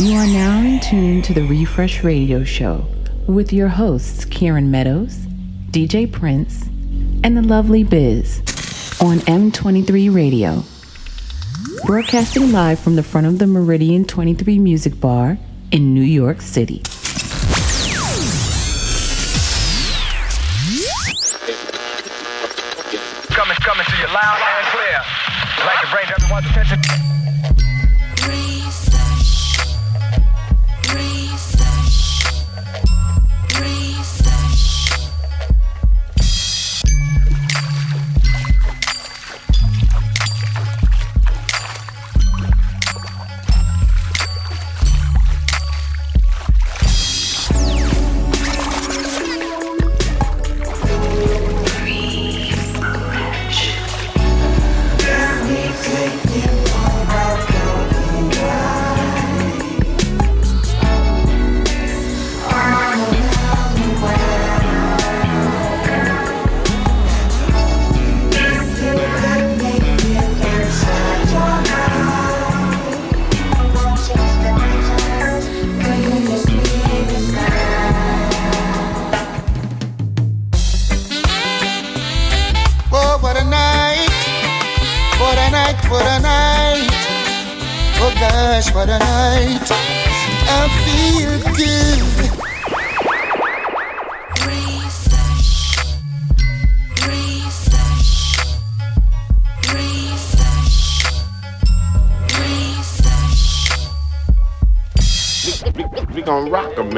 You 0.00 0.14
are 0.14 0.28
now 0.28 0.60
in 0.60 0.78
tune 0.78 1.22
to 1.22 1.34
the 1.34 1.42
Refresh 1.42 2.04
Radio 2.04 2.44
Show 2.44 2.86
with 3.26 3.52
your 3.52 3.66
hosts, 3.66 4.24
Kieran 4.24 4.70
Meadows, 4.70 5.16
DJ 5.72 6.10
Prince, 6.10 6.66
and 7.24 7.36
the 7.36 7.42
lovely 7.42 7.82
Biz 7.82 8.38
on 9.00 9.18
M23 9.26 10.14
Radio. 10.14 10.62
Broadcasting 11.84 12.52
live 12.52 12.78
from 12.78 12.94
the 12.94 13.02
front 13.02 13.26
of 13.26 13.40
the 13.40 13.48
Meridian 13.48 14.04
23 14.04 14.60
Music 14.60 15.00
Bar 15.00 15.36
in 15.72 15.94
New 15.94 16.02
York 16.02 16.42
City. 16.42 16.80
Coming, 23.34 23.56
coming 23.56 23.84
to 23.84 23.96
you 23.96 24.06
loud 24.14 24.38
and 24.46 24.66
clear. 24.68 25.00
I'd 25.02 25.66
like 25.66 25.80
to 25.80 25.90
bring 25.90 26.06
everyone's 26.08 26.46
attention. 26.46 27.07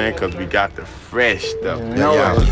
Man, 0.00 0.14
cause 0.14 0.34
we 0.34 0.46
got 0.46 0.74
the 0.76 0.84
fresh 0.86 1.44
stuff. 1.44 1.80
No 1.82 2.14
Yeah. 2.14 2.49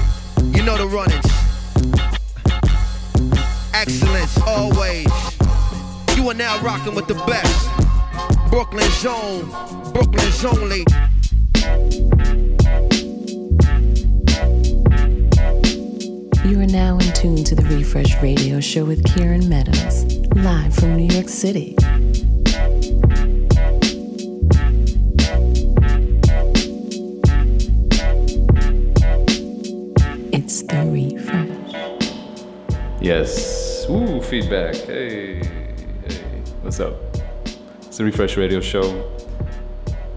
It's 37.99 38.01
the 38.01 38.05
Refresh 38.05 38.37
Radio 38.37 38.61
Show. 38.61 39.11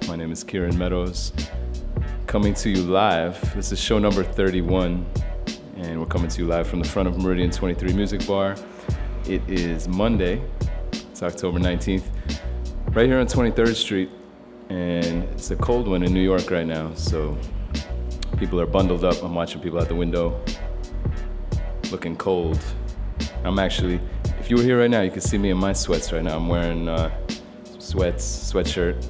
My 0.07 0.15
name 0.15 0.31
is 0.31 0.43
Kieran 0.43 0.77
Meadows. 0.77 1.33
Coming 2.27 2.53
to 2.53 2.69
you 2.69 2.83
live. 2.83 3.55
This 3.55 3.71
is 3.71 3.79
show 3.79 3.97
number 3.97 4.23
31. 4.23 5.03
And 5.77 5.99
we're 5.99 6.05
coming 6.05 6.29
to 6.29 6.41
you 6.43 6.47
live 6.47 6.67
from 6.67 6.77
the 6.77 6.87
front 6.87 7.09
of 7.09 7.17
Meridian 7.17 7.49
23 7.49 7.93
Music 7.93 8.27
Bar. 8.27 8.55
It 9.25 9.41
is 9.49 9.87
Monday. 9.87 10.43
It's 10.91 11.23
October 11.23 11.57
19th. 11.57 12.03
Right 12.93 13.07
here 13.07 13.17
on 13.17 13.25
23rd 13.25 13.73
Street. 13.73 14.11
And 14.69 15.23
it's 15.31 15.49
a 15.49 15.55
cold 15.55 15.87
one 15.87 16.03
in 16.03 16.13
New 16.13 16.21
York 16.21 16.51
right 16.51 16.67
now. 16.67 16.93
So 16.93 17.35
people 18.37 18.61
are 18.61 18.67
bundled 18.67 19.03
up. 19.03 19.23
I'm 19.23 19.33
watching 19.33 19.59
people 19.59 19.81
out 19.81 19.87
the 19.87 19.95
window 19.95 20.39
looking 21.89 22.15
cold. 22.15 22.59
I'm 23.43 23.57
actually, 23.57 23.99
if 24.39 24.51
you 24.51 24.57
were 24.57 24.63
here 24.63 24.79
right 24.79 24.91
now, 24.91 25.01
you 25.01 25.09
could 25.09 25.23
see 25.23 25.39
me 25.39 25.49
in 25.49 25.57
my 25.57 25.73
sweats 25.73 26.13
right 26.13 26.23
now. 26.23 26.37
I'm 26.37 26.47
wearing 26.47 26.87
uh, 26.87 27.09
sweats, 27.91 28.53
sweatshirt. 28.53 29.05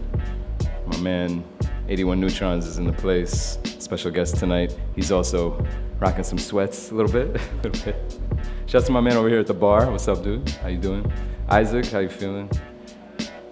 My 0.88 0.98
man, 0.98 1.44
81Neutronz, 1.88 2.66
is 2.66 2.80
in 2.80 2.86
the 2.86 2.94
place. 2.94 3.60
Special 3.78 4.10
guest 4.10 4.38
tonight. 4.38 4.76
He's 4.96 5.12
also 5.12 5.64
rocking 6.00 6.24
some 6.24 6.40
sweats 6.40 6.90
a 6.90 6.96
little 6.96 7.12
bit. 7.12 7.40
a 7.52 7.56
little 7.68 7.86
bit. 7.86 8.20
Shout 8.66 8.82
out 8.82 8.86
to 8.88 8.92
my 8.92 9.00
man 9.00 9.18
over 9.18 9.30
here 9.30 9.40
at 9.40 9.46
the 9.46 9.54
bar. 9.54 9.92
What's 9.92 10.08
up, 10.08 10.24
dude? 10.24 10.50
How 10.50 10.70
you 10.70 10.80
doing? 10.80 11.14
Isaac, 11.48 11.86
how 11.92 12.00
you 12.00 12.10
feeling? 12.10 12.50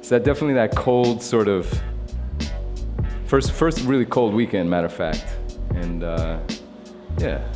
Is 0.01 0.09
that 0.09 0.23
definitely 0.23 0.55
that 0.55 0.75
cold 0.75 1.21
sort 1.21 1.47
of 1.47 1.79
first, 3.25 3.51
first 3.51 3.81
really 3.81 4.05
cold 4.05 4.33
weekend, 4.33 4.67
matter 4.67 4.87
of 4.87 4.93
fact. 4.93 5.27
And 5.75 6.03
uh, 6.03 6.39
yeah, 7.19 7.47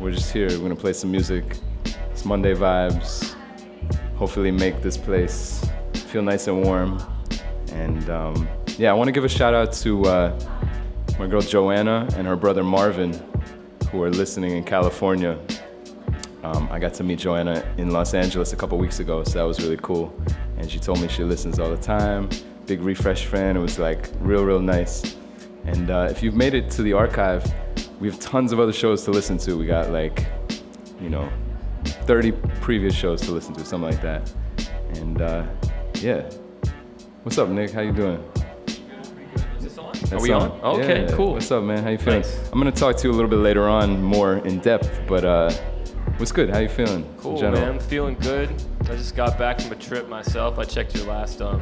we're 0.00 0.12
just 0.12 0.32
here. 0.32 0.48
We're 0.48 0.68
gonna 0.68 0.74
play 0.76 0.94
some 0.94 1.10
music. 1.10 1.58
It's 2.12 2.24
Monday 2.24 2.54
vibes. 2.54 3.34
Hopefully, 4.14 4.50
make 4.50 4.80
this 4.80 4.96
place 4.96 5.65
feel 6.16 6.22
nice 6.22 6.46
and 6.46 6.64
warm. 6.64 6.98
And 7.72 8.08
um, 8.08 8.48
yeah, 8.78 8.90
I 8.90 8.94
want 8.94 9.08
to 9.08 9.12
give 9.12 9.24
a 9.24 9.28
shout 9.28 9.52
out 9.52 9.70
to 9.84 10.02
uh, 10.06 10.40
my 11.18 11.26
girl 11.26 11.42
Joanna 11.42 12.08
and 12.16 12.26
her 12.26 12.36
brother 12.36 12.64
Marvin, 12.64 13.12
who 13.90 14.02
are 14.02 14.08
listening 14.08 14.52
in 14.52 14.64
California. 14.64 15.38
Um, 16.42 16.70
I 16.72 16.78
got 16.78 16.94
to 16.94 17.04
meet 17.04 17.18
Joanna 17.18 17.62
in 17.76 17.90
Los 17.90 18.14
Angeles 18.14 18.54
a 18.54 18.56
couple 18.56 18.78
weeks 18.78 18.98
ago, 18.98 19.24
so 19.24 19.32
that 19.32 19.42
was 19.42 19.60
really 19.60 19.76
cool. 19.82 20.10
And 20.56 20.70
she 20.70 20.78
told 20.78 21.02
me 21.02 21.08
she 21.08 21.22
listens 21.22 21.58
all 21.58 21.68
the 21.68 21.76
time. 21.76 22.30
Big 22.64 22.80
refresh 22.80 23.26
fan. 23.26 23.54
It 23.54 23.60
was 23.60 23.78
like 23.78 24.08
real, 24.20 24.42
real 24.42 24.60
nice. 24.60 25.16
And 25.66 25.90
uh, 25.90 26.08
if 26.10 26.22
you've 26.22 26.34
made 26.34 26.54
it 26.54 26.70
to 26.70 26.82
the 26.82 26.94
archive, 26.94 27.44
we 28.00 28.08
have 28.08 28.18
tons 28.20 28.52
of 28.52 28.58
other 28.58 28.72
shows 28.72 29.04
to 29.04 29.10
listen 29.10 29.36
to. 29.36 29.58
We 29.58 29.66
got 29.66 29.90
like, 29.90 30.26
you 30.98 31.10
know, 31.10 31.28
30 31.84 32.32
previous 32.62 32.94
shows 32.94 33.20
to 33.20 33.32
listen 33.32 33.52
to, 33.52 33.66
something 33.66 33.90
like 33.90 34.00
that. 34.00 34.32
And 34.94 35.20
uh, 35.20 35.44
yeah. 36.02 36.22
What's 37.22 37.38
up, 37.38 37.48
Nick? 37.48 37.70
How 37.72 37.80
you 37.80 37.92
doing? 37.92 38.22
Are 40.12 40.20
we 40.20 40.30
on? 40.30 40.52
Okay, 40.62 41.02
Yeah. 41.02 41.16
cool. 41.16 41.32
What's 41.34 41.50
up, 41.50 41.64
man? 41.64 41.82
How 41.82 41.90
you 41.90 41.98
feeling? 41.98 42.20
Nice. 42.20 42.48
I'm 42.52 42.58
gonna 42.58 42.70
talk 42.70 42.96
to 42.98 43.08
you 43.08 43.12
a 43.12 43.16
little 43.16 43.30
bit 43.30 43.40
later 43.40 43.68
on, 43.68 44.02
more 44.02 44.36
in 44.38 44.60
depth. 44.60 45.00
But 45.08 45.24
uh, 45.24 45.50
what's 46.18 46.32
good? 46.32 46.50
How 46.50 46.58
you 46.60 46.68
feeling? 46.68 47.04
Cool, 47.18 47.40
man. 47.42 47.56
I'm 47.56 47.80
feeling 47.80 48.14
good. 48.20 48.50
I 48.82 48.94
just 48.94 49.16
got 49.16 49.36
back 49.38 49.60
from 49.60 49.72
a 49.72 49.76
trip 49.76 50.08
myself. 50.08 50.58
I 50.58 50.64
checked 50.64 50.94
your 50.94 51.06
last 51.06 51.42
um, 51.42 51.60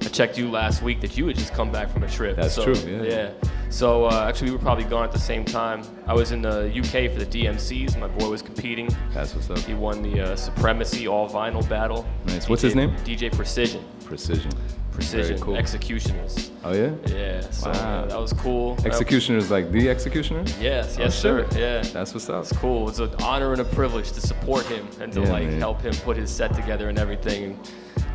I 0.00 0.08
checked 0.08 0.38
you 0.38 0.50
last 0.50 0.82
week 0.82 1.00
that 1.02 1.18
you 1.18 1.26
had 1.26 1.36
just 1.36 1.52
come 1.52 1.70
back 1.70 1.90
from 1.90 2.02
a 2.04 2.08
trip. 2.08 2.36
That's 2.36 2.54
so, 2.54 2.64
true, 2.72 3.02
yeah. 3.02 3.32
So 3.68 4.06
uh, 4.06 4.26
actually, 4.28 4.50
we 4.50 4.56
were 4.56 4.62
probably 4.62 4.84
gone 4.84 5.04
at 5.04 5.12
the 5.12 5.18
same 5.18 5.44
time. 5.44 5.82
I 6.06 6.14
was 6.14 6.32
in 6.32 6.40
the 6.42 6.70
UK 6.74 7.10
for 7.12 7.18
the 7.22 7.26
DMCs. 7.26 7.98
My 7.98 8.08
boy 8.08 8.30
was 8.30 8.40
competing. 8.42 8.88
That's 9.12 9.34
what's 9.34 9.50
up. 9.50 9.58
He 9.58 9.74
won 9.74 10.02
the 10.02 10.32
uh, 10.32 10.36
Supremacy 10.36 11.06
All 11.08 11.28
Vinyl 11.28 11.68
Battle. 11.68 12.06
Nice. 12.26 12.48
What's 12.48 12.62
DJ 12.62 12.64
his 12.66 12.74
name? 12.76 12.90
DJ 13.04 13.32
Precision. 13.34 13.84
Precision. 14.04 14.52
Precision. 14.92 15.26
Very 15.36 15.40
cool. 15.40 15.56
Executioners. 15.56 16.50
Oh 16.64 16.72
yeah. 16.72 16.92
Yeah. 17.06 17.40
So 17.50 17.70
Wow. 17.70 18.06
that 18.06 18.18
was 18.18 18.32
cool. 18.32 18.78
Executioners 18.84 19.50
like 19.50 19.70
the 19.70 19.90
executioners. 19.90 20.58
Yes. 20.58 20.96
Oh, 20.98 21.02
Yes, 21.02 21.18
sir. 21.18 21.46
Yeah. 21.54 21.82
That's 21.82 22.14
what's 22.14 22.30
up. 22.30 22.44
It's 22.44 22.52
cool. 22.56 22.88
It's 22.88 22.98
an 23.00 23.10
honor 23.22 23.52
and 23.52 23.60
a 23.60 23.64
privilege 23.64 24.12
to 24.12 24.20
support 24.22 24.64
him 24.66 24.88
and 25.00 25.12
to 25.12 25.20
Yeah, 25.20 25.32
like 25.32 25.48
man. 25.48 25.58
help 25.60 25.82
him 25.82 25.92
put 25.96 26.16
his 26.16 26.30
set 26.30 26.54
together 26.54 26.88
and 26.88 26.98
everything. 26.98 27.60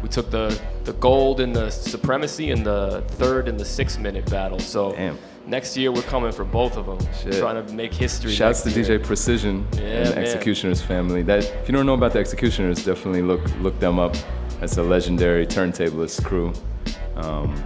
We 0.01 0.09
took 0.09 0.31
the 0.31 0.59
the 0.86 0.94
gold 0.94 1.39
in 1.39 1.54
the 1.54 1.69
supremacy 1.69 2.50
and 2.50 2.65
the 2.65 3.04
third 3.09 3.47
and 3.47 3.59
the 3.59 3.65
six 3.65 4.00
minute 4.00 4.27
battle. 4.31 4.57
So 4.59 4.94
Damn. 4.94 5.19
Next 5.48 5.76
year 5.78 5.92
we're 5.92 6.02
coming 6.04 6.32
for 6.32 6.44
both 6.46 6.78
of 6.78 6.86
them. 6.86 7.00
Shit. 7.22 7.40
Trying 7.40 7.66
to 7.66 7.74
make 7.74 7.94
history. 7.94 8.32
Shouts 8.32 8.62
to 8.64 8.70
year. 8.70 9.00
DJ 9.00 9.04
Precision 9.04 9.68
Yeah, 9.74 9.80
and 9.82 10.10
man. 10.16 10.18
Executioners 10.20 10.82
family. 10.82 11.22
That 11.24 11.44
if 11.44 11.68
you 11.68 11.74
don't 11.76 11.86
know 11.86 11.94
about 11.94 12.14
the 12.14 12.20
Executioners, 12.20 12.84
definitely 12.86 13.22
look 13.22 13.42
look 13.60 13.80
them 13.80 14.00
up. 14.00 14.16
That's 14.60 14.78
a 14.78 14.84
legendary 14.84 15.46
turntablist 15.48 16.24
crew. 16.24 16.54
Um, 17.16 17.62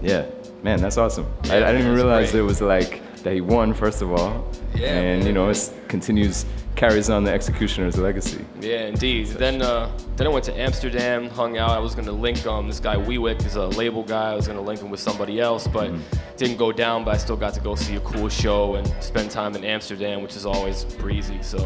yeah, 0.00 0.26
man, 0.62 0.80
that's 0.80 0.96
awesome. 0.98 1.26
I, 1.44 1.46
Yeah, 1.58 1.68
I 1.68 1.72
didn't 1.72 1.82
even 1.82 1.94
realize 1.94 2.30
great. 2.30 2.40
it 2.40 2.44
was 2.44 2.60
like 2.60 3.02
that 3.22 3.34
he 3.34 3.40
won 3.40 3.74
first 3.74 4.02
of 4.02 4.12
all, 4.12 4.46
Yeah, 4.74 4.88
and 4.88 5.18
man. 5.20 5.26
you 5.26 5.32
know 5.32 5.48
it 5.50 5.72
continues 5.88 6.44
carries 6.76 7.08
on 7.10 7.24
the 7.24 7.32
executioner's 7.32 7.96
legacy. 7.98 8.44
Yeah, 8.60 8.86
indeed. 8.86 9.26
Then 9.28 9.62
uh, 9.62 9.90
then 10.16 10.26
I 10.26 10.30
went 10.30 10.44
to 10.44 10.58
Amsterdam, 10.58 11.28
hung 11.30 11.56
out. 11.58 11.70
I 11.70 11.78
was 11.78 11.94
gonna 11.94 12.12
link 12.12 12.46
um 12.46 12.68
this 12.68 12.80
guy 12.80 12.96
Weewick 12.96 13.44
is 13.44 13.56
a 13.56 13.66
label 13.66 14.02
guy. 14.02 14.32
I 14.32 14.34
was 14.36 14.46
gonna 14.46 14.60
link 14.60 14.80
him 14.80 14.90
with 14.90 15.00
somebody 15.00 15.40
else, 15.40 15.66
but 15.66 15.90
Mm-hmm. 15.90 16.36
didn't 16.36 16.56
go 16.58 16.70
down. 16.72 17.04
But 17.04 17.14
I 17.14 17.16
still 17.18 17.36
got 17.36 17.54
to 17.54 17.60
go 17.60 17.74
see 17.74 17.96
a 17.96 18.00
cool 18.00 18.28
show 18.28 18.74
and 18.76 18.86
spend 19.02 19.30
time 19.30 19.56
in 19.56 19.64
Amsterdam, 19.64 20.22
which 20.22 20.36
is 20.36 20.44
always 20.46 20.84
breezy. 20.84 21.38
So 21.42 21.58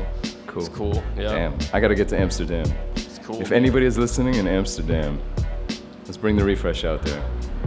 Cool. 0.46 0.62
it's 0.62 0.68
cool. 0.74 0.94
Yeah, 1.16 1.34
Damn, 1.34 1.58
I 1.72 1.80
gotta 1.80 1.94
get 1.94 2.08
to 2.08 2.18
Amsterdam. 2.18 2.66
it's 2.94 3.18
cool. 3.24 3.40
If 3.40 3.52
anybody 3.52 3.86
is 3.86 3.98
listening 3.98 4.34
in 4.36 4.46
Amsterdam, 4.48 5.20
let's 6.06 6.16
bring 6.16 6.36
the 6.36 6.44
refresh 6.44 6.84
out 6.84 7.02
there. 7.02 7.22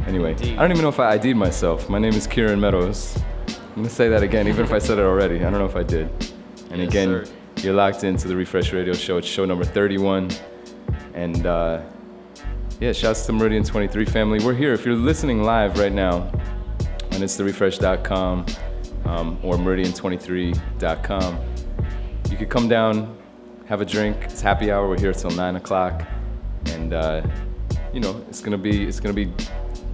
Anyway, 0.07 0.31
Indeed. 0.31 0.57
I 0.57 0.62
don't 0.62 0.72
even 0.72 0.81
know 0.84 0.90
if 0.90 1.00
I 1.00 1.13
ID'd 1.13 1.36
myself. 1.38 1.90
My 1.90 2.00
name 2.00 2.13
is 2.13 2.28
Kieran 2.28 2.60
Meadows. 2.60 3.18
I'm 3.48 3.75
gonna 3.78 3.90
say 3.90 4.10
that 4.10 4.22
again, 4.24 4.48
even 4.48 4.63
if 4.66 4.72
I 4.74 4.80
said 4.80 4.98
it 5.00 5.04
already. 5.04 5.38
I 5.38 5.50
don't 5.50 5.60
know 5.60 5.66
if 5.66 5.75
I 5.78 5.84
did. 5.84 6.10
And 6.73 6.81
Yes, 6.81 6.89
again, 6.89 7.25
sir. 7.25 7.31
you're 7.61 7.73
locked 7.75 8.03
into 8.03 8.27
the 8.27 8.35
Refresh 8.35 8.73
Radio 8.73 8.93
Show. 8.95 9.17
It's 9.17 9.27
show 9.27 9.45
number 9.45 9.63
31. 9.63 10.31
And 11.13 11.45
uh, 11.45 11.83
yeah, 12.79 12.91
shouts 12.93 13.27
to 13.27 13.31
Meridian 13.31 13.63
23 13.63 14.05
family. 14.05 14.43
We're 14.43 14.55
here. 14.55 14.73
If 14.73 14.83
you're 14.83 14.95
listening 14.95 15.43
live 15.43 15.77
right 15.77 15.91
now, 15.91 16.31
and 17.11 17.23
it's 17.23 17.37
therefresh.com 17.37 18.47
um, 19.05 19.37
or 19.43 19.55
meridian23.com, 19.57 21.39
you 22.31 22.37
could 22.37 22.49
come 22.49 22.67
down, 22.67 23.15
have 23.67 23.81
a 23.81 23.85
drink. 23.85 24.17
It's 24.23 24.41
happy 24.41 24.71
hour. 24.71 24.89
We're 24.89 24.99
here 24.99 25.13
till 25.13 25.29
nine 25.29 25.55
o'clock, 25.55 26.01
and 26.65 26.91
uh, 26.91 27.21
you 27.93 27.99
know 27.99 28.19
it's 28.27 28.41
gonna 28.41 28.57
be 28.57 28.87
it's 28.87 28.99
gonna 28.99 29.13
be 29.13 29.31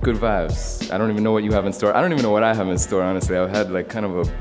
good 0.02 0.16
vibes. 0.16 0.90
I 0.94 0.98
don't 0.98 1.12
even 1.12 1.24
know 1.24 1.34
what 1.34 1.44
you 1.44 1.52
have 1.52 1.66
in 1.66 1.74
store. 1.74 1.94
I 1.94 2.00
don't 2.00 2.14
even 2.14 2.24
know 2.24 2.32
what 2.32 2.44
I 2.44 2.54
have 2.54 2.70
in 2.70 2.78
store. 2.78 3.04
Honestly, 3.04 3.36
I've 3.36 3.50
had 3.50 3.70
like 3.70 3.90
kind 3.90 4.06
of 4.06 4.26
a 4.26 4.32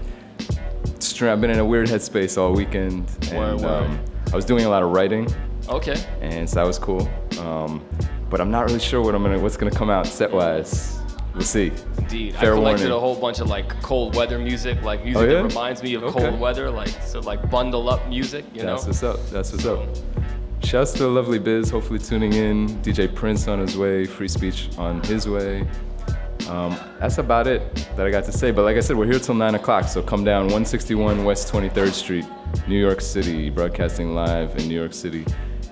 I've 1.27 1.41
been 1.41 1.51
in 1.51 1.59
a 1.59 1.65
weird 1.65 1.89
headspace 1.89 2.39
all 2.39 2.53
weekend, 2.53 3.09
and. 3.33 3.65
Um, 3.65 3.99
I 4.31 4.37
was 4.37 4.45
doing 4.45 4.67
a 4.67 4.69
lot 4.69 4.83
of 4.83 4.91
writing, 4.91 5.27
Okay. 5.71 5.97
and 6.21 6.47
so 6.49 6.57
that 6.57 6.67
was 6.67 6.79
cool. 6.79 7.09
Um, 7.41 7.83
but 8.29 8.43
I'm 8.43 8.51
not 8.51 8.67
really 8.67 8.79
sure 8.79 9.01
what 9.03 9.15
I'm 9.15 9.23
gonna 9.23 9.39
what's 9.39 9.57
gonna 9.57 9.71
come 9.71 9.89
out 9.89 10.07
set 10.07 10.31
wise. 10.31 10.99
We'll 11.33 11.45
see. 11.45 11.73
Indeed. 11.97 12.35
Fair 12.35 12.53
I 12.53 12.57
collected 12.57 12.91
warning. 12.91 12.97
a 12.97 13.01
whole 13.01 13.15
bunch 13.19 13.39
of 13.41 13.49
like 13.49 13.81
cold 13.81 14.15
weather 14.17 14.39
music, 14.39 14.83
like 14.83 15.03
music 15.03 15.23
Oh, 15.23 15.25
yeah? 15.25 15.43
that 15.43 15.49
reminds 15.49 15.83
me 15.83 15.95
of 15.95 16.03
Okay. 16.05 16.29
cold 16.29 16.39
weather, 16.39 16.71
like 16.71 16.89
so 17.07 17.21
like 17.21 17.51
bundle 17.51 17.89
up 17.89 18.07
music, 18.07 18.45
you 18.53 18.61
That's 18.61 18.83
know. 18.83 18.89
what's 18.89 19.03
up. 19.03 19.31
That's 19.31 19.51
what's 19.53 19.65
up. 19.65 19.87
Shouts 20.63 20.93
to 20.95 21.07
Lovely 21.07 21.39
Biz, 21.39 21.71
hopefully 21.71 22.01
tuning 22.01 22.35
in. 22.35 22.69
DJ 22.83 23.09
Prince 23.15 23.49
on 23.49 23.61
his 23.61 23.79
way, 23.79 24.05
Free 24.05 24.29
Speech 24.29 24.69
on 24.77 25.03
his 25.05 25.27
way. 25.27 25.67
Um, 26.49 26.79
that's 26.99 27.19
about 27.19 27.47
it 27.47 27.75
that 27.97 28.07
I 28.07 28.11
got 28.11 28.25
to 28.25 28.33
say. 28.33 28.51
But 28.51 28.63
like 28.63 28.77
I 28.77 28.81
said, 28.81 28.97
we're 28.97 29.07
here 29.07 29.19
till 29.19 29.35
9 29.35 29.55
o'clock, 29.55 29.85
so 29.85 30.03
come 30.03 30.25
down 30.25 30.45
161 30.45 31.25
West 31.25 31.53
23rd 31.53 31.93
Street, 31.93 32.25
New 32.67 32.79
York 32.79 33.03
City, 33.03 33.51
broadcasting 33.51 34.15
live 34.15 34.57
in 34.57 34.67
New 34.67 34.75
York 34.75 34.95
City. 34.95 35.27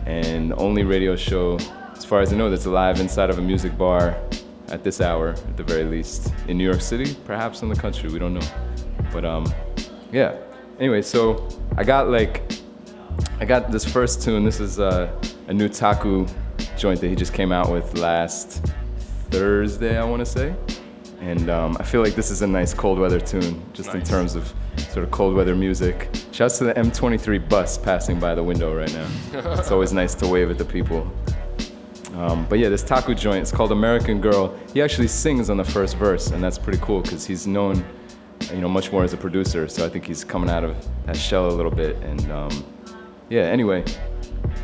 And 0.04 0.52
only 0.54 0.84
radio 0.84 1.16
show, 1.16 1.58
as 1.92 2.04
far 2.04 2.20
as 2.20 2.32
I 2.32 2.36
know, 2.36 2.50
that's 2.50 2.66
live 2.66 3.00
inside 3.00 3.30
of 3.30 3.38
a 3.38 3.42
music 3.42 3.76
bar 3.78 4.16
at 4.68 4.84
this 4.84 5.00
hour, 5.00 5.30
at 5.30 5.56
the 5.56 5.62
very 5.62 5.84
least. 5.84 6.32
In 6.48 6.58
New 6.58 6.64
York 6.64 6.82
City, 6.82 7.16
perhaps 7.24 7.62
in 7.62 7.68
the 7.68 7.76
country, 7.76 8.10
we 8.10 8.18
don't 8.18 8.34
know. 8.34 8.46
But 9.12 9.24
um, 9.24 9.52
yeah. 10.12 10.36
Anyway, 10.78 11.00
so 11.00 11.48
I 11.78 11.84
got 11.84 12.10
like 12.10 12.52
I 13.40 13.46
got 13.46 13.72
this 13.72 13.84
first 13.84 14.22
tune. 14.22 14.44
This 14.44 14.60
is 14.60 14.78
uh, 14.78 15.10
a 15.48 15.54
new 15.54 15.68
Ta-ku 15.70 16.26
joint 16.76 17.00
that 17.00 17.08
he 17.08 17.16
just 17.16 17.32
came 17.32 17.50
out 17.50 17.72
with 17.72 17.96
last 17.96 18.66
Thursday, 19.30 19.98
I 19.98 20.04
want 20.04 20.20
to 20.20 20.26
say. 20.26 20.54
And 21.20 21.48
um, 21.48 21.76
I 21.80 21.82
feel 21.82 22.02
like 22.02 22.14
this 22.14 22.30
is 22.30 22.42
a 22.42 22.46
nice 22.46 22.74
cold 22.74 22.98
weather 22.98 23.20
tune, 23.20 23.64
just 23.72 23.94
in 23.94 24.02
terms 24.02 24.34
of 24.34 24.52
sort 24.76 25.04
of 25.04 25.10
cold 25.10 25.34
weather 25.34 25.54
music. 25.54 26.10
Shouts 26.32 26.58
to 26.58 26.64
the 26.64 26.74
M23 26.74 27.48
bus 27.48 27.78
passing 27.78 28.20
by 28.20 28.34
the 28.34 28.42
window 28.42 28.74
right 28.74 28.92
now. 28.92 29.08
it's 29.58 29.70
always 29.70 29.92
nice 29.92 30.14
to 30.16 30.28
wave 30.28 30.50
at 30.50 30.58
the 30.58 30.64
people. 30.64 31.10
Um, 32.14 32.46
but 32.48 32.58
yeah, 32.58 32.68
this 32.68 32.82
Ta-ku 32.82 33.14
joint, 33.14 33.42
it's 33.42 33.52
called 33.52 33.72
American 33.72 34.20
Girl. 34.20 34.58
He 34.72 34.80
actually 34.80 35.08
sings 35.08 35.50
on 35.50 35.56
the 35.56 35.64
first 35.64 35.96
verse, 35.96 36.30
and 36.30 36.42
that's 36.42 36.58
pretty 36.58 36.78
cool 36.80 37.02
because 37.02 37.26
he's 37.26 37.46
known, 37.46 37.84
you 38.50 38.60
know, 38.60 38.68
much 38.68 38.90
more 38.90 39.04
as 39.04 39.12
a 39.12 39.18
producer. 39.18 39.68
So 39.68 39.84
I 39.84 39.88
think 39.88 40.06
he's 40.06 40.24
coming 40.24 40.48
out 40.48 40.64
of 40.64 40.76
that 41.06 41.16
shell 41.16 41.48
a 41.48 41.52
little 41.52 41.70
bit. 41.70 41.96
And 41.96 42.30
um, 42.30 42.64
yeah, 43.28 43.42
anyway, 43.42 43.84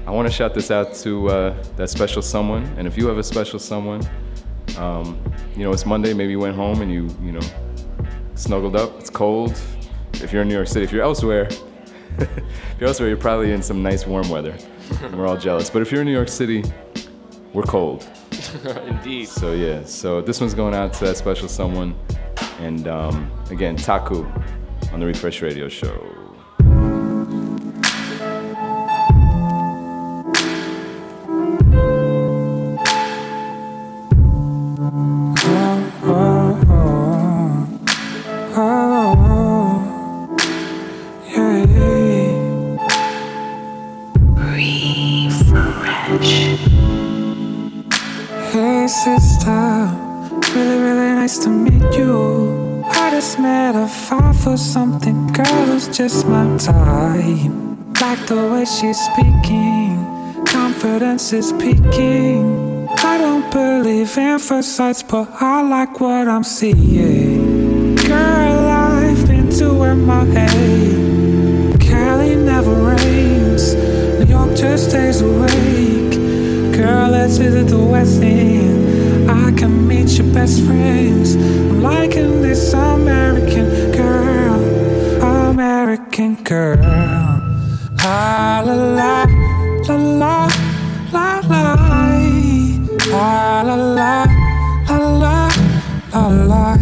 I 0.06 0.11
want 0.11 0.29
to 0.29 0.32
shout 0.32 0.55
this 0.55 0.70
out 0.70 0.94
to 0.94 1.29
uh, 1.29 1.62
that 1.76 1.91
special 1.91 2.23
someone. 2.23 2.64
And 2.79 2.87
if 2.87 2.97
you 2.97 3.06
have 3.09 3.19
a 3.19 3.23
special 3.23 3.59
someone, 3.59 4.03
um, 4.76 5.20
you 5.56 5.64
know, 5.64 5.73
it's 5.73 5.87
Monday, 5.87 6.14
maybe 6.14 6.32
you 6.32 6.38
went 6.38 6.56
home 6.56 6.82
and 6.82 6.91
you, 6.91 7.09
you 7.23 7.32
know, 7.32 7.41
snuggled 8.35 8.76
up. 8.76 8.99
It's 8.99 9.11
cold. 9.11 9.61
If 10.14 10.32
you're 10.32 10.43
in 10.43 10.49
New 10.49 10.55
York 10.55 10.69
City, 10.69 10.85
if 10.85 10.93
you're 10.93 11.03
elsewhere, 11.03 11.44
if 12.19 12.31
you're 12.79 12.88
elsewhere, 12.88 13.09
you're 13.09 13.19
probably 13.19 13.53
in 13.53 13.62
some 13.62 13.82
nice 13.82 14.06
warm 14.06 14.29
weather. 14.29 14.56
We're 15.12 15.26
all 15.26 15.37
jealous. 15.37 15.70
But 15.70 15.82
if 15.82 15.91
you're 15.91 16.03
in 16.03 16.06
New 16.06 16.12
York 16.12 16.29
City, 16.29 16.64
we're 17.53 17.62
cold. 17.62 18.06
Indeed. 18.87 19.29
So 19.29 19.53
yeah, 19.53 19.85
so 19.85 20.20
this 20.20 20.41
one's 20.41 20.55
going 20.55 20.75
out 20.75 20.93
to 20.94 21.05
that 21.05 21.17
special 21.17 21.49
someone. 21.49 21.94
And 22.61 22.88
um, 22.88 23.31
again, 23.50 23.76
Ta-ku 23.76 24.26
on 24.93 25.00
the 25.00 25.06
Refresh 25.06 25.43
Radio 25.43 25.69
Show. 25.69 26.22
Just 56.08 56.26
my 56.26 56.56
time. 56.56 57.93
Like 58.00 58.26
the 58.26 58.40
way 58.50 58.64
she's 58.64 58.99
speaking, 59.08 59.94
confidence 60.47 61.32
is 61.32 61.52
peaking. 61.52 62.88
I 63.11 63.18
don't 63.18 63.49
believe 63.52 64.18
in 64.18 64.38
sights, 64.62 65.04
but 65.04 65.28
I 65.40 65.62
like 65.62 66.00
what 66.00 66.26
I'm 66.26 66.42
seeing. 66.42 67.94
Girl, 67.94 68.66
I've 68.90 69.25
been 69.28 69.49
to 69.59 69.68
MIA. 69.94 71.78
Cali 71.78 72.35
never 72.35 72.75
rains, 72.94 73.75
New 74.18 74.26
York 74.26 74.56
just 74.56 74.90
stays 74.90 75.21
awake. 75.21 76.14
Girl, 76.76 77.11
let's 77.11 77.37
visit 77.37 77.68
the 77.68 77.78
West 77.78 78.21
End. 78.23 79.30
I 79.30 79.52
can 79.52 79.87
meet 79.87 80.11
your 80.18 80.35
best 80.35 80.62
friends. 80.64 81.37
I'm 81.37 81.80
liking 81.80 82.42
this 82.42 82.73
girl, 82.73 83.32
American 86.12 86.45
girl. 86.45 86.76
La 88.04 88.61
la 88.61 88.92
la 88.92 89.25
la 89.87 89.97
la 89.97 90.49
la 91.11 91.40
la 91.49 91.73
la 91.73 93.62
la 93.62 93.73
la 93.73 94.28
la 94.92 95.49
la 96.12 96.28
la 96.50 96.82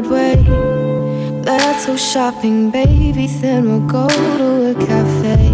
Broadway. 0.00 0.36
Let's 1.42 1.86
go 1.86 1.96
shopping, 1.96 2.70
baby, 2.70 3.26
then 3.26 3.68
we'll 3.68 3.88
go 3.88 4.06
to 4.06 4.70
a 4.70 4.74
cafe. 4.86 5.50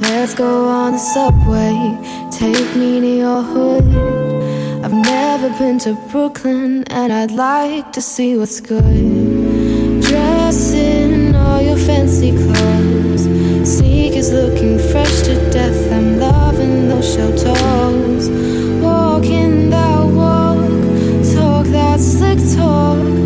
Let's 0.00 0.34
go 0.34 0.68
on 0.68 0.92
the 0.92 0.98
subway, 0.98 1.74
take 2.30 2.76
me 2.76 3.00
to 3.00 3.16
your 3.18 3.42
hood. 3.42 3.84
I've 4.84 4.92
never 4.92 5.48
been 5.58 5.80
to 5.80 5.94
Brooklyn, 6.12 6.84
and 6.84 7.12
I'd 7.12 7.32
like 7.32 7.90
to 7.92 8.00
see 8.00 8.36
what's 8.36 8.60
good. 8.60 10.02
Dress 10.02 10.72
in 10.72 11.34
all 11.34 11.60
your 11.60 11.78
fancy 11.78 12.30
clothes. 12.30 13.24
Sneakers 13.68 14.32
looking 14.32 14.78
fresh 14.78 15.22
to 15.22 15.34
death. 15.50 15.92
I'm 15.92 16.20
loving 16.20 16.88
those 16.88 17.12
shell 17.12 17.36
toes. 17.36 18.28
Walking 18.80 19.70
that 19.70 20.04
walk, 20.04 20.58
talk 21.34 21.66
that 21.72 21.98
slick 21.98 22.38
talk. 22.56 23.21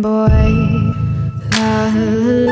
boy. 0.00 0.94
La, 1.50 1.90
la, 1.90 2.46
la. 2.46 2.47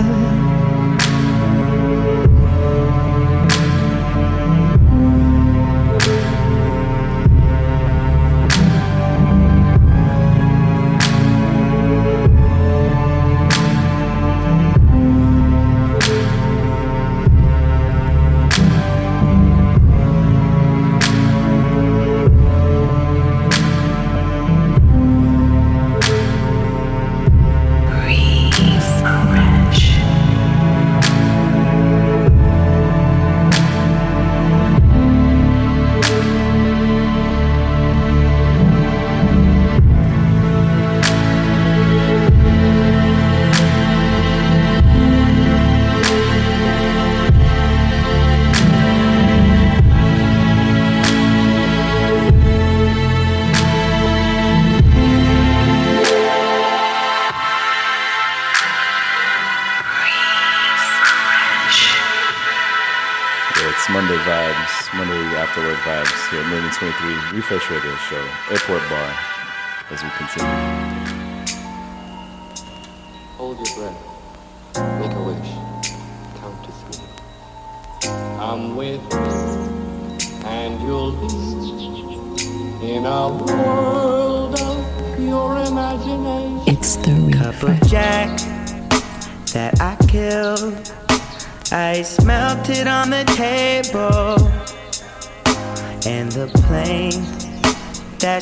heart 0.00 0.51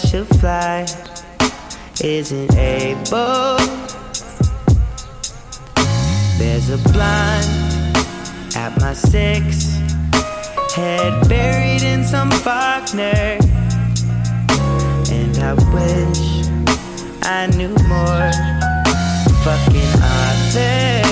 should 0.06 0.26
fly 0.38 0.86
isn't 2.02 2.54
able. 2.54 3.58
There's 6.38 6.70
a 6.70 6.78
blind 6.92 7.46
at 8.56 8.72
my 8.80 8.94
six, 8.94 9.76
head 10.74 11.28
buried 11.28 11.82
in 11.82 12.04
some 12.04 12.30
Faulkner. 12.30 13.38
And 15.10 15.38
I 15.38 15.54
wish 15.74 16.46
I 17.22 17.46
knew 17.56 17.74
more 17.88 18.30
fucking 19.44 19.94
authors. 20.16 21.10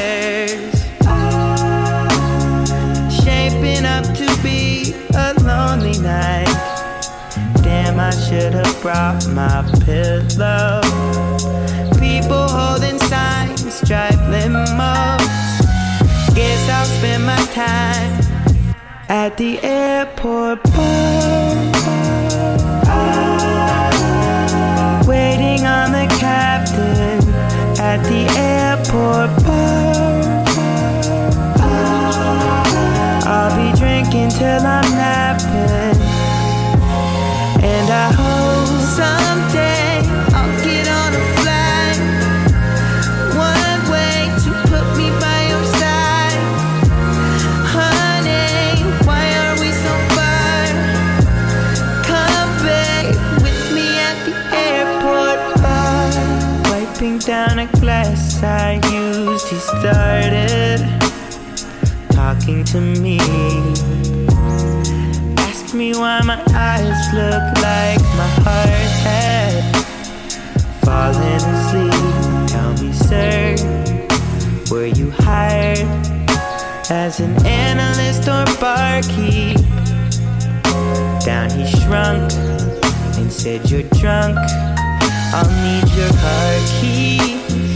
Shaping 3.22 3.84
up 3.84 4.04
to 4.16 4.42
be 4.42 4.94
a 5.14 5.34
lonely 5.42 5.98
night. 5.98 6.67
Damn, 7.98 8.06
I 8.06 8.10
should 8.10 8.54
have 8.54 8.80
brought 8.80 9.26
my 9.28 9.62
pillow. 9.84 10.80
People 11.98 12.46
holding 12.48 12.98
signs, 12.98 13.80
drive 13.80 14.20
limos. 14.30 15.18
Guess 16.32 16.68
I'll 16.70 16.84
spend 16.84 17.26
my 17.26 17.36
time 17.52 18.20
at 19.08 19.36
the 19.36 19.58
airport 19.64 20.62
bar. 20.62 21.56
Waiting 25.08 25.66
on 25.66 25.90
the 25.90 26.06
captain 26.20 27.18
at 27.80 28.00
the 28.04 28.28
airport 28.38 29.30
bar. 29.44 30.44
I'll 33.26 33.56
be 33.56 33.76
drinking 33.76 34.30
till 34.30 34.64
I'm 34.64 34.88
napping. 34.92 35.47
And 37.60 37.90
I 37.90 38.12
hope 38.12 38.68
someday 38.98 40.02
I'll 40.32 40.64
get 40.64 40.86
on 40.88 41.10
a 41.12 41.22
flight. 41.38 42.00
One 43.34 43.82
way 43.90 44.30
to 44.44 44.50
put 44.70 44.86
me 44.96 45.10
by 45.18 45.40
your 45.50 45.64
side. 45.80 46.38
Honey, 47.74 48.82
why 49.06 49.24
are 49.42 49.56
we 49.58 49.70
so 49.84 49.92
far? 50.14 50.58
Come 52.06 52.52
back 52.64 53.06
with 53.42 53.60
me 53.74 53.86
at 54.08 54.18
the 54.24 54.34
airport 54.54 55.40
bar. 55.62 56.12
Wiping 56.70 57.18
down 57.18 57.58
a 57.58 57.66
glass 57.80 58.42
I 58.42 58.80
used, 58.92 59.48
he 59.48 59.56
started 59.56 60.80
talking 62.12 62.62
to 62.64 62.80
me. 62.80 63.18
Me 65.78 65.94
why 65.94 66.20
my 66.24 66.42
eyes 66.56 67.14
look 67.14 67.44
like 67.62 68.02
my 68.18 68.28
heart 68.42 68.90
had 69.06 69.62
fallen 70.84 71.40
asleep. 71.54 72.48
Tell 72.48 72.72
me, 72.82 72.92
sir, 72.92 73.54
were 74.72 74.86
you 74.86 75.12
hired 75.12 75.86
as 76.90 77.20
an 77.20 77.46
analyst 77.46 78.26
or 78.26 78.44
barkeep? 78.58 79.56
Down 81.24 81.48
he 81.50 81.64
shrunk 81.70 82.32
and 83.16 83.32
said, 83.32 83.70
You're 83.70 83.88
drunk. 84.00 84.36
I'll 85.32 85.48
need 85.62 85.88
your 85.94 86.10
car 86.10 86.54
keys. 86.80 87.67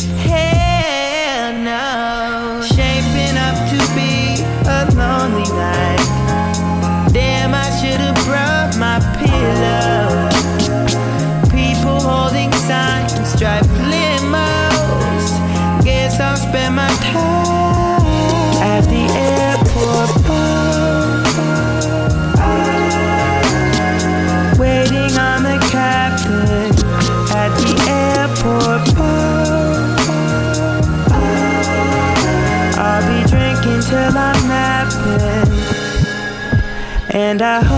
I 37.43 37.72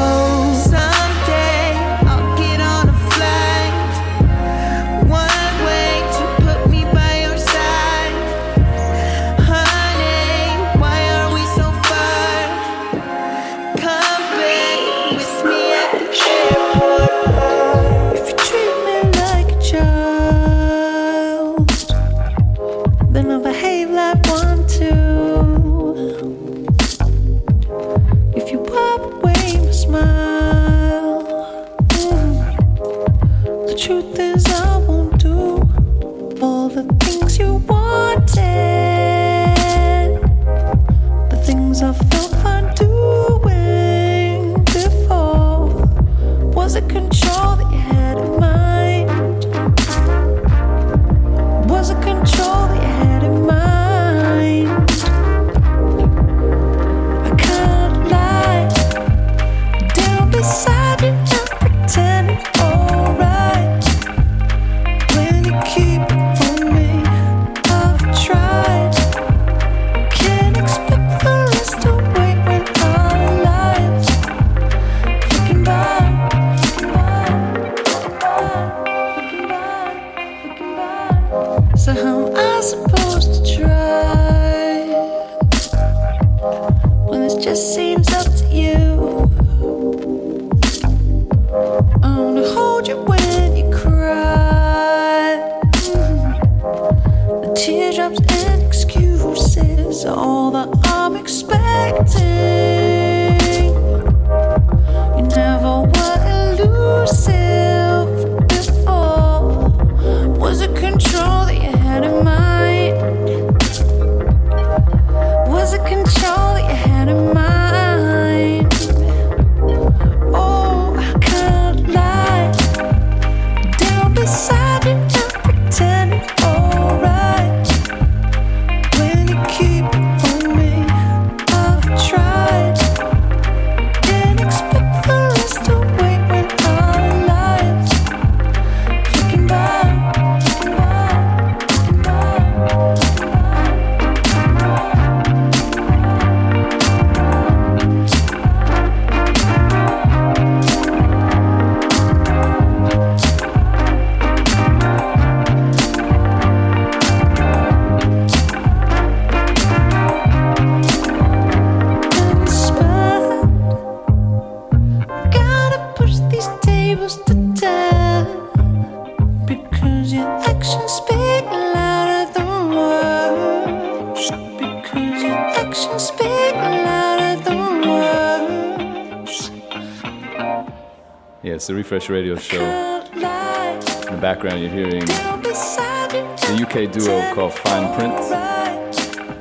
it's 181.64 181.68
the 181.68 181.74
Refresh 181.74 182.10
Radio 182.10 182.36
Show. 182.36 182.60
In 182.60 183.20
the 183.20 184.18
background, 184.20 184.60
you're 184.60 184.68
hearing 184.68 185.06
the 185.06 186.58
UK 186.60 186.92
duo 186.92 187.34
called 187.34 187.54
Fine 187.54 187.96
Print, 187.96 188.12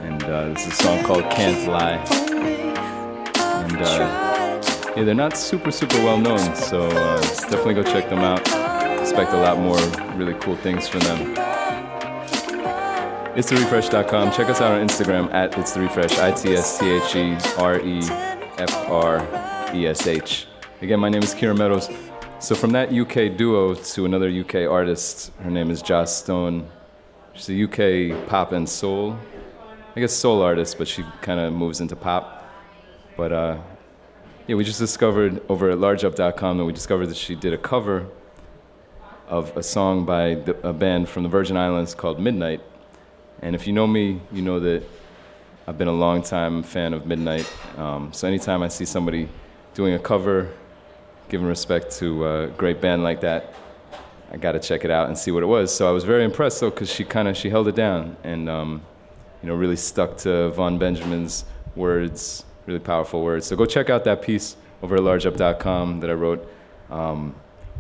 and 0.06 0.24
uh, 0.24 0.48
this 0.54 0.66
is 0.66 0.72
a 0.72 0.84
song 0.84 1.04
called 1.04 1.30
Can't 1.32 1.68
Lie. 1.68 1.98
And 3.66 3.76
uh, 3.76 4.94
yeah, 4.96 5.04
they're 5.04 5.14
not 5.14 5.36
super, 5.36 5.70
super 5.70 5.98
well 5.98 6.18
known, 6.18 6.56
so 6.56 6.88
uh, 6.88 7.20
definitely 7.50 7.74
go 7.74 7.84
check 7.84 8.10
them 8.10 8.20
out. 8.20 8.40
Expect 9.02 9.34
a 9.34 9.42
lot 9.42 9.60
more 9.60 9.82
really 10.16 10.36
cool 10.36 10.56
things 10.56 10.88
from 10.88 11.02
them. 11.02 11.20
It's 13.36 13.52
therefresh.com. 13.52 14.32
Check 14.32 14.48
us 14.48 14.62
out 14.62 14.72
on 14.72 14.88
Instagram 14.88 15.30
at 15.34 15.58
It's 15.58 15.74
the 15.74 15.82
Refresh, 15.82 16.18
I 16.20 16.32
T 16.32 16.56
S 16.56 16.80
T 16.80 16.90
H 16.90 17.16
E 17.18 17.36
R 17.58 17.82
E 17.82 18.00
F 18.60 18.74
R 18.88 19.18
E 19.74 19.88
S 19.88 20.08
H. 20.08 20.48
Again, 20.82 21.00
my 21.00 21.08
name 21.08 21.24
is 21.24 21.34
Kieran 21.34 21.58
Meadows. 21.58 21.90
So, 22.44 22.56
from 22.56 22.72
that 22.72 22.92
UK 22.92 23.38
duo 23.38 23.74
to 23.74 24.04
another 24.04 24.30
UK 24.30 24.70
artist, 24.70 25.32
her 25.40 25.50
name 25.50 25.72
is 25.72 25.82
Joss 25.82 26.18
Stone. 26.18 26.70
She's 27.34 27.50
a 27.50 27.64
UK 27.64 28.28
pop 28.28 28.52
and 28.52 28.68
soul, 28.68 29.18
I 29.96 30.02
guess 30.02 30.12
soul 30.12 30.42
artist, 30.42 30.78
but 30.78 30.90
she 30.90 31.06
kind 31.22 31.40
of 31.40 31.54
moves 31.54 31.80
into 31.80 31.96
pop. 31.96 32.46
But 33.16 33.32
uh, 33.32 33.58
yeah, 34.46 34.58
we 34.58 34.66
just 34.66 34.78
discovered 34.78 35.42
over 35.48 35.70
at 35.70 35.78
largeup.com 35.78 36.58
that 36.58 36.66
we 36.66 36.74
discovered 36.74 37.08
that 37.08 37.16
she 37.16 37.34
did 37.34 37.54
a 37.54 37.58
cover 37.58 38.08
of 39.30 39.56
a 39.56 39.64
song 39.64 40.04
by 40.04 40.36
the, 40.36 40.68
a 40.68 40.74
band 40.74 41.08
from 41.08 41.24
the 41.24 41.30
Virgin 41.30 41.56
Islands 41.56 41.96
called 41.96 42.20
Midnight. 42.20 42.60
And 43.42 43.56
if 43.56 43.68
you 43.68 43.72
know 43.72 43.88
me, 43.88 44.20
you 44.34 44.42
know 44.42 44.60
that 44.60 44.84
I've 45.66 45.78
been 45.78 45.88
a 45.88 45.94
long 45.94 46.22
time 46.22 46.62
fan 46.62 46.94
of 46.94 47.06
Midnight. 47.06 47.50
Um, 47.78 48.12
so 48.12 48.28
anytime 48.28 48.62
I 48.64 48.68
see 48.68 48.84
somebody 48.84 49.30
doing 49.76 49.94
a 49.94 50.00
cover, 50.00 50.52
giving 51.30 51.48
respect 51.48 51.92
to 51.98 52.28
a 52.28 52.48
great 52.48 52.82
band 52.82 53.04
like 53.04 53.22
that, 53.22 53.54
I 54.32 54.38
got 54.38 54.54
to 54.54 54.60
check 54.60 54.84
it 54.84 54.92
out 54.92 55.08
and 55.08 55.18
see 55.18 55.32
what 55.32 55.44
it 55.44 55.48
was. 55.48 55.74
So 55.74 55.88
I 55.88 55.92
was 55.92 56.04
very 56.04 56.24
impressed 56.24 56.60
though, 56.60 56.70
because 56.70 56.92
she 56.92 57.04
kind 57.04 57.28
of 57.28 57.38
she 57.38 57.50
held 57.50 57.68
it 57.68 57.76
down 57.76 58.18
and 58.24 58.50
um, 58.50 58.82
you 59.42 59.48
know 59.48 59.56
really 59.56 59.76
stuck 59.76 60.18
to 60.20 60.50
Vaughn 60.50 60.78
Benjamin's 60.78 61.46
words, 61.76 62.44
really 62.66 62.80
powerful 62.80 63.24
words. 63.24 63.46
So 63.46 63.56
go 63.56 63.66
check 63.66 63.90
out 63.90 64.04
that 64.06 64.22
piece 64.22 64.56
over 64.82 64.96
at 64.96 65.02
largeup.com 65.02 66.00
that 66.00 66.10
I 66.10 66.14
wrote. 66.14 66.48
Um, 66.90 67.36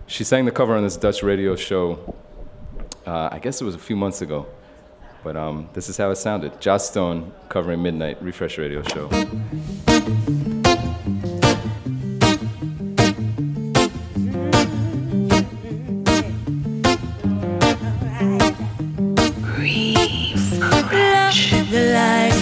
she 0.07 0.23
sang 0.23 0.45
the 0.45 0.51
cover 0.51 0.75
on 0.75 0.83
this 0.83 0.97
Dutch 0.97 1.23
radio 1.23 1.55
show. 1.55 2.15
Uh, 3.05 3.29
I 3.31 3.39
guess 3.39 3.61
it 3.61 3.65
was 3.65 3.75
a 3.75 3.79
few 3.79 3.95
months 3.95 4.21
ago. 4.21 4.47
But 5.23 5.37
um, 5.37 5.69
this 5.73 5.89
is 5.89 5.97
how 5.97 6.11
it 6.11 6.17
sounded. 6.17 6.59
Joss 6.59 6.89
Stone 6.89 7.33
covering 7.49 7.81
Midnight, 7.81 8.21
Refresh 8.21 8.57
Radio 8.57 8.83
Show. 8.83 9.09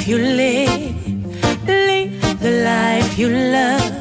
Life 0.01 0.09
you 0.09 0.17
live, 0.17 1.67
live 1.67 2.39
the 2.39 2.63
life 2.65 3.19
you 3.19 3.29
love, 3.29 3.93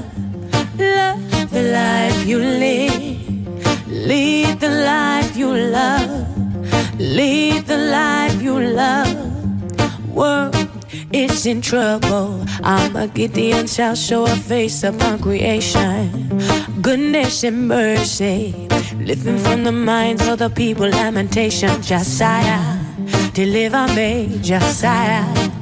love 0.78 1.50
the 1.50 1.62
life 1.62 2.26
you 2.26 2.38
live, 2.38 3.86
lead 3.86 4.60
the 4.60 4.70
life 4.70 5.36
you 5.36 5.52
love, 5.52 6.98
lead 6.98 7.66
the 7.66 7.76
life 7.76 8.40
you 8.40 8.58
love. 8.60 9.12
World 10.08 10.56
is 11.12 11.44
in 11.44 11.60
trouble. 11.60 12.46
I'ma 12.64 13.06
get 13.08 13.68
shall 13.68 13.94
show 13.94 14.24
a 14.24 14.36
face 14.36 14.82
upon 14.82 15.18
creation. 15.18 16.40
Goodness 16.80 17.44
and 17.44 17.68
mercy, 17.68 18.54
living 18.96 19.36
from 19.36 19.64
the 19.64 19.72
minds 19.72 20.26
of 20.26 20.38
the 20.38 20.48
people. 20.48 20.88
Lamentation, 20.88 21.82
Josiah. 21.82 22.78
Deliver 23.34 23.86
me, 23.92 24.38
Josiah. 24.40 25.59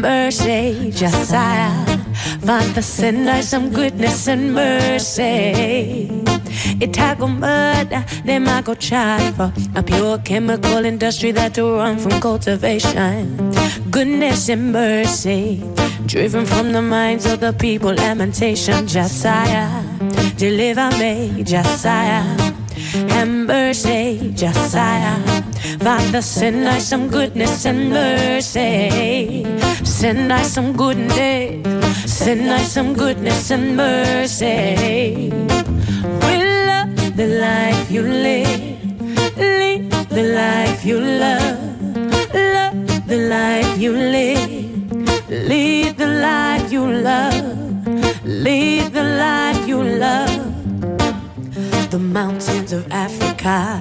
Mercy, 0.00 0.90
Josiah. 0.90 1.86
Find 2.40 2.74
the 2.74 2.82
us 3.28 3.48
some 3.48 3.70
goodness 3.70 4.28
and 4.28 4.54
mercy. 4.54 6.08
It 6.80 6.92
tackle 6.92 7.28
mud, 7.28 7.90
them 8.24 8.48
I 8.48 8.62
go 8.62 8.74
charge 8.74 9.34
for 9.34 9.52
a 9.74 9.82
pure 9.82 10.18
chemical 10.18 10.84
industry 10.84 11.32
that 11.32 11.54
to 11.54 11.64
run 11.76 11.98
from 11.98 12.20
cultivation. 12.20 13.52
Goodness 13.90 14.48
and 14.48 14.72
mercy, 14.72 15.62
driven 16.06 16.44
from 16.46 16.72
the 16.72 16.82
minds 16.82 17.26
of 17.26 17.40
the 17.40 17.52
people. 17.52 17.94
Lamentation, 17.94 18.86
Josiah. 18.86 19.82
Deliver 20.36 20.90
me, 20.98 21.44
Josiah. 21.44 22.45
And 22.96 23.46
mercy, 23.46 24.32
Josiah. 24.34 25.20
Father, 25.80 26.22
send 26.22 26.66
us 26.66 26.86
some 26.86 27.08
goodness 27.08 27.66
and 27.66 27.90
mercy. 27.90 29.44
Send 29.84 30.32
us 30.32 30.52
some 30.52 30.72
goodness. 30.72 31.60
Send 32.10 32.48
us 32.48 32.72
some 32.72 32.94
goodness 32.94 33.50
and 33.50 33.76
mercy. 33.76 35.30
We 36.24 36.34
love 36.68 37.16
the 37.16 37.28
life 37.40 37.90
you 37.90 38.02
live. 38.02 38.76
Live 39.36 40.08
the 40.08 40.22
life 40.34 40.84
you 40.84 40.98
love. 41.00 41.58
Love 42.32 43.06
the 43.06 43.18
life 43.28 43.78
you 43.78 43.92
live. 43.92 44.50
Live 45.28 45.96
the 45.98 46.06
life 46.06 46.72
you 46.72 46.86
love. 46.86 47.44
Live 48.24 48.92
the 48.92 49.04
life 49.04 49.68
you 49.68 49.82
love. 49.82 50.35
The 51.96 52.02
mountains 52.02 52.74
of 52.74 52.92
Africa, 52.92 53.80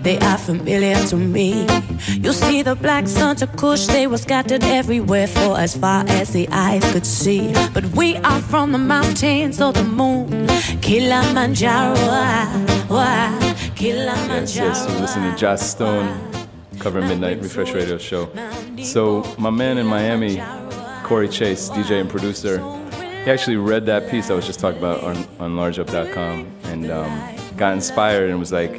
they 0.00 0.18
are 0.20 0.38
familiar 0.38 0.96
to 1.08 1.16
me. 1.16 1.66
You 2.08 2.32
see 2.32 2.62
the 2.62 2.74
black 2.74 3.06
sons 3.06 3.42
of 3.42 3.54
Kush, 3.58 3.88
they 3.88 4.06
were 4.06 4.16
scattered 4.16 4.64
everywhere 4.64 5.26
for 5.26 5.58
as 5.58 5.76
far 5.76 6.02
as 6.08 6.32
the 6.32 6.48
eyes 6.48 6.82
could 6.92 7.04
see. 7.04 7.52
But 7.74 7.84
we 7.90 8.16
are 8.16 8.40
from 8.40 8.72
the 8.72 8.78
mountains 8.78 9.60
of 9.60 9.74
the 9.74 9.84
moon, 9.84 10.46
Kilimanjaro. 10.80 11.94
Why, 11.94 12.46
why, 12.88 13.54
Kilimanjaro. 13.76 14.38
Yes, 14.38 14.56
yes, 14.56 14.86
you're 14.88 15.00
listening 15.02 15.28
to 15.28 15.34
ah, 15.34 15.38
Joss 15.38 15.70
Stone 15.72 16.08
covering 16.78 17.06
Midnight 17.06 17.42
Refresh 17.42 17.74
Radio 17.74 17.98
Show. 17.98 18.30
So, 18.82 19.30
my 19.36 19.50
man 19.50 19.76
in 19.76 19.84
Miami, 19.84 20.42
Corey 21.04 21.28
Chase, 21.28 21.68
DJ 21.68 22.00
and 22.00 22.08
producer, 22.08 22.60
he 23.24 23.30
actually 23.30 23.56
read 23.56 23.84
that 23.86 24.10
piece 24.10 24.30
I 24.30 24.34
was 24.34 24.46
just 24.46 24.58
talking 24.58 24.78
about 24.78 25.04
on, 25.04 25.16
on 25.38 25.54
largeup.com 25.54 26.50
and 26.64 26.90
um, 26.90 27.41
got 27.62 27.74
inspired 27.74 28.28
and 28.28 28.40
was 28.40 28.50
like, 28.50 28.72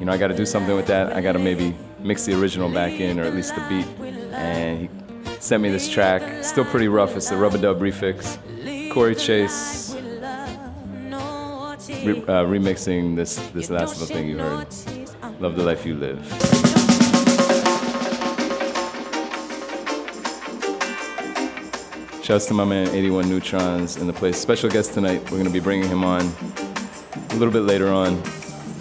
you 0.00 0.06
know, 0.06 0.10
I 0.10 0.16
got 0.16 0.28
to 0.28 0.34
do 0.34 0.46
something 0.46 0.74
with 0.74 0.86
that. 0.86 1.12
I 1.12 1.20
got 1.20 1.32
to 1.32 1.38
maybe 1.38 1.76
mix 1.98 2.24
the 2.24 2.32
original 2.40 2.72
back 2.72 2.92
in, 2.92 3.20
or 3.20 3.24
at 3.24 3.34
least 3.34 3.54
the 3.54 3.60
beat. 3.68 3.86
And 4.32 4.88
he 4.88 4.88
sent 5.38 5.62
me 5.62 5.68
this 5.68 5.86
track. 5.86 6.42
Still 6.42 6.64
pretty 6.64 6.88
rough. 6.88 7.14
It's 7.14 7.28
the 7.28 7.36
Rubber 7.36 7.58
Dub 7.58 7.78
refix. 7.78 8.38
Corey 8.90 9.14
Chase 9.14 9.94
re- 9.94 10.00
uh, 12.22 12.46
remixing 12.46 13.16
this 13.16 13.36
this 13.52 13.68
last 13.68 14.00
little 14.00 14.16
thing 14.16 14.30
you 14.30 14.38
heard. 14.38 14.66
Love 15.38 15.54
the 15.54 15.62
life 15.62 15.84
you 15.84 15.94
live. 15.94 16.24
Shouts 22.24 22.46
to 22.46 22.54
my 22.54 22.64
man 22.64 22.86
81Neutronz 22.86 24.00
in 24.00 24.06
the 24.06 24.14
place. 24.14 24.40
Special 24.40 24.70
guest 24.70 24.94
tonight. 24.94 25.22
We're 25.24 25.38
going 25.42 25.44
to 25.44 25.50
be 25.50 25.60
bringing 25.60 25.90
him 25.90 26.02
on 26.02 26.22
a 27.36 27.38
little 27.38 27.52
bit 27.52 27.64
later 27.64 27.88
on 27.88 28.16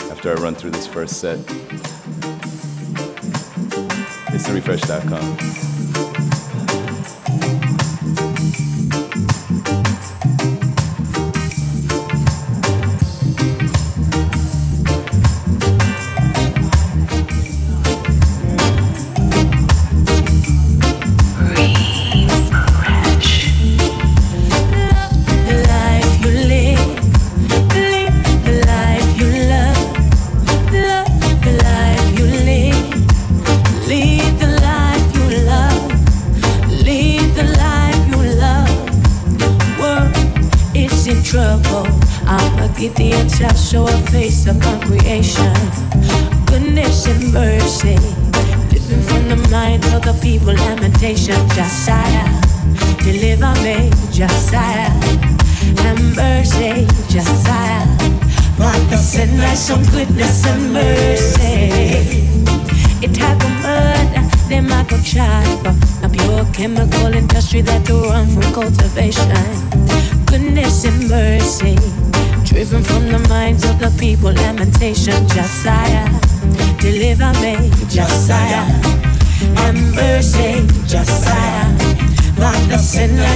after 0.10 0.32
I 0.32 0.36
run 0.36 0.56
through 0.56 0.72
this 0.72 0.88
first 0.88 1.20
set. 1.20 1.40
It's 4.34 4.48
therefresh.com. 4.48 5.75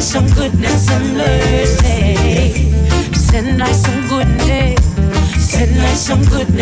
some 0.10 0.26
goodness 0.30 0.89
and 0.89 1.17
mercy. 1.17 2.15
Send 3.13 3.62
us 3.62 3.84
some 3.84 4.08
goodness. 4.08 4.84
Send 5.38 5.78
us 5.78 6.02
some 6.02 6.24
goodness. 6.24 6.59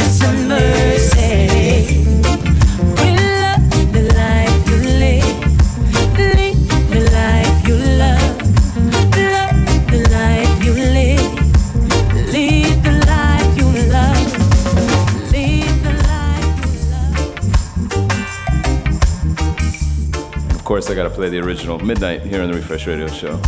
original, 21.57 21.79
midnight 21.79 22.21
here 22.21 22.43
on 22.43 22.51
the 22.51 22.55
Refresh 22.55 22.85
Radio 22.85 23.07
Show. 23.07 23.41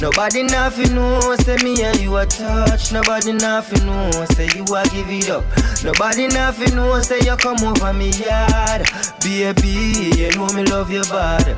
Nobody 0.00 0.44
nothing 0.44 0.94
know, 0.94 1.20
say 1.40 1.56
me 1.62 1.82
and 1.82 2.00
you 2.00 2.16
a 2.16 2.24
touch. 2.24 2.90
Nobody 2.90 3.34
nothing 3.34 3.84
know, 3.84 4.10
say 4.32 4.48
you 4.54 4.64
a 4.74 4.82
give 4.88 5.10
it 5.10 5.28
up. 5.28 5.44
Nobody 5.84 6.26
nothing 6.26 6.74
know, 6.74 7.00
say 7.02 7.20
you 7.20 7.36
come 7.36 7.62
over 7.62 7.92
me 7.92 8.10
yard. 8.10 8.88
Baby, 9.22 10.10
you 10.16 10.30
know 10.32 10.46
me 10.54 10.64
love 10.64 10.90
your 10.90 11.04
body. 11.04 11.54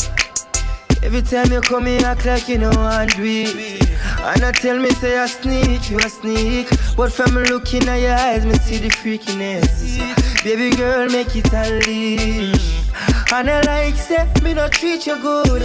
Every 1.05 1.23
time 1.23 1.53
you 1.53 1.61
come 1.61 1.87
here, 1.87 2.05
act 2.05 2.27
like 2.27 2.49
you 2.49 2.59
know 2.59 2.71
I 2.71 3.07
do 3.07 3.23
it. 3.23 3.89
And 4.21 4.45
I 4.45 4.51
tell 4.51 4.79
me, 4.79 4.91
say 4.91 5.19
I 5.19 5.27
sneak, 5.27 5.91
you 5.91 5.99
a 5.99 6.09
sneak. 6.09 6.69
But 6.97 7.13
from 7.13 7.35
looking 7.35 7.89
at 7.89 8.01
your 8.01 8.15
eyes, 8.15 8.45
me 8.45 8.55
see 8.55 8.79
the 8.79 8.89
freakiness. 8.89 10.43
Baby 10.43 10.77
girl, 10.77 11.09
make 11.09 11.37
it 11.37 11.53
unleash. 11.53 12.72
And 13.35 13.49
I 13.49 13.61
like 13.63 13.97
say 13.97 14.29
me 14.43 14.53
no 14.53 14.69
treat 14.69 15.07
you 15.07 15.21
good. 15.21 15.63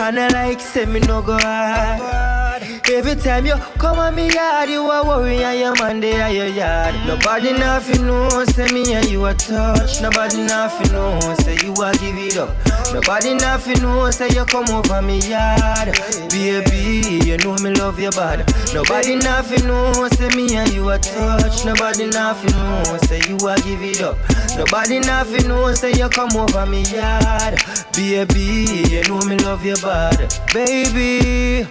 And 0.00 0.20
I 0.20 0.28
like 0.28 0.60
say 0.60 0.84
me 0.84 1.00
no 1.00 1.22
go 1.22 1.38
hard. 1.38 2.62
Every 2.90 3.14
time 3.16 3.46
you 3.46 3.54
come 3.78 3.98
on 3.98 4.14
me 4.14 4.30
yard, 4.30 4.68
you 4.68 4.90
a 4.90 5.06
worry 5.06 5.42
and 5.42 5.58
your 5.58 5.74
man 5.76 6.00
there 6.00 6.22
at 6.22 6.34
your 6.34 6.46
yard. 6.46 6.94
Nobody 7.06 7.52
nothing 7.52 8.06
know, 8.06 8.28
say 8.44 8.66
me 8.72 8.92
and 8.94 9.08
you 9.08 9.24
a 9.24 9.32
touch. 9.34 10.02
Nobody 10.02 10.42
nothing 10.44 10.92
know, 10.92 11.18
say 11.40 11.56
you 11.62 11.72
a 11.72 11.92
give 11.98 12.16
it 12.18 12.36
up. 12.36 12.54
Nobody 12.92 13.34
nothing 13.34 13.80
know, 13.82 14.10
say 14.10 14.28
you 14.28 14.44
come 14.44 14.68
over 14.68 15.00
me 15.00 15.18
yard. 15.20 15.96
Baby, 16.30 17.24
you 17.26 17.38
know 17.38 17.56
me 17.56 17.70
love 17.74 17.98
you 17.98 18.10
body. 18.10 18.44
Nobody 18.74 19.16
nothing 19.16 19.66
know, 19.66 20.08
say 20.12 20.28
me 20.36 20.56
and 20.56 20.72
you 20.72 20.88
a 20.90 20.98
touch. 20.98 21.64
Nobody 21.64 22.06
nothing 22.06 22.52
know, 22.52 22.98
say 23.04 23.20
you 23.28 23.36
a 23.48 23.56
give 23.62 23.82
it 23.82 24.02
up. 24.02 24.18
Nobody 24.58 24.98
nothing 24.98 25.46
know, 25.46 25.72
say 25.72 25.92
you 25.92 26.08
come 26.08 26.36
over 26.36 26.66
me 26.66 26.82
yard. 26.82 27.62
Baby, 27.94 28.88
you 28.90 29.04
know 29.04 29.20
me 29.20 29.36
love 29.38 29.64
you 29.64 29.76
body. 29.76 30.26
Baby, 30.52 31.64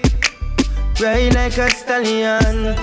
ride 1.02 1.36
like 1.36 1.58
a 1.58 1.70
stallion. 1.70 2.78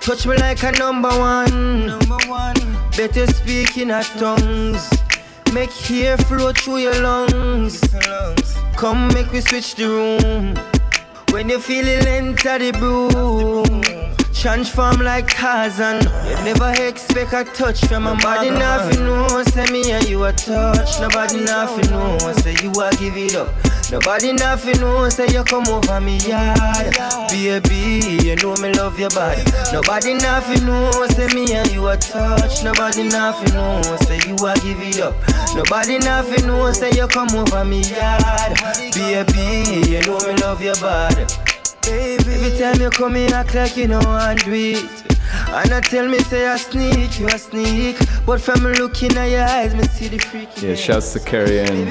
Touch 0.00 0.24
me 0.24 0.36
like 0.36 0.62
a 0.62 0.70
number 0.78 1.08
one. 1.08 1.98
Better 2.96 3.26
speak 3.26 3.76
in 3.76 3.90
a 3.90 4.04
tongues. 4.04 4.88
Make 5.52 5.72
hair 5.72 6.16
flow 6.16 6.52
through 6.52 6.78
your 6.78 7.00
lungs. 7.02 7.80
Come 8.76 9.08
make 9.08 9.32
we 9.32 9.40
switch 9.40 9.74
the 9.74 9.88
room. 9.88 10.54
When 11.30 11.48
you 11.48 11.58
feel 11.58 11.88
it, 11.88 12.06
enter 12.06 12.56
the 12.56 12.70
broom. 12.78 13.82
Transform 14.42 14.98
like 15.02 15.28
Tarzan. 15.28 16.02
You 16.26 16.34
never 16.42 16.72
expect 16.82 17.32
a 17.32 17.44
touch 17.44 17.80
from 17.84 18.08
a 18.08 18.16
body. 18.16 18.50
Nothing 18.50 19.04
know, 19.04 19.44
say 19.44 19.64
me 19.70 19.92
and 19.92 20.08
you 20.08 20.24
a 20.24 20.32
touch. 20.32 21.00
Nobody 21.00 21.44
nothing 21.44 21.88
know, 21.92 22.18
say 22.38 22.56
you 22.60 22.72
a 22.72 22.90
give 22.96 23.16
it 23.16 23.36
up. 23.36 23.54
Nobody 23.92 24.32
nothing 24.32 24.80
know, 24.80 25.08
say 25.10 25.28
you 25.28 25.44
come 25.44 25.68
over 25.68 26.00
me 26.00 26.16
yard. 26.26 26.92
Baby, 27.30 28.24
you 28.24 28.34
know 28.34 28.56
me 28.56 28.72
love 28.72 28.98
your 28.98 29.10
body. 29.10 29.44
Nobody 29.72 30.14
nothing 30.14 30.66
know, 30.66 30.90
say 31.10 31.28
me 31.28 31.52
and 31.54 31.70
you 31.70 31.86
a 31.86 31.96
touch. 31.96 32.64
Nobody 32.64 33.04
nothing 33.04 33.54
know, 33.54 33.80
say 34.02 34.18
you 34.26 34.34
a 34.44 34.54
give 34.58 34.80
it 34.80 34.98
up. 34.98 35.14
Nobody 35.54 35.98
nothing 35.98 36.48
know, 36.48 36.72
say 36.72 36.90
you 36.90 37.06
come 37.06 37.30
over 37.30 37.64
me 37.64 37.82
yard. 37.82 38.58
Baby, 38.92 39.88
you 39.88 40.00
know 40.02 40.18
me 40.26 40.34
love 40.42 40.60
your 40.60 40.74
body. 40.80 41.26
Baby, 41.82 42.32
every 42.32 42.58
time 42.58 42.80
you 42.80 42.90
come 42.90 43.16
in, 43.16 43.32
act 43.32 43.54
like 43.54 43.76
you 43.76 43.88
know 43.88 44.00
I 44.00 44.34
do 44.34 44.52
it. 44.52 45.18
And 45.48 45.72
I 45.72 45.80
tell 45.80 46.08
me, 46.08 46.18
say 46.18 46.46
I 46.46 46.56
sneak, 46.56 47.18
you 47.18 47.26
a 47.26 47.38
sneak. 47.38 47.96
But 48.24 48.40
from 48.40 48.62
looking 48.62 49.16
at 49.16 49.30
your 49.30 49.42
eyes, 49.42 49.74
me 49.74 49.82
see 49.84 50.08
the 50.08 50.18
freaky. 50.18 50.68
Yeah, 50.68 50.74
shouts 50.74 51.12
to 51.14 51.20
Carrie 51.20 51.60
Ann 51.60 51.88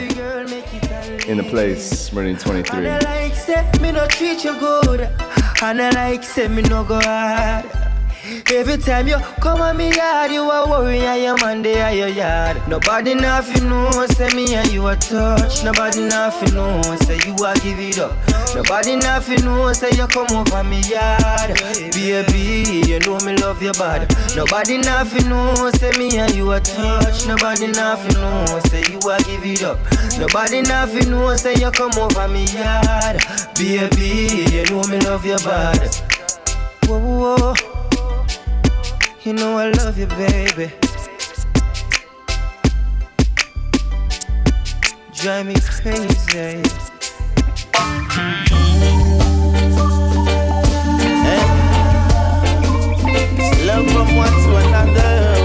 in 1.28 1.38
the 1.38 1.44
place, 1.44 2.12
Meridian 2.14 2.38
23. 2.38 2.78
And 2.78 2.88
I 2.88 3.00
like 3.00 3.36
say 3.36 3.70
me 3.82 3.92
no 3.92 4.08
treat 4.08 4.44
you 4.44 4.58
good. 4.60 5.02
And 5.62 5.82
I 5.82 5.90
like 5.92 6.24
say 6.24 6.48
me 6.48 6.62
no 6.64 6.84
go 6.84 7.00
hard. 7.00 7.91
Every 8.54 8.78
time 8.78 9.08
you 9.08 9.18
come 9.42 9.60
on 9.62 9.76
me 9.76 9.94
yard, 9.94 10.32
you 10.32 10.50
a 10.50 10.70
worry 10.70 11.00
your 11.00 11.36
man 11.38 11.62
there 11.62 11.86
at 11.86 11.96
your 11.96 12.08
yard. 12.08 12.62
Nobody 12.68 13.14
nothing 13.14 13.68
know, 13.68 13.90
say 14.08 14.30
me 14.34 14.56
and 14.56 14.72
you 14.72 14.88
a 14.88 14.96
touch. 14.96 15.64
Nobody 15.66 16.08
nothing 16.08 16.54
know, 16.54 16.82
say 17.04 17.20
you 17.26 17.36
a 17.44 17.54
give 17.60 17.80
it 17.80 18.00
up. 18.00 18.16
Nobody 18.56 18.96
nothing 18.96 19.44
know, 19.44 19.74
say 19.74 19.92
you 19.92 20.08
come 20.08 20.28
over 20.32 20.64
me 20.64 20.80
yard. 20.82 21.60
Baby, 21.92 22.88
you 22.88 23.00
know 23.00 23.20
me 23.20 23.36
love 23.38 23.62
your 23.62 23.74
body. 23.74 24.08
Nobody 24.36 24.78
nothing 24.78 25.28
know, 25.28 25.70
say 25.72 25.92
me 25.98 26.18
and 26.18 26.34
you 26.34 26.52
a 26.52 26.60
touch. 26.62 27.28
Nobody 27.28 27.68
nothing 27.68 28.14
know, 28.22 28.60
say 28.68 28.84
you 28.92 29.00
a 29.10 29.18
give 29.24 29.44
it 29.46 29.64
up. 29.64 29.78
Nobody 30.18 30.62
nothing 30.62 31.10
know, 31.12 31.36
say 31.36 31.56
you 31.56 31.72
come 31.72 31.92
over 31.98 32.28
me 32.30 32.46
yard. 32.46 33.20
Baby, 33.56 34.46
you 34.52 34.66
know 34.72 34.84
me 34.88 35.00
love 35.02 35.26
your 35.26 35.40
body. 35.40 35.90
Whoa, 36.88 37.00
whoa. 37.00 37.71
You 39.24 39.34
know 39.34 39.56
I 39.56 39.70
love 39.70 40.00
you, 40.00 40.08
baby. 40.08 40.72
Drive 45.14 45.46
me 45.46 45.54
crazy. 45.62 46.64
Hey. 51.22 51.44
Love 53.68 53.86
from 53.92 54.16
one 54.16 54.32
to 54.32 54.56
another. 54.56 55.41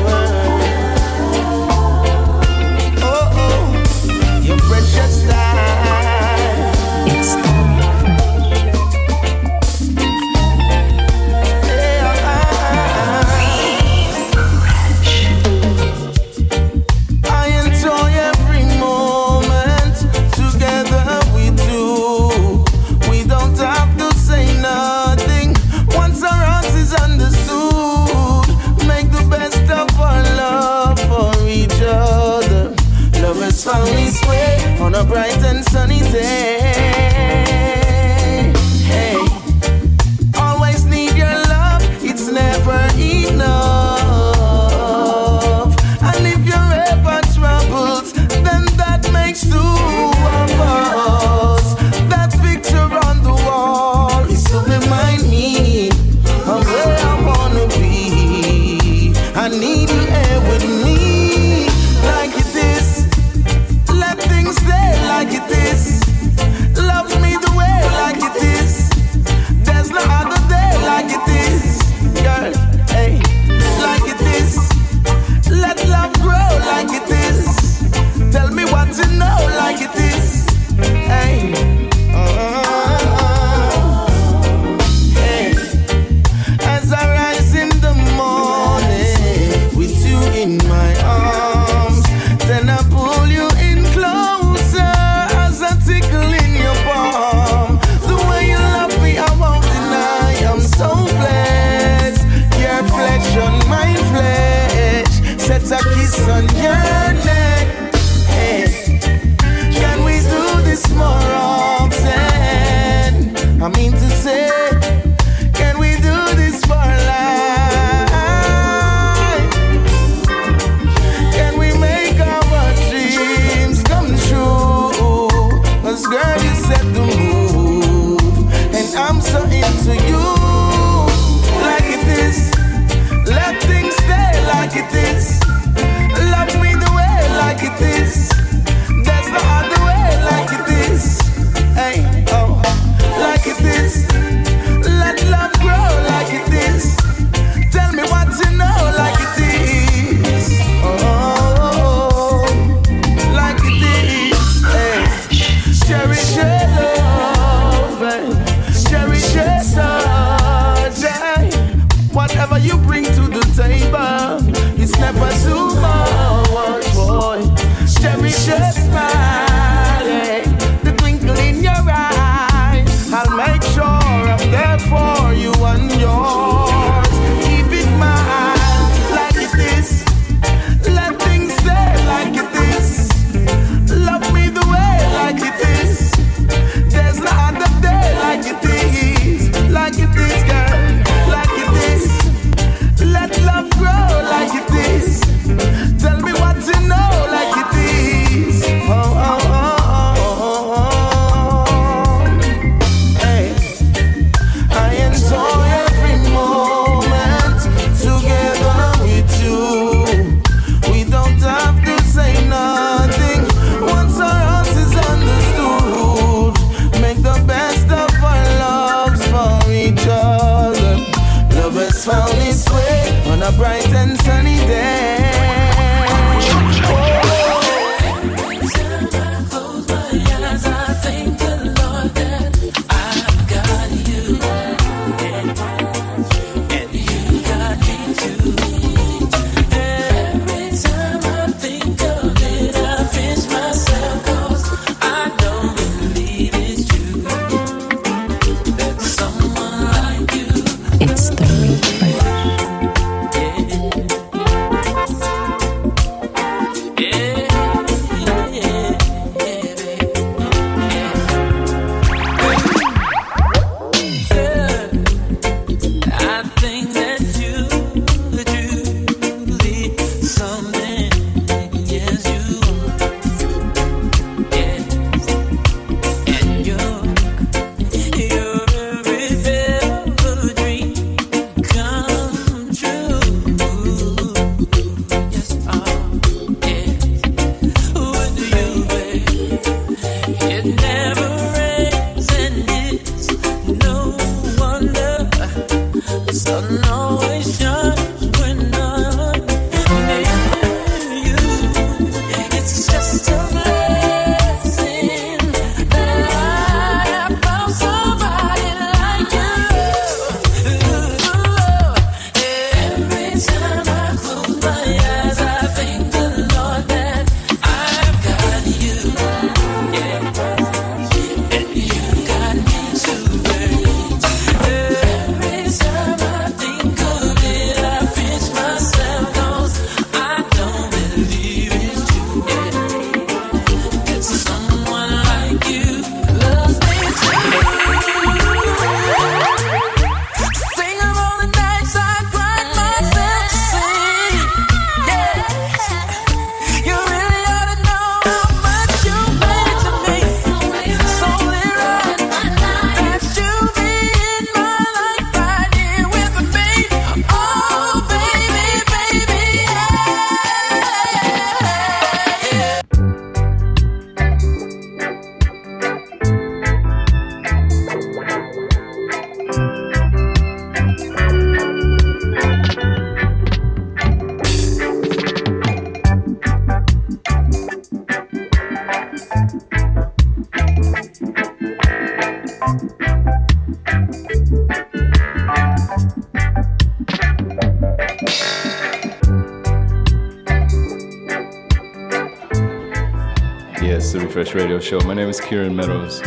radio 394.77 394.99
show. 394.99 395.07
My 395.07 395.15
name 395.15 395.29
is 395.29 395.41
Kieran 395.41 395.75
Meadows, 395.75 396.21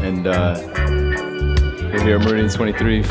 and 0.00 0.26
uh, 0.26 0.60
we're 0.76 2.02
here 2.02 2.16
at 2.18 2.24
Meridian 2.24 2.50
23, 2.50 3.02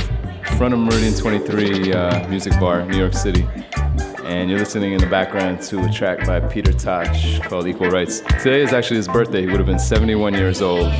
front 0.57 0.73
of 0.73 0.79
Meridian 0.79 1.15
23 1.15 1.93
uh, 1.93 2.27
Music 2.27 2.53
Bar, 2.59 2.85
New 2.85 2.97
York 2.97 3.13
City. 3.13 3.47
And 4.23 4.49
you're 4.49 4.59
listening 4.59 4.93
in 4.93 4.99
the 4.99 5.07
background 5.07 5.61
to 5.63 5.83
a 5.83 5.89
track 5.89 6.27
by 6.27 6.39
Peter 6.41 6.71
Tosh 6.71 7.39
called 7.39 7.67
Equal 7.67 7.89
Rights. 7.89 8.19
Today 8.41 8.61
is 8.61 8.71
actually 8.71 8.97
his 8.97 9.07
birthday. 9.07 9.41
He 9.41 9.47
would 9.47 9.57
have 9.57 9.65
been 9.65 9.79
71 9.79 10.35
years 10.35 10.61
old 10.61 10.91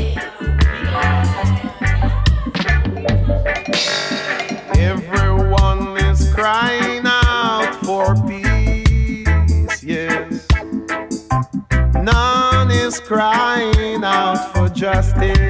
still 15.04 15.43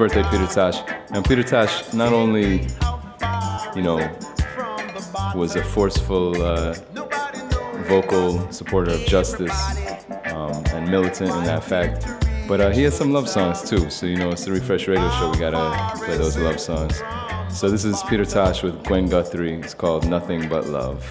birthday, 0.00 0.22
Peter 0.30 0.46
Tosh. 0.46 0.78
And 1.10 1.22
Peter 1.22 1.42
Tosh 1.42 1.92
not 1.92 2.14
only, 2.14 2.66
you 3.76 3.82
know, 3.82 3.98
was 5.34 5.56
a 5.56 5.62
forceful 5.62 6.40
uh, 6.40 6.72
vocal 7.86 8.50
supporter 8.50 8.92
of 8.92 9.00
justice 9.00 9.52
um, 10.32 10.64
and 10.72 10.90
militant 10.90 11.30
in 11.30 11.44
that 11.44 11.62
fact, 11.62 12.06
but 12.48 12.62
uh, 12.62 12.70
he 12.70 12.82
has 12.84 12.96
some 12.96 13.12
love 13.12 13.28
songs 13.28 13.68
too. 13.68 13.90
So, 13.90 14.06
you 14.06 14.16
know, 14.16 14.30
it's 14.30 14.46
the 14.46 14.52
Refresh 14.52 14.88
Radio 14.88 15.10
Show. 15.18 15.32
We 15.32 15.38
gotta 15.38 15.98
play 16.02 16.16
those 16.16 16.38
love 16.38 16.58
songs. 16.58 17.02
So, 17.50 17.68
this 17.68 17.84
is 17.84 18.02
Peter 18.04 18.24
Tosh 18.24 18.62
with 18.62 18.82
Gwen 18.84 19.06
Guthrie. 19.06 19.60
It's 19.60 19.74
called 19.74 20.08
Nothing 20.08 20.48
But 20.48 20.66
Love. 20.66 21.04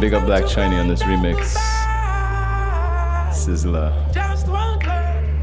big 0.00 0.14
up 0.14 0.24
Black 0.24 0.46
Chiney 0.48 0.76
on 0.76 0.88
this 0.88 1.02
remix. 1.02 1.54
Sizzla. 3.32 3.92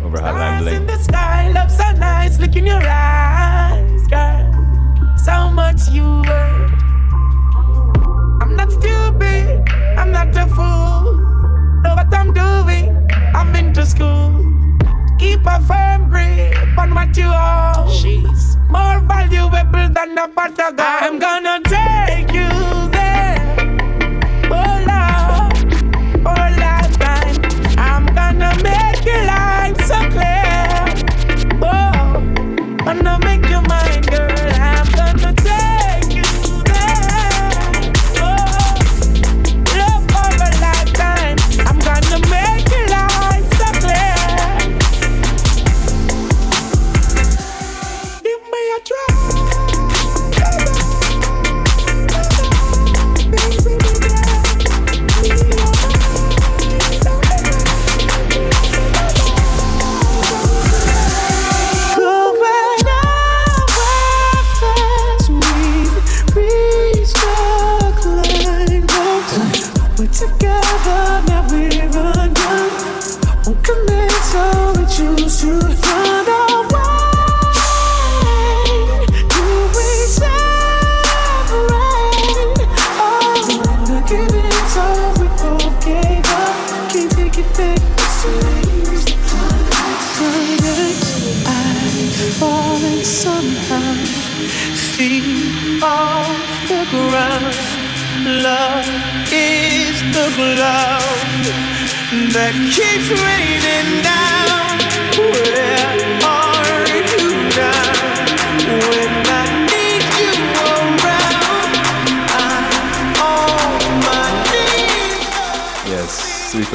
Over 0.03 0.17
Hotline 0.17 0.75
in 0.75 0.87
the 0.87 0.97
sky, 0.97 1.51
love 1.51 1.69
so 1.69 1.91
nice, 1.91 2.39
look 2.39 2.55
in 2.55 2.65
your 2.65 2.81
eyes, 2.81 4.07
girl. 4.07 5.15
So 5.23 5.51
much 5.51 5.89
you 5.91 6.03
were. 6.03 6.69
I'm 8.41 8.55
not 8.55 8.71
stupid, 8.71 9.63
I'm 9.95 10.11
not 10.11 10.35
a 10.35 10.47
fool. 10.47 11.17
Know 11.83 11.93
what 11.93 12.11
I'm 12.11 12.33
doing, 12.33 13.07
I'm 13.35 13.55
into 13.55 13.85
school. 13.85 14.31
Keep 15.19 15.45
a 15.45 15.61
firm 15.67 16.09
grip 16.09 16.77
on 16.79 16.95
what 16.95 17.15
you. 17.15 17.31
She's 17.93 18.57
more 18.69 18.99
valuable 19.01 19.93
than 19.93 20.17
a 20.17 20.27
butter. 20.27 20.73
I'm 20.79 21.19
gonna 21.19 21.59
take 21.63 22.33
you. 22.33 22.66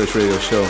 Radio 0.02 0.36
Show. 0.40 0.66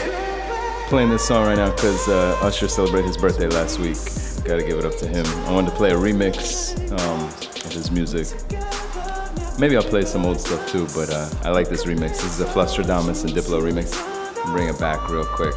Playing 0.89 1.09
this 1.09 1.27
song 1.27 1.47
right 1.47 1.57
now 1.57 1.71
because 1.71 2.07
uh, 2.07 2.39
Usher 2.43 2.69
celebrated 2.69 3.09
his 3.09 3.17
birthday 3.17 3.49
last 3.49 3.79
week. 3.79 3.97
Gotta 4.45 4.63
give 4.63 4.79
it 4.79 4.85
up 4.85 4.97
to 4.99 5.09
him. 5.09 5.25
I 5.47 5.53
wanted 5.53 5.71
to 5.71 5.77
play 5.77 5.91
a 5.91 5.97
remix 5.97 6.77
um, 7.01 7.25
of 7.65 7.73
his 7.73 7.91
music. 7.91 8.29
Maybe 9.59 9.75
I'll 9.75 9.83
play 9.83 10.05
some 10.05 10.27
old 10.27 10.39
stuff 10.39 10.71
too, 10.71 10.87
but 10.95 11.09
uh, 11.09 11.31
I 11.45 11.51
like 11.51 11.71
this 11.71 11.87
remix. 11.87 12.21
This 12.21 12.39
is 12.39 12.41
a 12.41 12.45
Flosstradamus 12.45 13.25
and 13.25 13.33
Diplo 13.33 13.63
remix. 13.63 13.97
Bring 14.53 14.69
it 14.69 14.79
back 14.79 15.09
real 15.09 15.25
quick. 15.25 15.55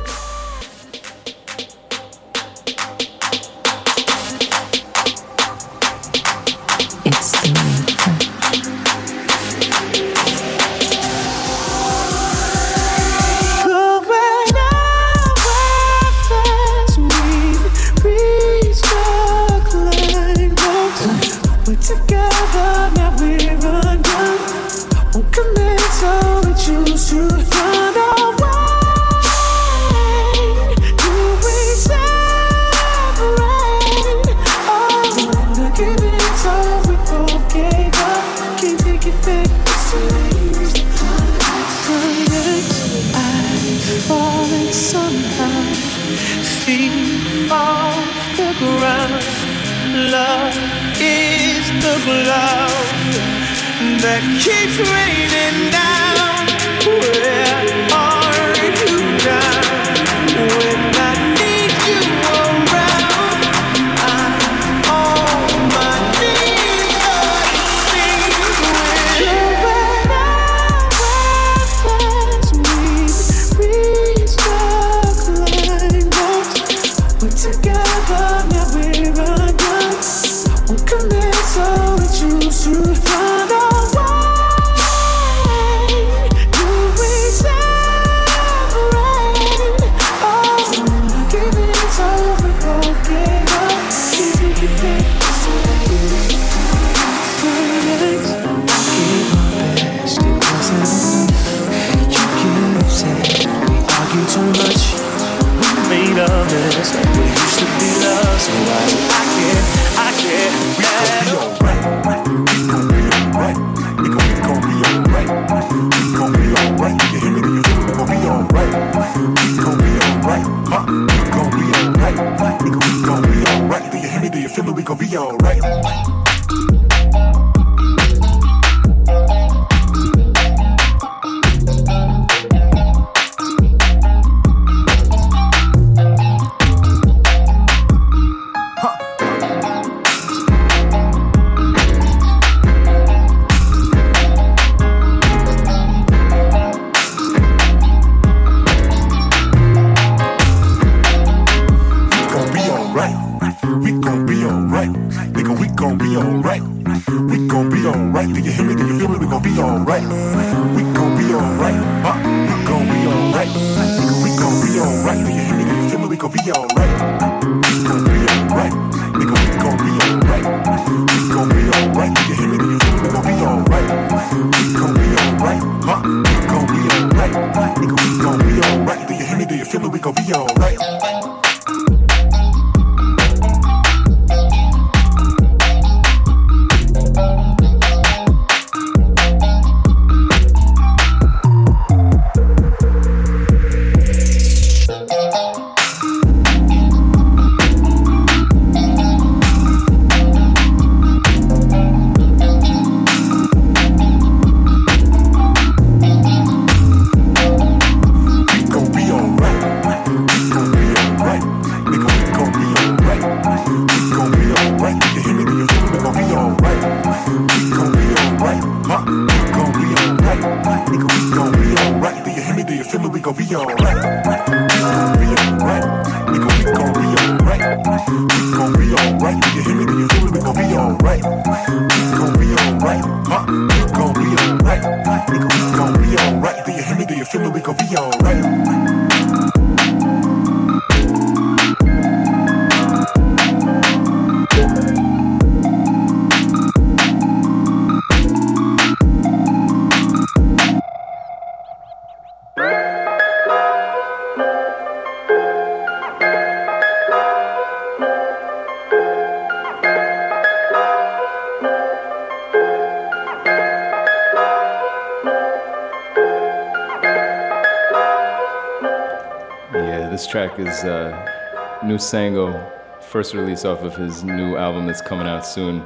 New 271.95 271.99
single, 271.99 272.51
first 272.99 273.33
release 273.33 273.63
off 273.63 273.81
of 273.81 273.95
his 273.95 274.21
new 274.21 274.57
album 274.57 274.85
that's 274.85 275.01
coming 275.01 275.27
out 275.27 275.45
soon, 275.45 275.81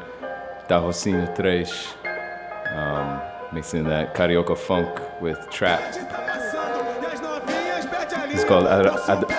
Da 0.67 0.91
Tres. 1.35 1.87
Um, 2.73 3.21
mixing 3.53 3.83
that 3.83 4.15
carioca 4.15 4.57
funk 4.57 4.89
with 5.21 5.37
trap. 5.51 5.81
It's 8.31 8.43
called 8.43 8.65
Ad- 8.65 8.87
Ad- 8.87 9.29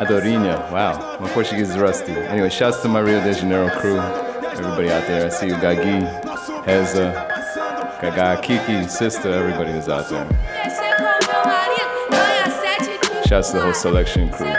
Adorinha. 0.00 0.72
Wow, 0.72 1.18
my 1.20 1.28
Portuguese 1.28 1.68
is 1.68 1.78
rusty. 1.78 2.12
Anyway, 2.12 2.48
shouts 2.48 2.80
to 2.80 2.88
my 2.88 3.00
Rio 3.00 3.22
de 3.22 3.34
Janeiro 3.34 3.68
crew, 3.78 3.98
everybody 3.98 4.88
out 4.88 5.06
there. 5.06 5.26
I 5.26 5.28
see 5.28 5.48
you, 5.48 5.56
Gagi, 5.56 6.00
Heza, 6.64 7.12
Gaga, 8.00 8.40
Kiki, 8.40 8.88
sister, 8.88 9.30
everybody 9.30 9.72
who's 9.72 9.90
out 9.90 10.08
there. 10.08 10.26
Shouts 13.26 13.50
to 13.50 13.56
the 13.58 13.62
whole 13.62 13.74
selection 13.74 14.30
crew. 14.30 14.53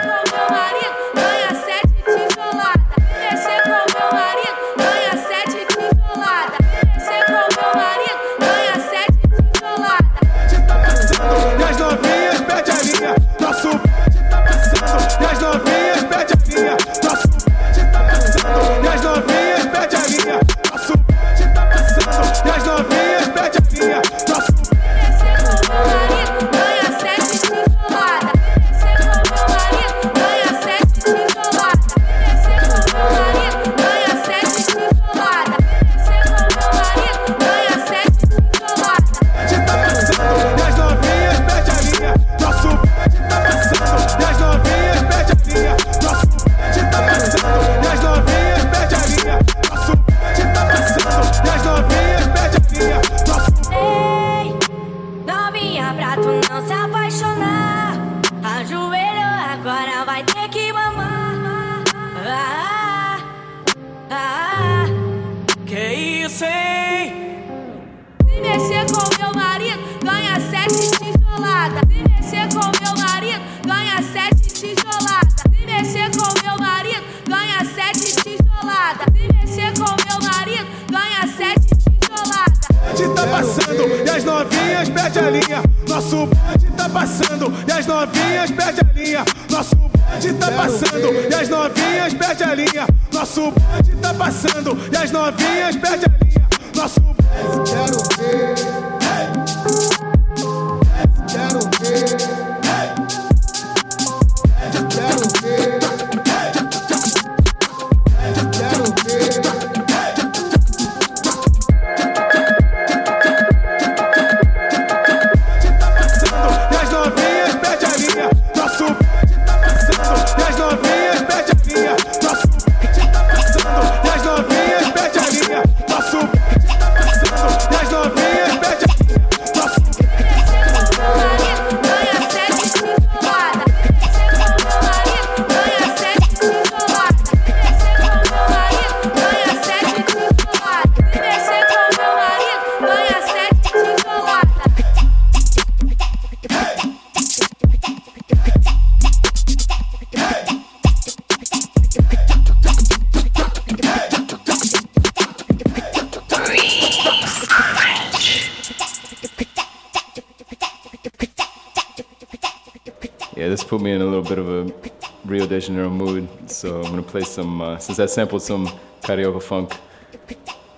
Play 167.16 167.24
some. 167.24 167.62
Uh, 167.62 167.78
since 167.78 167.98
I 167.98 168.06
sampled 168.06 168.42
some 168.42 168.66
carioca 169.00 169.42
funk, 169.42 169.72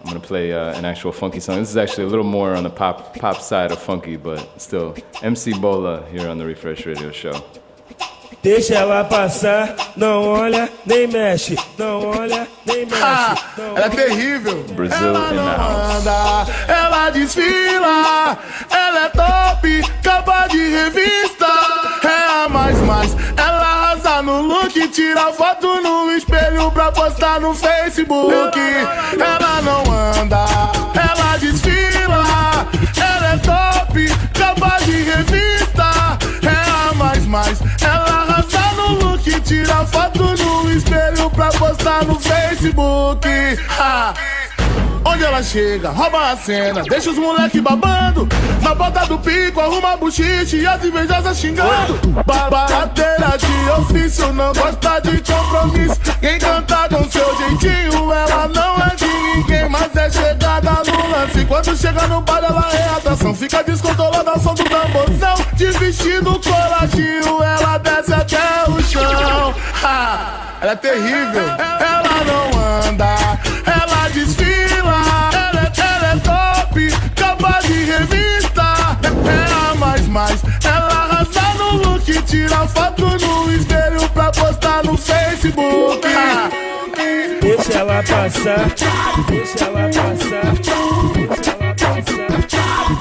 I'm 0.01 0.07
gonna 0.07 0.21
play 0.21 0.53
uh, 0.53 0.79
an 0.79 0.85
actual 0.85 1.11
funky 1.11 1.41
song. 1.41 1.59
This 1.59 1.71
is 1.71 1.77
actually 1.77 2.05
a 2.05 2.11
little 2.11 2.31
more 2.39 2.55
on 2.55 2.63
the 2.63 2.71
pop 2.71 3.17
pop 3.19 3.41
side 3.41 3.73
of 3.73 3.81
funky, 3.81 4.17
but 4.17 4.41
still 4.61 4.95
MC 5.23 5.59
Bola 5.59 6.05
here 6.13 6.29
on 6.29 6.39
the 6.39 6.47
Refresh 6.47 6.87
Radio 6.87 7.11
Show. 7.11 7.35
Deixa 8.41 8.75
ela 8.77 9.03
passar, 9.05 9.75
não 9.97 10.23
olha 10.23 10.71
nem 10.87 11.09
mexe, 11.09 11.57
não 11.77 12.07
olha 12.07 12.47
nem 12.65 12.87
mexe. 12.87 13.45
não 13.59 13.77
Ela 13.77 13.87
é 13.87 13.89
terrível. 13.89 14.63
Brazil 14.77 15.11
in 15.11 15.13
the 15.13 15.57
house. 15.57 15.97
Anda, 15.97 16.47
ela 16.69 17.11
desfila, 17.11 18.39
Facebook. 27.59 28.59
Ela 28.59 29.63
não 29.63 29.83
anda, 29.93 30.45
ela 30.95 31.37
desfila, 31.39 32.25
ela 32.97 33.33
é 33.33 33.39
top, 33.39 34.09
capa 34.35 34.79
de 34.85 35.03
revista. 35.03 36.19
É 36.43 36.91
a 36.91 36.95
mais 36.95 37.27
mais, 37.27 37.61
ela 37.83 38.23
arrasa 38.23 38.73
no 38.77 39.11
look, 39.11 39.41
tira 39.41 39.85
foto 39.87 40.23
no 40.23 40.71
espelho 40.71 41.31
pra 41.31 41.49
postar 41.49 42.05
no 42.05 42.19
Facebook. 42.21 43.29
Ah. 43.79 44.15
Onde 45.05 45.25
ela 45.25 45.43
chega, 45.43 45.91
rouba 45.91 46.33
a 46.33 46.37
cena, 46.37 46.83
deixa 46.83 47.11
os 47.11 47.19
moleque 47.19 47.61
babando. 47.61 48.29
Na 48.63 48.75
bota 48.75 49.07
do 49.07 49.19
pico, 49.19 49.61
arruma 49.61 49.97
buchiche 49.97 50.59
e 50.59 50.67
as 50.67 50.85
invejosas 50.85 51.39
xingando. 51.39 51.99
Barateira 52.27 53.37
de 53.39 53.71
ofício, 53.81 54.33
não 54.33 54.53
gosta 54.53 55.01
de 55.01 55.21
compromisso. 55.21 55.99
Quem 56.21 56.39
canta 56.39 56.89
com 56.89 57.11
seu 57.11 57.37
jeitinho, 57.37 58.13
ela 58.13 58.49
não 58.49 58.77
é 58.77 58.95
de 58.97 59.07
ninguém, 59.07 59.69
mas 59.69 59.95
é 59.97 60.11
chegada 60.11 60.71
no 60.71 61.11
lance. 61.11 61.45
Quando 61.47 61.77
chega 61.77 62.07
no 62.07 62.21
bar, 62.21 62.43
ela 62.45 62.69
é 62.73 62.97
atração. 62.97 63.35
Fica 63.35 63.63
descontrolada 63.63 64.31
ao 64.31 64.41
som 64.41 64.55
do 64.55 64.65
tamborzão. 64.65 65.37
De 65.55 65.71
vestido 65.79 66.39
coladinho, 66.41 67.43
ela 67.43 67.79
desce 67.79 68.13
até 68.13 68.71
o 68.71 68.83
chão. 68.83 69.55
Ah, 69.83 70.57
ela 70.61 70.73
é 70.73 70.77
terrível, 70.77 71.49
ela 71.59 72.25
não 72.25 72.91
anda, 72.91 73.39
ela 73.65 74.09
desfila. 74.11 74.48
É 79.29 79.71
a 79.71 79.75
mais 79.75 80.09
mais, 80.09 80.43
ela 80.65 80.87
arrasa 80.87 81.55
no 81.59 81.77
look, 81.77 82.23
tira 82.23 82.67
foto 82.69 83.05
no 83.05 83.53
espelho 83.55 84.09
pra 84.11 84.31
postar 84.33 84.85
no 84.85 84.97
Facebook. 84.97 86.09
Deixa 87.41 87.79
ela 87.79 88.03
passar, 88.03 88.67
deixa 89.29 89.65
ela 89.65 89.89
passar, 89.89 90.55
deixa 91.27 91.51
ela 91.51 91.75
passar. 91.75 92.98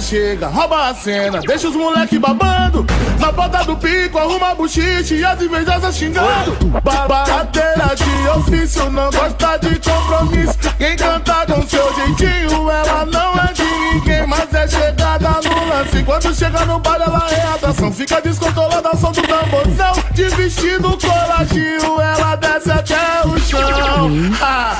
Chega, 0.00 0.46
rouba 0.46 0.90
a 0.90 0.94
cena, 0.94 1.40
deixa 1.40 1.68
os 1.68 1.74
moleque 1.74 2.18
babando. 2.20 2.86
Na 3.18 3.32
ponta 3.32 3.64
do 3.64 3.76
pico, 3.76 4.16
arruma 4.16 4.54
buchiche 4.54 5.16
e 5.16 5.24
as 5.24 5.42
invejosas 5.42 5.96
xingando. 5.96 6.56
Babadeira 6.82 7.96
de 7.96 8.28
ofício, 8.38 8.88
não 8.90 9.10
gosta 9.10 9.58
de 9.58 9.78
compromisso. 9.80 10.56
Quem 10.78 10.96
canta 10.96 11.44
com 11.46 11.66
seu 11.66 11.92
jeitinho, 11.94 12.70
ela 12.70 13.04
não 13.06 13.34
é 13.34 13.52
de 13.52 13.64
ninguém, 13.64 14.26
mas 14.26 14.54
é 14.54 14.68
chegada 14.68 15.30
no 15.30 15.68
lance. 15.68 16.02
Quando 16.04 16.34
chega 16.34 16.64
no 16.64 16.78
bar, 16.78 17.02
ela 17.04 17.28
é 17.30 17.54
atração. 17.54 17.92
Fica 17.92 18.20
descontrolada, 18.22 18.96
som 18.96 19.10
do 19.10 19.22
tamborzão. 19.22 19.92
De 20.14 20.28
vestido 20.28 20.96
coladinho, 20.96 22.00
ela 22.00 22.36
desce 22.36 22.70
até 22.70 23.26
o 23.26 23.38
chão. 23.40 24.10
Ah, 24.40 24.76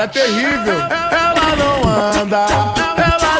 é 0.00 0.06
terrível, 0.06 0.80
ela 0.80 1.56
não 1.56 2.22
anda, 2.22 2.46
ela 2.96 3.31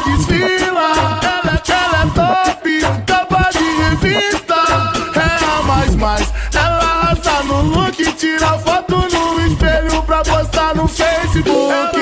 de 4.03 4.09
revista. 4.09 4.55
É 5.15 5.45
a 5.45 5.63
mais 5.63 5.95
mais, 5.95 6.33
ela 6.55 6.79
arrasa 6.79 7.43
no 7.45 7.63
look, 7.63 8.13
tira 8.15 8.59
foto 8.59 8.97
no 8.97 9.47
espelho 9.47 10.03
pra 10.03 10.23
postar 10.23 10.75
no 10.75 10.89
Facebook. 10.89 11.99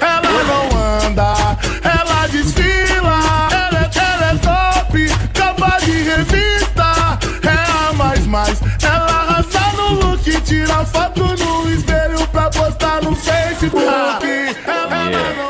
Ela 0.00 0.44
não 0.44 1.08
anda, 1.08 1.56
ela 1.82 2.26
desfila, 2.28 3.18
ela, 3.50 3.90
ela 3.94 4.26
é 4.26 4.34
top, 4.38 5.08
capa 5.32 5.78
de 5.84 6.02
revista. 6.02 7.18
É 7.42 7.88
a 7.88 7.92
mais 7.94 8.26
mais, 8.26 8.60
ela 8.82 9.06
arrasa 9.06 9.72
no 9.76 9.94
look, 9.94 10.40
tira 10.42 10.84
foto 10.84 11.24
no 11.24 11.70
espelho 11.72 12.26
pra 12.28 12.50
postar 12.50 13.02
no 13.02 13.14
Facebook. 13.16 13.80
Yeah. 13.80 15.40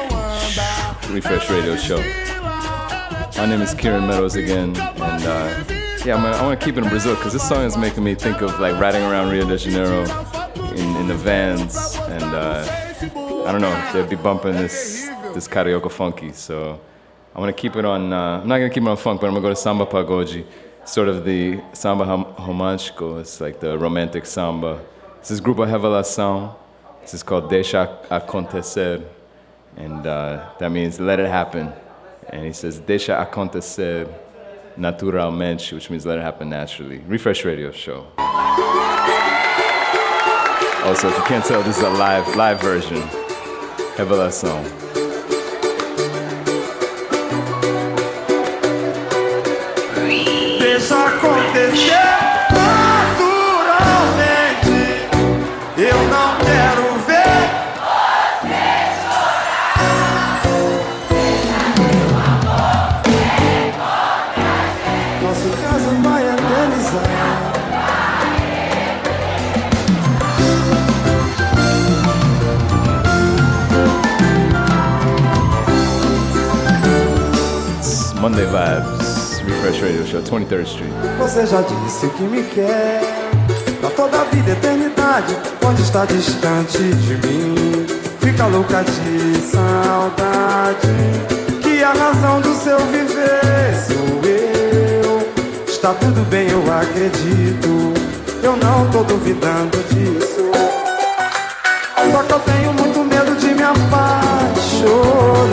Refresh 1.13 1.51
Radio 1.51 1.77
Show. 1.77 2.40
My 3.41 3.47
name 3.47 3.63
is 3.63 3.73
Kieran 3.73 4.07
Meadows 4.07 4.37
again, 4.37 4.77
and 4.77 5.25
uh, 5.25 5.65
yeah, 6.05 6.15
I'm, 6.15 6.27
I 6.27 6.43
want 6.43 6.61
to 6.61 6.63
keep 6.63 6.77
it 6.77 6.85
in 6.85 6.91
Brazil 6.91 7.15
because 7.15 7.33
this 7.33 7.49
song 7.49 7.65
is 7.65 7.75
making 7.75 8.05
me 8.05 8.15
think 8.15 8.43
of 8.43 8.61
like 8.61 8.79
riding 8.79 9.03
around 9.03 9.31
Rio 9.31 9.49
de 9.49 9.57
Janeiro 9.57 10.03
in, 10.77 10.97
in 10.97 11.09
the 11.09 11.15
vans, 11.15 11.97
and 11.97 12.23
uh, 12.23 12.67
I 13.47 13.51
don't 13.51 13.63
know, 13.63 13.91
they'd 13.95 14.11
be 14.11 14.17
bumping 14.17 14.53
this 14.53 15.09
this 15.33 15.49
carioca 15.49 15.91
funky. 15.91 16.33
So 16.33 16.79
I 17.35 17.41
want 17.41 17.57
to 17.57 17.59
keep 17.59 17.77
it 17.77 17.87
on. 17.87 18.13
Uh, 18.13 18.41
I'm 18.43 18.47
not 18.47 18.59
gonna 18.59 18.69
keep 18.69 18.83
it 18.83 18.89
on 18.91 18.99
funk, 18.99 19.23
but 19.23 19.29
I'm 19.29 19.33
gonna 19.33 19.43
go 19.43 19.49
to 19.49 19.57
samba 19.57 19.87
pagode, 19.87 20.45
sort 20.85 21.09
of 21.09 21.25
the 21.25 21.63
samba 21.73 22.05
rom- 22.05 22.35
romântico. 22.37 23.19
It's 23.21 23.41
like 23.41 23.59
the 23.59 23.79
romantic 23.79 24.27
samba. 24.27 24.85
This 25.21 25.31
is 25.31 25.41
Grupo 25.41 25.67
Revelação. 25.67 26.55
This 27.01 27.15
is 27.15 27.23
called 27.23 27.49
Deixa 27.49 28.01
Acontecer, 28.11 29.03
and 29.79 30.07
uh, 30.07 30.51
that 30.59 30.71
means 30.71 31.01
let 31.01 31.19
it 31.19 31.27
happen. 31.31 31.73
And 32.31 32.47
he 32.47 32.53
says 32.53 32.81
Deixa 32.81 33.21
Acontecer 33.21 34.09
naturalmente, 34.77 35.73
which 35.73 35.91
means 35.91 36.07
let 36.07 36.19
it 36.19 36.23
happen 36.23 36.49
naturally. 36.49 36.99
Refresh 37.07 37.45
Radio 37.45 37.73
Show. 37.73 38.07
Also, 40.85 41.09
if 41.09 41.17
you 41.17 41.25
can't 41.25 41.45
tell, 41.45 41.63
this 41.63 41.77
is 41.77 41.83
a 41.83 41.91
live 41.91 42.37
live 42.37 42.61
version. 42.61 43.03
Revelação. 43.97 44.63
Deixa 50.59 51.07
acontecer 51.07 52.30
Monday 78.31 78.47
Vibes. 78.47 79.41
Refresh 79.41 79.83
Radio 79.83 80.07
Show, 80.07 80.23
23rd 80.23 80.63
Street. 80.65 80.93
Você 81.19 81.47
já 81.47 81.63
disse 81.63 82.09
que 82.11 82.23
me 82.23 82.45
quer. 82.45 83.01
Pra 83.81 83.91
toda 83.91 84.21
a 84.21 84.25
vida, 84.25 84.51
eternidade 84.51 85.35
Quando 85.59 85.81
está 85.81 86.05
distante 86.05 86.77
de 86.77 87.15
mim? 87.27 87.87
Fica 88.21 88.47
louca 88.47 88.85
de 88.85 89.41
saudade 89.41 90.87
Que 91.63 91.83
a 91.83 91.93
razão 91.95 92.43
do 92.43 92.55
seu 92.55 92.79
viver 92.79 93.75
sou 93.87 94.21
eu. 94.23 95.65
Está 95.67 95.95
tudo 95.95 96.29
bem, 96.29 96.49
eu 96.51 96.63
acredito. 96.73 97.95
Eu 98.43 98.57
não 98.57 98.91
tô 98.91 99.03
duvidando 99.03 99.79
disso. 99.89 100.51
Só 102.13 102.23
que 102.23 102.33
eu 102.33 102.41
tenho 102.41 102.73
muito 102.75 103.03
medo 103.05 103.35
de 103.37 103.55
me 103.55 103.63
apaixonar 103.63 105.50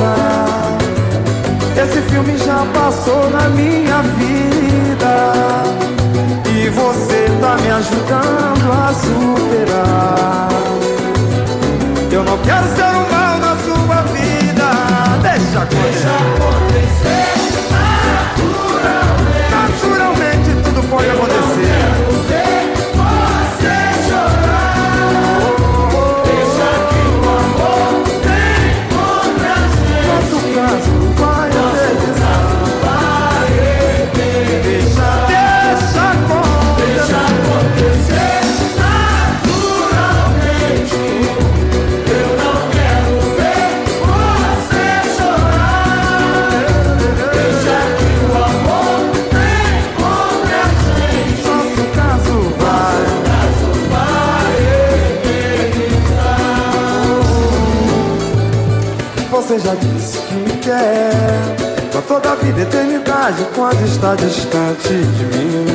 esse 1.80 2.01
filme 2.09 2.36
já 2.38 2.65
passou 2.73 3.30
na 3.30 3.49
minha 3.49 4.01
vida. 4.01 5.63
E 6.49 6.69
você 6.69 7.30
tá 7.39 7.55
me 7.57 7.69
ajudando 7.69 8.71
a 8.71 8.93
superar. 8.93 10.49
Eu 12.11 12.23
não 12.23 12.38
quero 12.39 12.67
ser 12.75 12.84
um 12.84 13.11
mal 13.11 13.38
na 13.38 13.55
sua 13.57 14.01
vida. 14.13 14.65
Deixa 15.21 15.59
acontecer. 15.61 16.07
Naturalmente 18.32 19.51
Naturalmente 19.51 20.49
tudo 20.63 20.82
pode 20.89 21.09
acontecer 21.09 21.86
Já 59.60 59.74
disse 59.74 60.20
que 60.20 60.36
me 60.36 60.51
quer. 60.58 61.10
Pra 61.91 61.99
toda 62.01 62.32
a 62.32 62.36
vida, 62.36 62.62
eternidade 62.62 63.43
Quando 63.55 63.84
está 63.84 64.14
distante 64.14 64.89
de 64.89 65.26
mim 65.26 65.66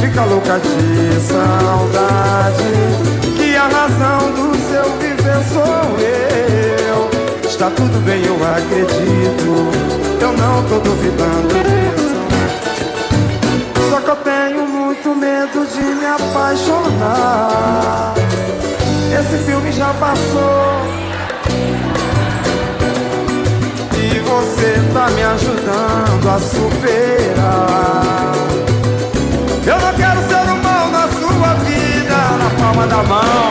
Fica 0.00 0.24
louca 0.24 0.58
de 0.58 1.20
saudade 1.20 2.64
Que 3.36 3.54
a 3.54 3.68
razão 3.68 4.32
do 4.32 4.56
seu 4.66 4.82
viver 4.98 5.40
sou 5.52 6.00
eu. 6.00 7.08
Está 7.48 7.70
tudo 7.70 8.00
bem, 8.04 8.24
eu 8.24 8.34
acredito 8.44 9.70
Eu 10.20 10.32
não 10.32 10.64
tô 10.64 10.80
duvidando 10.80 11.54
disso. 11.62 12.16
Só 13.88 14.00
que 14.00 14.10
eu 14.10 14.16
tenho 14.16 14.66
muito 14.66 15.14
medo 15.14 15.64
de 15.66 15.82
me 15.82 16.06
apaixonar. 16.06 18.14
Esse 19.16 19.38
filme 19.44 19.70
já 19.70 19.94
passou 19.94 21.01
você 24.42 24.74
tá 24.92 25.08
me 25.10 25.22
ajudando 25.22 26.28
a 26.28 26.38
superar. 26.40 28.32
Eu 29.64 29.78
não 29.78 29.94
quero 29.94 30.20
ser 30.28 30.50
um 30.50 30.62
mal 30.62 30.88
na 30.88 31.08
sua 31.08 31.54
vida, 31.64 32.16
na 32.38 32.50
palma 32.58 32.86
da 32.88 33.02
mão. 33.04 33.41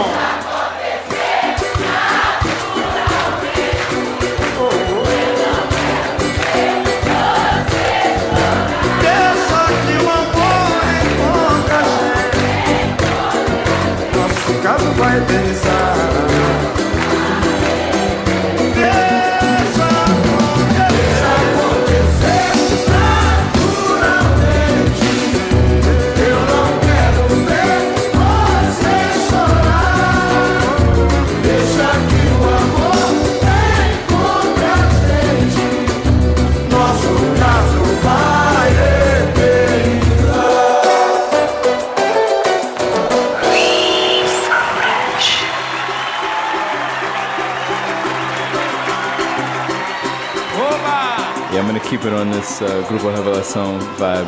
keep 52.01 52.11
it 52.11 52.17
on 52.17 52.31
this 52.31 52.61
uh, 52.63 52.83
Grupo 52.87 53.11
Revelação 53.15 53.77
vibe. 53.97 54.27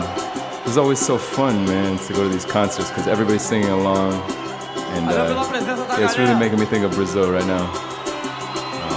It 0.60 0.66
was 0.68 0.78
always 0.78 1.00
so 1.00 1.18
fun, 1.18 1.66
man, 1.66 1.98
to 2.06 2.14
go 2.14 2.22
to 2.24 2.30
these 2.30 2.46
concerts 2.46 2.90
because 2.90 3.08
everybody's 3.08 3.42
singing 3.42 3.70
along. 3.70 4.14
And 4.94 5.10
uh, 5.10 5.34
yeah, 5.98 6.06
it's 6.06 6.20
really 6.20 6.36
making 6.36 6.60
me 6.60 6.66
think 6.66 6.86
of 6.86 6.92
Brazil 6.92 7.32
right 7.32 7.48
now. 7.48 7.66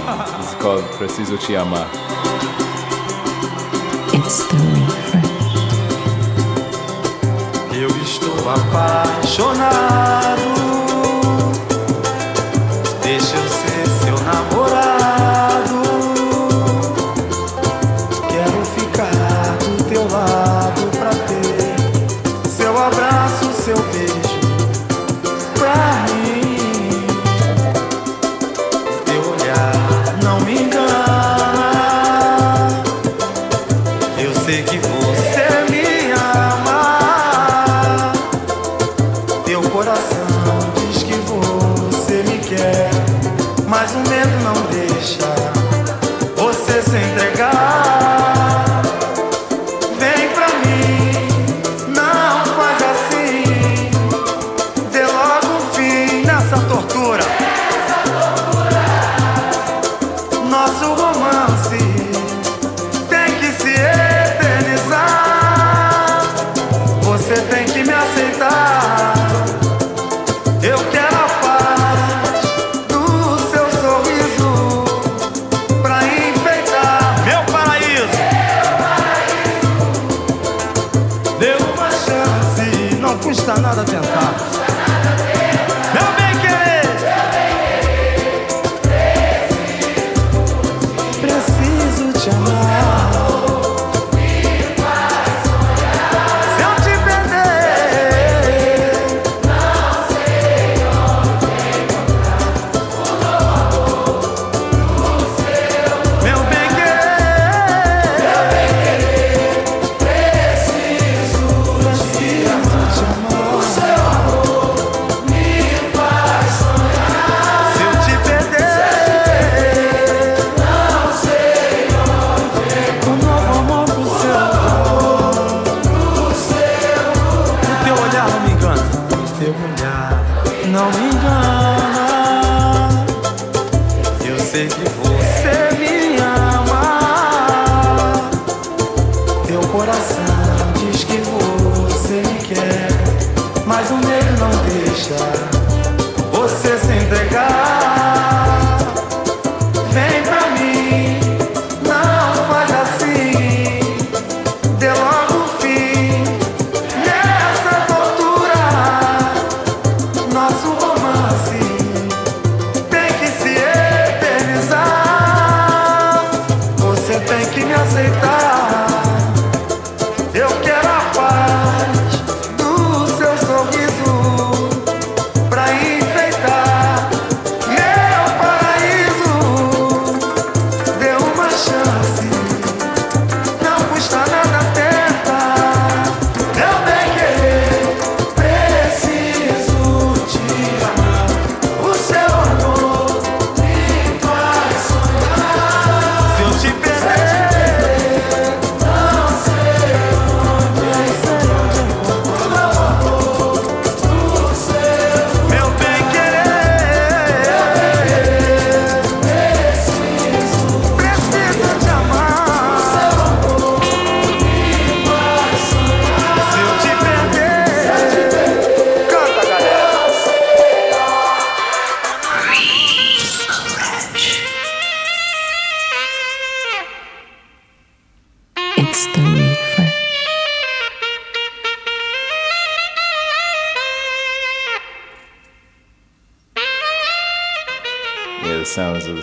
Um, 0.05 0.19
this 0.37 0.49
is 0.49 0.55
called 0.61 0.83
Preciso 0.91 1.37
Te 1.37 1.55
Amar. 1.55 1.87
It's 4.13 4.45
the 4.45 4.57
refresh. 4.85 5.25
Eu 7.73 7.89
estou 8.03 8.49
apaixonado. 8.49 9.67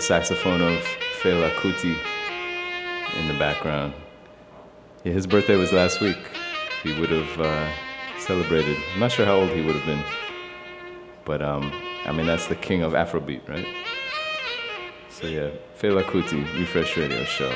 saxophone 0.05 0.61
of 0.61 0.83
Fela 1.19 1.49
Kuti 1.55 1.97
in 3.19 3.27
the 3.27 3.33
background. 3.39 3.91
Yeah, 5.03 5.13
his 5.13 5.25
birthday 5.25 5.55
was 5.55 5.73
last 5.73 5.99
week. 5.99 6.17
He 6.83 6.99
would 6.99 7.09
have 7.09 7.41
uh, 7.41 7.71
celebrated. 8.19 8.77
I'm 8.93 8.99
not 8.99 9.11
sure 9.11 9.25
how 9.25 9.33
old 9.33 9.49
he 9.49 9.61
would 9.61 9.73
have 9.75 9.85
been, 9.87 10.03
but 11.25 11.41
um, 11.41 11.71
I 12.05 12.11
mean 12.11 12.27
that's 12.27 12.45
the 12.45 12.55
king 12.55 12.83
of 12.83 12.93
Afrobeat, 12.93 13.49
right? 13.49 13.65
So 15.09 15.25
yeah, 15.25 15.49
Fela 15.79 16.03
Kuti, 16.03 16.43
Refresh 16.59 16.97
Radio 16.97 17.23
Show. 17.23 17.51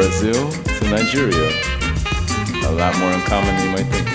Brazil 0.00 0.50
to 0.50 0.84
Nigeria. 0.88 1.50
A 2.64 2.72
lot 2.72 2.96
more 2.98 3.12
in 3.12 3.20
common 3.20 3.54
than 3.54 3.66
you 3.66 3.70
might 3.72 3.92
think. 3.92 4.09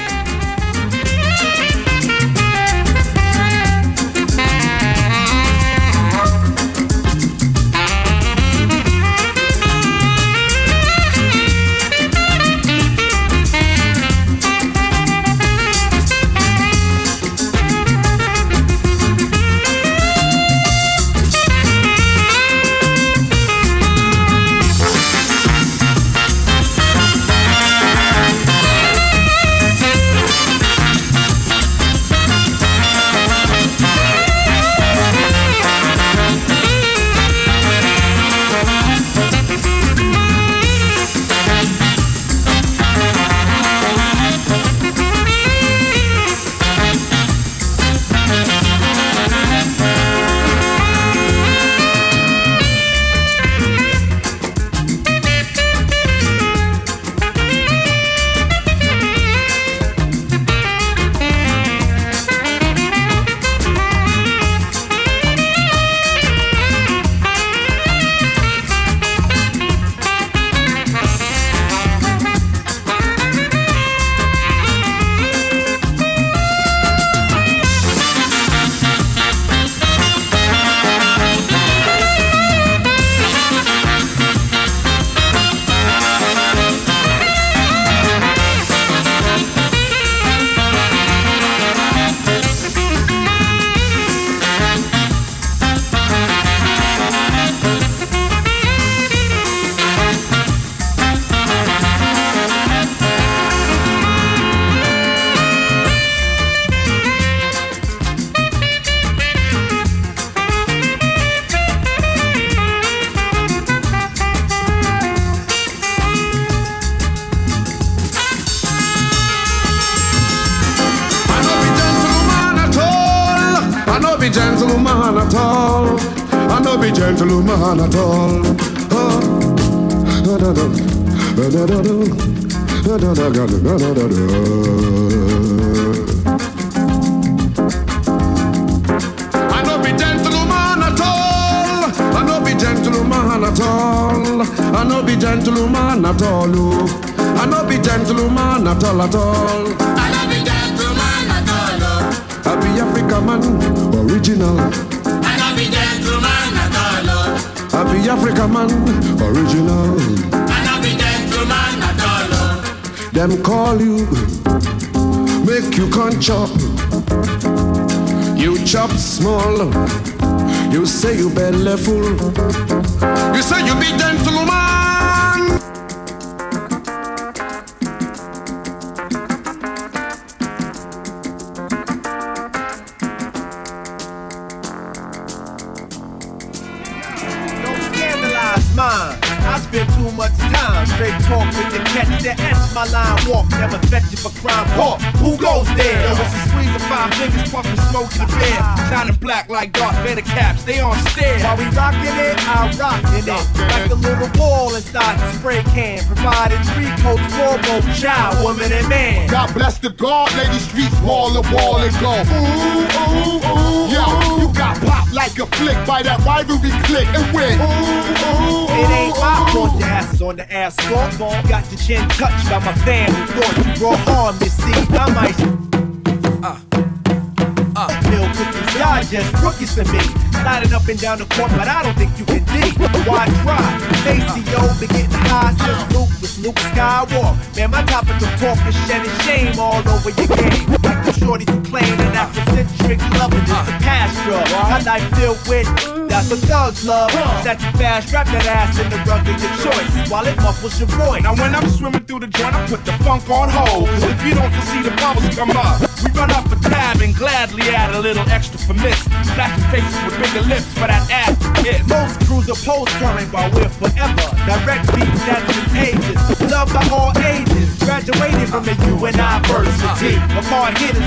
Down 231.15 231.29
the 231.29 231.35
court, 231.35 231.51
but 231.51 231.67
I 231.67 231.83
don't 231.83 231.95
think 231.95 232.11
you 232.19 232.25
can 232.25 232.43
D. 232.43 232.75
Why 233.07 233.23
try? 233.39 233.63
Maceo 234.03 234.59
been 234.79 234.91
getting 234.91 235.23
high 235.31 235.55
since 235.63 235.95
Luke 235.95 236.11
was 236.19 236.35
Luke 236.43 236.59
Skywalker. 236.75 237.55
Man, 237.55 237.71
my 237.71 237.83
topic 237.83 238.19
of 238.19 238.31
talk 238.35 238.59
is 238.67 238.75
shedding 238.83 239.15
shame 239.23 239.55
all 239.57 239.79
over 239.87 240.11
your 240.11 240.27
game. 240.27 240.67
Like 240.83 241.07
the 241.07 241.15
shorties 241.15 241.47
who 241.47 241.63
claim 241.71 241.87
an 242.03 242.19
Afrocentric 242.19 242.99
loving 243.15 243.47
is 243.47 243.63
the 243.63 243.75
past 243.79 244.11
drug. 244.27 244.43
My 244.67 244.81
life 244.83 245.07
filled 245.15 245.39
with 245.47 245.67
that's 246.09 246.31
a 246.31 246.35
thug's 246.35 246.85
love. 246.85 247.11
That 247.43 247.63
you 247.63 247.71
fast, 247.79 248.11
wrap 248.11 248.27
that 248.27 248.45
ass 248.47 248.79
in 248.79 248.89
the 248.89 248.99
rug 249.07 249.23
of 249.23 249.39
your 249.39 249.55
choice 249.63 250.11
while 250.11 250.27
it 250.27 250.35
muffles 250.37 250.79
your 250.79 250.89
voice. 250.99 251.23
Now 251.23 251.35
when 251.35 251.55
I'm 251.55 251.67
swimming 251.69 252.03
through 252.03 252.27
the 252.27 252.27
joint, 252.27 252.55
I 252.55 252.67
put 252.67 252.83
the 252.83 252.91
funk 253.03 253.29
on 253.29 253.49
hold. 253.49 253.64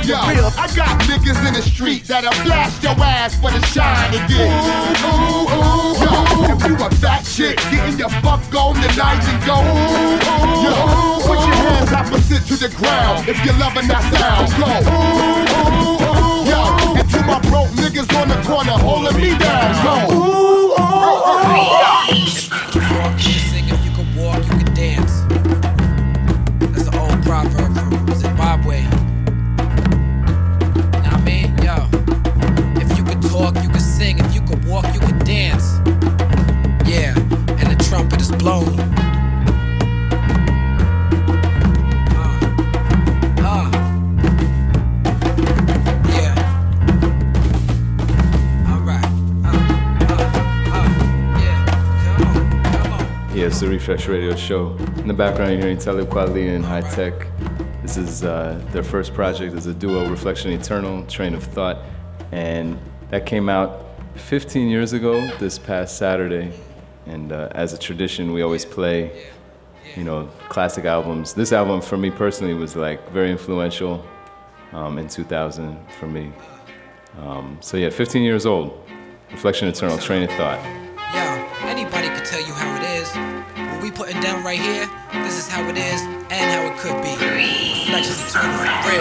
Yo, 0.09 0.17
real. 0.25 0.49
I 0.57 0.73
got 0.75 0.97
niggas 1.05 1.37
in 1.47 1.53
the 1.53 1.61
street 1.61 2.05
that'll 2.05 2.33
blast 2.43 2.83
your 2.83 2.97
ass 2.97 3.37
for 3.37 3.51
the 3.51 3.61
shine 3.67 4.09
again. 4.17 4.49
Ooh, 5.05 5.13
ooh, 5.13 5.53
ooh. 5.53 6.01
Yo, 6.01 6.49
if 6.49 6.65
you 6.65 6.75
a 6.81 6.89
fat 6.97 7.29
chick, 7.29 7.59
getting 7.69 7.99
your 7.99 8.09
fuck 8.25 8.41
on 8.57 8.73
tonight 8.81 9.21
and 9.29 9.41
go. 9.45 9.61
Ooh, 9.61 9.69
ooh, 9.69 10.65
Yo, 10.65 10.73
put 11.29 11.37
your 11.45 11.61
hands 11.61 11.93
opposite 11.93 12.41
to 12.49 12.57
the 12.57 12.75
ground 12.75 13.29
if 13.29 13.37
you're 13.45 13.59
loving 13.61 13.87
that 13.89 14.01
sound. 14.09 14.49
Go. 14.57 14.73
Ooh, 14.89 15.21
ooh, 15.61 16.01
ooh. 16.01 16.49
Yo, 16.49 16.97
and 16.97 17.11
to 17.11 17.21
my 17.29 17.39
broke 17.51 17.69
niggas 17.77 18.09
on 18.17 18.29
the 18.31 18.41
corner 18.49 18.81
holding 18.81 19.21
me 19.21 19.37
down. 19.37 20.09
Go. 20.09 20.28
It's 53.59 53.65
the 53.65 53.69
Refresh 53.69 54.07
Radio 54.07 54.37
Show. 54.37 54.77
In 54.99 55.09
the 55.09 55.15
background, 55.15 55.51
you're 55.51 55.63
hearing 55.63 55.79
Talib 55.79 56.09
Kweli 56.11 56.55
and 56.55 56.65
High 56.65 56.83
Tech. 56.93 57.27
This 57.83 57.97
is 57.97 58.23
uh, 58.23 58.65
their 58.71 58.85
first 58.85 59.15
project 59.15 59.53
as 59.57 59.67
a 59.67 59.75
duo, 59.75 60.09
Reflection 60.09 60.53
Eternal, 60.53 61.05
Train 61.07 61.35
of 61.35 61.43
Thought. 61.43 61.79
And 62.31 62.79
that 63.11 63.27
came 63.27 63.49
out 63.49 63.85
15 64.15 64.69
years 64.69 64.93
ago 64.93 65.27
this 65.39 65.59
past 65.59 65.99
Saturday. 65.99 66.53
And 67.07 67.33
uh, 67.33 67.49
as 67.51 67.73
a 67.73 67.79
tradition, 67.79 68.33
we 68.33 68.43
always 68.43 68.65
play, 68.65 69.27
you 69.97 70.05
know, 70.05 70.31
classic 70.49 70.85
albums. 70.85 71.35
This 71.35 71.53
album, 71.53 71.81
for 71.81 71.97
me 71.97 72.13
personally, 72.13 72.55
was 72.55 72.77
like 72.77 73.11
very 73.11 73.33
influential 73.33 74.07
um, 74.71 74.99
in 74.99 75.09
2000 75.09 75.77
for 75.99 76.07
me. 76.07 76.31
Um, 77.19 77.59
so 77.61 77.77
yeah, 77.77 77.91
15 77.91 78.23
years 78.23 78.47
old. 78.47 78.89
Reflection 79.33 79.67
Eternal, 79.67 79.99
Train 79.99 80.23
of 80.23 80.31
Thought. 80.37 80.65
Yo, 81.13 81.67
anybody 81.67 82.09
could 82.11 82.25
tell 82.25 82.47
you 82.47 82.53
how 82.53 82.78
it 84.19 84.25
is. 84.25 84.35
What 84.35 84.43
we 84.43 84.43
putting 84.43 84.43
down 84.43 84.45
right 84.45 84.61
here, 84.61 84.89
this 85.25 85.39
is 85.39 85.49
how 85.49 85.69
it 85.69 85.77
is 85.77 86.03
and 86.31 86.51
how 86.51 86.67
it 86.67 86.79
could 86.79 87.03
be. 87.03 87.15
Reflections 87.87 88.31
eternal, 88.31 88.59
real. 88.87 89.01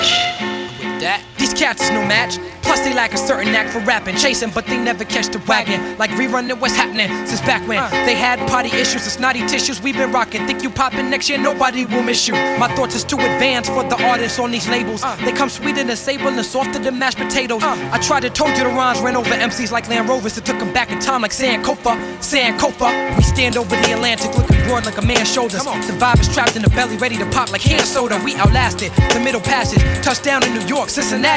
With 0.79 1.01
that, 1.01 1.36
these 1.47 1.57
cats 1.57 1.83
is 1.83 1.91
no 1.91 2.05
match. 2.05 2.39
Plus 2.61 2.81
they 2.81 2.93
lack 2.93 3.13
a 3.13 3.17
certain 3.17 3.53
knack 3.53 3.67
for 3.71 3.79
rapping, 3.79 4.17
chasing, 4.17 4.49
but 4.49 4.65
they 4.65 4.77
never 4.77 5.05
catch 5.05 5.27
the 5.27 5.39
wagon. 5.47 5.97
Like 5.97 6.09
rerunning 6.11 6.59
what's 6.59 6.75
happening 6.75 7.07
since 7.25 7.39
back 7.41 7.65
when 7.65 7.79
uh. 7.79 7.89
they 8.05 8.15
had 8.15 8.39
potty 8.49 8.67
issues 8.69 9.05
It's 9.07 9.13
snotty 9.13 9.39
tissues. 9.47 9.81
We've 9.81 9.95
been 9.95 10.11
rocking. 10.11 10.45
Think 10.45 10.63
you 10.63 10.69
popping 10.69 11.09
next 11.09 11.29
year, 11.29 11.37
nobody 11.37 11.85
will 11.85 12.03
miss 12.03 12.27
you. 12.27 12.33
My 12.59 12.67
thoughts 12.75 12.95
is 12.95 13.05
too 13.05 13.15
advanced 13.15 13.71
for 13.71 13.83
the 13.83 13.97
artists 14.05 14.37
on 14.39 14.51
these 14.51 14.67
labels. 14.67 15.01
Uh. 15.03 15.15
They 15.23 15.31
come 15.31 15.49
sweeter 15.49 15.85
than 15.85 15.95
sable 15.95 16.27
and 16.27 16.45
softer 16.45 16.79
than 16.79 16.99
mashed 16.99 17.17
potatoes. 17.17 17.63
Uh. 17.63 17.89
I 17.93 17.99
tried 17.99 18.23
to 18.23 18.29
told 18.29 18.51
you 18.57 18.65
the 18.65 18.69
rhymes 18.69 18.99
ran 18.99 19.15
over 19.15 19.29
MCs 19.29 19.71
like 19.71 19.87
Land 19.87 20.09
Rovers. 20.09 20.37
It 20.37 20.43
took 20.43 20.59
them 20.59 20.73
back 20.73 20.91
in 20.91 20.99
time 20.99 21.21
like 21.21 21.31
Sankofa, 21.31 21.95
Sankofa. 22.19 23.15
We 23.15 23.23
stand 23.23 23.55
over 23.55 23.73
the 23.77 23.93
Atlantic 23.93 24.35
looking 24.37 24.61
broad 24.67 24.85
like 24.85 24.97
a 24.97 25.05
man's 25.05 25.31
shoulders. 25.31 25.61
Survivors 25.63 26.27
trapped 26.33 26.57
in 26.57 26.63
the 26.63 26.69
belly, 26.71 26.97
ready 26.97 27.15
to 27.15 27.25
pop 27.29 27.53
like 27.53 27.61
hand 27.61 27.87
soda. 27.87 28.19
We 28.25 28.35
outlasted 28.35 28.91
the 29.13 29.21
middle 29.21 29.41
passage. 29.41 29.81
Touchdown 30.03 30.43
in 30.43 30.53
New 30.53 30.65
York, 30.67 30.89
Cincinnati. 30.89 31.36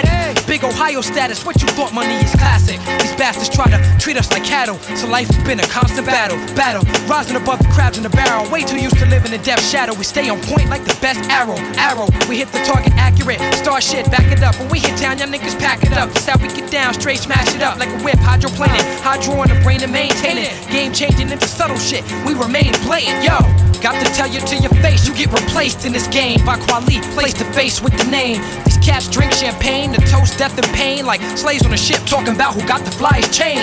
Big 0.50 0.64
Ohio 0.64 1.00
status. 1.00 1.46
What 1.46 1.62
you 1.62 1.68
thought 1.68 1.94
money 1.94 2.14
is 2.14 2.34
classic. 2.34 2.80
These 3.00 3.14
bastards 3.14 3.48
try 3.48 3.70
to 3.70 3.78
treat 3.98 4.16
us 4.16 4.30
like 4.32 4.42
cattle. 4.42 4.78
So 4.98 5.06
life 5.06 5.28
has 5.28 5.44
been 5.44 5.60
a 5.60 5.66
constant 5.68 6.06
battle. 6.06 6.36
Battle. 6.56 6.82
Rising 7.06 7.36
above 7.36 7.60
the 7.60 7.68
crabs 7.68 7.96
in 7.98 8.02
the 8.02 8.10
barrel. 8.10 8.50
Way 8.50 8.64
too 8.64 8.76
used 8.76 8.98
to 8.98 9.06
living 9.06 9.32
in 9.32 9.38
the 9.38 9.44
death 9.44 9.62
shadow. 9.62 9.94
We 9.94 10.04
stay 10.04 10.28
on 10.28 10.40
point 10.42 10.68
like 10.68 10.84
the 10.84 10.98
best 11.00 11.22
arrow. 11.30 11.54
Arrow. 11.78 12.08
We 12.28 12.38
hit 12.38 12.48
the 12.50 12.58
target 12.66 12.92
accurate. 12.96 13.38
Star 13.54 13.80
shit, 13.80 14.10
back 14.10 14.26
it 14.32 14.42
up. 14.42 14.58
When 14.58 14.68
we 14.70 14.80
hit 14.80 14.98
town, 14.98 15.18
y'all 15.18 15.28
niggas 15.28 15.58
pack 15.58 15.84
it 15.84 15.92
up. 15.92 16.10
That's 16.10 16.26
how 16.26 16.38
we 16.42 16.48
get 16.48 16.70
down, 16.70 16.94
straight 16.94 17.20
smash 17.20 17.54
it 17.54 17.62
up 17.62 17.78
like 17.78 17.88
a 17.88 18.02
whip. 18.02 18.18
Hydroplaning. 18.18 18.82
Hydro 19.02 19.34
on 19.34 19.48
the 19.48 19.60
brain 19.62 19.82
and 19.82 19.92
maintain 19.92 20.36
it. 20.36 20.50
Game 20.70 20.92
changing 20.92 21.30
into 21.30 21.46
subtle 21.46 21.78
shit. 21.78 22.02
We 22.26 22.34
remain 22.34 22.72
blatant. 22.82 23.22
Yo. 23.22 23.69
Got 23.80 24.04
to 24.04 24.12
tell 24.12 24.28
you 24.28 24.40
to 24.40 24.56
your 24.58 24.72
face, 24.82 25.08
you 25.08 25.14
get 25.14 25.32
replaced 25.32 25.86
in 25.86 25.92
this 25.92 26.06
game 26.08 26.44
by 26.44 26.58
quality, 26.58 27.00
place 27.14 27.32
to 27.34 27.44
face 27.52 27.80
with 27.80 27.96
the 27.96 28.04
name. 28.10 28.42
These 28.64 28.76
cats 28.76 29.08
drink 29.08 29.32
champagne 29.32 29.92
to 29.94 30.00
toast 30.06 30.38
death 30.38 30.58
and 30.58 30.66
pain 30.76 31.06
like 31.06 31.22
slaves 31.38 31.64
on 31.64 31.72
a 31.72 31.78
ship 31.78 32.00
talking 32.04 32.34
about 32.34 32.54
who 32.54 32.68
got 32.68 32.84
the 32.84 32.90
flyest 32.90 33.32
chain. 33.32 33.56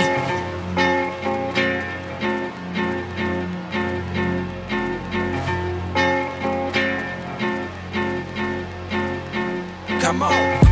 Come 10.02 10.23
on. 10.23 10.66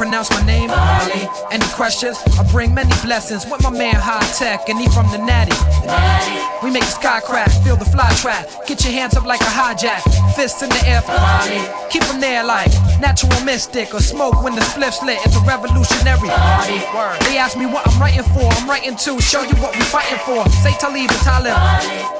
Pronounce 0.00 0.30
my 0.30 0.40
name, 0.46 0.70
Ali. 0.70 1.28
Any 1.52 1.66
questions? 1.76 2.16
I 2.38 2.50
bring 2.50 2.72
many 2.72 2.88
blessings 3.04 3.44
with 3.44 3.62
my 3.62 3.68
man 3.68 3.96
Hi-Tek, 3.96 4.70
and 4.70 4.80
he 4.80 4.88
from 4.88 5.04
the 5.12 5.18
Natty. 5.18 5.52
We 6.64 6.72
make 6.72 6.84
the 6.84 6.96
sky 6.96 7.20
crack, 7.20 7.50
feel 7.62 7.76
the 7.76 7.84
fly 7.84 8.08
trap. 8.14 8.48
Get 8.66 8.82
your 8.82 8.94
hands 8.94 9.14
up 9.14 9.26
like 9.26 9.42
a 9.42 9.52
hijack, 9.52 10.00
fists 10.34 10.62
in 10.62 10.70
the 10.70 10.82
air 10.88 11.02
for 11.02 11.12
Ali. 11.12 11.60
Keep 11.90 12.04
them 12.04 12.18
there 12.18 12.42
like 12.42 12.72
natural 12.98 13.44
mystic 13.44 13.92
or 13.92 14.00
smoke 14.00 14.42
when 14.42 14.54
the 14.54 14.62
spliff's 14.62 15.02
lit. 15.02 15.18
It's 15.22 15.36
a 15.36 15.40
revolutionary. 15.40 16.32
Word. 16.96 17.20
They 17.28 17.36
ask 17.36 17.58
me 17.58 17.66
what 17.66 17.86
I'm 17.86 18.00
writing 18.00 18.24
for. 18.32 18.48
I'm 18.56 18.66
writing 18.66 18.96
to 18.96 19.20
show 19.20 19.42
you 19.42 19.54
what 19.60 19.76
we 19.76 19.82
fighting 19.82 20.18
for. 20.24 20.48
Say 20.64 20.72
Talib 20.80 21.10
or 21.10 21.20
Talib. 21.20 22.19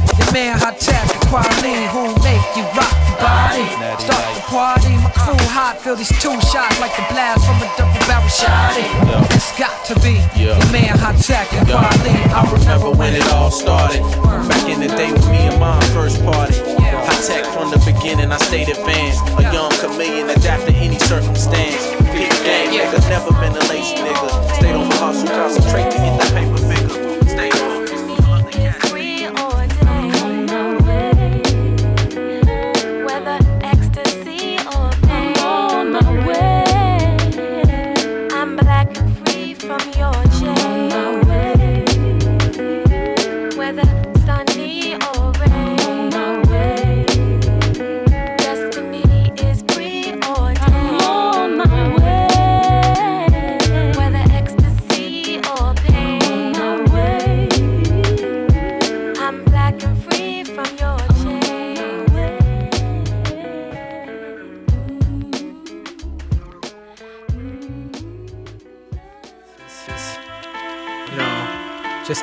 your 0.17 0.31
man 0.33 0.57
hot 0.59 0.79
tech, 0.79 1.05
quality 1.29 1.87
who 1.93 2.11
make 2.25 2.43
you 2.57 2.65
rock 2.75 2.95
the 3.07 3.15
body. 3.21 3.67
Start 4.01 4.27
the 4.35 4.43
party, 4.49 4.93
my 4.99 5.11
crew 5.15 5.39
hot, 5.51 5.79
feel 5.79 5.95
these 5.95 6.11
two 6.19 6.33
shots 6.51 6.79
like 6.79 6.95
the 6.95 7.05
blast 7.11 7.45
from 7.45 7.57
a 7.61 7.67
double 7.77 8.01
barrel 8.07 8.27
shotty. 8.31 8.87
It's 9.35 9.51
got 9.57 9.85
to 9.87 9.95
be 10.01 10.19
your 10.35 10.57
man 10.71 10.97
hot 10.97 11.15
tech, 11.21 11.51
Yo, 11.51 11.63
quality. 11.65 12.15
I 12.31 12.41
remember 12.51 12.91
when 12.91 13.13
it 13.13 13.25
all 13.31 13.51
started. 13.51 14.01
Mm. 14.01 14.49
Back 14.49 14.69
in 14.69 14.79
the 14.79 14.87
day 14.87 15.11
with 15.11 15.27
me 15.29 15.37
and 15.49 15.59
mom 15.59 15.81
first 15.93 16.23
party. 16.23 16.55
Hi-Tek 16.91 17.45
from 17.53 17.71
the 17.71 17.79
beginning, 17.85 18.31
I 18.31 18.37
stayed 18.37 18.69
advanced. 18.69 19.21
A 19.39 19.43
young 19.53 19.71
chameleon, 19.79 20.29
adapt 20.29 20.67
to 20.67 20.73
any 20.73 20.99
circumstance. 20.99 21.87
Peak 22.13 22.31
game, 22.43 22.71
nigga, 22.73 22.99
never 23.09 23.31
been 23.39 23.55
a 23.55 23.63
lazy 23.69 23.95
nigga. 23.95 24.29
Stayed 24.55 24.75
on 24.75 24.87
my 24.87 24.95
hustle, 24.95 25.27
concentrate 25.27 25.89
to 25.91 25.97
get 25.97 26.19
that 26.19 26.31
paper 26.33 26.70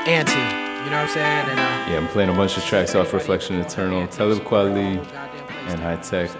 anti. 0.08 0.32
You 0.32 0.90
know 0.90 1.02
what 1.02 1.02
I'm 1.02 1.08
saying? 1.08 1.48
And 1.50 1.60
uh, 1.60 1.90
Yeah, 1.92 1.98
I'm 1.98 2.08
playing 2.08 2.30
a 2.30 2.32
bunch 2.32 2.56
of 2.56 2.64
tracks 2.64 2.94
off 2.94 3.12
Reflection 3.12 3.56
Eternal, 3.60 4.06
Talib 4.08 4.38
Kweli, 4.38 4.98
and 5.68 5.80
Hi-Tek. 5.80 6.30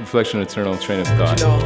Reflection 0.00 0.40
Eternal, 0.40 0.76
Train 0.78 1.00
of 1.00 1.06
Thought. 1.08 1.38
you 1.40 1.46
know, 1.46 1.58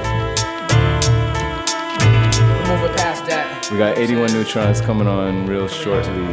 we're 2.82 2.97
past 2.97 3.24
that. 3.27 3.69
We 3.70 3.78
got 3.78 3.97
81Neutronz 3.97 4.82
coming 4.85 5.06
on 5.06 5.47
real 5.47 5.69
shortly. 5.69 6.27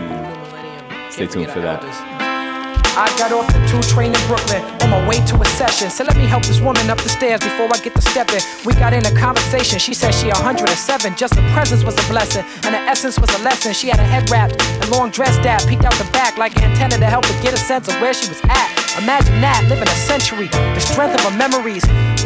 Stay 1.12 1.28
tuned 1.28 1.52
for 1.52 1.60
that. 1.62 1.84
I 2.96 3.12
got 3.20 3.34
off 3.34 3.46
the 3.52 3.60
two 3.68 3.82
train 3.92 4.16
in 4.16 4.24
Brooklyn 4.28 4.64
on 4.80 4.90
my 4.90 5.06
way 5.06 5.20
to 5.28 5.36
a 5.36 5.46
session. 5.60 5.90
So 5.90 6.06
let 6.06 6.16
me 6.16 6.26
help 6.26 6.46
this 6.46 6.62
woman 6.62 6.90
up 6.90 6.98
the 6.98 7.10
stairs 7.10 7.42
before 7.42 7.68
I 7.68 7.78
get 7.84 7.94
to 7.96 8.02
stepping. 8.02 8.40
We 8.64 8.74
got 8.74 8.94
in 8.94 9.06
a 9.06 9.12
conversation. 9.12 9.80
She 9.80 9.94
said 9.94 10.16
she 10.16 10.28
107. 10.28 11.16
Just 11.16 11.36
her 11.36 11.44
presence 11.52 11.84
was 11.84 11.94
a 12.00 12.08
blessing, 12.08 12.46
and 12.64 12.74
her 12.74 12.84
essence 12.88 13.20
was 13.20 13.30
a 13.36 13.44
lesson. 13.44 13.74
She 13.74 13.90
had 13.90 14.00
a 14.00 14.08
head 14.08 14.30
wrapped 14.32 14.62
and 14.64 14.90
long 14.92 15.10
dress 15.10 15.36
dab 15.44 15.68
peeked 15.68 15.84
out 15.84 15.96
the 15.96 16.10
back 16.12 16.38
like 16.38 16.56
an 16.56 16.72
antenna 16.72 16.98
to 16.98 17.06
help 17.06 17.26
her 17.26 17.44
get 17.44 17.54
a 17.54 17.58
sense 17.58 17.90
of 17.90 17.96
where 18.00 18.14
she 18.14 18.30
was 18.30 18.40
at. 18.48 18.72
Imagine 19.04 19.42
that, 19.42 19.66
living 19.68 19.90
a 19.90 20.00
century. 20.08 20.48
The 20.48 20.80
strength 20.80 21.16
of 21.16 21.22
her 21.30 21.38
memories 21.38 21.84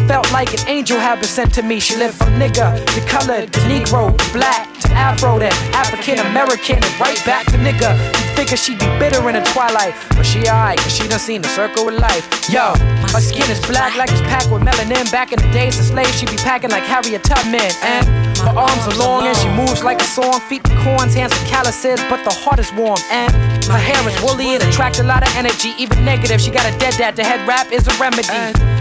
felt 0.10 0.32
like 0.34 0.52
an 0.60 0.68
angel 0.68 0.98
had 0.98 1.20
been 1.20 1.30
sent 1.30 1.54
to 1.54 1.62
me. 1.62 1.80
She 1.80 1.96
lived 1.96 2.16
from 2.18 2.34
nigga 2.42 2.68
to 2.96 3.02
colored 3.06 3.54
to 3.54 3.60
Negro 3.70 4.18
to 4.18 4.34
black 4.34 4.66
to 4.82 4.90
Afro 4.94 5.38
to 5.38 5.50
African 5.78 6.18
American 6.26 6.78
and 6.82 7.00
right 7.00 7.22
back 7.28 7.46
to 7.54 7.58
nigga. 7.62 7.94
You'd 8.18 8.34
figure 8.36 8.58
she'd 8.58 8.80
be 8.80 8.90
bitter 8.98 9.22
in 9.30 9.36
the 9.36 9.46
twilight, 9.54 9.94
but 10.18 10.26
she 10.26 10.40
alright, 10.50 10.80
cause 10.80 10.98
she 10.98 11.08
done 11.08 11.20
seen 11.20 11.44
the 11.44 11.48
circle 11.50 11.88
of 11.88 11.94
life. 11.94 12.26
Yo, 12.50 12.74
her 13.14 13.22
skin 13.22 13.48
is 13.52 13.62
black 13.68 13.96
like 13.98 14.10
it's 14.10 14.22
packed 14.22 14.50
with 14.50 14.64
melanin. 14.64 15.06
Back 15.12 15.32
in 15.32 15.38
the 15.38 15.52
days 15.52 15.78
of 15.78 15.86
slaves, 15.86 16.18
she'd 16.18 16.32
be 16.32 16.38
packing 16.38 16.72
like 16.72 16.86
Harriet 16.86 17.24
Tubman. 17.24 17.70
And 17.84 18.04
her 18.40 18.58
arms 18.58 18.88
are 18.90 18.98
long 18.98 19.28
and 19.28 19.38
she 19.38 19.50
moves 19.50 19.84
like 19.84 20.02
a 20.02 20.10
song. 20.10 20.42
Feet 20.50 20.64
be 20.64 20.74
corns, 20.82 21.14
hands 21.14 21.34
are 21.34 21.46
calluses, 21.46 22.02
but 22.10 22.24
the 22.26 22.34
heart 22.34 22.58
is 22.58 22.74
warm. 22.74 22.98
And 23.12 23.30
her 23.68 23.78
hair 23.78 24.00
is 24.08 24.16
woolly, 24.22 24.54
it 24.54 24.64
attracts 24.64 25.00
a 25.00 25.04
lot 25.04 25.22
of 25.22 25.36
energy, 25.36 25.74
even 25.78 26.04
negative. 26.06 26.40
She 26.40 26.52
got 26.52 26.66
a 26.66 26.78
dead 26.78 26.96
dad, 26.98 27.16
the 27.16 27.24
head 27.24 27.48
wrap 27.48 27.72
is 27.72 27.88
a 27.88 27.94
remedy. 28.00 28.28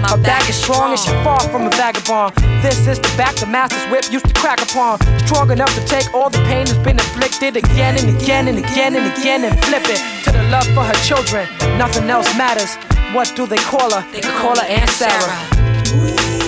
Her 0.06 0.16
back 0.16 0.48
is 0.48 0.56
strong 0.56 0.90
and 0.90 0.98
she 0.98 1.10
far 1.24 1.40
from 1.50 1.66
a 1.66 1.70
vagabond. 1.70 2.34
This 2.62 2.86
is 2.86 2.98
the 2.98 3.12
back 3.16 3.34
the 3.36 3.46
master's 3.46 3.84
whip 3.90 4.10
used 4.12 4.26
to 4.26 4.34
crack 4.34 4.62
upon. 4.62 5.00
Strong 5.26 5.50
enough 5.50 5.74
to 5.74 5.84
take 5.86 6.12
all 6.14 6.30
the 6.30 6.42
pain 6.44 6.66
that's 6.66 6.78
been 6.78 6.98
inflicted 6.98 7.56
again 7.56 7.98
and 7.98 8.16
again 8.16 8.48
and 8.48 8.58
again 8.58 8.94
and 8.96 9.06
again 9.18 9.44
and 9.44 9.58
flip 9.64 9.84
it 9.86 10.00
to 10.24 10.30
the 10.32 10.42
love 10.50 10.66
for 10.74 10.84
her 10.84 10.98
children. 11.04 11.48
Nothing 11.78 12.08
else 12.10 12.28
matters. 12.36 12.76
What 13.14 13.32
do 13.34 13.46
they 13.46 13.56
call 13.56 13.90
her? 13.92 14.04
They 14.12 14.20
call 14.20 14.56
her 14.56 14.66
Aunt 14.66 14.90
Sarah. 14.90 16.47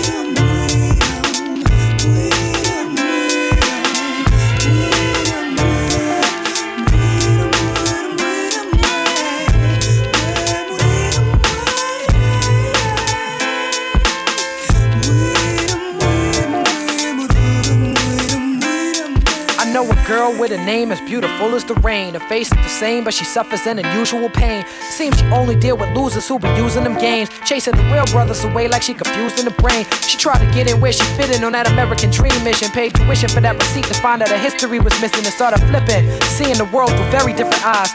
Girl 20.11 20.37
with 20.37 20.51
a 20.51 20.57
name 20.57 20.91
as 20.91 20.99
beautiful 20.99 21.55
as 21.55 21.63
the 21.63 21.73
rain. 21.75 22.13
Her 22.15 22.27
face 22.27 22.51
is 22.51 22.57
the 22.57 22.75
same, 22.83 23.05
but 23.05 23.13
she 23.13 23.23
suffers 23.23 23.65
an 23.65 23.79
unusual 23.79 24.29
pain. 24.29 24.65
Seems 24.97 25.17
she 25.17 25.25
only 25.27 25.55
deal 25.55 25.77
with 25.77 25.89
losers 25.95 26.27
who 26.27 26.37
be 26.37 26.49
using 26.49 26.83
them 26.83 26.97
games. 26.97 27.29
Chasing 27.45 27.75
the 27.77 27.83
real 27.93 28.05
brothers 28.07 28.43
away 28.43 28.67
like 28.67 28.81
she 28.81 28.93
confused 28.93 29.39
in 29.39 29.45
the 29.45 29.55
brain. 29.63 29.85
She 30.09 30.17
tried 30.17 30.45
to 30.45 30.53
get 30.53 30.69
in 30.69 30.81
where 30.81 30.91
she 30.91 31.05
fit 31.15 31.29
in 31.33 31.45
on 31.45 31.53
that 31.53 31.71
American 31.71 32.09
dream 32.11 32.37
mission. 32.43 32.69
Paid 32.71 32.93
tuition 32.95 33.29
for 33.29 33.39
that 33.39 33.55
receipt 33.55 33.85
to 33.85 33.93
find 34.05 34.21
out 34.21 34.27
her 34.27 34.37
history 34.37 34.79
was 34.79 34.93
missing 34.99 35.23
and 35.23 35.33
started 35.33 35.61
flipping. 35.69 36.03
Seeing 36.35 36.57
the 36.57 36.69
world 36.73 36.91
through 36.91 37.11
very 37.19 37.31
different 37.31 37.65
eyes. 37.65 37.91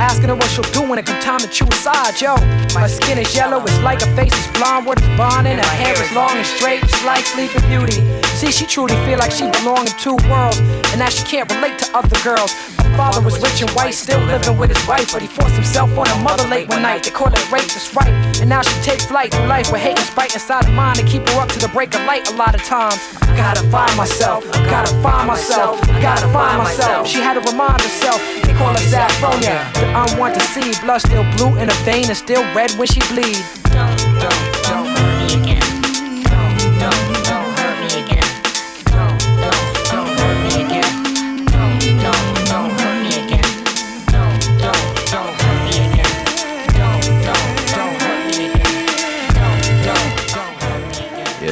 Asking 0.00 0.30
her 0.30 0.34
what 0.34 0.48
she'll 0.48 0.72
do 0.72 0.82
when 0.82 0.98
it 0.98 1.04
come 1.04 1.20
time 1.20 1.38
to 1.40 1.48
choose 1.48 1.74
sides. 1.76 2.20
Yo, 2.22 2.34
my 2.74 2.86
skin 2.86 3.18
is 3.18 3.34
yellow, 3.36 3.60
it's 3.62 3.80
like 3.80 4.00
her 4.00 4.16
face 4.16 4.32
is 4.32 4.46
blonde, 4.56 4.86
what 4.86 5.00
is 5.00 5.08
blonde, 5.14 5.46
and 5.46 5.60
her 5.60 5.76
hair 5.76 5.92
is 5.92 6.10
long 6.12 6.32
and 6.32 6.46
straight, 6.46 6.82
it's 6.82 7.04
like 7.04 7.24
sleeping 7.26 7.62
beauty. 7.68 8.00
See, 8.40 8.50
she 8.50 8.64
truly 8.64 8.96
feel 9.04 9.18
like 9.18 9.30
she 9.30 9.44
belong 9.60 9.86
in 9.86 9.94
two 10.00 10.16
worlds, 10.28 10.58
and 10.90 11.00
that 11.00 11.12
she 11.12 11.24
can't 11.24 11.52
relate 11.52 11.78
to 11.80 11.86
other 11.94 12.18
girls. 12.24 12.79
Her 13.00 13.12
father 13.12 13.24
was 13.24 13.40
rich 13.40 13.62
and 13.62 13.70
white, 13.70 13.94
still 13.94 14.20
living 14.26 14.58
with 14.58 14.76
his 14.76 14.86
wife, 14.86 15.10
but 15.10 15.22
he 15.22 15.28
forced 15.28 15.54
himself 15.54 15.96
on 15.96 16.06
her 16.06 16.22
mother 16.22 16.46
late 16.48 16.68
one 16.68 16.82
night. 16.82 17.02
They 17.02 17.10
call 17.10 17.32
it 17.32 17.50
rape, 17.50 17.64
that's 17.72 17.96
right. 17.96 18.12
And 18.40 18.50
now 18.50 18.60
she 18.60 18.74
take 18.82 19.00
flight 19.00 19.32
through 19.32 19.46
life 19.46 19.72
with 19.72 19.80
hate 19.80 19.96
and 19.96 20.06
spite 20.06 20.34
inside 20.34 20.66
her 20.66 20.72
mind 20.72 20.98
to 20.98 21.04
keep 21.06 21.26
her 21.30 21.40
up 21.40 21.48
to 21.48 21.58
the 21.58 21.68
break 21.68 21.94
of 21.94 22.04
light 22.04 22.28
a 22.28 22.34
lot 22.36 22.54
of 22.54 22.62
times. 22.62 23.00
I 23.22 23.34
gotta 23.34 23.66
find 23.70 23.96
myself, 23.96 24.44
I 24.52 24.68
gotta 24.68 24.92
find 25.00 25.26
myself, 25.26 25.82
I 25.88 26.02
gotta 26.02 26.28
find 26.28 26.58
myself. 26.58 27.08
She 27.08 27.20
had 27.20 27.40
to 27.40 27.50
remind 27.50 27.80
herself, 27.80 28.20
they 28.44 28.52
call 28.52 28.74
her 28.74 28.84
Saffronia. 28.92 29.72
The 29.80 29.88
unwanted 29.96 30.42
seed, 30.52 30.76
blood 30.82 30.98
still 30.98 31.24
blue 31.38 31.56
in 31.56 31.70
her 31.70 31.84
vein 31.84 32.04
and 32.04 32.16
still 32.16 32.42
red 32.54 32.70
when 32.72 32.86
she 32.86 33.00
bleed. 33.08 33.40
Don't, 33.72 33.96
don't, 34.20 34.44
don't 34.68 34.86
hurt 34.92 35.32
me 35.32 35.40
again. 35.40 35.79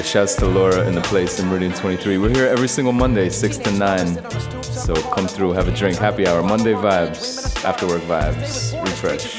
Shouts 0.09 0.35
to 0.37 0.47
Laura 0.47 0.89
in 0.89 0.95
the 0.95 1.03
place 1.03 1.39
in 1.39 1.47
Meridian 1.49 1.73
23. 1.73 2.17
We're 2.17 2.31
here 2.31 2.47
every 2.47 2.69
single 2.69 2.95
Monday, 2.95 3.29
6 3.29 3.59
to 3.59 3.71
9. 3.73 4.58
So 4.79 4.95
come 5.11 5.27
through, 5.27 5.53
have 5.53 5.67
a 5.67 5.75
drink, 5.75 5.99
happy 5.99 6.27
hour, 6.27 6.41
Monday 6.43 6.73
vibes, 6.73 7.51
after 7.65 7.87
work 7.87 8.01
vibes, 8.03 8.73
refresh. 8.87 9.35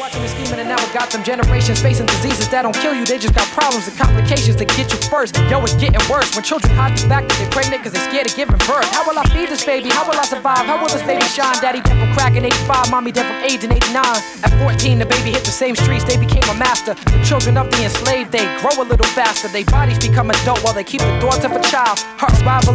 And 0.51 0.67
now 0.67 0.75
we 0.75 0.93
got 0.93 1.09
them 1.11 1.23
generations 1.23 1.81
facing 1.81 2.07
diseases 2.07 2.49
that 2.49 2.63
don't 2.63 2.75
kill 2.75 2.93
you. 2.93 3.05
They 3.05 3.17
just 3.17 3.33
got 3.33 3.47
problems 3.55 3.87
and 3.87 3.95
complications 3.97 4.57
that 4.57 4.67
get 4.75 4.91
you 4.91 4.99
first. 5.09 5.39
Yo, 5.47 5.63
it's 5.63 5.73
getting 5.79 6.03
worse 6.11 6.35
when 6.35 6.43
children 6.43 6.75
hide 6.75 6.97
the 6.97 7.07
fact 7.07 7.29
that 7.29 7.39
they're 7.39 7.55
pregnant 7.55 7.81
because 7.81 7.93
they're 7.93 8.09
scared 8.11 8.27
of 8.27 8.35
giving 8.35 8.59
birth. 8.67 8.83
How 8.91 9.07
will 9.07 9.17
I 9.17 9.23
feed 9.31 9.47
this 9.47 9.63
baby? 9.63 9.87
How 9.87 10.03
will 10.03 10.19
I 10.19 10.27
survive? 10.27 10.67
How 10.67 10.75
will 10.75 10.91
this 10.91 11.03
baby 11.07 11.23
shine? 11.23 11.55
Daddy 11.63 11.79
dead 11.87 11.95
from 11.95 12.11
crack 12.13 12.35
in 12.35 12.43
85, 12.43 12.91
mommy 12.91 13.15
dead 13.15 13.25
from 13.31 13.39
AIDS 13.39 13.63
in 13.63 13.71
89. 13.71 14.03
At 14.43 14.51
14, 14.59 14.99
the 14.99 15.07
baby 15.07 15.31
hit 15.31 15.47
the 15.47 15.55
same 15.55 15.75
streets, 15.75 16.03
they 16.03 16.19
became 16.19 16.43
a 16.51 16.57
master. 16.59 16.99
The 17.15 17.23
children 17.23 17.55
of 17.55 17.71
the 17.71 17.87
enslaved, 17.87 18.35
they 18.35 18.43
grow 18.59 18.75
a 18.75 18.83
little 18.83 19.07
faster. 19.15 19.47
Their 19.47 19.63
bodies 19.71 20.03
become 20.03 20.29
adult 20.29 20.59
while 20.67 20.75
they 20.75 20.83
keep 20.83 20.99
the 20.99 21.15
thoughts 21.23 21.47
of 21.47 21.55
a 21.55 21.63
child. 21.63 22.03
Her 22.19 22.27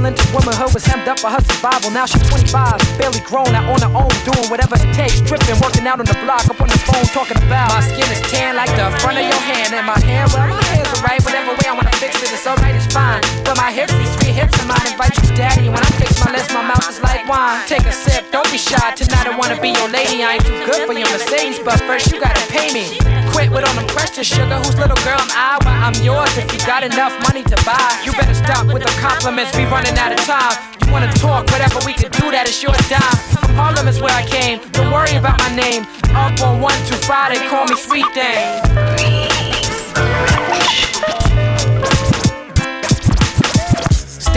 into 0.06 0.24
womanhood 0.32 0.72
was 0.72 0.84
hemmed 0.86 1.08
up 1.08 1.20
by 1.20 1.32
her 1.32 1.44
survival. 1.44 1.90
Now 1.90 2.06
she's 2.06 2.22
25, 2.28 2.63
barely 2.96 3.20
grown, 3.24 3.50
out 3.54 3.66
on 3.68 3.80
her 3.82 3.92
own, 3.92 4.12
doing 4.24 4.46
whatever 4.48 4.76
it 4.76 4.90
takes. 4.94 5.20
Tripping, 5.20 5.58
working 5.60 5.86
out 5.86 6.00
on 6.00 6.06
the 6.06 6.18
block, 6.24 6.44
up 6.48 6.60
on 6.60 6.68
the 6.68 6.80
phone, 6.88 7.04
talking 7.12 7.38
about 7.42 7.72
my 7.72 7.80
skin 7.80 8.06
is 8.10 8.20
tan 8.30 8.56
like 8.56 8.70
the 8.74 8.88
front 9.00 9.18
of 9.18 9.26
your 9.26 9.42
hand, 9.44 9.74
and 9.74 9.86
my 9.86 9.98
hair, 10.00 10.26
well, 10.32 10.48
my 10.48 10.62
hair's 10.72 10.88
alright, 10.98 11.20
whatever 11.24 11.52
way 11.58 11.66
I 11.68 11.74
wanna 11.74 11.94
fix 12.00 12.16
it, 12.22 12.30
it's 12.32 12.46
alright, 12.46 12.74
it's 12.74 12.88
fine. 12.92 13.20
But 13.44 13.56
my 13.56 13.70
hips, 13.70 13.92
these 13.94 14.12
sweet 14.16 14.34
hips 14.34 14.56
of 14.60 14.66
mine, 14.66 14.84
invite 14.88 15.14
you, 15.16 15.28
daddy. 15.36 15.68
When 15.68 15.80
I 15.80 15.90
fix 16.00 16.24
my 16.24 16.32
lips, 16.32 16.52
my 16.52 16.62
mouth 16.62 16.88
is 16.88 17.00
like 17.02 17.26
wine. 17.28 17.60
Take 17.66 17.84
a 17.84 17.92
sip, 17.92 18.30
don't 18.32 18.48
be 18.50 18.58
shy. 18.58 18.92
Tonight 18.94 19.26
I 19.26 19.36
wanna 19.36 19.60
be 19.60 19.70
your 19.70 19.88
lady. 19.88 20.22
I 20.24 20.40
ain't 20.40 20.46
too 20.46 20.58
good 20.64 20.86
for 20.86 20.94
your 20.94 21.08
Mercedes, 21.10 21.58
but 21.64 21.78
first 21.88 22.12
you 22.12 22.20
gotta 22.20 22.44
pay 22.52 22.72
me. 22.72 23.23
Quit 23.35 23.51
with 23.51 23.66
all 23.66 23.74
them 23.74 23.89
questions, 23.89 24.28
sugar. 24.28 24.55
Whose 24.62 24.78
little 24.78 24.97
girl 25.02 25.19
am 25.19 25.27
I? 25.35 25.59
Well, 25.66 25.74
I'm 25.74 25.94
yours 26.06 26.31
if 26.39 26.47
you 26.52 26.59
got 26.65 26.85
enough 26.85 27.11
money 27.27 27.43
to 27.43 27.56
buy. 27.66 28.01
You 28.05 28.12
better 28.12 28.32
stop 28.32 28.66
with 28.73 28.85
the 28.85 28.94
compliments, 29.02 29.56
we 29.56 29.65
running 29.65 29.98
out 29.98 30.12
of 30.12 30.23
time. 30.23 30.55
You 30.86 30.93
wanna 30.93 31.12
talk, 31.15 31.51
whatever 31.51 31.81
we 31.85 31.94
can 31.94 32.12
do, 32.12 32.31
that 32.31 32.48
is 32.48 32.62
your 32.62 32.73
dime. 32.86 33.19
From 33.35 33.51
Harlem 33.59 33.89
is 33.89 34.01
where 34.01 34.15
I 34.15 34.24
came. 34.24 34.61
Don't 34.70 34.93
worry 34.93 35.16
about 35.16 35.36
my 35.40 35.51
name. 35.51 35.82
Up 36.15 36.40
on 36.47 36.61
one 36.61 36.78
two 36.86 36.94
five, 37.11 37.35
they 37.35 37.43
call 37.48 37.66
me 37.66 37.74
Sweet 37.74 38.06
Dame. 38.15 39.34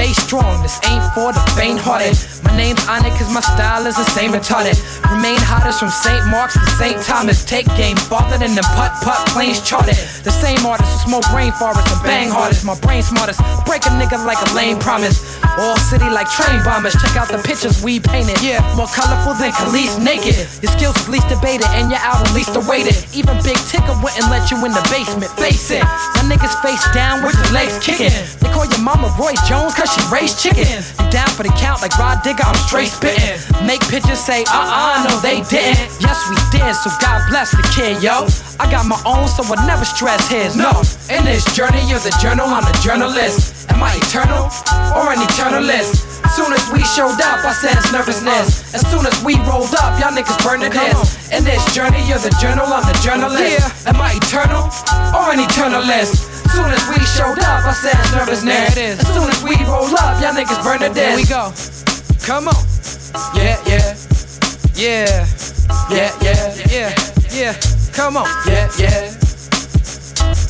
Stay 0.07 0.23
strong, 0.23 0.63
this 0.63 0.79
ain't 0.87 1.03
for 1.11 1.35
the 1.35 1.43
faint-hearted. 1.59 2.15
My 2.39 2.55
name's 2.55 2.79
Onyx, 2.87 3.19
cause 3.19 3.27
my 3.27 3.43
style 3.43 3.83
is 3.83 3.99
the 3.99 4.07
same 4.15 4.31
retarded. 4.31 4.79
Remain 5.11 5.35
hottest 5.43 5.83
from 5.83 5.91
St. 5.91 6.23
Mark's 6.31 6.55
to 6.55 6.63
St. 6.79 6.95
Thomas. 7.03 7.43
Take 7.43 7.67
game 7.75 7.99
farther 8.07 8.39
than 8.39 8.55
the 8.55 8.63
putt-putt 8.71 9.27
planes 9.35 9.59
charted. 9.59 9.99
The 10.23 10.31
same 10.31 10.63
artist 10.63 10.87
who 11.03 11.11
smoke 11.11 11.27
rainforests 11.35 11.91
and 11.91 11.99
bang 12.07 12.31
hardest. 12.31 12.63
My 12.63 12.79
brain 12.79 13.03
smartest, 13.03 13.43
break 13.67 13.83
a 13.83 13.91
nigga 13.99 14.15
like 14.23 14.39
a 14.39 14.49
lame 14.55 14.79
promise. 14.79 15.19
All 15.59 15.75
city 15.75 16.07
like 16.07 16.31
train 16.31 16.63
bombers. 16.63 16.95
Check 16.95 17.19
out 17.19 17.27
the 17.27 17.43
pictures 17.43 17.83
we 17.83 17.99
painted. 17.99 18.39
Yeah, 18.39 18.63
more 18.79 18.87
colorful 18.87 19.35
than 19.35 19.51
Kelis 19.59 19.99
naked. 19.99 20.39
Your 20.63 20.71
skills 20.71 20.95
is 21.03 21.09
least 21.11 21.27
debated 21.27 21.67
and 21.75 21.91
your 21.91 21.99
album 21.99 22.31
least 22.31 22.55
awaited. 22.55 22.95
Even 23.11 23.35
Big 23.43 23.59
Tigger 23.67 23.97
wouldn't 23.99 24.31
let 24.31 24.47
you 24.55 24.61
in 24.63 24.71
the 24.71 24.85
basement. 24.87 25.35
Face 25.35 25.67
it, 25.67 25.83
my 26.15 26.23
niggas 26.31 26.55
face 26.63 26.85
down 26.95 27.27
with 27.27 27.35
your 27.35 27.51
legs 27.51 27.75
kicking. 27.83 28.13
They 28.39 28.47
call 28.53 28.69
your 28.69 28.79
mama 28.85 29.11
Roy 29.17 29.33
Jones 29.49 29.73
cause 29.73 29.89
she 29.89 29.96
raised 30.11 30.39
chicken. 30.39 30.65
You 30.65 31.05
down 31.09 31.29
for 31.33 31.43
the 31.43 31.53
count 31.57 31.81
like 31.81 31.95
Rod 31.97 32.21
Digger, 32.23 32.43
I'm 32.43 32.57
straight 32.67 32.89
spitting. 32.89 33.37
Make 33.65 33.81
pictures 33.87 34.19
say, 34.19 34.43
uh 34.49 34.57
uh, 34.57 35.07
no 35.07 35.19
they 35.21 35.41
didn't. 35.49 35.79
Yes, 35.99 36.17
we 36.29 36.35
did, 36.53 36.73
so 36.75 36.89
God 37.01 37.21
bless 37.29 37.51
the 37.51 37.63
kid, 37.75 38.01
yo. 38.03 38.27
I 38.59 38.69
got 38.69 38.85
my 38.85 38.99
own, 39.05 39.27
so 39.27 39.43
I 39.45 39.57
never 39.65 39.85
stress 39.85 40.27
his. 40.27 40.55
No, 40.55 40.71
in 41.13 41.23
this 41.25 41.45
journey, 41.55 41.81
you're 41.89 42.01
the 42.03 42.15
journal, 42.21 42.47
I'm 42.47 42.65
the 42.65 42.77
journalist. 42.81 43.69
Am 43.69 43.83
I 43.83 43.95
eternal 43.97 44.49
or 44.97 45.13
an 45.13 45.19
eternalist? 45.21 46.05
Soon 46.35 46.51
as 46.51 46.63
we 46.73 46.83
showed 46.83 47.19
up, 47.23 47.39
I 47.45 47.53
sensed 47.53 47.93
nervousness. 47.93 48.73
As 48.75 48.83
soon 48.91 49.05
as 49.05 49.15
we 49.23 49.35
rolled 49.47 49.73
up, 49.79 49.95
y'all 49.99 50.11
niggas 50.11 50.37
burned 50.43 50.63
to 50.63 50.69
this. 50.69 51.31
In 51.31 51.43
this 51.43 51.63
journey, 51.73 52.03
you're 52.07 52.19
the 52.19 52.35
journal, 52.41 52.65
I'm 52.67 52.83
the 52.83 52.97
journalist. 52.99 53.87
Am 53.87 53.95
I 54.01 54.13
eternal 54.19 54.67
or 55.15 55.31
an 55.31 55.39
eternalist? 55.39 56.26
As 56.47 56.53
soon 56.55 56.71
as 56.71 56.87
we 56.87 57.05
showed 57.05 57.39
up, 57.43 57.65
I 57.65 57.73
sensed 57.73 58.13
nervousness. 58.15 58.77
As 58.77 59.07
soon 59.13 59.29
as 59.29 59.43
we 59.43 59.55
roll 59.65 59.91
up, 59.99 60.21
y'all 60.21 60.31
niggas 60.31 60.63
burn 60.63 60.79
the 60.79 60.89
this. 60.89 61.07
Here 61.07 61.15
we 61.15 61.25
go. 61.27 61.51
Come 62.25 62.47
on. 62.47 62.55
Yeah, 63.35 63.59
yeah. 63.67 63.95
Yeah. 64.73 65.27
Yeah, 65.89 66.11
yeah, 66.21 66.55
yeah, 66.69 66.93
yeah. 67.31 67.53
Come 67.91 68.15
on. 68.15 68.27
Yeah, 68.47 68.69
yeah. 68.79 69.13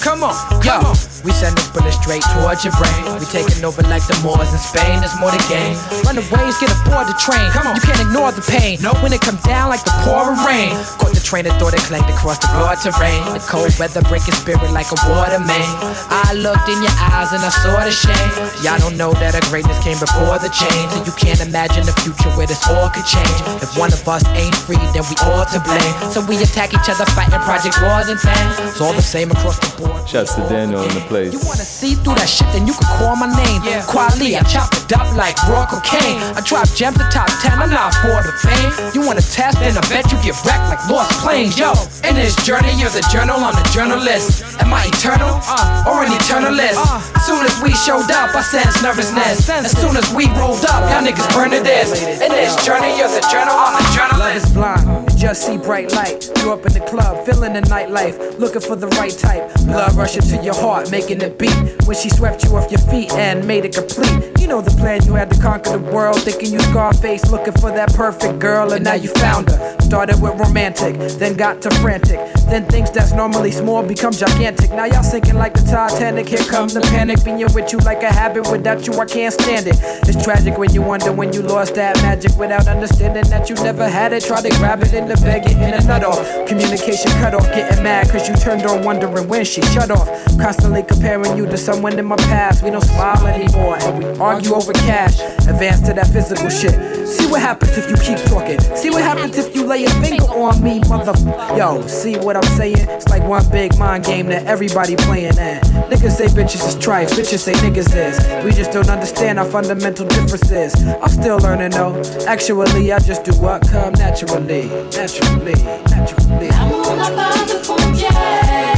Come 0.04 0.24
on, 0.24 0.36
Come 0.62 0.84
yo. 0.84 1.17
We 1.26 1.32
send 1.34 1.58
this 1.58 1.68
bullet 1.74 1.94
straight 1.94 2.24
towards 2.38 2.62
your 2.64 2.74
brain. 2.78 3.02
We 3.18 3.26
taking 3.26 3.64
over 3.66 3.82
like 3.90 4.06
the 4.06 4.18
Moors 4.22 4.52
in 4.54 4.62
Spain. 4.62 5.02
There's 5.02 5.18
more 5.18 5.34
to 5.34 5.42
gain. 5.50 5.74
Runaways 6.06 6.56
get 6.62 6.70
aboard 6.72 7.10
the 7.10 7.18
train. 7.18 7.50
Come 7.52 7.68
on, 7.68 7.76
you 7.76 7.84
can't 7.84 8.00
ignore 8.00 8.32
the 8.32 8.46
pain. 8.46 8.78
No, 8.82 8.94
when 9.02 9.12
it 9.12 9.22
come 9.22 9.40
down 9.44 9.70
like 9.74 9.84
the 9.84 9.94
pouring 10.06 10.38
rain. 10.46 10.72
Caught 11.02 11.18
the 11.18 11.24
train 11.24 11.50
and 11.50 11.56
thought 11.58 11.74
it 11.74 11.84
clanged 11.90 12.10
across 12.10 12.38
the 12.38 12.48
broad 12.54 12.78
terrain. 12.80 13.18
The 13.34 13.42
cold 13.50 13.74
weather 13.82 14.06
breaking 14.06 14.38
spirit 14.38 14.70
like 14.72 14.88
a 14.94 15.00
water 15.10 15.42
main. 15.42 15.72
I 16.14 16.38
looked 16.38 16.70
in 16.70 16.80
your 16.80 16.96
eyes 17.12 17.34
and 17.34 17.42
I 17.42 17.50
saw 17.50 17.82
the 17.82 17.92
shame. 17.92 18.32
Y'all 18.62 18.78
don't 18.78 18.96
know 18.96 19.12
that 19.18 19.34
our 19.34 19.46
greatness 19.50 19.82
came 19.82 19.98
before 19.98 20.38
the 20.38 20.54
change. 20.54 20.90
And 20.94 21.04
you 21.04 21.14
can't 21.18 21.42
imagine 21.42 21.90
the 21.90 21.96
future 22.06 22.30
where 22.38 22.48
this 22.48 22.62
all 22.70 22.94
could 22.94 23.08
change. 23.10 23.38
If 23.60 23.74
one 23.76 23.90
of 23.92 24.06
us 24.06 24.22
ain't 24.38 24.56
free, 24.56 24.82
then 24.94 25.04
we 25.10 25.16
all 25.26 25.44
to 25.50 25.60
blame. 25.66 25.94
So 26.14 26.22
we 26.24 26.38
attack 26.40 26.78
each 26.78 26.88
other, 26.88 27.10
fighting 27.18 27.42
project 27.42 27.82
wars 27.82 28.08
and 28.08 28.20
things. 28.22 28.54
It's 28.70 28.82
all 28.82 28.94
the 28.94 29.02
same 29.02 29.32
across 29.32 29.58
the 29.60 29.70
board. 29.82 30.08
Shouts 30.08 30.36
to 30.36 30.42
Daniel 30.48 30.86
in 30.86 30.94
the 30.94 31.04
place. 31.08 31.32
You 31.34 31.40
wanna 31.44 31.64
see 31.64 31.96
through 31.96 32.20
that 32.20 32.30
shit, 32.30 32.48
then 32.52 32.68
you 32.68 32.76
can 32.76 32.88
call 33.00 33.16
my 33.16 33.28
name. 33.32 33.64
Yeah. 33.64 33.88
Kweli, 33.88 34.36
I 34.36 34.44
chop 34.44 34.70
it 34.76 34.92
up 34.94 35.08
like 35.16 35.36
raw 35.48 35.66
cocaine. 35.66 36.20
I 36.36 36.44
drop 36.44 36.68
gems 36.76 37.00
to 37.00 37.08
top 37.10 37.32
10, 37.42 37.58
I'm 37.58 37.72
not 37.72 37.96
for 38.04 38.20
the 38.24 38.36
fame. 38.44 38.72
You 38.94 39.02
wanna 39.08 39.24
test, 39.24 39.60
then 39.60 39.78
I 39.78 39.84
bet 39.88 40.12
you 40.12 40.20
get 40.22 40.36
wrecked 40.44 40.68
like 40.68 40.84
lost 40.92 41.12
planes. 41.24 41.58
Yo, 41.58 41.74
in 42.04 42.14
this 42.16 42.36
journey, 42.44 42.72
you're 42.76 42.94
the 42.94 43.06
journal, 43.08 43.40
I'm 43.40 43.56
the 43.56 43.68
journalist. 43.72 44.44
Am 44.60 44.70
I 44.74 44.86
eternal 44.92 45.40
uh, 45.48 45.90
or 45.90 46.04
an 46.04 46.12
eternalist? 46.12 46.78
Uh, 46.78 47.00
soon 47.24 47.44
as 47.48 47.56
we 47.64 47.72
showed 47.74 48.12
up, 48.12 48.36
I 48.36 48.44
sensed 48.44 48.84
nervousness. 48.84 49.50
As 49.50 49.74
soon 49.74 49.96
as 49.96 50.08
we 50.14 50.28
rolled 50.36 50.66
up, 50.68 50.84
y'all 50.92 51.02
niggas 51.02 51.28
burned 51.34 51.54
to 51.56 51.64
this. 51.64 52.04
In 52.22 52.32
this 52.32 52.54
journey, 52.66 52.96
you're 52.98 53.12
the 53.12 53.24
journal, 53.32 53.56
I'm 53.56 53.80
the 53.80 53.88
journalist. 53.96 54.18
Love 54.18 54.36
is 54.36 54.54
blind, 54.54 54.88
you 55.04 55.07
just 55.18 55.46
see 55.46 55.58
bright 55.58 55.92
light. 55.94 56.30
You 56.38 56.54
up 56.54 56.66
in 56.66 56.74
the 56.74 56.80
club, 56.80 57.26
feeling 57.26 57.54
the 57.54 57.62
nightlife, 57.62 58.38
looking 58.40 58.62
for 58.62 58.76
the 58.76 58.88
right 59.00 59.12
type. 59.12 59.54
Blood 59.66 59.94
rushing 59.96 60.22
to 60.22 60.44
your 60.44 60.54
heart, 60.54 60.92
making 60.92 61.22
it 61.22 61.38
beat. 61.38 61.58
When 61.86 61.98
she 61.98 62.10
swept 62.10 62.44
you 62.44 62.56
off 62.56 62.72
your 62.72 62.82
feet 62.82 63.12
and 63.14 63.46
made 63.46 63.66
it 63.66 63.74
complete. 63.74 64.40
You 64.40 64.48
know 64.48 64.62
the 64.62 64.72
plan, 64.72 65.04
you 65.06 65.16
had 65.16 65.30
to 65.32 65.42
conquer 65.42 65.72
the 65.72 65.92
world. 65.92 66.22
Thinking 66.22 66.54
you 66.54 66.60
Scarface, 66.60 67.30
looking 67.32 67.54
for 67.54 67.72
that 67.72 67.94
perfect 67.94 68.40
girl, 68.40 68.74
and 68.74 68.84
now 68.84 68.94
you 68.94 69.10
found 69.10 69.50
her. 69.50 69.76
Started 69.82 70.22
with 70.22 70.40
romantic, 70.40 70.96
then 71.18 71.36
got 71.36 71.62
to 71.62 71.72
frantic. 71.80 72.20
Then 72.50 72.66
things 72.66 72.92
that's 72.92 73.14
normally 73.14 73.52
small 73.52 73.84
become 73.84 74.14
gigantic. 74.14 74.70
Now 74.72 74.86
y'all 74.86 75.04
sinking 75.04 75.36
like 75.36 75.54
the 75.54 75.62
Titanic. 75.62 76.28
Here 76.28 76.44
comes 76.46 76.74
the 76.74 76.82
panic. 76.82 77.24
Being 77.26 77.40
with 77.54 77.74
you 77.74 77.80
like 77.80 78.04
a 78.04 78.12
habit. 78.12 78.50
Without 78.52 78.86
you, 78.86 78.94
I 78.94 79.06
can't 79.06 79.34
stand 79.34 79.68
it. 79.68 79.76
It's 80.08 80.22
tragic 80.24 80.58
when 80.58 80.74
you 80.74 80.82
wonder 80.82 81.12
when 81.12 81.34
you 81.34 81.42
lost 81.42 81.76
that 81.76 81.96
magic 81.98 82.38
without 82.38 82.68
understanding 82.68 83.28
that 83.30 83.50
you 83.50 83.56
never 83.56 83.88
had 83.88 84.14
it. 84.14 84.24
Try 84.24 84.42
to 84.42 84.50
grab 84.58 84.82
it 84.82 84.94
the 85.08 85.16
bag, 85.24 85.46
in 85.48 85.74
a 85.74 85.82
nut 85.86 86.04
off. 86.04 86.48
Communication 86.48 87.12
cut 87.22 87.34
off, 87.34 87.46
getting 87.54 87.84
mad 87.84 88.10
cause 88.10 88.28
you 88.28 88.36
turned 88.36 88.66
on 88.66 88.84
wondering 88.84 89.28
when 89.28 89.46
she 89.46 89.62
shut 89.62 89.92
off. 89.92 90.08
Constantly 90.38 90.84
comparing 90.84 91.38
you 91.38 91.46
to 91.46 91.58
someone 91.58 91.98
in 91.98 92.06
my 92.06 92.16
past. 92.18 92.64
We 92.64 92.70
don't 92.70 92.84
smile 92.84 93.26
anymore 93.28 93.78
and 93.82 93.98
we 93.98 94.20
argue 94.20 94.54
over 94.54 94.74
cash. 94.74 95.20
Advance 95.48 95.82
to 95.88 95.94
that 95.94 96.08
physical 96.08 96.50
shit. 96.50 97.08
See 97.08 97.26
what 97.28 97.42
happens 97.42 97.78
if 97.78 97.90
you 97.90 97.96
keep 97.98 98.24
talking. 98.26 98.60
See 98.76 98.90
what 98.90 99.02
happens 99.02 99.38
if 99.38 99.56
you 99.56 99.66
lay 99.66 99.86
a 99.86 99.90
finger 100.02 100.26
on 100.26 100.62
me, 100.62 100.82
mother. 100.90 101.14
Yo, 101.58 101.86
see 101.88 102.18
what 102.18 102.36
I'm 102.36 102.58
saying? 102.58 102.78
It's 102.78 103.08
like 103.08 103.24
one 103.24 103.48
big 103.50 103.78
mind 103.78 104.04
game 104.04 104.28
that 104.28 104.46
everybody 104.46 104.96
playing 104.96 105.38
at. 105.40 105.64
Niggas 105.90 106.18
say 106.18 106.28
bitches 106.28 106.68
is 106.68 106.76
trife, 106.76 107.10
bitches 107.12 107.40
say 107.40 107.54
niggas 107.54 107.96
is. 107.96 108.46
We 108.46 108.52
just 108.52 108.72
don't 108.72 108.90
understand 108.90 109.40
our 109.40 109.46
fundamental 109.46 110.06
differences. 110.08 110.74
I'm 110.86 111.10
still 111.10 111.38
learning 111.40 111.72
though. 111.72 112.02
Actually, 112.28 112.92
I 112.92 113.00
just 113.00 113.24
do 113.24 113.32
what 113.40 113.68
come 113.68 113.94
naturally. 113.94 114.68
Naturally, 114.98 115.54
naturally. 115.92 116.48
L'amour 116.50 116.96
n'a 116.98 117.12
pas 117.12 117.46
de 117.46 117.64
frontières. 117.64 118.77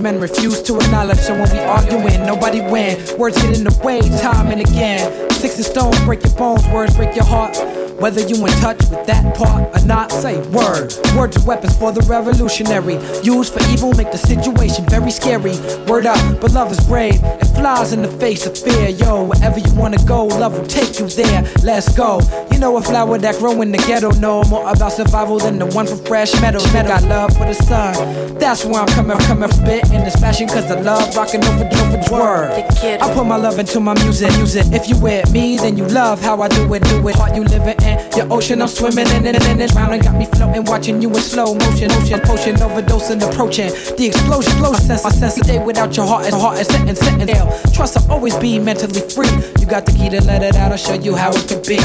Men 0.00 0.20
refuse 0.20 0.60
to 0.62 0.76
acknowledge. 0.76 1.18
So 1.18 1.32
when 1.32 1.50
we 1.50 1.58
arguing, 1.58 2.26
nobody 2.26 2.60
win. 2.60 2.98
Words 3.18 3.40
get 3.40 3.56
in 3.56 3.64
the 3.64 3.80
way, 3.82 4.00
time 4.20 4.48
and 4.48 4.60
again. 4.60 5.30
Sticks 5.30 5.56
and 5.56 5.64
stones 5.64 5.98
break 6.04 6.22
your 6.24 6.34
bones, 6.34 6.66
words 6.68 6.94
break 6.94 7.16
your 7.16 7.24
heart. 7.24 7.56
Whether 8.02 8.22
you 8.22 8.34
in 8.44 8.52
touch 8.58 8.78
with 8.90 9.06
that 9.06 9.36
part 9.36 9.62
or 9.76 9.86
not, 9.86 10.10
say 10.10 10.36
word. 10.48 10.92
Words 11.16 11.36
are 11.36 11.46
weapons 11.46 11.76
for 11.76 11.92
the 11.92 12.00
revolutionary. 12.00 12.94
Used 13.22 13.54
for 13.54 13.62
evil, 13.70 13.92
make 13.94 14.10
the 14.10 14.18
situation 14.18 14.84
very 14.86 15.12
scary. 15.12 15.54
Word 15.86 16.06
up, 16.06 16.18
but 16.40 16.50
love 16.50 16.72
is 16.72 16.80
brave. 16.80 17.20
It 17.22 17.44
flies 17.54 17.92
in 17.92 18.02
the 18.02 18.08
face 18.08 18.44
of 18.44 18.58
fear. 18.58 18.88
Yo, 18.88 19.22
wherever 19.22 19.60
you 19.60 19.72
wanna 19.74 20.02
go, 20.04 20.26
love 20.26 20.58
will 20.58 20.66
take 20.66 20.98
you 20.98 21.06
there. 21.06 21.46
Let's 21.62 21.94
go. 21.94 22.20
You 22.50 22.58
know 22.58 22.76
a 22.76 22.82
flower 22.82 23.18
that 23.18 23.38
grow 23.38 23.62
in 23.62 23.70
the 23.70 23.78
ghetto 23.78 24.10
know 24.18 24.42
more 24.50 24.68
about 24.68 24.92
survival 24.92 25.38
than 25.38 25.60
the 25.60 25.66
one 25.66 25.86
from 25.86 25.98
Fresh 26.04 26.32
Meadow. 26.40 26.58
Meadow 26.72 26.88
got 26.88 27.04
love 27.04 27.32
for 27.36 27.46
the 27.46 27.54
sun. 27.54 28.34
That's 28.38 28.64
where 28.64 28.80
I'm 28.80 28.88
coming, 28.88 29.16
coming 29.18 29.50
spit 29.52 29.92
in 29.92 30.02
this 30.02 30.16
fashion, 30.16 30.48
cause 30.48 30.68
I 30.68 30.80
love 30.80 31.14
rocking 31.14 31.44
over 31.44 31.64
over 31.64 32.12
word. 32.12 32.50
I 32.82 33.14
put 33.14 33.26
my 33.26 33.36
love 33.36 33.60
into 33.60 33.78
my 33.78 33.94
music, 34.02 34.30
music. 34.38 34.66
If 34.72 34.88
you 34.88 34.98
with 34.98 35.30
me, 35.32 35.56
then 35.56 35.76
you 35.76 35.86
love 35.86 36.20
how 36.20 36.42
I 36.42 36.48
do 36.48 36.74
it, 36.74 36.82
do 36.82 37.06
it. 37.06 37.14
Heart 37.14 37.36
you 37.36 37.44
living 37.44 37.80
in, 37.82 37.91
your 38.16 38.32
ocean, 38.32 38.62
I'm 38.62 38.68
swimming 38.68 39.08
in 39.08 39.26
it, 39.26 39.42
and 39.42 39.60
it's 39.60 39.72
drowning. 39.72 40.00
Got 40.00 40.16
me 40.16 40.26
floating, 40.26 40.64
watching 40.64 41.00
you 41.02 41.08
in 41.08 41.22
slow 41.22 41.54
motion, 41.54 41.90
ocean, 41.92 42.20
potion, 42.20 42.56
overdosing, 42.56 43.22
approaching 43.22 43.70
the 43.96 44.06
explosion. 44.06 44.52
Flow 44.58 44.72
sense, 44.74 45.04
my 45.04 45.10
sense 45.10 45.36
a 45.38 45.44
day 45.44 45.58
without 45.58 45.96
your 45.96 46.06
heart 46.06 46.26
is 46.26 46.34
heart 46.34 46.58
is 46.58 46.66
sitting, 46.66 46.94
sitting 46.94 47.26
there. 47.26 47.44
Trust 47.72 47.96
I'll 47.96 48.12
always 48.12 48.36
be 48.36 48.58
mentally 48.58 49.00
free. 49.00 49.30
You 49.58 49.66
got 49.66 49.86
the 49.86 49.92
key 49.92 50.08
to 50.10 50.22
let 50.24 50.42
it 50.42 50.56
out, 50.56 50.72
I'll 50.72 50.78
show 50.78 50.94
you 50.94 51.14
how 51.16 51.30
it 51.32 51.48
could 51.48 51.66
be. 51.66 51.76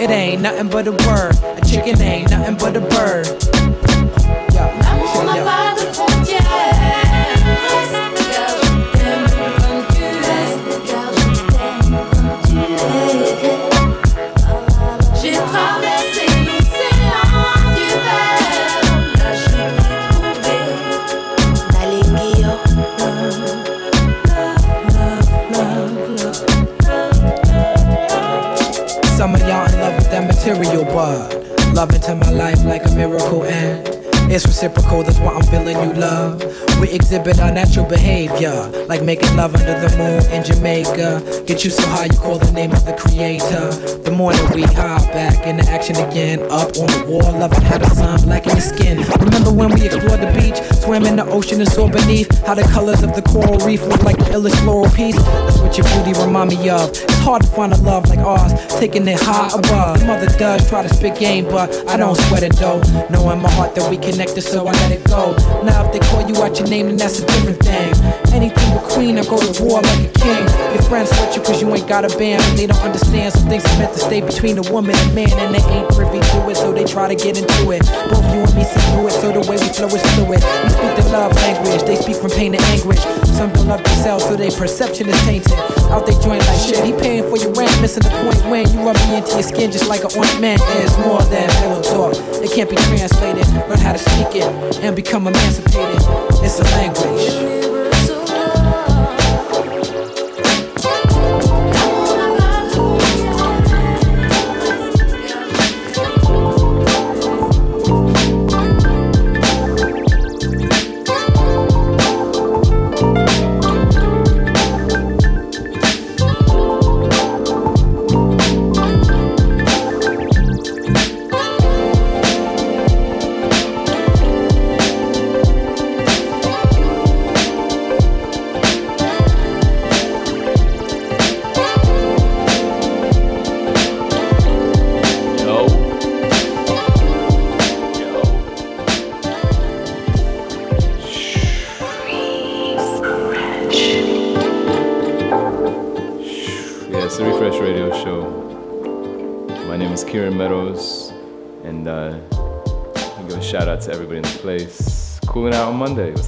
It 0.00 0.10
ain't 0.10 0.42
nothing 0.42 0.68
but 0.68 0.86
a 0.86 0.92
word. 0.92 1.34
A 1.42 1.60
chicken 1.66 2.00
ain't 2.00 2.30
nothing 2.30 2.56
but 2.56 2.76
a 2.76 2.80
bird. 2.80 3.67
Material, 30.48 30.84
but 30.84 31.34
love 31.74 31.94
into 31.94 32.14
my 32.14 32.30
life 32.30 32.64
like 32.64 32.84
a 32.86 32.90
miracle, 32.94 33.44
and 33.44 33.67
it's 34.30 34.46
reciprocal. 34.46 35.02
That's 35.02 35.18
why 35.18 35.32
I'm 35.32 35.42
feeling 35.44 35.76
you 35.82 35.94
love. 35.94 36.42
We 36.80 36.90
exhibit 36.90 37.40
our 37.40 37.50
natural 37.50 37.86
behavior, 37.86 38.54
like 38.86 39.02
making 39.02 39.34
love 39.36 39.54
under 39.56 39.80
the 39.80 39.96
moon 39.96 40.32
in 40.32 40.44
Jamaica. 40.44 41.44
Get 41.46 41.64
you 41.64 41.70
so 41.70 41.82
high, 41.88 42.04
you 42.06 42.18
call 42.18 42.38
the 42.38 42.52
name 42.52 42.72
of 42.72 42.84
the 42.84 42.92
creator. 42.92 43.70
The 44.02 44.12
morning 44.12 44.44
we 44.54 44.62
hop 44.62 45.02
back 45.12 45.46
into 45.46 45.64
action 45.70 45.96
again, 45.96 46.42
up 46.50 46.76
on 46.76 46.86
the 46.86 47.04
wall, 47.08 47.32
loving 47.38 47.62
how 47.62 47.78
the 47.78 47.88
sun 47.94 48.20
blacken 48.22 48.52
your 48.52 48.60
skin. 48.60 48.98
Remember 49.18 49.50
when 49.50 49.70
we 49.74 49.86
explored 49.86 50.20
the 50.20 50.32
beach, 50.38 50.60
swam 50.82 51.06
in 51.06 51.16
the 51.16 51.24
ocean 51.26 51.60
and 51.60 51.70
saw 51.70 51.88
beneath 51.88 52.30
how 52.46 52.54
the 52.54 52.62
colors 52.64 53.02
of 53.02 53.14
the 53.14 53.22
coral 53.22 53.58
reef 53.66 53.82
look 53.86 54.02
like 54.02 54.18
the 54.18 54.24
illest 54.36 54.60
floral 54.62 54.90
piece. 54.92 55.16
That's 55.16 55.58
what 55.58 55.76
your 55.78 55.86
beauty 55.88 56.20
remind 56.20 56.50
me 56.50 56.68
of. 56.68 56.90
It's 56.90 57.18
hard 57.20 57.42
to 57.42 57.48
find 57.48 57.72
a 57.72 57.78
love 57.78 58.08
like 58.08 58.20
ours, 58.20 58.52
taking 58.78 59.08
it 59.08 59.20
high 59.20 59.50
above. 59.56 60.06
Mother 60.06 60.26
does 60.38 60.68
try 60.68 60.82
to 60.82 60.94
spit 60.94 61.18
game, 61.18 61.44
but 61.44 61.72
I 61.88 61.96
don't 61.96 62.16
sweat 62.28 62.42
it 62.42 62.52
though. 62.56 62.80
Knowing 63.10 63.38
in 63.38 63.42
my 63.42 63.50
heart 63.52 63.74
that 63.76 63.88
we 63.88 63.96
so 64.26 64.66
I 64.66 64.72
let 64.72 64.90
it 64.90 65.04
go. 65.04 65.36
Now 65.62 65.86
if 65.86 65.92
they 65.92 66.00
call 66.00 66.26
you 66.26 66.34
out 66.42 66.58
your 66.58 66.66
name, 66.68 66.86
then 66.86 66.96
that's 66.96 67.20
a 67.20 67.26
different 67.26 67.58
thing. 67.60 67.94
Anything 68.34 68.74
but 68.74 68.82
queen, 68.90 69.16
I 69.16 69.24
go 69.24 69.38
to 69.38 69.62
war 69.62 69.80
like 69.80 70.10
a 70.10 70.12
king. 70.18 70.44
Your 70.74 70.82
friends 70.82 71.10
hurt 71.12 71.36
you 71.36 71.42
cause 71.42 71.62
you 71.62 71.72
ain't 71.72 71.86
got 71.88 72.04
a 72.04 72.18
band, 72.18 72.42
but 72.42 72.56
they 72.56 72.66
don't 72.66 72.82
understand. 72.82 73.32
Some 73.32 73.48
things 73.48 73.64
are 73.64 73.78
meant 73.78 73.92
to 73.94 74.00
stay 74.00 74.20
between 74.20 74.58
a 74.58 74.72
woman 74.72 74.96
and 74.96 75.14
man, 75.14 75.30
and 75.30 75.54
they 75.54 75.62
ain't 75.70 75.88
privy 75.90 76.18
to 76.18 76.50
it, 76.50 76.56
so 76.56 76.72
they 76.72 76.84
try 76.84 77.06
to 77.06 77.14
get 77.14 77.38
into 77.38 77.70
it. 77.70 77.82
Both 78.10 78.26
you 78.34 78.42
and 78.42 78.54
me 78.54 78.64
see 78.64 78.80
through 78.90 79.06
it, 79.06 79.12
so 79.12 79.30
the 79.30 79.40
way 79.46 79.56
we 79.56 79.68
flow 79.70 79.86
is 79.86 80.02
fluid. 80.14 80.42
We 80.42 80.70
speak 80.70 80.92
the 80.98 81.08
love 81.12 81.34
language, 81.36 81.82
they 81.82 81.96
speak 81.96 82.16
from 82.16 82.30
pain 82.30 82.52
to 82.52 82.60
anguish. 82.74 83.27
Some 83.38 83.52
don't 83.52 83.68
love 83.68 83.84
themselves, 83.84 84.24
so 84.24 84.34
their 84.34 84.50
perception 84.50 85.08
is 85.08 85.20
tainted. 85.22 85.52
Out 85.92 86.04
they 86.06 86.12
joint 86.14 86.44
like 86.44 86.58
shit, 86.58 86.84
he 86.84 86.90
paying 86.90 87.22
for 87.22 87.36
your 87.38 87.52
rent, 87.52 87.70
missing 87.80 88.02
the 88.02 88.10
point 88.10 88.50
when 88.50 88.68
you 88.72 88.80
rub 88.80 88.96
me 89.06 89.18
into 89.18 89.30
your 89.30 89.44
skin 89.44 89.70
just 89.70 89.88
like 89.88 90.02
an 90.02 90.10
ointment. 90.18 90.60
It's 90.82 90.98
more 90.98 91.22
than 91.22 91.48
pillow 91.62 91.80
talk, 91.80 92.14
it 92.42 92.50
can't 92.50 92.68
be 92.68 92.74
translated. 92.74 93.46
Learn 93.68 93.78
how 93.78 93.92
to 93.92 93.98
speak 93.98 94.42
it 94.42 94.78
and 94.82 94.96
become 94.96 95.28
emancipated. 95.28 96.02
It's 96.42 96.58
a 96.58 96.64
language. 96.64 97.77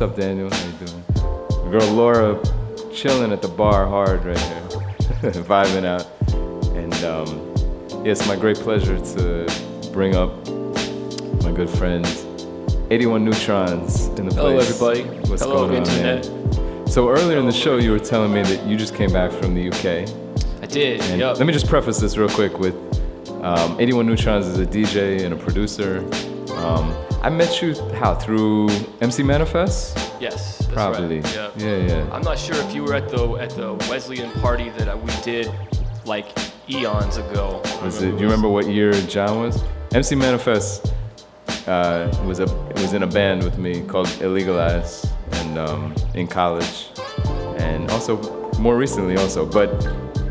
What's 0.00 0.12
up, 0.12 0.18
Daniel? 0.18 0.48
How 0.48 0.66
you 0.66 0.86
doing? 0.86 1.70
Girl 1.70 1.92
Laura 1.92 2.42
chilling 2.90 3.32
at 3.32 3.42
the 3.42 3.48
bar 3.48 3.86
hard 3.86 4.24
right 4.24 4.38
here, 4.38 4.62
vibing 5.42 5.84
out. 5.84 6.06
And 6.74 6.94
um, 7.04 8.02
yeah, 8.02 8.12
it's 8.12 8.26
my 8.26 8.34
great 8.34 8.56
pleasure 8.56 8.98
to 8.98 9.90
bring 9.92 10.16
up 10.16 10.30
my 11.42 11.52
good 11.52 11.68
friend 11.68 12.06
81Neutronz 12.88 14.18
in 14.18 14.26
the 14.26 14.34
place. 14.34 14.36
Hello, 14.36 14.58
everybody. 14.96 15.28
What's 15.28 15.42
Hello, 15.42 15.66
going 15.66 15.82
on, 15.82 15.86
Internet. 15.86 16.30
man? 16.30 16.86
So 16.88 17.10
earlier 17.10 17.36
in 17.36 17.44
the 17.44 17.52
show, 17.52 17.76
you 17.76 17.90
were 17.90 17.98
telling 17.98 18.32
me 18.32 18.42
that 18.42 18.66
you 18.66 18.78
just 18.78 18.94
came 18.94 19.12
back 19.12 19.30
from 19.30 19.54
the 19.54 19.68
UK. 19.68 20.08
I 20.62 20.66
did. 20.66 21.02
And 21.02 21.20
Yep. 21.20 21.36
let 21.36 21.46
me 21.46 21.52
just 21.52 21.66
preface 21.68 21.98
this 21.98 22.16
real 22.16 22.30
quick 22.30 22.58
with 22.58 22.74
um, 23.44 23.76
81Neutronz 23.76 24.44
is 24.46 24.58
a 24.58 24.64
DJ 24.64 25.26
and 25.26 25.34
a 25.34 25.36
producer. 25.36 25.98
Um, 26.56 26.90
I 27.22 27.28
met 27.28 27.60
you 27.60 27.74
how 27.92 28.14
through 28.14 28.70
MC 29.02 29.22
Manifest? 29.22 29.94
Yes, 30.20 30.58
that's 30.58 30.72
Probably. 30.72 31.20
Right. 31.20 31.34
Yeah. 31.34 31.50
Yeah, 31.56 31.76
yeah. 31.76 32.10
I'm 32.12 32.22
not 32.22 32.38
sure 32.38 32.56
if 32.56 32.74
you 32.74 32.82
were 32.82 32.94
at 32.94 33.10
the 33.10 33.34
at 33.34 33.50
the 33.50 33.74
Wesleyan 33.90 34.30
party 34.40 34.70
that 34.70 35.02
we 35.02 35.12
did 35.22 35.52
like 36.06 36.28
eons 36.70 37.18
ago. 37.18 37.60
Was 37.82 38.00
it? 38.00 38.12
Do 38.12 38.16
you 38.16 38.22
remember 38.22 38.48
what 38.48 38.68
year 38.68 38.92
John 39.02 39.40
was? 39.40 39.62
MC 39.92 40.14
Manifest 40.14 40.94
uh, 41.66 42.10
was 42.24 42.40
a 42.40 42.46
was 42.76 42.94
in 42.94 43.02
a 43.02 43.06
band 43.06 43.44
with 43.44 43.58
me 43.58 43.82
called 43.82 44.08
Illegalize, 44.20 45.06
and 45.32 45.58
um, 45.58 45.94
in 46.14 46.26
college, 46.26 46.88
and 47.58 47.90
also 47.90 48.16
more 48.58 48.78
recently 48.78 49.16
also. 49.18 49.44
But 49.44 49.68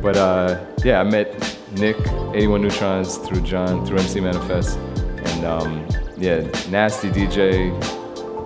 but 0.02 0.18
uh, 0.18 0.60
yeah, 0.84 1.02
I 1.02 1.04
met 1.04 1.34
Nick 1.74 1.98
81Neutronz 1.98 3.24
through 3.28 3.42
John 3.42 3.86
through 3.86 4.00
MC 4.00 4.22
Manifest, 4.22 4.80
and 4.80 5.46
um, 5.46 5.88
yeah, 6.20 6.42
nasty 6.70 7.10
DJ. 7.10 7.72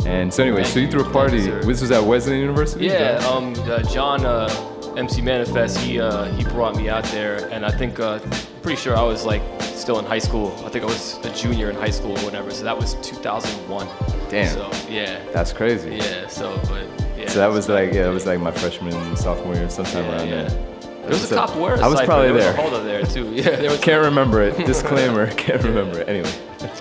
And 0.06 0.34
so 0.34 0.44
anyway, 0.44 0.64
so 0.64 0.80
you 0.80 0.90
threw 0.90 1.02
a 1.02 1.12
party. 1.12 1.40
This 1.40 1.82
was 1.82 1.92
at 1.92 2.04
Wesleyan 2.04 2.42
University. 2.42 2.86
Yeah, 2.86 3.24
um, 3.28 3.54
uh, 3.60 3.82
John 3.84 4.26
uh, 4.26 4.50
MC 4.98 5.22
Manifest, 5.22 5.78
he 5.80 6.00
uh, 6.00 6.26
he 6.34 6.44
brought 6.44 6.76
me 6.76 6.90
out 6.90 7.06
there, 7.06 7.48
and 7.50 7.66
I 7.66 7.72
think 7.72 8.00
uh, 8.00 8.20
pretty 8.62 8.80
sure 8.82 8.96
I 8.96 9.04
was 9.04 9.26
like 9.26 9.42
still 9.62 10.00
in 10.00 10.06
high 10.06 10.20
school. 10.20 10.54
I 10.66 10.70
think 10.70 10.84
I 10.84 10.88
was 10.88 11.18
a 11.26 11.34
junior 11.34 11.70
in 11.70 11.76
high 11.76 11.90
school 11.90 12.18
or 12.18 12.24
whatever. 12.24 12.52
So 12.52 12.64
that 12.64 12.78
was 12.78 12.96
2001. 13.02 13.88
Damn. 14.30 14.54
So 14.54 14.72
yeah. 14.90 15.24
That's 15.32 15.54
crazy. 15.54 15.96
Yeah. 15.96 16.28
So 16.28 16.60
but 16.70 16.88
yeah. 17.18 17.30
so 17.30 17.40
that 17.40 17.48
was 17.48 17.70
like 17.70 17.94
yeah, 17.94 18.10
it 18.10 18.14
was 18.14 18.26
like 18.26 18.40
my 18.40 18.52
freshman, 18.52 19.16
sophomore 19.16 19.56
year, 19.56 19.70
sometime 19.70 20.06
around 20.06 20.30
there. 20.30 20.73
There 21.04 21.10
was 21.12 21.24
a 21.24 21.28
So- 21.28 21.38
Capoeira 21.38 21.80
I 21.80 21.88
was 21.88 22.02
probably 22.02 22.28
there. 22.28 22.34
Was 22.36 22.44
there. 22.44 22.54
a 22.54 22.62
holder 22.70 22.84
there 22.84 23.04
too. 23.06 23.26
Yeah. 23.34 23.56
There 23.58 23.70
was. 23.72 23.80
Can't 23.90 24.04
remember 24.04 24.42
it. 24.42 24.58
Disclaimer. 24.66 25.28
Can't 25.34 25.64
remember 25.64 26.00
it. 26.00 26.10
Anyway. 26.10 26.32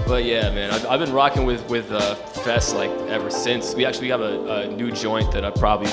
But 0.07 0.24
yeah, 0.24 0.51
man, 0.55 0.70
I've, 0.70 0.86
I've 0.86 1.01
been 1.01 1.12
rocking 1.12 1.44
with 1.44 1.69
with 1.69 1.90
uh, 1.90 2.15
Fest 2.15 2.74
like 2.77 2.90
ever 3.09 3.31
since. 3.31 3.74
We 3.74 3.85
actually 3.85 4.09
have 4.09 4.20
a, 4.20 4.62
a 4.62 4.66
new 4.69 4.90
joint 4.93 5.32
that 5.32 5.44
I 5.44 5.51
probably 5.51 5.90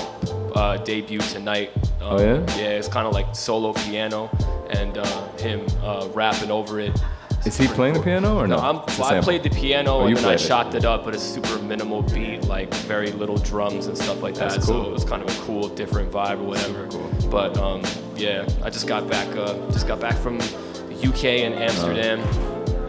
uh, 0.55 0.77
debut 0.77 1.19
tonight. 1.19 1.71
Um, 1.75 1.83
Oh, 2.01 2.17
yeah? 2.19 2.35
Yeah, 2.57 2.69
it's 2.79 2.87
kind 2.87 3.05
of 3.07 3.13
like 3.13 3.35
solo 3.35 3.73
piano 3.73 4.29
and 4.69 4.97
uh, 4.97 5.27
him 5.37 5.65
uh, 5.83 6.07
rapping 6.13 6.49
over 6.51 6.79
it. 6.79 6.97
Is 7.45 7.57
he 7.57 7.67
playing 7.67 7.93
the 7.93 8.01
piano 8.01 8.37
or 8.37 8.47
no? 8.47 8.57
No, 8.57 8.61
I'm, 8.61 8.75
well, 8.99 9.05
I 9.05 9.21
played 9.21 9.43
the 9.43 9.49
piano 9.49 9.91
Oh, 9.99 10.05
and 10.05 10.15
then 10.15 10.23
I 10.23 10.27
played 10.27 10.41
it. 10.41 10.47
chopped 10.47 10.75
it 10.75 10.83
up, 10.85 11.05
but 11.05 11.13
it's 11.15 11.23
super 11.23 11.57
minimal 11.59 12.01
beat, 12.03 12.43
like 12.45 12.73
very 12.85 13.11
little 13.13 13.37
drums 13.37 13.87
and 13.87 13.97
stuff 13.97 14.21
like 14.21 14.35
that. 14.35 14.51
That's 14.51 14.67
So 14.67 14.83
it 14.85 14.91
was 14.91 15.05
kind 15.05 15.23
of 15.23 15.29
a 15.29 15.41
cool, 15.43 15.69
different 15.69 16.11
vibe 16.11 16.39
or 16.39 16.43
whatever. 16.43 16.87
Cool. 16.87 17.29
But 17.31 17.57
um, 17.57 17.81
yeah, 18.15 18.47
I 18.61 18.69
just 18.69 18.87
got 18.87 19.09
back, 19.09 19.27
uh, 19.37 19.53
just 19.71 19.87
got 19.87 19.99
back 20.01 20.15
from 20.17 20.37
the 20.37 21.07
UK 21.09 21.23
and 21.45 21.55
Amsterdam. 21.55 22.19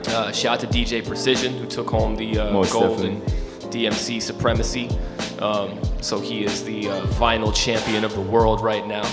Uh, 0.08 0.32
shout 0.32 0.54
out 0.54 0.60
to 0.60 0.66
DJ 0.78 1.06
Precision 1.06 1.56
who 1.56 1.66
took 1.66 1.88
home 1.88 2.16
the 2.16 2.38
uh, 2.40 2.52
Most 2.52 2.72
gold 2.72 3.02
in 3.02 3.20
DMC 3.70 4.20
Supremacy. 4.20 4.88
Um, 5.38 5.78
so 6.02 6.18
he 6.20 6.44
is 6.44 6.64
the 6.64 6.88
uh, 6.88 7.00
vinyl 7.06 7.54
champion 7.54 8.04
of 8.04 8.12
the 8.14 8.20
world 8.20 8.60
right 8.60 8.84
now. 8.86 9.04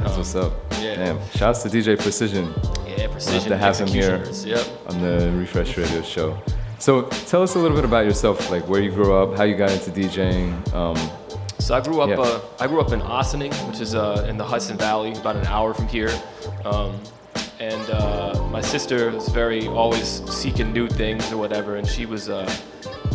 That's 0.00 0.16
what's 0.16 0.34
up. 0.34 0.52
yeah. 0.80 0.96
Damn. 0.96 1.28
Shouts 1.30 1.62
to 1.62 1.68
DJ 1.68 1.98
Precision. 2.00 2.52
Yeah, 2.86 3.02
Love 3.02 3.12
Precision 3.12 3.50
to 3.50 3.56
have 3.56 3.78
him 3.78 3.88
here 3.88 4.24
yep. 4.44 4.66
on 4.88 5.00
the 5.00 5.30
Refresh 5.36 5.76
Radio 5.76 6.02
show. 6.02 6.38
So 6.78 7.02
tell 7.02 7.42
us 7.42 7.54
a 7.54 7.58
little 7.58 7.76
bit 7.76 7.84
about 7.84 8.06
yourself, 8.06 8.50
like 8.50 8.66
where 8.66 8.80
you 8.80 8.90
grew 8.90 9.14
up, 9.14 9.36
how 9.36 9.44
you 9.44 9.54
got 9.54 9.70
into 9.70 9.90
DJing. 9.90 10.72
Um, 10.74 10.96
So 11.58 11.74
I 11.74 11.80
grew 11.82 12.00
up. 12.00 12.08
Yeah. 12.08 12.18
Uh, 12.18 12.40
I 12.58 12.66
grew 12.66 12.80
up 12.80 12.92
in 12.92 13.00
Ossining, 13.02 13.52
which 13.68 13.80
is 13.80 13.94
uh, 13.94 14.26
in 14.28 14.38
the 14.38 14.44
Hudson 14.44 14.78
Valley, 14.78 15.12
about 15.12 15.36
an 15.36 15.46
hour 15.46 15.74
from 15.74 15.88
here. 15.88 16.10
Um, 16.64 16.98
and 17.60 17.90
uh, 17.90 18.48
my 18.50 18.62
sister 18.62 19.10
was 19.10 19.28
very 19.28 19.66
always 19.68 20.22
seeking 20.32 20.72
new 20.72 20.88
things 20.88 21.30
or 21.30 21.36
whatever, 21.36 21.76
and 21.76 21.86
she 21.86 22.06
was 22.06 22.30
uh, 22.30 22.50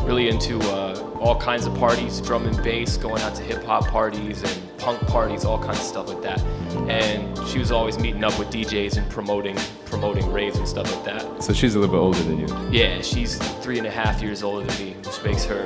really 0.05 0.29
into 0.29 0.59
uh, 0.71 1.17
all 1.19 1.39
kinds 1.39 1.65
of 1.65 1.75
parties, 1.75 2.21
drum 2.21 2.45
and 2.45 2.61
bass, 2.63 2.97
going 2.97 3.21
out 3.23 3.35
to 3.35 3.43
hip 3.43 3.63
hop 3.63 3.87
parties 3.87 4.43
and 4.43 4.77
punk 4.77 4.99
parties, 5.07 5.45
all 5.45 5.57
kinds 5.57 5.79
of 5.79 5.85
stuff 5.85 6.07
like 6.09 6.21
that. 6.21 6.41
And 6.89 7.37
she 7.47 7.59
was 7.59 7.71
always 7.71 7.97
meeting 7.97 8.23
up 8.23 8.37
with 8.37 8.49
DJs 8.49 8.97
and 8.97 9.09
promoting 9.09 9.57
promoting 9.85 10.31
raves 10.31 10.57
and 10.57 10.67
stuff 10.67 10.93
like 10.93 11.05
that. 11.05 11.43
so 11.43 11.53
she's 11.53 11.75
a 11.75 11.79
little 11.79 11.93
bit 11.95 11.99
older 12.01 12.19
than 12.23 12.39
you. 12.39 12.47
Yeah, 12.69 13.01
she's 13.01 13.37
three 13.63 13.77
and 13.77 13.87
a 13.87 13.91
half 13.91 14.21
years 14.21 14.43
older 14.43 14.65
than 14.65 14.85
me, 14.85 14.93
which 14.93 15.23
makes 15.23 15.45
her. 15.45 15.65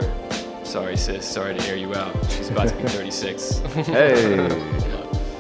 Sorry, 0.63 0.95
sis. 0.95 1.27
Sorry 1.27 1.57
to 1.57 1.67
air 1.67 1.75
you 1.75 1.95
out. 1.95 2.13
She's 2.31 2.49
about 2.49 2.67
to 2.67 2.75
be 2.75 2.83
36. 2.87 3.57
Hey. 3.87 4.95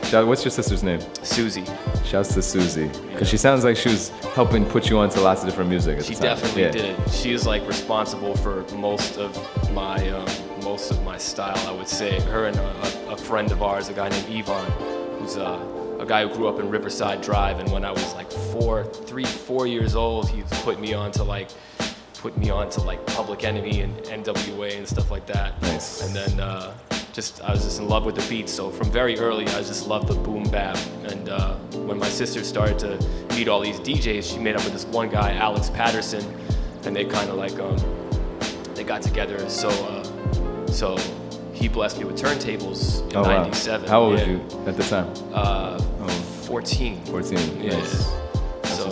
Shout, 0.09 0.25
what's 0.25 0.43
your 0.43 0.49
sister's 0.51 0.81
name? 0.81 0.99
Susie. 1.21 1.63
Shouts 2.03 2.33
to 2.33 2.41
Susie. 2.41 2.87
Because 3.11 3.29
she 3.29 3.37
sounds 3.37 3.63
like 3.63 3.77
she 3.77 3.89
was 3.89 4.09
helping 4.33 4.65
put 4.65 4.89
you 4.89 4.97
onto 4.97 5.19
lots 5.19 5.41
of 5.43 5.47
different 5.47 5.69
music 5.69 5.99
at 5.99 6.05
She 6.05 6.15
the 6.15 6.21
time. 6.21 6.35
definitely 6.35 6.63
Yeah. 6.63 6.71
did. 6.71 7.11
She 7.11 7.31
is 7.31 7.45
like 7.45 7.67
responsible 7.67 8.35
for 8.35 8.63
most 8.75 9.17
of 9.19 9.35
my 9.71 10.09
um, 10.09 10.27
most 10.63 10.89
of 10.89 11.03
my 11.03 11.17
style, 11.19 11.57
I 11.67 11.71
would 11.73 11.87
say. 11.87 12.19
Her 12.21 12.45
and 12.47 12.57
a, 12.57 13.11
a 13.11 13.17
friend 13.17 13.51
of 13.51 13.61
ours, 13.61 13.89
a 13.89 13.93
guy 13.93 14.09
named 14.09 14.25
Yvonne, 14.29 14.71
who's 15.19 15.37
uh, 15.37 15.59
a 15.99 16.05
guy 16.07 16.25
who 16.27 16.33
grew 16.33 16.47
up 16.47 16.59
in 16.59 16.69
Riverside 16.71 17.21
Drive, 17.21 17.59
and 17.59 17.71
when 17.71 17.85
I 17.85 17.91
was 17.91 18.13
like 18.15 18.31
four, 18.31 18.85
three, 18.85 19.25
four 19.25 19.67
years 19.67 19.93
old, 19.95 20.27
he 20.27 20.41
put 20.63 20.79
me 20.79 20.93
on 20.95 21.11
to 21.13 21.23
like 21.23 21.49
put 22.21 22.37
me 22.37 22.49
on 22.49 22.69
to 22.71 22.81
like 22.81 23.05
Public 23.07 23.43
Enemy 23.43 23.81
and 23.81 23.95
NWA 24.03 24.77
and 24.77 24.87
stuff 24.87 25.09
like 25.11 25.25
that. 25.27 25.61
Nice. 25.61 26.05
And 26.05 26.15
then 26.15 26.39
uh, 26.39 26.73
just 27.13 27.41
I 27.43 27.51
was 27.51 27.63
just 27.63 27.79
in 27.79 27.87
love 27.87 28.05
with 28.05 28.15
the 28.15 28.27
beat. 28.29 28.49
So 28.49 28.69
from 28.69 28.91
very 28.91 29.17
early, 29.17 29.45
I 29.47 29.61
just 29.63 29.87
loved 29.87 30.07
the 30.09 30.15
boom 30.15 30.43
bap. 30.49 30.77
And 31.05 31.29
uh, 31.29 31.55
when 31.87 31.97
my 31.97 32.09
sister 32.09 32.43
started 32.43 32.77
to 32.79 33.35
meet 33.35 33.47
all 33.47 33.61
these 33.61 33.79
DJs, 33.79 34.31
she 34.33 34.39
made 34.39 34.55
up 34.55 34.63
with 34.63 34.73
this 34.73 34.85
one 34.85 35.09
guy, 35.09 35.33
Alex 35.35 35.69
Patterson, 35.69 36.23
and 36.85 36.95
they 36.95 37.05
kind 37.05 37.29
of 37.29 37.35
like 37.37 37.57
um, 37.59 37.77
they 38.75 38.83
got 38.83 39.01
together. 39.01 39.49
So 39.49 39.69
uh, 39.69 40.67
so 40.67 40.97
he 41.53 41.67
blessed 41.67 41.99
me 41.99 42.05
with 42.05 42.17
turntables 42.21 43.09
in 43.11 43.15
Oh, 43.17 43.21
wow. 43.23 43.43
'97. 43.43 43.87
How 43.89 44.01
old 44.01 44.19
yeah. 44.19 44.25
were 44.25 44.31
you 44.33 44.41
at 44.67 44.75
the 44.77 44.83
time? 44.83 45.07
Uh, 45.33 45.77
Oh. 46.01 46.07
14. 46.49 47.03
14. 47.05 47.61
Yeah. 47.61 47.71
Nice. 47.77 48.07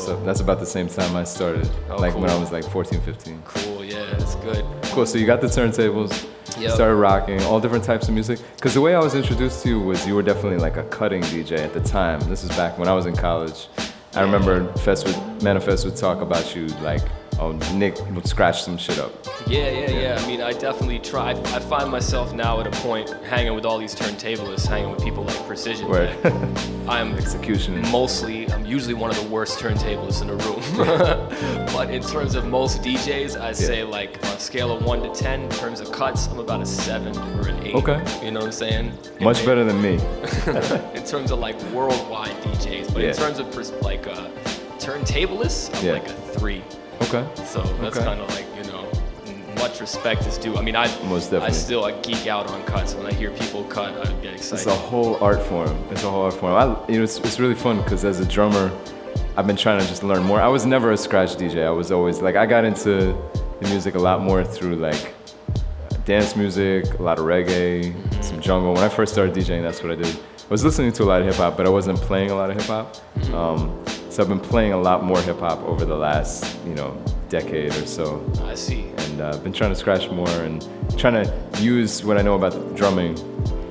Up. 0.08 0.24
That's 0.26 0.40
about 0.42 0.60
the 0.60 0.66
same 0.66 0.88
time 0.88 1.16
I 1.16 1.24
started. 1.24 1.70
Oh, 1.90 1.98
like 1.98 2.16
when 2.16 2.30
I 2.30 2.38
was 2.38 2.52
like 2.52 2.64
14, 2.64 3.02
15. 3.02 3.42
Cool. 3.46 3.84
Yeah, 3.84 4.06
that's 4.12 4.36
good. 4.36 4.64
Cool. 4.84 5.06
So 5.06 5.18
you 5.18 5.26
got 5.26 5.42
the 5.42 5.48
turntables, 5.48 6.28
Yep. 6.60 6.72
started 6.72 6.96
rocking 6.96 7.42
all 7.44 7.60
different 7.60 7.84
types 7.84 8.08
of 8.08 8.14
music. 8.14 8.40
Because 8.56 8.74
the 8.74 8.82
way 8.82 8.96
I 8.96 9.00
was 9.00 9.16
introduced 9.16 9.64
to 9.64 9.70
you 9.70 9.80
was 9.80 10.06
you 10.08 10.14
were 10.16 10.22
definitely 10.24 10.60
like 10.60 10.78
a 10.78 10.84
cutting 10.84 11.22
DJ 11.24 11.58
at 11.64 11.74
the 11.74 11.82
time. 11.82 12.20
This 12.30 12.44
is 12.44 12.50
back 12.52 12.78
when 12.78 12.88
I 12.88 12.94
was 12.94 13.06
in 13.06 13.16
college. 13.16 13.68
I 14.16 14.22
remember 14.22 14.72
Fest 14.80 15.06
would 15.08 15.44
Manifest 15.44 15.86
would 15.86 15.96
talk 15.96 16.22
about 16.22 16.56
you 16.56 16.68
like, 16.82 17.02
oh 17.40 17.52
Nick 17.74 18.00
would 18.12 18.28
scratch 18.28 18.64
some 18.64 18.78
shit 18.78 19.00
up. 19.00 19.12
Yeah, 19.48 19.70
yeah, 19.70 19.90
yeah. 19.90 20.20
I 20.22 20.28
mean, 20.28 20.42
I 20.42 20.52
definitely 20.54 21.00
try. 21.00 21.32
I 21.32 21.60
find 21.60 21.90
myself 21.90 22.34
now 22.34 22.60
at 22.60 22.68
a 22.68 22.72
point 22.82 23.10
hanging 23.24 23.54
with 23.56 23.66
all 23.66 23.78
these 23.78 23.96
turntablists, 23.96 24.66
hanging 24.68 24.92
with 24.92 25.04
people 25.04 25.24
like 25.24 25.46
Precision. 25.48 25.88
Right. 25.88 26.14
I'm 26.88 27.14
execution. 27.16 27.82
Mostly, 27.92 28.50
I'm 28.52 28.66
usually 28.66 28.94
one 28.94 29.10
of 29.10 29.22
the 29.22 29.28
worst 29.30 29.60
turntablists 29.60 30.22
in 30.22 30.28
the 30.28 30.36
room. 30.36 31.68
but 31.74 31.90
in 31.90 32.02
terms 32.02 32.36
of 32.36 32.46
most 32.46 32.82
DJs, 32.82 33.40
I'd 33.40 33.56
say 33.56 33.84
like 33.84 34.18
on 34.26 34.32
a 34.34 34.40
scale 34.40 34.72
of 34.72 34.84
one 34.84 35.02
to 35.04 35.14
ten, 35.14 35.42
in 35.44 35.50
terms 35.50 35.80
of 35.80 35.92
cuts, 35.92 36.28
I'm 36.28 36.40
about 36.40 36.62
a 36.62 36.66
seven 36.66 37.18
or 37.40 37.48
an 37.48 37.64
eight. 37.66 37.76
Okay. 37.76 38.02
You 38.26 38.32
know 38.32 38.40
what 38.40 38.48
I'm 38.48 38.52
saying? 38.52 38.92
Much 39.22 39.46
better 39.46 39.64
than 39.64 39.82
me. 39.82 39.94
in 40.94 41.06
terms 41.06 41.32
of 41.32 41.40
like 41.40 41.62
worldwide 41.72 42.36
DJs, 42.44 42.94
but 42.94 43.02
Yeah. 43.04 43.10
in 43.10 43.16
terms 43.16 43.40
of 43.40 43.52
pers- 43.52 43.72
like 43.82 44.08
uh, 44.08 44.28
turntablists, 44.80 45.74
I'm 45.80 45.86
Yeah. 45.86 45.94
like 45.94 46.08
a 46.08 46.14
three. 46.14 46.64
Okay. 47.04 47.26
So 47.46 47.62
that's 47.82 47.98
Okay. 47.98 48.06
kind 48.06 48.20
of 48.22 48.30
like 48.30 48.46
you 48.58 48.64
know, 48.72 48.86
much 49.62 49.80
respect 49.80 50.26
is 50.26 50.38
due. 50.38 50.56
I 50.58 50.62
mean, 50.62 50.76
I 50.76 50.88
Most 51.06 51.26
definitely. 51.32 51.48
I 51.48 51.52
still 51.52 51.86
I 51.86 51.92
geek 52.02 52.28
out 52.28 52.50
on 52.52 52.64
cuts. 52.64 52.94
When 52.96 53.06
I 53.06 53.14
hear 53.14 53.32
people 53.32 53.64
cut, 53.66 53.94
I 54.08 54.12
get 54.22 54.34
excited. 54.34 54.56
It's 54.56 54.66
a 54.68 54.76
whole 54.76 55.16
art 55.24 55.42
form. 55.44 55.76
It's 55.92 56.04
a 56.04 56.10
whole 56.10 56.24
art 56.24 56.34
form. 56.34 56.54
I, 56.54 56.92
you 56.92 56.98
know, 57.00 57.04
it's, 57.04 57.18
it's 57.20 57.40
really 57.40 57.56
fun 57.56 57.78
because 57.84 58.04
as 58.06 58.20
a 58.20 58.26
drummer, 58.26 58.72
I've 59.38 59.48
been 59.48 59.56
trying 59.56 59.80
to 59.80 59.88
just 59.88 60.04
learn 60.04 60.24
more. 60.24 60.42
I 60.42 60.48
was 60.48 60.66
never 60.66 60.92
a 60.92 60.98
scratch 60.98 61.36
DJ. 61.36 61.66
I 61.66 61.70
was 61.70 61.92
always 61.92 62.22
like, 62.22 62.36
I 62.36 62.46
got 62.46 62.66
into 62.66 63.16
the 63.62 63.68
music 63.70 63.96
a 63.96 64.00
lot 64.00 64.22
more 64.22 64.44
through 64.44 64.76
like 64.76 65.14
dance 66.06 66.36
music, 66.36 66.86
a 67.00 67.04
lot 67.04 67.20
of 67.20 67.26
reggae, 67.26 67.94
some 68.24 68.40
jungle. 68.42 68.74
When 68.74 68.84
I 68.84 68.90
first 68.90 69.14
started 69.14 69.36
DJing, 69.36 69.62
that's 69.62 69.84
what 69.84 69.92
I 69.92 69.96
did. 69.96 70.08
I 70.16 70.50
was 70.50 70.64
listening 70.64 70.92
to 70.94 71.04
a 71.04 71.06
lot 71.06 71.20
of 71.22 71.28
hip 71.28 71.36
hop, 71.36 71.58
but 71.58 71.66
I 71.66 71.70
wasn't 71.70 72.00
playing 72.00 72.32
a 72.32 72.36
lot 72.36 72.50
of 72.50 72.56
hip 72.58 72.66
hop. 72.66 72.96
Um, 73.34 73.84
so 74.18 74.24
I've 74.24 74.30
been 74.30 74.40
playing 74.40 74.74
a 74.74 74.82
lot 74.82 75.04
more 75.04 75.22
hip 75.22 75.38
hop 75.42 75.62
over 75.62 75.86
the 75.86 75.96
last, 75.96 76.58
you 76.66 76.74
know, 76.74 76.98
decade 77.30 77.70
or 77.76 77.86
so. 77.86 78.20
I 78.46 78.56
see. 78.56 78.86
And 78.98 79.22
uh, 79.22 79.30
I've 79.36 79.44
been 79.44 79.54
trying 79.54 79.70
to 79.70 79.76
scratch 79.76 80.10
more 80.10 80.28
and 80.28 80.68
trying 80.98 81.24
to 81.24 81.62
use 81.62 82.04
what 82.04 82.18
I 82.18 82.24
know 82.24 82.34
about 82.34 82.54
the 82.54 82.62
drumming 82.74 83.16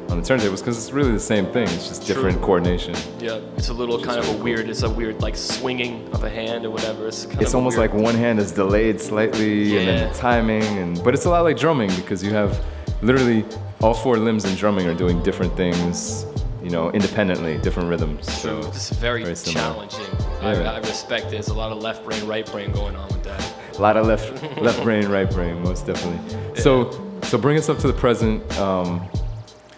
on 0.09 0.23
the 0.23 0.25
turntables 0.25 0.61
because 0.61 0.79
it's 0.79 0.93
really 0.93 1.11
the 1.11 1.19
same 1.19 1.47
thing. 1.47 1.65
It's 1.71 1.89
just 1.89 2.07
different 2.07 2.41
coordination. 2.43 2.95
Yeah, 3.19 3.41
it's 3.57 3.71
a 3.71 3.75
little 3.75 4.01
kind 4.01 4.21
of 4.21 4.29
a 4.29 4.37
weird. 4.41 4.69
It's 4.71 4.85
a 4.85 4.89
weird 4.89 5.21
like 5.21 5.35
swinging 5.37 6.09
of 6.13 6.23
a 6.23 6.31
hand 6.31 6.65
or 6.65 6.71
whatever. 6.71 7.09
It's 7.09 7.27
kind 7.27 7.43
It's 7.43 7.51
of 7.51 7.57
almost 7.57 7.77
weird- 7.77 7.93
like 7.93 8.01
one 8.01 8.15
hand 8.15 8.39
is 8.39 8.53
delayed 8.53 9.01
slightly 9.01 9.77
and 9.77 9.85
Yeah. 9.89 9.97
then 9.97 10.15
timing 10.15 10.63
and 10.63 11.03
but 11.03 11.13
it's 11.13 11.25
a 11.25 11.29
lot 11.29 11.43
like 11.43 11.59
drumming 11.59 11.91
because 11.97 12.23
you 12.23 12.31
have 12.35 12.57
literally 13.03 13.45
all 13.81 13.95
four 13.95 14.17
limbs 14.17 14.45
in 14.45 14.55
drumming 14.55 14.87
are 14.87 14.95
doing 14.95 15.21
different 15.25 15.57
things, 15.57 16.25
you 16.67 16.73
know, 16.73 16.91
independently, 16.91 17.59
different 17.59 17.89
rhythms. 17.89 18.27
True. 18.27 18.61
So 18.61 18.63
This 18.71 18.91
is 18.91 18.99
very, 18.99 19.23
similar. 19.37 19.63
challenging. 19.63 20.01
Yeah. 20.43 20.73
I, 20.73 20.75
I 20.75 20.79
respect 20.81 21.27
it. 21.27 21.31
There's 21.31 21.47
a 21.47 21.55
lot 21.55 21.71
of 21.71 21.81
left 21.81 22.05
brain, 22.05 22.27
right 22.27 22.45
brain 22.45 22.73
going 22.73 22.97
on 22.97 23.07
with 23.07 23.23
that. 23.23 23.55
A 23.79 23.81
lot 23.81 23.97
of 23.97 24.05
left 24.05 24.43
left 24.61 24.83
brain, 24.83 25.07
right 25.07 25.31
brain, 25.31 25.63
most 25.63 25.87
definitely. 25.87 26.61
So 26.61 26.91
so 27.23 27.39
bring 27.39 27.57
us 27.57 27.69
up 27.69 27.79
to 27.79 27.87
the 27.87 27.93
present. 27.93 28.43
Um, 28.59 29.09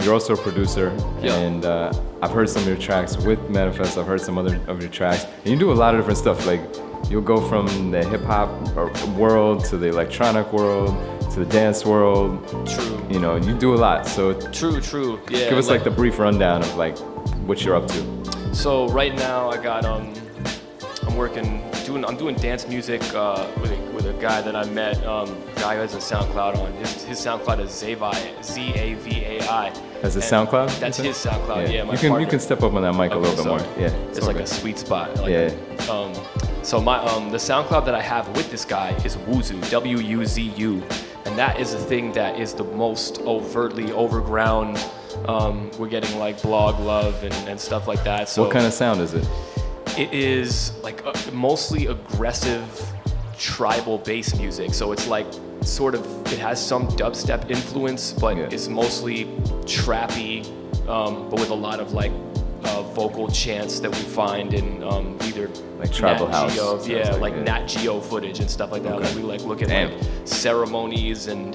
you're 0.00 0.14
also 0.14 0.32
a 0.32 0.36
producer, 0.38 0.88
and 1.20 1.66
uh, 1.66 1.92
I've 2.22 2.30
heard 2.30 2.48
some 2.48 2.62
of 2.62 2.68
your 2.68 2.78
tracks 2.78 3.18
with 3.18 3.38
Manifest. 3.50 3.98
I've 3.98 4.06
heard 4.06 4.22
some 4.22 4.38
other 4.38 4.58
of 4.66 4.80
your 4.80 4.90
tracks, 4.90 5.26
and 5.44 5.48
you 5.48 5.58
do 5.58 5.70
a 5.70 5.74
lot 5.74 5.94
of 5.94 6.00
different 6.00 6.18
stuff. 6.18 6.46
Like 6.46 6.62
you'll 7.10 7.20
go 7.20 7.38
from 7.50 7.90
the 7.90 8.02
hip 8.02 8.22
hop 8.22 8.48
world 9.08 9.62
to 9.66 9.76
the 9.76 9.88
electronic 9.88 10.50
world 10.54 10.94
to 11.32 11.40
the 11.40 11.46
dance 11.46 11.84
world. 11.84 12.46
True. 12.66 13.06
You 13.10 13.18
know, 13.20 13.36
you 13.36 13.54
do 13.58 13.74
a 13.74 13.76
lot. 13.76 14.06
So 14.06 14.32
True, 14.50 14.80
true. 14.80 15.20
Yeah. 15.30 15.48
give 15.48 15.58
us 15.58 15.68
like 15.68 15.80
like- 15.80 15.84
the 15.84 15.90
brief 15.90 16.18
rundown 16.18 16.62
of 16.62 16.76
like 16.76 16.96
what 17.46 17.62
you're 17.64 17.76
up 17.76 17.86
to. 17.88 18.54
So 18.54 18.88
right 18.88 19.14
now 19.14 19.50
I 19.50 19.56
got 19.62 19.84
um 19.84 20.12
I'm 21.06 21.16
working 21.16 21.62
doing 21.84 22.04
I'm 22.04 22.16
doing 22.16 22.34
dance 22.36 22.66
music 22.68 23.02
uh, 23.14 23.46
with 23.60 23.70
a, 23.72 23.76
with 23.92 24.06
a 24.06 24.12
guy 24.14 24.40
that 24.42 24.56
I 24.56 24.64
met 24.70 25.02
um 25.06 25.28
guy 25.56 25.74
who 25.76 25.80
has 25.82 25.94
a 25.94 25.98
SoundCloud 25.98 26.56
on 26.58 26.72
his 26.74 27.04
his 27.04 27.18
SoundCloud 27.18 27.60
is 27.60 27.70
Zavai 27.70 28.42
Z 28.42 28.72
A 28.74 28.94
V 28.94 29.24
A 29.24 29.42
I. 29.48 29.72
As 30.02 30.16
a 30.16 30.20
SoundCloud? 30.20 30.78
That's 30.80 30.96
his? 30.98 31.16
SoundCloud. 31.16 31.72
Yeah, 31.72 31.84
my 31.84 31.92
you 31.92 31.98
can 31.98 32.08
partner. 32.10 32.20
you 32.20 32.26
can 32.30 32.40
step 32.40 32.62
up 32.62 32.72
on 32.74 32.82
that 32.82 32.92
mic 32.94 33.10
a 33.12 33.14
Okay, 33.14 33.28
little 33.28 33.44
bit 33.44 33.46
more. 33.48 33.60
Yeah, 33.78 33.88
it's, 34.08 34.18
it's 34.18 34.26
like 34.26 34.36
okay. 34.36 34.44
a 34.44 34.46
sweet 34.46 34.78
spot. 34.78 35.14
Like 35.16 35.30
Yeah. 35.30 35.90
Um, 35.90 36.12
so 36.62 36.80
my 36.80 36.98
um, 36.98 37.30
the 37.30 37.38
SoundCloud 37.38 37.84
that 37.86 37.94
I 37.94 38.00
have 38.02 38.28
with 38.36 38.50
this 38.50 38.64
guy 38.64 38.90
is 39.04 39.16
Wuzu, 39.16 39.58
W-U-Z-U, 39.70 40.82
and 41.28 41.38
that 41.38 41.60
is 41.60 41.72
the 41.72 41.78
thing 41.78 42.12
that 42.12 42.40
is 42.40 42.54
the 42.54 42.64
most 42.64 43.20
overtly 43.20 43.92
overground. 43.92 44.82
Um, 45.26 45.70
we're 45.78 45.88
getting 45.88 46.18
like 46.18 46.40
blog 46.40 46.80
love 46.80 47.22
and, 47.22 47.34
and 47.48 47.60
stuff 47.60 47.86
like 47.86 48.02
that. 48.04 48.28
So 48.28 48.42
what 48.42 48.52
kind 48.52 48.64
of 48.64 48.72
sound 48.72 49.00
is 49.00 49.12
it? 49.12 49.28
it 49.98 50.14
is 50.14 50.72
like 50.82 51.04
uh, 51.04 51.12
mostly 51.32 51.86
aggressive 51.86 52.92
tribal 53.36 53.98
bass 53.98 54.36
music. 54.36 54.72
So 54.72 54.92
it's 54.92 55.08
like 55.08 55.26
sort 55.62 55.94
of 55.94 56.06
it 56.32 56.38
has 56.38 56.64
some 56.64 56.86
dubstep 56.88 57.50
influence, 57.50 58.12
but 58.12 58.38
it's 58.38 58.68
mostly 58.68 59.24
trappy, 59.64 60.46
um, 60.88 61.28
but 61.28 61.40
with 61.40 61.50
a 61.50 61.54
lot 61.54 61.80
of 61.80 61.92
like 61.92 62.12
uh, 62.64 62.82
vocal 62.94 63.28
chants 63.28 63.80
that 63.80 63.90
we 63.90 64.02
find 64.02 64.54
in 64.54 64.82
um, 64.84 65.18
either 65.24 65.50
Like 65.78 65.92
tribal 65.92 66.26
Nat 66.28 66.34
house, 66.34 66.54
Geo, 66.54 66.84
yeah, 66.98 67.10
like, 67.12 67.20
like 67.20 67.34
yeah. 67.34 67.42
Nat 67.44 67.66
Geo 67.66 68.00
footage 68.00 68.40
and 68.40 68.50
stuff 68.50 68.72
like 68.72 68.82
that. 68.82 68.94
Okay. 68.94 69.04
Like 69.06 69.14
we 69.14 69.22
like 69.22 69.42
look 69.42 69.62
at 69.62 69.68
Damn. 69.68 69.92
like 69.92 70.02
ceremonies 70.26 71.28
and 71.28 71.54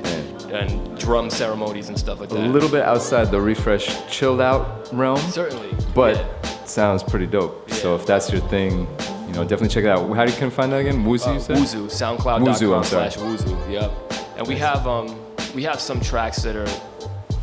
and 0.52 0.98
drum 0.98 1.30
ceremonies 1.30 1.90
and 1.90 1.98
stuff 2.00 2.20
like 2.20 2.30
that. 2.30 2.40
A 2.40 2.48
little 2.48 2.70
bit 2.70 2.84
outside 2.84 3.32
the 3.32 3.42
refresh 3.42 3.88
chilled 4.10 4.40
out 4.40 4.88
realm. 4.94 5.18
Certainly, 5.32 5.70
But 5.94 6.24
sounds 6.66 7.04
pretty 7.04 7.26
dope. 7.28 7.70
So 7.72 7.96
if 7.96 8.06
that's 8.06 8.32
your 8.32 8.42
thing, 8.48 8.88
you 9.28 9.34
know, 9.34 9.42
definitely 9.44 9.70
check 9.70 9.84
it 9.84 9.90
out. 9.90 10.08
How 10.16 10.26
do 10.26 10.32
you 10.32 10.38
can 10.38 10.50
find 10.52 10.72
that 10.72 10.78
again? 10.78 11.04
Woozy, 11.04 11.30
Uh, 11.30 11.34
you 11.34 11.40
said? 11.40 11.58
Wuzu, 11.58 11.86
Wuzu, 11.88 12.18
SoundCloud.com 12.18 12.48
I'm 12.48 12.84
sorry. 12.84 13.12
slash 13.12 13.18
Wuzu. 13.18 13.72
Yep. 13.72 13.92
And 14.38 14.48
we 14.48 14.56
have 14.58 14.88
um 14.88 15.20
we 15.56 15.64
have 15.64 15.80
some 15.82 16.00
tracks 16.00 16.42
that 16.44 16.56
are 16.56 16.68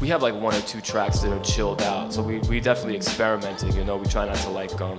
we 0.01 0.09
have 0.09 0.23
like 0.23 0.35
one 0.35 0.55
or 0.55 0.61
two 0.63 0.81
tracks 0.81 1.19
that 1.21 1.31
are 1.33 1.43
chilled 1.45 1.83
out. 1.83 2.13
So 2.15 2.23
we 2.23 2.39
we 2.49 2.61
definitely 2.61 2.97
experimenting. 2.97 3.73
You 3.77 3.85
know, 3.85 3.97
we 3.97 4.07
try 4.07 4.25
not 4.27 4.37
to 4.37 4.51
like 4.51 4.81
um 4.81 4.97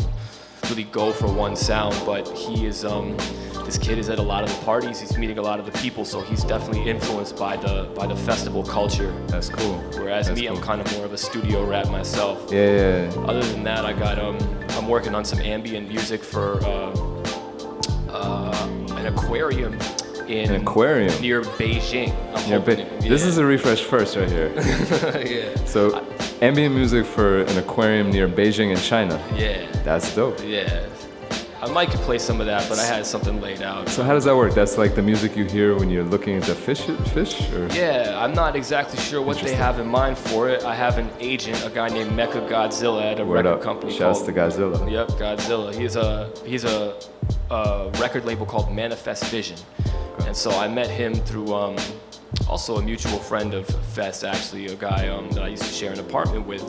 really 0.70 0.84
go 0.86 1.12
for 1.12 1.28
one 1.28 1.56
sound, 1.56 1.96
but 2.06 2.28
he 2.38 2.66
is 2.66 2.84
um 2.86 3.16
this 3.66 3.78
kid 3.78 3.98
is 4.00 4.10
at 4.10 4.20
a 4.20 4.22
lot 4.22 4.44
of 4.44 4.50
the 4.50 4.66
parties. 4.66 5.00
He's 5.00 5.18
meeting 5.18 5.38
a 5.38 5.42
lot 5.42 5.60
of 5.60 5.66
the 5.66 5.72
people, 5.80 6.04
so 6.04 6.22
he's 6.22 6.44
definitely 6.44 6.90
influenced 6.90 7.38
by 7.38 7.56
the 7.58 7.90
by 7.96 8.08
the 8.08 8.16
festival 8.16 8.64
culture. 8.64 9.14
That's 9.28 9.50
cool. 9.50 9.78
Whereas 9.98 10.28
That's 10.28 10.40
me, 10.40 10.48
I'm 10.48 10.60
kind 10.62 10.82
of 10.82 10.92
more 10.96 11.06
of 11.06 11.14
a 11.14 11.18
studio 11.18 11.66
rap 11.66 11.90
myself. 11.90 12.52
Yeah, 12.52 12.60
yeah, 12.60 13.12
yeah. 13.14 13.20
Other 13.22 13.44
than 13.44 13.64
that, 13.64 13.86
I 13.86 13.94
got 13.94 14.20
um, 14.20 14.38
I'm 14.72 14.88
working 14.88 15.16
on 15.16 15.24
some 15.26 15.40
ambient 15.40 15.88
music 15.88 16.24
for 16.24 16.56
uh, 16.66 16.92
uh, 18.10 18.68
an 18.98 19.06
aquarium 19.06 19.78
in 20.28 20.50
An 20.54 20.62
aquarium? 20.62 21.22
near 21.22 21.42
Beijing. 21.42 22.14
I'm 22.36 22.50
Yeah, 22.50 22.60
but 22.60 22.80
it- 22.80 23.02
this 23.02 23.24
is 23.26 23.38
a 23.38 23.46
refresh 23.46 23.82
first 23.84 24.16
right 24.16 24.30
here. 24.30 24.52
Yeah. 25.26 25.66
So 25.66 26.04
ambient 26.42 26.74
music 26.76 27.06
for 27.06 27.42
an 27.42 27.58
aquarium 27.58 28.10
near 28.10 28.28
Beijing 28.28 28.72
in 28.72 28.78
China. 28.78 29.22
Yeah. 29.36 29.66
That's 29.84 30.14
dope. 30.16 30.40
Yeah. 30.44 30.88
I 31.62 31.72
might 31.72 31.92
could 31.92 32.00
play 32.00 32.18
some 32.18 32.42
of 32.42 32.48
that, 32.48 32.68
but 32.68 32.80
I 32.80 32.84
had 32.84 33.06
something 33.06 33.40
laid 33.40 33.62
out. 33.62 33.88
So 33.88 34.02
how 34.02 34.14
does 34.14 34.24
that 34.24 34.36
work? 34.36 34.56
That's 34.56 34.80
like 34.80 34.96
the 34.96 35.04
music 35.04 35.38
you 35.38 35.46
hear 35.46 35.78
when 35.78 35.92
you're 35.92 36.04
looking 36.04 36.36
at 36.36 36.42
the 36.44 36.56
fish, 36.56 36.82
fish, 37.14 37.52
or 37.52 37.68
Yeah, 37.68 38.20
I'm 38.20 38.34
not 38.34 38.56
exactly 38.56 38.98
sure 38.98 39.22
what 39.22 39.38
they 39.38 39.54
have 39.54 39.78
in 39.80 39.88
mind 39.88 40.18
for 40.18 40.50
it. 40.50 40.64
I 40.64 40.74
have 40.74 40.98
an 40.98 41.08
agent, 41.20 41.64
a 41.64 41.70
guy 41.70 41.90
named 41.90 42.12
Mecha 42.14 42.50
Godzilla 42.50 43.12
at 43.12 43.20
a 43.20 43.26
Word 43.26 43.46
record 43.46 43.58
up. 43.60 43.62
company 43.62 43.94
Shouts 43.96 44.24
called 44.24 44.34
to 44.34 44.42
Godzilla. 44.42 44.92
Yep, 44.92 45.08
Godzilla. 45.10 45.72
He's 45.76 45.96
a 45.96 46.32
he's 46.48 46.64
a, 46.64 46.96
a 47.52 47.92
record 48.00 48.26
label 48.26 48.48
called 48.48 48.74
Manifest 48.74 49.26
Vision, 49.26 49.58
and 50.26 50.36
so 50.36 50.50
I 50.50 50.68
met 50.68 50.90
him 50.90 51.14
through 51.14 51.54
um, 51.54 51.76
also 52.48 52.78
a 52.78 52.82
mutual 52.82 53.18
friend 53.20 53.54
of 53.54 53.68
Fest, 53.94 54.24
actually 54.24 54.68
a 54.68 54.76
guy 54.76 55.08
um, 55.10 55.30
that 55.32 55.44
I 55.44 55.48
used 55.50 55.64
to 55.64 55.70
share 55.72 55.92
an 55.92 56.00
apartment 56.00 56.46
with. 56.48 56.64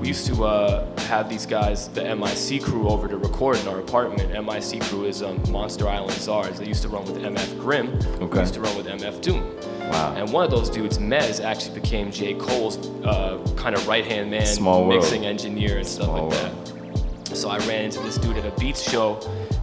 We 0.00 0.08
used 0.08 0.26
to 0.26 0.44
uh, 0.44 1.00
have 1.02 1.28
these 1.28 1.46
guys, 1.46 1.88
the 1.88 2.02
MIC 2.16 2.62
crew, 2.62 2.88
over 2.88 3.06
to 3.06 3.16
record 3.16 3.58
in 3.60 3.68
our 3.68 3.78
apartment. 3.78 4.30
MIC 4.32 4.82
crew 4.82 5.04
is 5.04 5.22
um, 5.22 5.40
Monster 5.50 5.88
Island 5.88 6.12
Czars. 6.12 6.58
They 6.58 6.66
used 6.66 6.82
to 6.82 6.88
run 6.88 7.04
with 7.04 7.18
MF 7.22 7.60
Grimm. 7.60 7.88
Okay. 8.20 8.40
used 8.40 8.54
to 8.54 8.60
run 8.60 8.76
with 8.76 8.86
MF 8.86 9.20
Doom. 9.20 9.42
Wow. 9.90 10.14
And 10.16 10.32
one 10.32 10.44
of 10.44 10.50
those 10.50 10.70
dudes, 10.70 10.98
Mez, 10.98 11.42
actually 11.44 11.78
became 11.78 12.10
J. 12.10 12.34
Cole's 12.34 12.78
uh, 13.04 13.38
kind 13.56 13.74
of 13.76 13.86
right 13.86 14.04
hand 14.04 14.30
man, 14.30 14.46
Small 14.46 14.86
world. 14.88 15.00
mixing 15.02 15.24
engineer 15.26 15.78
and 15.78 15.86
stuff 15.86 16.08
like 16.08 16.30
that. 16.30 17.36
So 17.36 17.48
I 17.48 17.58
ran 17.60 17.84
into 17.86 18.00
this 18.00 18.18
dude 18.18 18.36
at 18.38 18.44
a 18.44 18.58
beats 18.60 18.82
show, 18.88 19.18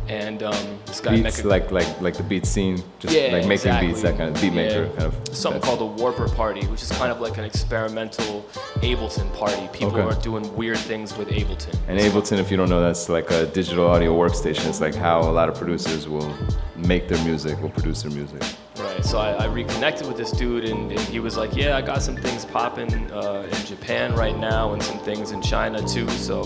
and 0.09 0.41
um, 0.41 0.79
this 0.87 0.99
guy 0.99 1.15
beats 1.21 1.39
Mecha- 1.41 1.45
like 1.45 1.71
like 1.71 2.01
like 2.01 2.15
the 2.17 2.23
beat 2.23 2.45
scene, 2.45 2.81
just 2.99 3.15
yeah, 3.15 3.25
like 3.31 3.45
making 3.45 3.51
exactly. 3.53 3.87
beats, 3.89 4.01
that 4.01 4.17
kind 4.17 4.35
of 4.35 4.41
beat 4.41 4.53
maker 4.53 4.83
Yeah. 4.85 4.99
kind 4.99 5.03
of. 5.13 5.37
Something 5.37 5.61
called 5.61 5.81
a 5.81 5.85
Warper 5.85 6.27
Party, 6.29 6.65
which 6.67 6.81
is 6.81 6.91
kind 6.93 7.11
of 7.11 7.21
like 7.21 7.37
an 7.37 7.43
experimental 7.45 8.43
Ableton 8.81 9.31
party. 9.37 9.69
People 9.71 9.95
Okay. 9.95 10.01
are 10.01 10.19
doing 10.21 10.53
weird 10.55 10.77
things 10.79 11.15
with 11.15 11.29
Ableton. 11.29 11.75
And 11.87 11.99
Ableton, 11.99 12.39
if 12.39 12.49
you 12.49 12.57
don't 12.57 12.69
know, 12.69 12.81
that's 12.81 13.07
like 13.07 13.29
a 13.29 13.45
digital 13.45 13.87
audio 13.87 14.15
workstation. 14.17 14.67
It's 14.67 14.81
like 14.81 14.95
how 14.95 15.21
a 15.21 15.31
lot 15.31 15.47
of 15.47 15.55
producers 15.55 16.07
will 16.07 16.33
make 16.75 17.07
their 17.07 17.23
music, 17.23 17.61
will 17.61 17.69
produce 17.69 18.01
their 18.01 18.11
music. 18.11 18.41
Right. 18.79 19.05
So 19.05 19.19
I, 19.19 19.31
I 19.33 19.45
reconnected 19.45 20.07
with 20.07 20.17
this 20.17 20.31
dude, 20.31 20.63
and, 20.65 20.89
and 20.91 20.99
he 21.01 21.19
was 21.19 21.35
like, 21.37 21.53
"Yeah, 21.55 21.75
I 21.75 21.81
got 21.81 22.01
some 22.01 22.15
things 22.15 22.45
popping 22.45 23.11
uh, 23.11 23.45
in 23.51 23.65
Japan 23.65 24.15
right 24.15 24.37
now, 24.37 24.71
and 24.73 24.81
some 24.81 24.97
things 24.99 25.31
in 25.31 25.41
China 25.41 25.85
too. 25.85 26.07
So 26.11 26.43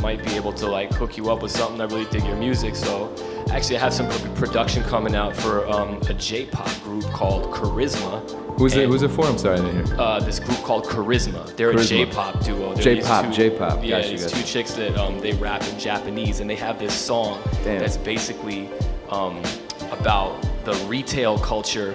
Might 0.00 0.24
be 0.24 0.32
able 0.34 0.52
to 0.54 0.66
like 0.66 0.92
hook 0.94 1.16
you 1.16 1.30
up 1.30 1.42
with 1.42 1.52
something. 1.52 1.80
I 1.80 1.84
really 1.84 2.06
dig 2.06 2.24
your 2.24 2.36
music. 2.36 2.74
So 2.74 3.14
actually, 3.50 3.76
I 3.76 3.80
have 3.80 3.92
some 3.92 4.08
production 4.34 4.82
coming 4.84 5.14
out 5.14 5.36
for 5.36 5.66
um, 5.68 6.00
a 6.08 6.14
J-pop 6.14 6.82
group 6.82 7.04
called 7.04 7.44
Charisma. 7.52 8.28
Who's 8.58 8.74
it? 8.76 8.88
Who's 8.88 9.02
it 9.02 9.10
for? 9.10 9.26
I'm 9.26 9.36
sorry, 9.38 9.58
I 9.58 9.62
didn't 9.64 9.86
hear. 9.86 10.00
Uh, 10.00 10.20
this 10.20 10.40
group 10.40 10.58
called 10.62 10.84
Charisma. 10.84 11.54
They're 11.56 11.72
Charisma. 11.72 11.84
a 12.02 12.06
J-pop 12.06 12.44
duo. 12.44 12.74
They're 12.74 12.82
J-pop, 12.96 13.26
two- 13.26 13.32
J-pop. 13.32 13.84
Yeah, 13.84 13.98
Gotcha, 13.98 14.08
these 14.10 14.22
gotcha. 14.24 14.36
two 14.36 14.42
chicks 14.42 14.72
that 14.74 14.96
um, 14.96 15.20
they 15.20 15.32
rap 15.34 15.62
in 15.68 15.78
Japanese, 15.78 16.40
and 16.40 16.48
they 16.48 16.56
have 16.56 16.78
this 16.78 16.94
song 16.94 17.40
that's 17.62 17.96
basically 17.98 18.68
um, 19.10 19.42
about 19.90 20.40
the 20.64 20.74
retail 20.88 21.38
culture 21.38 21.94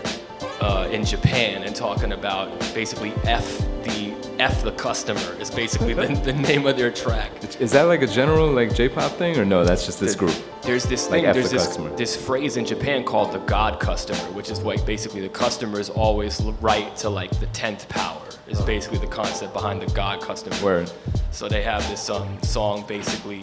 uh, 0.61 0.87
in 0.91 1.03
Japan 1.05 1.63
and 1.63 1.75
talking 1.75 2.11
about 2.13 2.49
basically 2.73 3.13
f 3.25 3.57
the 3.83 4.13
f 4.39 4.63
the 4.63 4.71
customer 4.73 5.21
is 5.39 5.49
basically 5.49 5.93
the, 5.93 6.07
the 6.23 6.33
name 6.33 6.65
of 6.65 6.77
their 6.77 6.91
track. 6.91 7.31
Is 7.59 7.71
that 7.71 7.83
like 7.83 8.01
a 8.01 8.07
general 8.07 8.51
like 8.51 8.75
J-pop 8.75 9.11
thing, 9.13 9.37
or 9.37 9.45
no? 9.45 9.63
That's 9.63 9.85
just 9.85 9.99
this 9.99 10.15
group. 10.15 10.35
There's 10.61 10.83
this 10.83 11.07
thing, 11.07 11.25
F 11.25 11.35
there's 11.35 11.51
the 11.51 11.57
this, 11.57 11.67
customer. 11.67 11.95
this 11.95 12.15
phrase 12.15 12.57
in 12.57 12.65
Japan 12.65 13.03
called 13.03 13.31
the 13.31 13.39
God 13.39 13.79
customer, 13.79 14.19
which 14.33 14.49
is 14.49 14.61
like 14.63 14.85
basically 14.85 15.21
the 15.21 15.29
customer 15.29 15.79
is 15.79 15.89
always 15.89 16.41
right 16.61 16.95
to 16.97 17.09
like 17.09 17.31
the 17.39 17.47
10th 17.47 17.87
power, 17.87 18.21
is 18.47 18.61
basically 18.61 18.97
the 18.97 19.07
concept 19.07 19.53
behind 19.53 19.81
the 19.81 19.91
God 19.93 20.21
customer. 20.21 20.55
Word. 20.63 20.91
So 21.31 21.47
they 21.47 21.61
have 21.63 21.87
this 21.89 22.09
um, 22.09 22.41
song 22.41 22.85
basically 22.87 23.41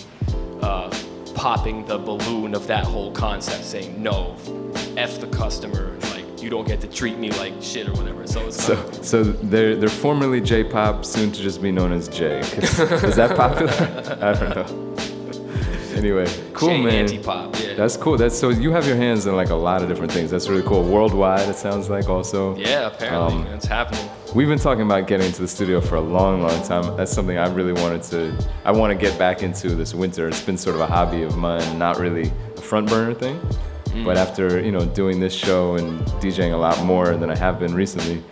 uh, 0.63 0.91
popping 1.35 1.85
the 1.87 1.99
balloon 1.99 2.55
of 2.55 2.67
that 2.67 2.85
whole 2.85 3.13
concept, 3.13 3.65
saying, 3.65 4.03
no, 4.03 4.37
F 4.97 5.21
the 5.21 5.29
customer, 5.29 5.97
like 6.11 6.12
you 6.43 6.51
don't 6.51 6.67
get 6.67 6.81
to 6.81 6.89
treat 6.89 7.19
me 7.19 7.31
like 7.33 7.55
shit 7.61 7.89
or 7.89 7.93
whatever. 7.93 8.27
So 8.27 8.41
it's 8.47 8.63
So, 8.63 8.91
so 9.03 9.23
they're 9.25 9.77
they're 9.77 9.89
formerly 9.89 10.41
J-pop, 10.41 11.05
soon 11.05 11.33
to 11.33 11.41
just 11.43 11.63
be 11.63 11.71
known 11.73 11.93
as 11.93 12.09
J. 12.09 12.41
Is 12.41 13.17
that 13.17 13.37
popular? 13.37 13.73
I 14.21 14.33
don't 14.33 14.55
know. 14.57 14.89
Anyway, 15.95 16.27
cool 16.55 16.71
J 16.71 16.81
man. 16.83 16.95
anti-pop, 16.95 17.55
yeah. 17.61 17.75
That's 17.75 17.97
cool. 17.99 18.17
That's 18.17 18.37
so 18.37 18.49
you 18.49 18.73
have 18.73 18.87
your 18.87 18.97
hands 18.97 19.27
in 19.27 19.37
like 19.37 19.51
a 19.51 19.55
lot 19.55 19.83
of 19.83 19.89
different 19.89 20.11
things. 20.11 20.31
That's 20.31 20.49
really 20.49 20.63
cool. 20.63 20.83
Worldwide, 20.83 21.47
it 21.49 21.55
sounds 21.57 21.91
like 21.91 22.09
also. 22.09 22.57
yeah, 22.57 22.87
apparently 22.87 23.43
Um, 23.43 23.47
it's 23.49 23.67
happening. 23.67 24.09
We've 24.35 24.49
been 24.49 24.59
talking 24.59 24.85
about 24.85 25.07
getting 25.07 25.27
into 25.27 25.43
the 25.43 25.49
studio 25.49 25.81
for 25.83 25.97
a 25.97 26.01
long, 26.01 26.43
long 26.43 26.63
time. 26.65 26.97
That's 26.97 27.13
something 27.13 27.37
I 27.37 27.47
really 27.49 27.75
wanted 27.75 28.03
to. 28.05 28.35
I 28.65 28.73
want 28.73 28.91
to 28.91 28.99
get 28.99 29.19
back 29.19 29.43
into 29.43 29.75
this 29.75 29.93
winter. 29.95 30.27
It's 30.29 30.41
been 30.41 30.57
sort 30.57 30.75
of 30.77 30.81
a 30.81 30.87
hobby 30.87 31.23
of 31.23 31.37
mine, 31.37 31.79
not 31.79 31.99
really 31.99 32.33
a 32.57 32.61
front 32.63 32.89
burner 32.89 33.13
thing. 33.13 33.39
Mm. 33.93 34.05
But 34.05 34.17
after 34.17 34.61
you 34.61 34.73
know 34.73 34.85
doing 34.87 35.21
this 35.21 35.35
show 35.35 35.77
and 35.77 36.01
DJing 36.23 36.53
a 36.53 36.57
lot 36.57 36.83
more 36.85 37.17
than 37.17 37.31
I 37.31 37.37
have 37.37 37.59
been 37.59 37.75
recently, 37.75 38.23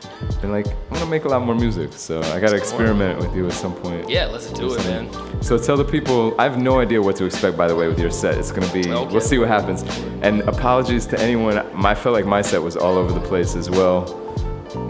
been 0.40 0.52
like 0.52 0.66
I'm 0.66 0.94
gonna 0.94 1.06
make 1.06 1.24
a 1.24 1.28
lot 1.28 1.42
more 1.44 1.54
music. 1.54 1.92
So 1.92 2.20
I 2.34 2.40
gotta 2.40 2.56
experiment 2.56 3.18
with 3.20 3.34
you 3.36 3.46
at 3.46 3.52
some 3.52 3.74
point. 3.74 4.08
Yeah, 4.08 4.26
let's 4.26 4.50
do 4.50 4.72
it, 4.74 4.84
man. 4.84 5.08
So 5.42 5.58
tell 5.58 5.76
the 5.76 5.84
people, 5.84 6.34
I 6.38 6.44
have 6.44 6.58
no 6.58 6.80
idea 6.80 7.00
what 7.02 7.16
to 7.16 7.24
expect 7.24 7.56
by 7.56 7.68
the 7.68 7.76
way 7.76 7.88
with 7.88 7.98
your 7.98 8.10
set. 8.10 8.38
It's 8.38 8.50
gonna 8.52 8.72
be, 8.72 8.90
Okay. 8.90 9.12
we'll 9.12 9.20
see 9.20 9.38
what 9.38 9.48
happens. 9.48 9.82
And 10.22 10.40
apologies 10.42 11.06
to 11.06 11.20
anyone, 11.20 11.58
I 11.58 11.94
felt 11.94 12.14
like 12.14 12.26
my 12.26 12.42
set 12.42 12.62
was 12.62 12.76
all 12.76 12.96
over 12.96 13.12
the 13.12 13.20
place 13.26 13.54
as 13.54 13.68
well. 13.68 14.16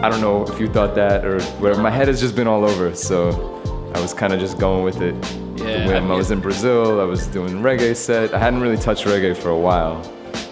I 0.01 0.09
don't 0.09 0.21
know 0.21 0.45
if 0.47 0.59
you 0.59 0.67
thought 0.67 0.95
that 0.95 1.25
or 1.25 1.41
whatever. 1.59 1.81
My 1.81 1.89
head 1.91 2.07
has 2.07 2.19
just 2.21 2.35
been 2.35 2.47
all 2.47 2.63
over, 2.63 2.93
so 2.95 3.61
I 3.95 3.99
was 3.99 4.13
kind 4.13 4.31
of 4.31 4.39
just 4.39 4.57
going 4.57 4.83
with 4.83 5.01
it. 5.01 5.15
Yeah, 5.57 5.89
I 5.89 6.13
I, 6.13 6.15
was 6.15 6.31
in 6.31 6.39
Brazil, 6.39 6.99
I 6.99 7.03
was 7.03 7.27
doing 7.27 7.61
reggae 7.61 7.95
set. 7.95 8.33
I 8.33 8.39
hadn't 8.39 8.61
really 8.61 8.77
touched 8.77 9.05
reggae 9.05 9.35
for 9.35 9.49
a 9.49 9.57
while, 9.57 10.01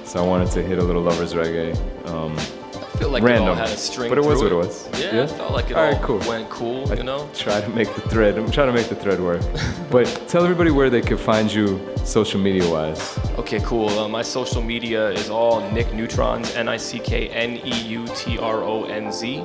so 0.09 0.23
I 0.23 0.27
wanted 0.27 0.49
to 0.53 0.63
hit 0.63 0.79
a 0.79 0.83
little 0.83 1.03
lovers 1.03 1.35
reggae. 1.35 1.77
Um, 2.07 2.35
I 2.35 2.97
feel 2.97 3.09
like 3.09 3.21
random, 3.21 3.43
it 3.43 3.49
all 3.49 3.55
had 3.55 3.69
a 3.69 3.77
string 3.77 4.09
but 4.09 4.17
it 4.17 4.25
was 4.25 4.41
what 4.41 4.51
it 4.51 4.55
was. 4.55 4.89
Yeah, 4.99 5.21
I 5.21 5.27
felt 5.27 5.51
like 5.51 5.69
it 5.69 5.77
all 5.77 5.83
all 5.83 5.91
right, 5.91 6.01
cool. 6.01 6.17
went 6.27 6.49
cool, 6.49 6.89
you 6.95 7.03
know? 7.03 7.29
Try 7.35 7.61
to 7.61 7.69
make 7.69 7.93
the 7.93 8.01
thread. 8.01 8.35
I'm 8.35 8.49
trying 8.49 8.67
to 8.67 8.73
make 8.73 8.89
the 8.89 8.95
thread 8.95 9.19
work. 9.19 9.43
but 9.91 10.05
tell 10.27 10.43
everybody 10.43 10.71
where 10.71 10.89
they 10.89 11.01
can 11.01 11.17
find 11.17 11.53
you 11.53 11.79
social 12.05 12.39
media 12.39 12.67
wise. 12.67 13.19
Okay, 13.37 13.59
cool. 13.59 13.87
Uh, 13.99 14.07
my 14.07 14.23
social 14.23 14.63
media 14.63 15.11
is 15.11 15.29
all 15.29 15.61
Nick 15.69 15.87
Neutronz, 15.89 16.55
N 16.55 16.67
I 16.67 16.77
C 16.77 16.97
K 16.97 17.29
N 17.29 17.57
E 17.63 17.81
U 17.89 18.07
T 18.15 18.39
R 18.39 18.63
O 18.63 18.85
N 18.85 19.11
Z. 19.11 19.43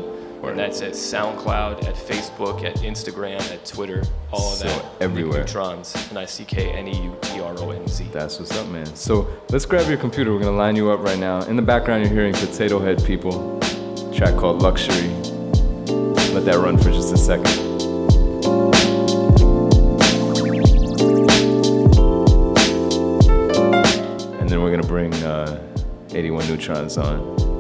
And 0.51 0.59
that's 0.59 0.83
at 0.83 0.93
SoundCloud, 0.93 1.85
at 1.87 1.95
Facebook, 1.95 2.63
at 2.65 2.77
Instagram, 2.77 3.41
at 3.53 3.65
Twitter, 3.65 4.03
all 4.33 4.53
of 4.53 4.59
So 4.59 4.69
that. 4.69 4.85
everywhere. 5.01 5.41
Nick 5.41 5.49
Neutronz, 5.49 6.11
N 6.13 6.17
I 6.19 6.25
C 6.27 6.45
K 6.45 6.71
N 6.73 6.87
E 6.89 7.03
U 7.05 7.17
T 7.23 7.41
R 7.41 7.55
O 7.59 7.71
N 7.71 7.87
Z. 7.89 8.05
That's 8.13 8.39
what's 8.39 8.53
up, 8.57 8.69
man. 8.69 8.87
So 8.95 9.29
let's 9.51 9.65
grab 9.67 9.89
your 9.89 9.99
computer. 9.99 10.33
We're 10.33 10.41
gonna 10.41 10.57
line 10.57 10.77
you 10.77 10.91
up 10.91 11.01
right 11.01 11.19
now. 11.19 11.43
In 11.43 11.57
the 11.57 11.63
background, 11.63 12.05
you're 12.05 12.13
hearing 12.13 12.35
Potato 12.35 12.79
Head 12.79 13.03
People, 13.05 13.59
track 14.15 14.37
called 14.37 14.63
Luxury. 14.63 15.09
Let 16.35 16.45
that 16.47 16.59
run 16.59 16.77
for 16.79 16.91
just 16.91 17.13
a 17.13 17.17
second. 17.17 17.73
And 24.41 24.49
then 24.49 24.63
we're 24.63 24.71
gonna 24.71 24.83
bring 24.87 25.13
uh, 25.23 25.61
81Neutronz 26.09 27.03
on. 27.03 27.54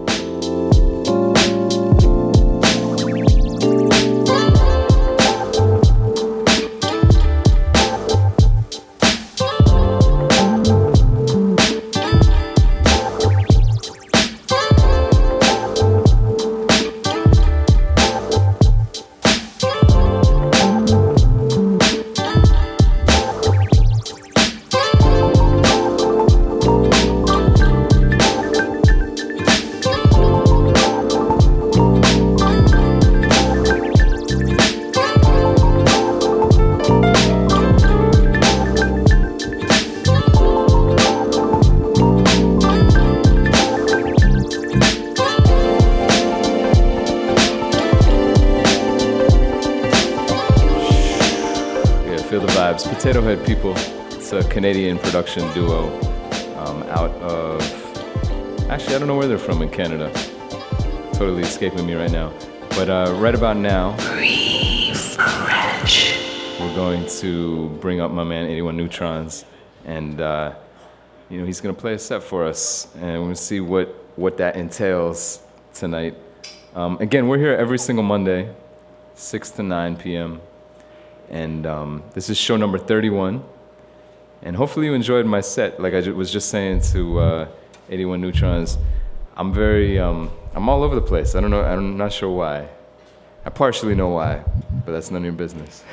Vibes. 53.14 53.46
People. 53.46 53.74
It's 54.16 54.32
a 54.32 54.42
Canadian 54.48 54.98
production 54.98 55.48
duo 55.54 55.86
um, 56.56 56.82
out 56.84 57.12
of. 57.22 57.62
Actually, 58.68 58.96
I 58.96 58.98
don't 58.98 59.06
know 59.06 59.16
where 59.16 59.28
they're 59.28 59.38
from 59.38 59.62
in 59.62 59.70
Canada. 59.70 60.10
Totally 61.12 61.42
escaping 61.42 61.86
me 61.86 61.94
right 61.94 62.10
now. 62.10 62.32
But 62.70 62.90
uh, 62.90 63.14
right 63.18 63.36
about 63.36 63.56
now, 63.56 63.94
we're 66.58 66.74
going 66.74 67.06
to 67.20 67.68
bring 67.80 68.00
up 68.00 68.10
my 68.10 68.24
man 68.24 68.48
81Neutronz, 68.48 69.44
and 69.84 70.20
uh, 70.20 70.54
you 71.30 71.38
know 71.38 71.46
he's 71.46 71.60
gonna 71.60 71.72
play 71.72 71.94
a 71.94 71.98
set 72.00 72.20
for 72.20 72.44
us, 72.44 72.88
and 72.96 73.24
we'll 73.24 73.36
see 73.36 73.60
what 73.60 73.94
what 74.16 74.38
that 74.38 74.56
entails 74.56 75.40
tonight. 75.72 76.16
Um, 76.74 76.98
again, 76.98 77.28
we're 77.28 77.38
here 77.38 77.54
every 77.54 77.78
single 77.78 78.02
Monday, 78.02 78.52
6 79.14 79.50
to 79.50 79.62
9 79.62 79.96
p.m. 79.98 80.40
And 81.30 81.66
um, 81.66 82.02
this 82.12 82.30
is 82.30 82.36
show 82.36 82.56
number 82.56 82.78
31. 82.78 83.44
And 84.42 84.56
hopefully 84.56 84.86
you 84.86 84.94
enjoyed 84.94 85.26
my 85.26 85.40
set. 85.40 85.80
Like 85.80 85.94
I 85.94 86.08
was 86.10 86.30
just 86.30 86.50
saying 86.50 86.82
to 86.92 87.18
uh, 87.18 87.48
81Neutronz, 87.88 88.78
I'm 89.36 89.52
very, 89.52 89.98
um, 89.98 90.30
I'm 90.54 90.68
all 90.68 90.82
over 90.82 90.94
the 90.94 91.02
place. 91.02 91.34
I 91.34 91.40
don't 91.40 91.50
know, 91.50 91.62
I'm 91.62 91.96
not 91.96 92.12
sure 92.12 92.30
why. 92.30 92.68
I 93.46 93.50
partially 93.50 93.94
know 93.94 94.08
why, 94.08 94.42
but 94.86 94.92
that's 94.92 95.10
none 95.10 95.22
of 95.22 95.24
your 95.24 95.32
business. 95.32 95.84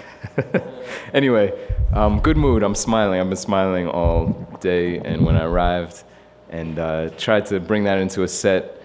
anyway, 1.13 1.51
um, 1.93 2.19
good 2.19 2.37
mood. 2.37 2.63
I'm 2.63 2.75
smiling. 2.75 3.19
I've 3.19 3.27
been 3.27 3.35
smiling 3.35 3.87
all 3.87 4.47
day. 4.61 4.99
And 4.99 5.25
when 5.25 5.35
I 5.35 5.43
arrived 5.43 6.03
and 6.49 6.79
uh, 6.79 7.09
tried 7.17 7.47
to 7.47 7.59
bring 7.59 7.85
that 7.85 7.97
into 7.97 8.23
a 8.23 8.27
set, 8.27 8.81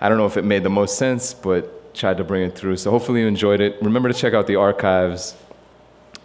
I 0.00 0.08
don't 0.08 0.18
know 0.18 0.26
if 0.26 0.36
it 0.36 0.44
made 0.44 0.62
the 0.62 0.70
most 0.70 0.98
sense, 0.98 1.32
but 1.32 1.77
tried 1.94 2.16
to 2.18 2.24
bring 2.24 2.42
it 2.42 2.56
through. 2.56 2.76
So 2.76 2.90
hopefully 2.90 3.20
you 3.20 3.26
enjoyed 3.26 3.60
it. 3.60 3.76
Remember 3.82 4.08
to 4.08 4.14
check 4.14 4.34
out 4.34 4.46
the 4.46 4.56
archives. 4.56 5.36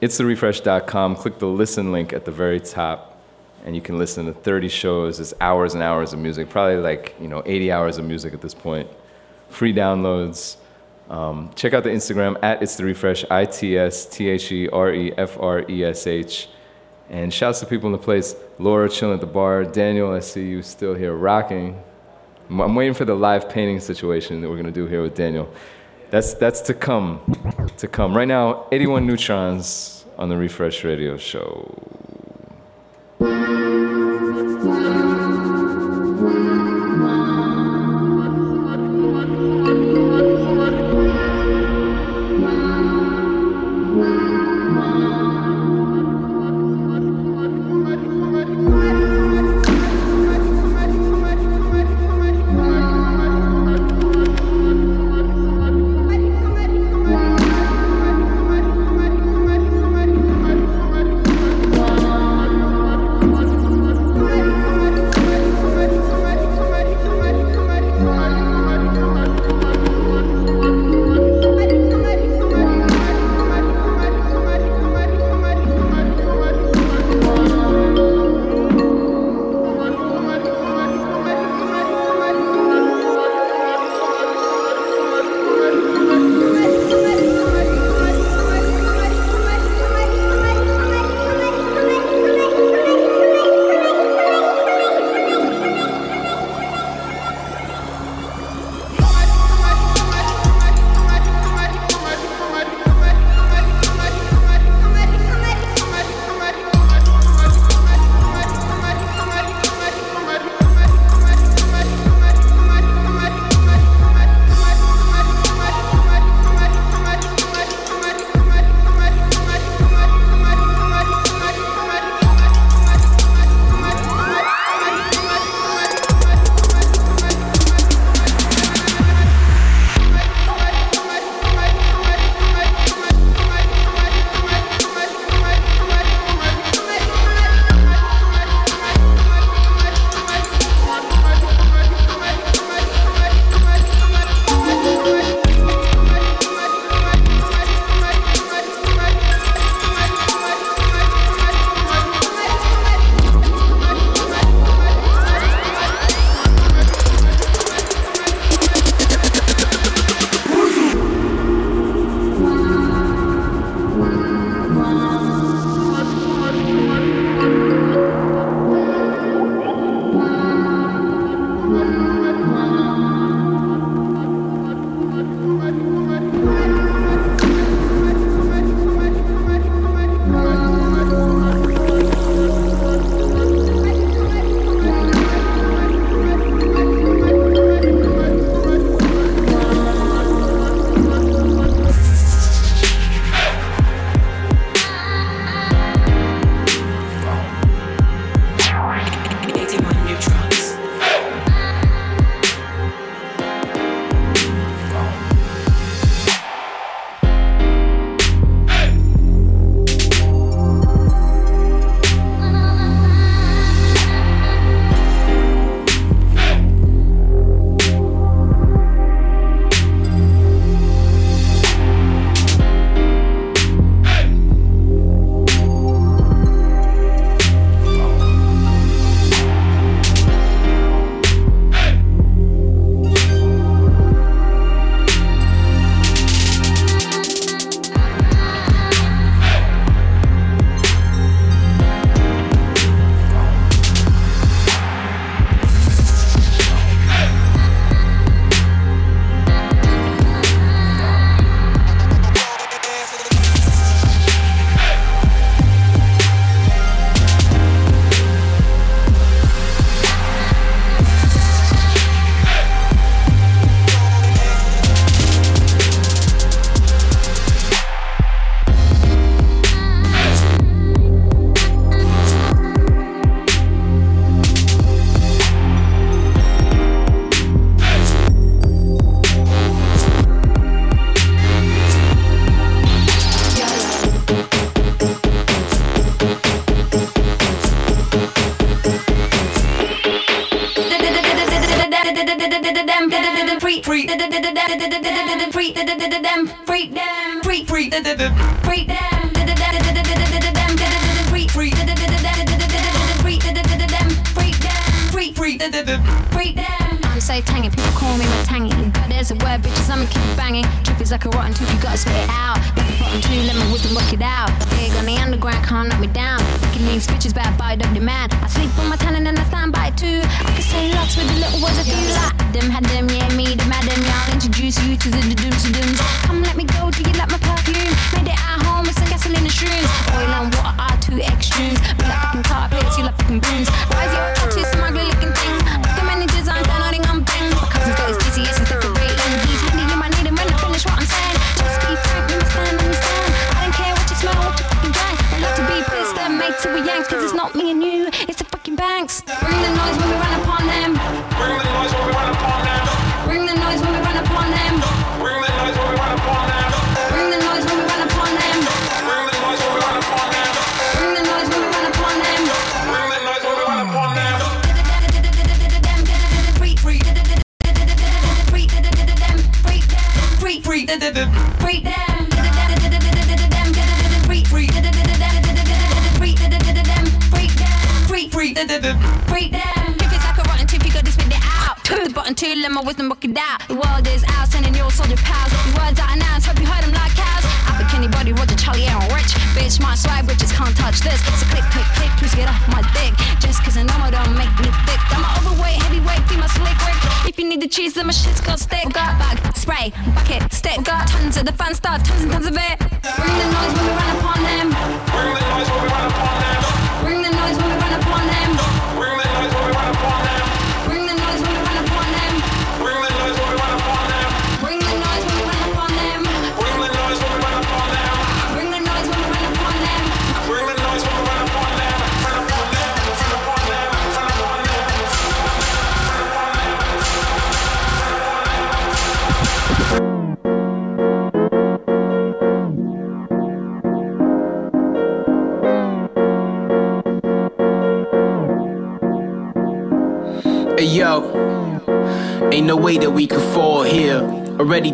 It's 0.01 0.19
therefresh.com. 0.19 1.15
Click 1.15 1.39
the 1.39 1.47
listen 1.47 1.91
link 1.91 2.13
at 2.13 2.25
the 2.25 2.31
very 2.31 2.59
top, 2.59 3.17
and 3.65 3.75
you 3.75 3.81
can 3.81 3.97
listen 3.97 4.25
to 4.25 4.33
30 4.33 4.67
shows. 4.67 5.19
It's 5.19 5.33
hours 5.39 5.73
and 5.73 5.81
hours 5.81 6.13
of 6.13 6.19
music, 6.19 6.49
probably 6.49 6.77
like 6.77 7.15
you 7.19 7.27
know 7.27 7.41
80 7.45 7.71
hours 7.71 7.97
of 7.97 8.05
music 8.05 8.33
at 8.33 8.41
this 8.41 8.53
point. 8.53 8.89
Free 9.49 9.73
downloads. 9.73 10.57
Um, 11.09 11.51
check 11.55 11.73
out 11.73 11.83
the 11.83 11.89
Instagram 11.89 12.37
at 12.43 12.61
it's 12.63 12.75
the 12.75 12.85
refresh. 12.85 13.23
I 13.29 13.45
T 13.45 13.77
S 13.77 14.05
T 14.05 14.29
H 14.29 14.51
E 14.51 14.67
R 14.69 14.93
E 14.93 15.13
F 15.17 15.39
R 15.39 15.63
E 15.69 15.83
S 15.83 16.07
H. 16.07 16.49
And 17.09 17.33
shouts 17.33 17.59
to 17.59 17.65
people 17.65 17.87
in 17.87 17.91
the 17.91 17.97
place. 17.97 18.35
Laura 18.59 18.89
chilling 18.89 19.15
at 19.15 19.21
the 19.21 19.27
bar. 19.27 19.63
Daniel, 19.63 20.11
I 20.11 20.19
see 20.19 20.47
you 20.47 20.61
still 20.63 20.95
here 20.95 21.13
rocking. 21.13 21.81
I'm- 22.61 22.75
waiting 22.75 22.93
for 22.93 23.05
the 23.05 23.15
live 23.15 23.49
painting 23.49 23.79
situation 23.79 24.41
that 24.41 24.49
we're 24.49 24.57
gonna 24.57 24.71
do 24.71 24.85
here 24.87 25.01
with 25.01 25.15
Daniel. 25.15 25.47
That's 26.11 26.33
that's 26.35 26.61
to 26.61 26.73
come, 26.73 27.19
to 27.77 27.87
come. 27.87 28.15
Right 28.15 28.27
now, 28.27 28.65
81Neutronz 28.71 30.03
on 30.17 30.29
the 30.29 30.37
Refresh 30.37 30.83
Radio 30.83 31.17
Show. 31.17 31.73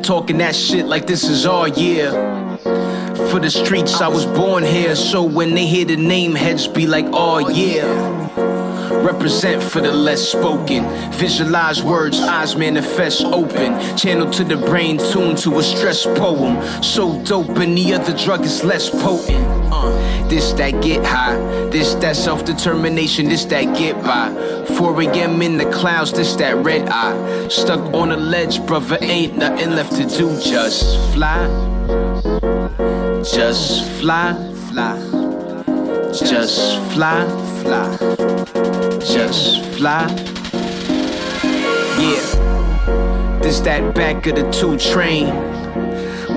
Talking 0.09 0.39
that 0.39 0.55
shit 0.55 0.87
like 0.87 1.05
this 1.05 1.23
is 1.25 1.45
our 1.45 1.67
year. 1.67 2.09
For 3.29 3.39
the 3.39 3.51
streets, 3.51 4.01
I 4.01 4.07
was 4.07 4.25
born 4.25 4.63
here, 4.63 4.95
so 4.95 5.21
when 5.21 5.53
they 5.53 5.67
hear 5.67 5.85
the 5.85 5.97
name, 5.97 6.33
heads 6.33 6.67
be 6.67 6.87
like, 6.87 7.05
oh 7.09 7.47
yeah. 7.47 7.85
Represent 9.05 9.61
for 9.61 9.81
the 9.81 9.91
less 9.91 10.27
spoken. 10.27 10.83
Visualize 11.11 11.83
words, 11.83 12.19
eyes 12.21 12.55
manifest 12.55 13.23
open. 13.23 13.77
Channel 13.95 14.31
to 14.31 14.43
the 14.43 14.57
brain, 14.57 14.97
tuned 14.97 15.37
to 15.39 15.59
a 15.59 15.63
stress 15.63 16.05
poem. 16.05 16.59
So 16.81 17.23
dope, 17.23 17.57
and 17.57 17.77
the 17.77 17.93
other 17.93 18.17
drug 18.17 18.41
is 18.41 18.63
less 18.63 18.89
potent. 18.89 19.45
Uh, 19.71 20.27
this 20.27 20.53
that 20.53 20.81
get 20.81 21.05
high, 21.05 21.37
this 21.69 21.93
that 21.95 22.15
self 22.15 22.45
determination, 22.45 23.29
this 23.29 23.45
that 23.45 23.77
get 23.77 23.93
by. 24.01 24.29
4 24.79 25.01
a.m. 25.01 25.41
in 25.41 25.57
the 25.57 25.69
clouds, 25.71 26.13
this 26.13 26.35
that 26.37 26.55
red 26.63 26.87
eye. 26.87 27.49
Stuck 27.49 27.81
on 27.93 28.13
a 28.13 28.15
ledge, 28.15 28.65
brother, 28.65 28.97
ain't 29.01 29.35
nothing 29.35 29.71
left 29.71 29.91
to 29.97 30.05
do. 30.05 30.29
Just 30.39 30.97
fly, 31.13 31.47
just 33.21 33.83
fly, 33.99 34.33
fly, 34.69 34.97
just 36.13 36.79
fly, 36.93 37.27
fly, 37.61 37.97
just 39.01 39.65
fly. 39.75 40.07
Yeah, 41.99 43.39
this 43.43 43.59
that 43.59 43.93
back 43.93 44.25
of 44.27 44.35
the 44.35 44.49
two 44.49 44.77
train. 44.77 45.27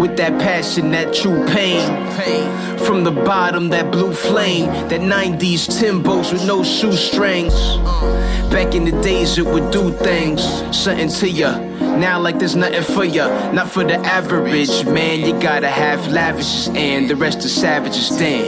With 0.01 0.17
that 0.17 0.41
passion, 0.41 0.91
that 0.91 1.15
true 1.15 1.47
pain. 1.47 2.72
From 2.87 3.05
the 3.05 3.13
bottom, 3.13 3.69
that 3.69 3.93
blue 3.93 4.13
flame. 4.13 4.67
That 4.89 5.01
90s 5.01 5.69
Timbos 5.69 6.33
with 6.33 6.47
no 6.47 6.65
shoestrings. 6.65 7.55
Back 8.51 8.75
in 8.75 8.85
the 8.85 9.01
days, 9.03 9.39
it 9.39 9.47
would 9.47 9.71
do 9.71 9.93
things. 9.93 10.43
Something 10.77 11.09
to 11.09 11.29
ya. 11.31 11.59
Now, 11.97 12.19
like 12.21 12.39
there's 12.39 12.57
nothing 12.57 12.83
for 12.83 13.05
ya. 13.05 13.53
Not 13.53 13.71
for 13.71 13.85
the 13.85 13.97
average 13.99 14.85
man. 14.87 15.21
You 15.21 15.41
gotta 15.41 15.69
have 15.69 16.11
lavishes, 16.11 16.69
and 16.75 17.09
the 17.09 17.17
rest 17.17 17.39
is 17.45 17.55
savages. 17.55 18.09
Damn. 18.11 18.45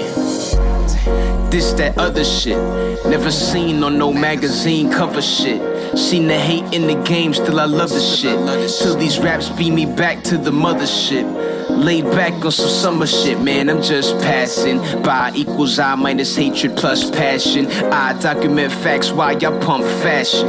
This, 1.50 1.72
that 1.74 1.96
other 1.98 2.24
shit. 2.24 2.58
Never 3.06 3.30
seen 3.30 3.84
on 3.84 3.98
no 3.98 4.12
magazine 4.12 4.90
cover 4.90 5.22
shit. 5.22 5.60
Seen 5.96 6.26
the 6.26 6.38
hate 6.38 6.74
in 6.74 6.88
the 6.88 7.00
game, 7.04 7.32
still 7.32 7.60
I 7.60 7.66
love 7.66 7.90
the 7.90 8.00
shit. 8.00 8.36
Till 8.80 8.96
these 8.96 9.20
raps 9.20 9.48
beat 9.50 9.70
me 9.72 9.86
back 9.86 10.24
to 10.24 10.36
the 10.36 10.50
mothership. 10.50 11.43
Laid 11.84 12.04
back 12.04 12.32
on 12.42 12.50
some 12.50 12.70
summer 12.70 13.06
shit, 13.06 13.38
man. 13.42 13.68
I'm 13.68 13.82
just 13.82 14.16
passing 14.20 14.78
by. 15.02 15.32
Equals 15.34 15.78
I 15.78 15.94
minus 15.96 16.34
hatred 16.34 16.78
plus 16.78 17.10
passion. 17.10 17.66
I 17.92 18.18
document 18.20 18.72
facts 18.72 19.10
while 19.10 19.38
y'all 19.38 19.60
pump 19.60 19.84
fashion. 20.02 20.48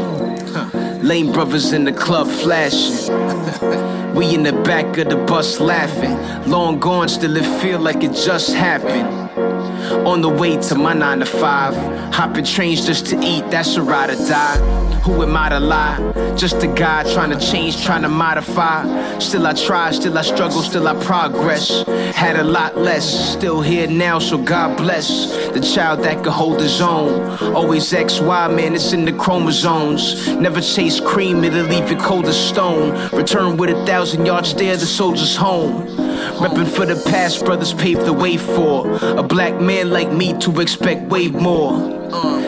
Lame 1.06 1.34
brothers 1.34 1.74
in 1.74 1.84
the 1.84 1.92
club 1.92 2.28
flashing. 2.28 3.12
We 4.16 4.34
in 4.34 4.44
the 4.44 4.54
back 4.54 4.98
of 4.98 5.10
the 5.10 5.18
bus 5.18 5.60
laughing. 5.60 6.16
Long 6.50 6.80
gone, 6.80 7.10
still 7.10 7.36
it 7.36 7.62
feel 7.62 7.82
like 7.82 8.02
it 8.02 8.14
just 8.14 8.56
happened. 8.56 9.05
On 10.06 10.22
the 10.22 10.30
way 10.30 10.56
to 10.56 10.76
my 10.76 10.94
nine 10.94 11.20
to 11.20 11.26
five. 11.26 11.74
Hopping 12.14 12.46
trains 12.46 12.86
just 12.86 13.08
to 13.08 13.20
eat, 13.22 13.50
that's 13.50 13.76
a 13.76 13.82
ride 13.82 14.12
or 14.12 14.16
die. 14.16 14.58
Who 15.02 15.22
am 15.24 15.36
I 15.36 15.50
to 15.50 15.60
lie? 15.60 15.98
Just 16.36 16.64
a 16.64 16.68
guy 16.68 17.04
trying 17.14 17.32
to 17.32 17.40
change, 17.40 17.84
trying 17.84 18.04
to 18.04 18.10
modify. 18.10 19.20
Still 19.20 19.46
I 19.48 19.54
try, 19.54 19.92
still 19.92 20.18
I 20.18 20.22
struggle, 20.22 20.62
still 20.62 20.88
I 20.88 20.94
progress. 21.04 21.84
Had 22.14 22.36
a 22.38 22.44
lot 22.44 22.78
less, 22.78 23.06
still 23.34 23.62
here 23.62 23.88
now, 23.88 24.20
so 24.20 24.38
God 24.38 24.78
bless. 24.78 25.36
The 25.50 25.60
child 25.60 26.02
that 26.02 26.24
could 26.24 26.34
hold 26.34 26.60
his 26.62 26.82
own. 26.82 27.30
Always 27.56 27.92
XY, 27.92 28.56
man, 28.56 28.76
it's 28.76 28.94
in 28.94 29.06
the 29.06 29.14
chromosomes. 29.14 30.28
Never 30.36 30.62
chase 30.62 31.00
cream, 31.00 31.44
it'll 31.44 31.64
leave 31.64 31.90
you 31.90 31.98
cold 31.98 32.26
as 32.26 32.38
stone. 32.38 32.92
Return 33.12 33.58
with 33.58 33.70
a 33.72 33.86
thousand 33.86 34.26
yards 34.26 34.50
stare, 34.50 34.78
the 34.78 34.86
soldier's 34.86 35.36
home. 35.36 35.95
Reppin' 36.38 36.68
for 36.68 36.86
the 36.86 37.02
past, 37.10 37.46
brothers 37.46 37.74
paved 37.74 38.06
the 38.06 38.14
way 38.14 38.38
for 38.38 38.88
a 39.04 39.24
black 39.24 39.60
man 39.62 39.90
like 39.90 40.12
me 40.12 40.38
to 40.40 40.60
expect 40.60 41.04
way 41.04 41.30
more. 41.30 41.96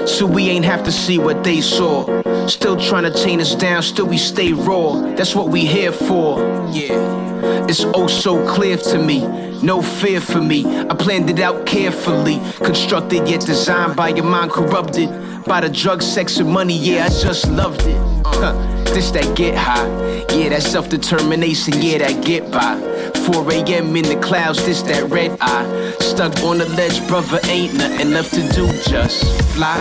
So 0.08 0.26
we 0.26 0.50
ain't 0.50 0.66
have 0.66 0.84
to 0.84 0.92
see 0.92 1.18
what 1.18 1.44
they 1.44 1.62
saw. 1.62 2.48
Still 2.48 2.78
trying 2.78 3.04
to 3.04 3.24
chain 3.24 3.42
us 3.42 3.56
down, 3.56 3.84
still 3.84 4.06
we 4.06 4.18
stay 4.18 4.54
raw. 4.54 4.94
That's 5.16 5.36
what 5.36 5.50
we 5.50 5.66
here 5.66 5.92
for. 5.92 6.40
Yeah. 6.72 7.66
It's 7.70 7.84
oh 7.84 8.08
so 8.08 8.46
clear 8.48 8.78
to 8.78 8.98
me. 8.98 9.26
No 9.62 9.82
fear 9.82 10.22
for 10.22 10.42
me. 10.42 10.66
I 10.66 10.94
planned 10.96 11.30
it 11.30 11.40
out 11.40 11.66
carefully. 11.66 12.40
Constructed 12.64 13.28
yet 13.28 13.42
designed 13.42 13.96
by 13.96 14.10
your 14.10 14.26
mind 14.26 14.52
corrupted. 14.52 15.10
By 15.46 15.62
the 15.62 15.70
drug, 15.70 16.02
sex, 16.02 16.38
and 16.38 16.50
money, 16.50 16.78
yeah, 16.78 17.06
I 17.06 17.10
just 17.10 17.48
loved 17.48 17.82
it. 17.84 17.98
Huh. 18.26 18.54
This 18.86 19.12
that 19.12 19.36
get 19.36 19.56
high. 19.56 19.88
Yeah, 20.36 20.50
that 20.50 20.64
self 20.64 20.90
determination, 20.90 21.82
yeah, 21.82 22.00
that 22.00 22.24
get 22.24 22.52
by. 22.52 22.76
4 23.16 23.52
a.m. 23.52 23.96
in 23.96 24.04
the 24.04 24.20
clouds, 24.22 24.64
this 24.66 24.82
that 24.84 25.04
red 25.10 25.38
eye. 25.42 25.92
Stuck 26.00 26.34
on 26.44 26.58
the 26.60 26.70
ledge, 26.70 27.06
brother, 27.08 27.40
ain't 27.46 27.74
nothing 27.76 28.12
left 28.12 28.34
to 28.34 28.42
do. 28.50 28.68
Just 28.90 29.42
fly. 29.54 29.78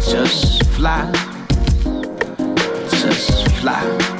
Just 0.00 0.64
fly. 0.72 1.10
Just 2.90 3.48
fly. 3.60 4.11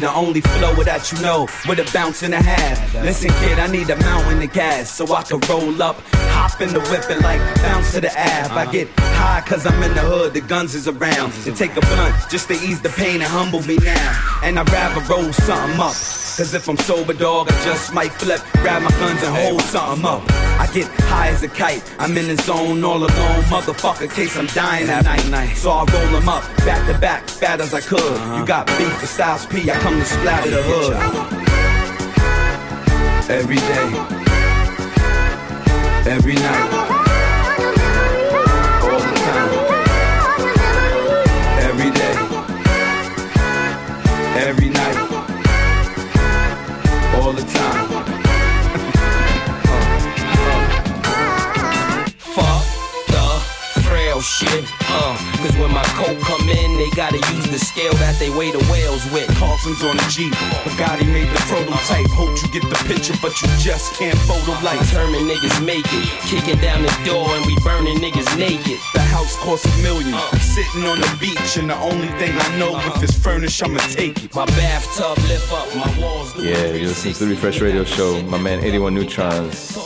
The 0.00 0.12
only 0.12 0.40
flow 0.40 0.74
that 0.82 1.10
you 1.12 1.22
know, 1.22 1.46
with 1.68 1.78
a 1.78 1.90
bounce 1.92 2.22
and 2.22 2.34
a 2.34 2.42
half. 2.42 2.94
Listen, 2.94 3.30
kid, 3.40 3.58
I 3.58 3.68
need 3.68 3.88
a 3.88 3.96
mountain 3.96 4.42
of 4.42 4.52
gas 4.52 4.90
so 4.90 5.14
I 5.14 5.22
can 5.22 5.38
roll 5.48 5.80
up, 5.80 5.96
hop 6.34 6.60
in 6.60 6.74
the 6.74 6.80
whip 6.90 7.08
and 7.08 7.22
like 7.22 7.40
bounce 7.62 7.92
to 7.92 8.00
the 8.00 8.12
ab. 8.18 8.50
I 8.52 8.70
get 8.70 8.88
high 8.98 9.40
cause 9.46 9.64
I'm 9.64 9.80
in 9.82 9.94
the 9.94 10.00
hood, 10.00 10.34
the 10.34 10.40
guns 10.40 10.74
is 10.74 10.88
around. 10.88 11.32
To 11.44 11.52
take 11.52 11.76
a 11.76 11.80
blunt 11.80 12.14
just 12.28 12.48
to 12.48 12.54
ease 12.54 12.82
the 12.82 12.90
pain 12.90 13.22
and 13.22 13.30
humble 13.30 13.62
me 13.62 13.76
now. 13.76 14.40
And 14.42 14.58
I'd 14.58 14.70
rather 14.70 15.00
roll 15.12 15.32
something 15.32 15.78
up. 15.78 15.94
Cause 16.36 16.52
if 16.52 16.68
I'm 16.68 16.76
sober, 16.78 17.14
dog, 17.14 17.48
I 17.50 17.64
just 17.64 17.94
might 17.94 18.12
flip, 18.12 18.40
grab 18.62 18.82
my 18.82 18.90
guns 18.90 19.22
and 19.22 19.34
hold 19.36 19.62
something 19.62 20.04
up. 20.04 20.33
I 20.58 20.66
get 20.72 20.86
high 21.02 21.28
as 21.28 21.42
a 21.42 21.48
kite, 21.48 21.82
I'm 21.98 22.16
in 22.16 22.28
the 22.28 22.36
zone 22.42 22.82
all 22.84 22.98
alone, 22.98 23.42
motherfucker, 23.50 24.08
case 24.14 24.36
I'm 24.36 24.46
dying 24.46 24.88
at 24.88 25.04
night. 25.04 25.54
So 25.56 25.70
I 25.70 25.84
roll 25.84 26.20
them 26.20 26.28
up, 26.28 26.44
back 26.58 26.86
to 26.90 26.98
back, 26.98 27.28
fat 27.28 27.60
as 27.60 27.74
I 27.74 27.80
could. 27.80 28.00
You 28.00 28.06
uh-huh. 28.06 28.44
got 28.44 28.66
beef 28.78 28.92
for 28.98 29.06
Styles 29.06 29.46
P, 29.46 29.70
I 29.70 29.74
come 29.80 29.98
to 29.98 30.04
splatter 30.04 30.50
the 30.50 30.62
hood. 30.62 30.94
Every 33.30 33.56
day, 33.56 33.88
every 36.10 36.34
night, 36.34 36.93
the 57.54 57.64
scale 57.64 57.94
that 58.02 58.18
they 58.18 58.30
weigh 58.30 58.50
the 58.50 58.58
whales 58.66 59.06
with. 59.14 59.30
Carlson's 59.38 59.78
on 59.84 59.94
the 59.96 60.06
Jeep. 60.10 60.34
Bugatti 60.66 61.06
made 61.06 61.30
the 61.30 61.38
prototype. 61.46 62.10
Hope 62.10 62.34
you 62.42 62.48
get 62.50 62.66
the 62.66 62.80
picture, 62.90 63.14
but 63.22 63.30
you 63.40 63.46
just 63.62 63.94
can't 63.94 64.18
photo 64.26 64.58
like. 64.66 64.80
Determined 64.90 65.30
niggas 65.30 65.64
make 65.64 65.86
it. 65.86 66.06
Kicking 66.26 66.58
down 66.58 66.82
the 66.82 66.90
door 67.06 67.30
and 67.30 67.46
we 67.46 67.54
burning 67.62 67.98
niggas 68.02 68.26
naked. 68.36 68.78
The 68.94 69.06
house 69.14 69.36
costs 69.38 69.70
a 69.70 69.82
million. 69.86 70.18
Sitting 70.42 70.82
on 70.82 70.98
the 70.98 71.10
beach, 71.20 71.56
and 71.56 71.70
the 71.70 71.78
only 71.78 72.08
thing 72.18 72.34
I 72.34 72.58
know 72.58 72.74
if 72.90 73.02
it's 73.02 73.14
furnished, 73.16 73.62
I'ma 73.62 73.78
take 73.94 74.24
it. 74.24 74.34
My 74.34 74.46
bathtub 74.58 75.16
lift 75.30 75.52
up, 75.52 75.70
my 75.76 75.86
walls 76.00 76.34
do 76.34 76.42
Yeah, 76.42 76.74
you're 76.74 76.90
listening 76.90 77.14
to 77.14 77.24
the 77.24 77.30
Refresh 77.30 77.60
Radio 77.60 77.84
Show. 77.84 78.20
My 78.22 78.38
man 78.38 78.62
81Neutronz 78.62 79.78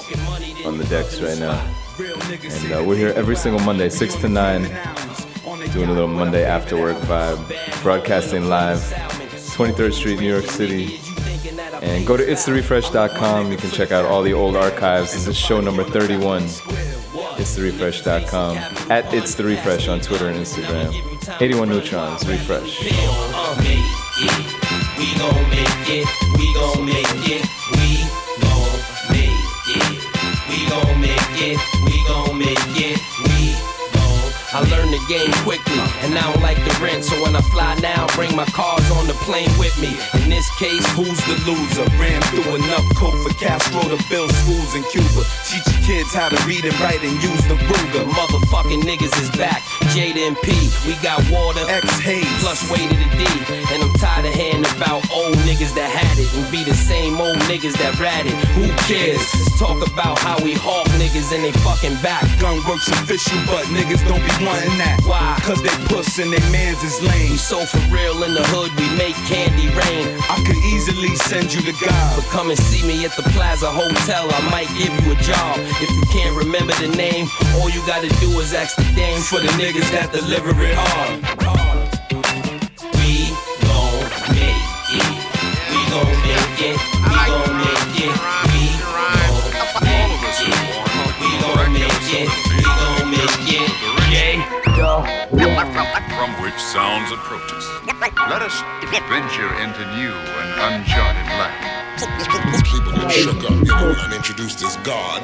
on 0.64 0.78
the 0.78 0.84
decks 0.84 1.20
right 1.20 1.38
now. 1.38 1.60
And 2.00 2.72
uh, 2.72 2.84
we're 2.86 2.96
here 2.96 3.12
every 3.16 3.34
single 3.34 3.60
Monday, 3.60 3.88
6 3.88 4.14
to 4.16 4.28
9, 4.28 4.62
doing 5.72 5.88
a 5.88 5.92
little 5.92 6.08
Monday 6.08 6.44
after 6.44 6.76
work 6.76 6.96
vibe, 6.98 7.82
broadcasting 7.82 8.48
live, 8.48 8.78
23rd 8.78 9.92
Street, 9.92 10.20
New 10.20 10.28
York 10.28 10.44
City. 10.46 11.00
And 11.82 12.06
go 12.06 12.16
to 12.16 12.24
itstherefresh.com. 12.24 13.50
You 13.50 13.56
can 13.56 13.70
check 13.70 13.90
out 13.92 14.04
all 14.04 14.22
the 14.22 14.34
old 14.34 14.56
archives. 14.56 15.12
This 15.12 15.26
is 15.26 15.36
show 15.36 15.60
number 15.60 15.84
31. 15.84 16.42
Itstherefresh.com. 16.42 18.56
At 18.90 19.12
It's 19.14 19.34
The 19.34 19.44
Refresh 19.44 19.88
on 19.88 20.00
Twitter 20.00 20.28
and 20.28 20.38
Instagram. 20.38 20.92
81Neutronz, 21.38 22.28
Refresh. 22.28 22.82
The 34.98 35.06
game 35.06 35.32
quickly, 35.46 35.78
and 36.02 36.18
I 36.18 36.22
don't 36.32 36.42
like 36.42 36.58
the 36.58 36.74
rent, 36.82 37.04
so 37.04 37.22
when 37.22 37.36
I 37.36 37.40
fly 37.40 37.74
now, 37.80 38.06
bring 38.14 38.34
my 38.34 38.46
cars 38.46 38.90
on 38.92 39.06
the 39.06 39.14
plane 39.22 39.50
with 39.58 39.76
me. 39.80 39.94
In 40.22 40.30
this 40.30 40.48
case, 40.58 40.84
Who's 40.98 41.20
the 41.30 41.38
loser? 41.46 41.86
Ran 41.94 42.20
through 42.22 42.56
enough 42.56 42.84
coke 42.96 43.14
for 43.22 43.32
Castro 43.38 43.82
to 43.82 43.98
build 44.08 44.32
schools 44.32 44.74
in 44.74 44.82
Cuba. 44.90 45.22
Teach 45.46 45.66
your 45.70 45.82
kids 45.86 46.14
how 46.14 46.28
to 46.28 46.38
read 46.46 46.64
and 46.64 46.74
write 46.80 47.02
and 47.04 47.14
use 47.22 47.42
the 47.46 47.54
Ruger. 47.54 48.04
motherfucking 48.10 48.82
niggas 48.82 49.14
is 49.22 49.30
back. 49.36 49.62
Jada 49.94 50.26
and 50.26 50.36
P, 50.42 50.50
we 50.86 50.94
got 51.02 51.22
water, 51.30 51.62
X 51.70 51.86
Hayes, 52.00 52.26
plus 52.40 52.68
way 52.70 52.88
to 52.88 52.96
the 52.96 53.08
D. 53.14 53.24
And 53.72 53.82
I'm 53.82 53.94
tired 53.94 54.26
of 54.26 54.34
hearing 54.34 54.64
about 54.76 55.08
old 55.12 55.36
niggas 55.46 55.74
that 55.74 55.90
had 55.90 56.18
it 56.18 56.32
and 56.34 56.50
be 56.50 56.64
the 56.64 56.74
same 56.74 57.20
old 57.20 57.38
niggas 57.46 57.74
that 57.78 57.98
ratted. 58.00 58.32
Who 58.58 58.66
cares? 58.90 59.47
Talk 59.58 59.82
about 59.82 60.20
how 60.20 60.38
we 60.38 60.54
hawk 60.54 60.86
niggas 61.02 61.34
and 61.34 61.42
they 61.42 61.50
fucking 61.66 61.98
back. 61.98 62.22
Gunworks 62.38 62.86
official, 62.94 63.42
but 63.50 63.66
niggas 63.74 64.06
don't 64.06 64.22
be 64.22 64.46
wanting 64.46 64.78
that. 64.78 65.02
Why? 65.02 65.34
Cause 65.42 65.58
they 65.58 65.74
puss 65.90 66.14
and 66.22 66.30
they 66.30 66.38
mans 66.54 66.78
is 66.86 67.02
lame. 67.02 67.34
We 67.34 67.36
so 67.36 67.66
for 67.66 67.82
real 67.90 68.22
in 68.22 68.38
the 68.38 68.46
hood, 68.54 68.70
we 68.78 68.86
make 68.94 69.18
candy 69.26 69.66
rain. 69.66 70.14
I 70.30 70.38
could 70.46 70.62
easily 70.62 71.10
send 71.26 71.50
you 71.50 71.58
to 71.66 71.74
God. 71.74 72.06
But 72.14 72.30
come 72.30 72.54
and 72.54 72.58
see 72.70 72.86
me 72.86 73.02
at 73.02 73.18
the 73.18 73.26
Plaza 73.34 73.66
Hotel, 73.66 74.30
I 74.30 74.40
might 74.46 74.70
give 74.78 74.94
you 74.94 75.10
a 75.10 75.18
job. 75.26 75.58
If 75.82 75.90
you 75.90 76.06
can't 76.06 76.38
remember 76.38 76.78
the 76.78 76.94
name, 76.94 77.26
all 77.58 77.66
you 77.66 77.82
gotta 77.82 78.14
do 78.22 78.30
is 78.38 78.54
ask 78.54 78.78
the 78.78 78.86
dame 78.94 79.18
for 79.18 79.42
the 79.42 79.50
niggas 79.58 79.90
that 79.90 80.14
deliver 80.14 80.54
it 80.54 80.78
hard. 80.78 81.18
We 82.94 83.34
gon' 83.66 84.06
make 84.38 84.70
it. 85.02 85.18
We 85.66 85.80
gon' 85.90 86.14
make 86.22 86.78
it. 86.78 86.97
Sounds 96.72 97.12
approaches. 97.12 97.64
Let 98.28 98.42
us 98.42 98.60
venture 99.08 99.52
into 99.62 99.80
new 99.96 100.12
and 100.12 100.82
uncharted 100.82 101.26
land. 101.38 102.00
People 102.64 102.92
get 102.92 103.10
shook 103.10 103.44
up, 103.44 103.50
you 103.50 103.64
know, 103.64 103.86
when 103.86 104.00
I'm 104.00 104.12
introduced 104.12 104.62
as 104.62 104.76
God. 104.78 105.22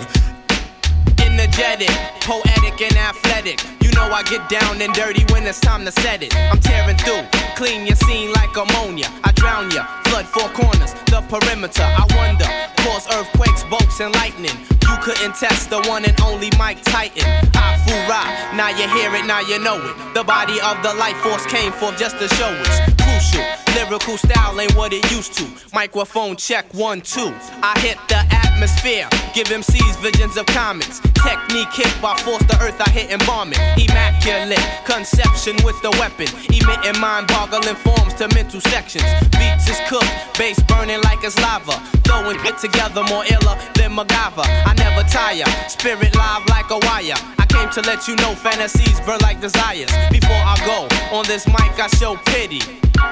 Energetic, 1.19 1.91
poetic, 2.21 2.81
and 2.81 2.97
athletic. 2.97 3.74
Know 3.95 4.11
I 4.11 4.23
get 4.25 4.49
down 4.49 4.83
and 4.83 4.93
dirty 4.93 5.25
when 5.33 5.47
it's 5.47 5.61
time 5.61 5.85
to 5.85 5.93
set 5.93 6.23
it. 6.23 6.35
I'm 6.37 6.59
tearing 6.59 6.97
through, 6.97 7.25
clean 7.57 7.87
your 7.87 7.97
scene 7.97 8.33
like 8.33 8.51
ammonia. 8.57 9.07
I 9.23 9.33
drown 9.33 9.71
ya, 9.71 9.87
flood 10.05 10.27
four 10.27 10.49
corners, 10.51 10.93
the 11.07 11.23
perimeter. 11.31 11.83
I 11.83 12.05
wonder, 12.19 12.49
cause 12.83 13.07
earthquakes, 13.15 13.65
bolts, 13.65 14.01
and 14.01 14.13
lightning. 14.15 14.57
You 14.83 14.97
couldn't 15.01 15.35
test 15.37 15.71
the 15.71 15.81
one 15.89 16.05
and 16.05 16.19
only 16.21 16.51
Mike 16.59 16.83
Titan. 16.83 17.25
Ah, 17.55 17.75
I 17.75 17.79
fool 17.87 18.57
now 18.57 18.69
you 18.69 18.89
hear 18.95 19.15
it, 19.15 19.27
now 19.27 19.41
you 19.41 19.59
know 19.59 19.77
it. 19.77 20.15
The 20.15 20.25
body 20.25 20.61
of 20.61 20.83
the 20.83 20.95
life 20.95 21.17
force 21.19 21.47
came 21.47 21.73
forth 21.73 21.99
just 21.99 22.19
to 22.19 22.29
show 22.35 22.51
it's 22.51 23.03
crucial. 23.03 23.54
Lyrical 23.75 24.17
style 24.17 24.61
ain't 24.61 24.75
what 24.77 24.93
it 24.93 25.11
used 25.11 25.35
to. 25.35 25.47
Microphone 25.73 26.37
check 26.37 26.73
one, 26.75 27.01
two. 27.01 27.35
I 27.63 27.79
hit 27.81 27.99
the 28.09 28.23
atmosphere, 28.31 29.09
give 29.35 29.49
MCs 29.49 29.97
visions 30.01 30.37
of 30.37 30.47
comets. 30.47 31.01
Technique 31.25 31.73
hit 31.73 31.91
by 32.01 32.17
force 32.19 32.45
the 32.45 32.57
earth, 32.63 32.81
I 32.81 32.91
hit 32.91 33.11
it. 33.11 33.21
Immaculate 33.21 34.63
conception 34.85 35.57
with 35.65 35.81
the 35.83 35.91
weapon, 35.99 36.29
emitting 36.55 37.01
mind 37.01 37.27
boggling 37.29 37.75
forms 37.77 38.15
to 38.15 38.29
mental 38.35 38.61
sections. 38.61 39.05
Beats 39.33 39.69
is 39.69 39.81
cooked, 39.89 40.13
bass 40.39 40.61
burning 40.65 41.03
like 41.03 41.25
it's 41.25 41.39
lava. 41.41 41.75
Throwing 42.05 42.39
it 42.47 42.59
together 42.59 43.03
more 43.05 43.25
iller 43.27 43.57
than 43.75 43.93
MacGyver. 43.97 44.47
I 44.47 44.75
never 44.79 45.03
tire, 45.09 45.45
spirit 45.69 46.15
live 46.15 46.47
like 46.49 46.71
a 46.71 46.79
wire. 46.87 47.19
I 47.39 47.47
came 47.47 47.71
to 47.71 47.81
let 47.83 48.07
you 48.07 48.15
know 48.17 48.35
fantasies 48.35 49.01
burn 49.01 49.19
like 49.21 49.41
desires. 49.41 49.91
Before 50.11 50.43
I 50.47 50.57
go 50.65 50.87
on 51.17 51.27
this 51.27 51.47
mic, 51.49 51.75
I 51.81 51.89
show 51.99 52.17
pity. 52.27 52.61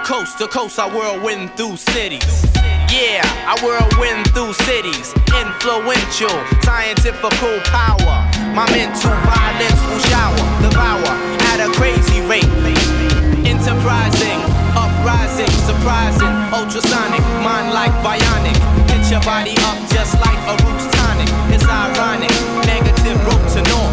Coast 0.05 0.39
to 0.39 0.49
coast, 0.53 0.79
I 0.79 0.85
whirlwind 0.85 1.57
through 1.57 1.81
cities. 1.81 2.45
Yeah, 2.93 3.25
I 3.49 3.57
whirlwind 3.65 4.29
through 4.37 4.53
cities. 4.69 5.17
Influential, 5.33 6.37
scientifical 6.61 7.57
power. 7.73 8.17
My 8.53 8.69
mental 8.69 9.17
violence 9.25 9.81
will 9.89 10.05
shower, 10.13 10.45
devour 10.61 11.09
at 11.49 11.65
a 11.65 11.73
crazy 11.73 12.21
rate. 12.29 12.45
Enterprising, 13.49 14.45
uprising, 14.77 15.49
surprising, 15.65 16.37
ultrasonic, 16.53 17.25
mind 17.41 17.73
like 17.73 17.93
bionic. 18.05 18.61
Hit 18.93 19.09
your 19.09 19.25
body 19.25 19.57
up 19.65 19.81
just 19.89 20.21
like 20.21 20.41
a 20.53 20.55
roots 20.69 20.85
tonic. 20.93 21.33
It's 21.49 21.65
ironic, 21.65 22.37
negative 22.69 23.17
rope 23.25 23.47
to 23.57 23.65
north. 23.73 23.92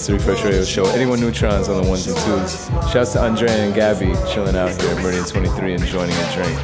It's 0.00 0.06
the 0.06 0.14
Refresh 0.14 0.44
Radio 0.44 0.64
Show. 0.64 0.84
81Neutronz 0.84 1.68
on 1.68 1.82
the 1.82 1.86
ones 1.86 2.06
and 2.06 2.16
twos. 2.16 2.68
Shouts 2.90 3.12
to 3.12 3.22
Andre 3.22 3.50
and 3.50 3.74
Gabby 3.74 4.14
chilling 4.32 4.56
out 4.56 4.70
here 4.80 4.92
at 4.92 5.02
Meridian 5.02 5.26
23 5.26 5.74
enjoying 5.74 6.10
a 6.10 6.32
drink. 6.32 6.58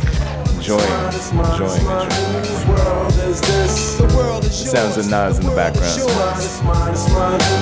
Enjoying, 0.56 0.90
enjoying 1.44 1.84
drink. 4.00 4.05
Sounds 4.51 4.97
of 4.97 5.10
Nas 5.10 5.38
in 5.38 5.47
the 5.47 5.55
background. 5.55 6.01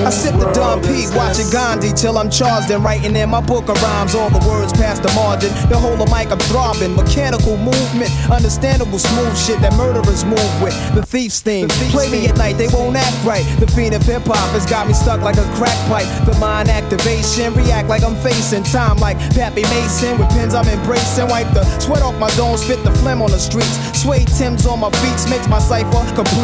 I 0.07 0.11
sip 0.11 0.35
the 0.39 0.51
Dom 0.53 0.81
P, 0.81 1.05
watching 1.17 1.51
Gandhi 1.51 1.93
till 1.93 2.17
I'm 2.17 2.31
charged 2.31 2.71
and 2.71 2.85
writing 2.85 3.17
in 3.17 3.29
my 3.31 3.41
book 3.41 3.69
of 3.69 3.77
rhymes. 3.83 4.15
All 4.15 4.31
the 4.31 4.41
words 4.49 4.73
past 4.73 5.03
the 5.03 5.13
margin. 5.13 5.51
The 5.69 5.79
whole 5.79 6.01
of 6.01 6.09
mic 6.11 6.31
I'm 6.31 6.39
throbbing. 6.51 6.95
Mechanical 6.95 7.57
movement, 7.57 8.11
understandable 8.31 8.99
smooth 8.99 9.37
shit 9.37 9.61
that 9.61 9.75
murderers 9.75 10.25
move 10.25 10.63
with. 10.63 10.75
The 10.95 11.03
thief's 11.03 11.41
theme. 11.41 11.69
Play 11.91 12.11
me 12.11 12.29
at 12.29 12.37
night, 12.37 12.57
they 12.57 12.69
won't 12.69 12.97
act 12.97 13.19
right. 13.25 13.45
The 13.59 13.67
fiend 13.67 13.95
of 13.95 14.03
hip 14.03 14.23
hop 14.25 14.51
has 14.55 14.67
got 14.67 14.87
me 14.87 14.95
stuck 14.95 15.21
like 15.21 15.37
a 15.37 15.47
crack 15.59 15.77
pipe. 15.91 16.07
The 16.27 16.39
mind 16.39 16.69
activation, 16.69 17.53
react 17.55 17.89
like 17.89 18.05
I'm 18.05 18.17
facing 18.23 18.63
time 18.63 18.99
like 18.99 19.19
Pappy 19.35 19.63
Mason. 19.75 20.19
With 20.19 20.31
pins 20.31 20.55
I'm 20.55 20.69
embracing. 20.69 21.29
Wipe 21.29 21.51
the 21.53 21.65
sweat 21.81 22.03
off 22.03 22.15
my 22.19 22.31
dome, 22.37 22.57
spit 22.57 22.83
the 22.85 22.93
phlegm 23.03 23.21
on 23.21 23.31
the 23.31 23.39
streets. 23.39 23.75
Sway 23.99 24.25
Tim's 24.39 24.67
on 24.67 24.81
my 24.81 24.91
feet 25.03 25.19
makes 25.29 25.49
my 25.49 25.59
cipher 25.59 26.05
complete. 26.15 26.44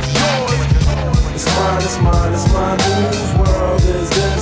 It's 1.43 1.55
mine, 1.57 1.81
it's 1.81 1.99
mine, 2.01 2.33
it's 2.33 2.53
mine. 2.53 2.79
Whose 2.79 3.33
world 3.39 3.81
is 3.81 4.09
this? 4.11 4.40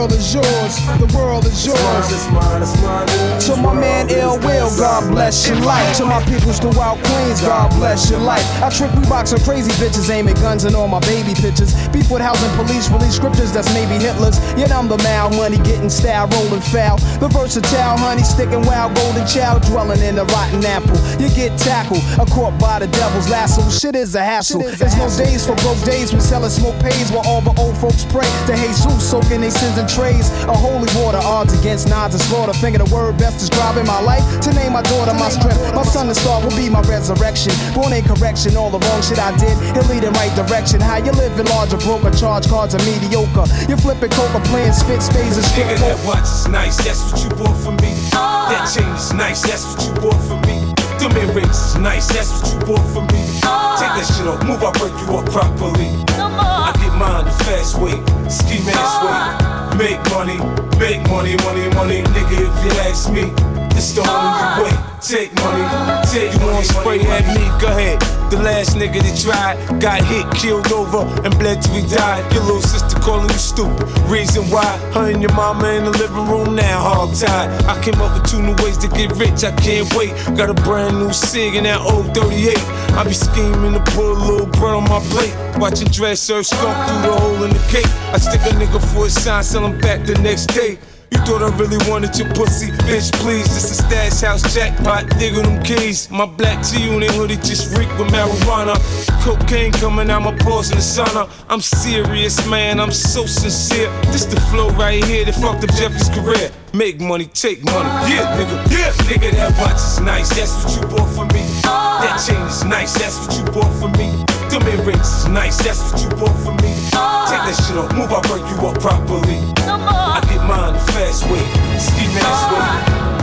The 0.00 0.06
world 0.06 0.18
is 0.18 0.34
yours. 0.34 0.74
The 0.96 1.14
world 1.14 1.44
is 1.44 1.66
yours. 1.66 1.76
It's 2.08 2.26
mine, 2.32 2.62
it's 2.62 2.72
mine, 2.80 3.02
it's 3.02 3.48
mine. 3.52 3.56
To 3.56 3.62
my 3.62 3.74
man 3.74 4.08
Ill 4.08 4.38
Will, 4.40 4.74
God 4.78 5.10
bless 5.12 5.46
your 5.46 5.60
life. 5.60 5.94
To 5.98 6.06
my 6.06 6.24
peoples 6.24 6.58
throughout 6.58 6.96
Queens, 7.04 7.42
God 7.42 7.68
bless 7.76 8.10
your 8.10 8.20
life. 8.20 8.40
I 8.62 8.70
trick 8.70 8.90
we 8.94 9.02
box 9.10 9.34
on 9.34 9.40
crazy 9.40 9.70
bitches, 9.72 10.08
aiming 10.08 10.36
guns 10.36 10.64
and 10.64 10.74
all 10.74 10.88
my 10.88 11.00
baby 11.00 11.34
pictures. 11.34 11.76
Beef 11.88 12.10
with 12.10 12.22
housing 12.22 12.48
police, 12.56 12.88
release 12.88 13.16
scriptures 13.16 13.52
that's 13.52 13.68
maybe 13.74 14.02
Hitler's. 14.02 14.40
Yet 14.56 14.72
I'm 14.72 14.88
the 14.88 14.96
mal 15.04 15.28
money, 15.36 15.58
getting 15.58 15.90
style, 15.90 16.28
rolling 16.28 16.64
foul. 16.72 16.96
The 17.20 17.28
versatile 17.28 17.98
honey, 17.98 18.22
sticking 18.22 18.62
wild, 18.64 18.96
golden 18.96 19.26
child, 19.26 19.64
dwelling 19.68 20.00
in 20.00 20.16
a 20.16 20.24
rotten 20.24 20.64
apple. 20.64 20.96
You 21.20 21.28
get 21.36 21.58
tackled, 21.58 22.00
a 22.16 22.24
caught 22.24 22.58
by 22.58 22.78
the 22.78 22.86
devil's 22.88 23.28
lasso. 23.28 23.68
Shit 23.68 23.96
is 23.96 24.14
a 24.14 24.24
hassle. 24.24 24.62
There's 24.62 24.96
no 24.96 25.12
days 25.12 25.44
for 25.44 25.54
broke 25.56 25.84
days 25.84 26.10
when 26.12 26.22
selling 26.22 26.48
smoke 26.48 26.80
pays 26.80 27.12
while 27.12 27.28
all 27.28 27.42
the 27.42 27.52
old 27.60 27.76
folks 27.76 28.06
pray 28.08 28.24
to 28.48 28.56
Jesus, 28.56 28.88
soaking 29.04 29.42
their 29.42 29.50
sins 29.50 29.76
in 29.76 29.89
trays. 29.94 30.30
A 30.46 30.54
holy 30.54 30.90
water, 31.00 31.20
odds 31.22 31.52
against 31.58 31.88
Nas 31.88 32.14
and 32.14 32.22
slaughter. 32.22 32.52
Finger 32.52 32.78
the 32.78 32.90
word 32.94 33.18
best 33.18 33.38
describing 33.38 33.86
my 33.86 34.00
life. 34.00 34.22
To 34.42 34.52
name 34.52 34.72
my 34.72 34.82
daughter 34.82 35.14
my 35.14 35.30
strength. 35.30 35.60
My 35.74 35.82
son 35.82 36.08
and 36.08 36.16
star 36.16 36.42
will 36.42 36.54
be 36.56 36.68
my 36.68 36.82
resurrection. 36.82 37.52
Born 37.74 37.92
in 37.92 38.04
correction, 38.04 38.56
all 38.56 38.70
the 38.70 38.78
wrong 38.78 39.02
shit 39.02 39.18
I 39.18 39.34
did. 39.36 39.56
He'll 39.74 39.88
lead 39.88 40.04
in 40.04 40.12
right 40.14 40.34
direction. 40.36 40.80
How 40.80 40.98
you 40.98 41.12
living 41.12 41.46
larger, 41.46 41.78
broker, 41.78 42.10
charge 42.10 42.48
cards 42.48 42.74
are 42.74 42.84
mediocre. 42.84 43.46
You 43.68 43.76
flipping 43.76 44.10
coca, 44.10 44.40
playing 44.50 44.72
spit 44.72 45.02
spades 45.02 45.36
and 45.36 45.46
strip 45.46 45.66
Nigga, 45.66 45.78
that 45.78 46.06
watch 46.06 46.24
is 46.24 46.48
nice, 46.48 46.76
that's 46.78 47.12
what 47.12 47.22
you 47.22 47.30
bought 47.30 47.56
for 47.62 47.72
me. 47.82 47.92
Oh. 48.14 48.48
That 48.50 48.70
chain 48.74 48.88
is 48.94 49.12
nice, 49.12 49.42
that's 49.42 49.64
what 49.64 49.86
you 49.86 49.92
bought 50.00 50.20
for 50.26 50.40
me. 50.46 50.69
Them 51.00 51.16
earrings 51.16 51.56
is 51.56 51.76
nice, 51.78 52.08
that's 52.08 52.28
what 52.30 52.52
you 52.52 52.60
bought 52.60 52.84
for 52.92 53.00
me. 53.00 53.24
Oh. 53.48 53.72
Take 53.80 53.96
that 53.96 54.04
shit 54.04 54.26
off, 54.28 54.44
move, 54.44 54.60
I 54.60 54.70
break 54.76 54.92
you 55.00 55.16
off 55.16 55.24
properly. 55.32 55.96
I 56.20 56.76
get 56.76 56.92
mine 56.92 57.24
the 57.24 57.32
fast 57.48 57.80
way, 57.80 57.96
ski 58.28 58.60
mask 58.68 59.00
oh. 59.00 59.08
way. 59.08 59.80
Make 59.80 60.00
money, 60.12 60.36
make 60.76 61.00
money, 61.08 61.40
money, 61.40 61.72
money, 61.72 62.02
nigga. 62.12 62.44
If 62.44 62.52
you 62.60 62.72
ask 62.84 63.08
me, 63.08 63.32
it's 63.72 63.96
the 63.96 64.04
only 64.04 64.12
oh. 64.12 64.60
way. 64.60 64.76
Take 65.00 65.32
money, 65.40 65.64
Say 66.10 66.26
you 66.26 66.40
wanna 66.44 66.64
spray 66.64 66.98
at 67.06 67.24
me, 67.38 67.46
go 67.62 67.68
ahead. 67.68 68.00
The 68.32 68.42
last 68.42 68.74
nigga 68.74 68.98
that 68.98 69.14
tried 69.14 69.80
got 69.80 70.02
hit, 70.02 70.26
killed 70.34 70.72
over, 70.72 71.06
and 71.22 71.30
bled 71.38 71.62
till 71.62 71.74
he 71.74 71.86
died. 71.86 72.26
Your 72.34 72.42
little 72.42 72.62
sister 72.62 72.98
calling 72.98 73.30
you 73.30 73.38
stupid. 73.38 73.86
Reason 74.10 74.42
why 74.50 74.66
her 74.90 75.08
and 75.08 75.22
your 75.22 75.32
mama 75.34 75.68
in 75.68 75.84
the 75.84 75.90
living 75.90 76.26
room 76.26 76.56
now, 76.56 76.82
hog 76.82 77.14
tied. 77.14 77.46
I 77.70 77.80
came 77.80 77.94
up 78.02 78.10
with 78.18 78.28
two 78.28 78.42
new 78.42 78.56
ways 78.58 78.76
to 78.78 78.88
get 78.88 79.14
rich, 79.22 79.44
I 79.44 79.54
can't 79.62 79.86
wait. 79.94 80.10
Got 80.34 80.50
a 80.50 80.54
brand 80.66 80.98
new 80.98 81.12
SIG 81.12 81.54
in 81.54 81.62
that 81.62 81.78
old 81.78 82.12
38. 82.12 82.58
I 82.98 83.04
be 83.04 83.14
scheming 83.14 83.74
to 83.74 83.82
put 83.94 84.10
a 84.10 84.18
little 84.18 84.50
bread 84.58 84.74
on 84.74 84.90
my 84.90 84.98
plate. 85.14 85.34
Watching 85.62 85.86
dress 85.94 86.18
serve 86.18 86.44
skunk 86.44 86.74
through 86.90 87.02
the 87.06 87.14
hole 87.22 87.44
in 87.44 87.50
the 87.54 87.64
cake. 87.70 87.86
I 88.10 88.18
stick 88.18 88.42
a 88.50 88.54
nigga 88.58 88.82
for 88.82 89.06
a 89.06 89.10
sign, 89.10 89.44
sell 89.44 89.64
him 89.64 89.78
back 89.78 90.04
the 90.04 90.18
next 90.18 90.46
day. 90.46 90.78
You 91.10 91.18
thought 91.26 91.42
I 91.42 91.50
really 91.56 91.78
wanted 91.90 92.16
your 92.16 92.28
pussy, 92.34 92.70
bitch, 92.86 93.12
please. 93.14 93.46
This 93.46 93.70
a 93.72 93.74
stash 93.74 94.20
house 94.20 94.54
jackpot, 94.54 95.08
digger 95.18 95.42
them 95.42 95.62
keys. 95.62 96.08
My 96.10 96.24
black 96.24 96.64
G-Unit 96.64 97.10
hoodie 97.12 97.36
just 97.36 97.76
reek 97.76 97.88
with 97.98 98.08
marijuana. 98.08 98.76
Cocaine 99.24 99.72
coming 99.72 100.08
out 100.08 100.22
my 100.22 100.36
pores 100.38 100.70
in 100.70 100.76
the 100.76 100.82
sauna. 100.82 101.28
I'm 101.48 101.60
serious, 101.60 102.46
man, 102.48 102.78
I'm 102.78 102.92
so 102.92 103.26
sincere. 103.26 103.90
This 104.12 104.24
the 104.24 104.40
flow 104.52 104.70
right 104.70 105.04
here 105.04 105.24
that 105.24 105.34
fucked 105.34 105.64
up 105.64 105.74
Jeffrey's 105.74 106.08
career. 106.10 106.50
Make 106.72 107.00
money, 107.00 107.26
take 107.26 107.64
money, 107.64 107.88
yeah, 108.14 108.38
nigga, 108.38 108.70
yeah. 108.70 108.92
Nigga, 109.10 109.32
that 109.32 109.58
watch 109.58 109.74
is 109.74 109.98
nice, 109.98 110.28
that's 110.30 110.54
what 110.62 110.76
you 110.76 110.96
bought 110.96 111.10
for 111.12 111.24
me. 111.34 111.42
That 111.64 112.22
chain 112.24 112.40
is 112.46 112.64
nice, 112.64 112.94
that's 112.94 113.18
what 113.26 113.36
you 113.36 113.44
bought 113.52 113.72
for 113.80 113.88
me. 113.98 114.29
Them 114.60 114.80
earrings 114.80 115.08
is 115.08 115.28
nice, 115.28 115.56
that's 115.58 115.92
what 115.92 116.02
you 116.02 116.08
bought 116.10 116.36
for 116.44 116.52
me. 116.62 116.74
Take 116.92 117.44
that 117.48 117.56
shit 117.66 117.76
off, 117.76 117.92
move, 117.96 118.12
I'll 118.12 118.20
break 118.22 118.44
you 118.44 118.66
up 118.66 118.78
properly. 118.80 119.40
I 119.56 120.20
get 120.28 120.44
mine 120.44 120.74
the 120.74 120.80
fast 120.92 121.24
way, 121.24 121.40
ski 121.78 122.04
mask 122.12 122.52
way. 122.52 122.68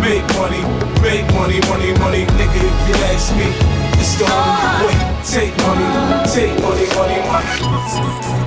Make 0.02 0.26
money, 0.34 0.64
make 1.02 1.28
money, 1.34 1.60
money, 1.70 1.94
money, 2.00 2.26
nigga. 2.26 2.58
If 2.58 2.88
you 2.90 2.96
ask 3.14 3.36
me, 3.36 3.54
it's 4.00 4.18
the 4.18 4.26
only 4.26 4.88
way. 4.88 4.98
Take 5.26 5.54
money, 5.62 5.86
take 6.26 6.58
money, 6.62 6.88
money, 6.96 7.22
money. 7.28 8.47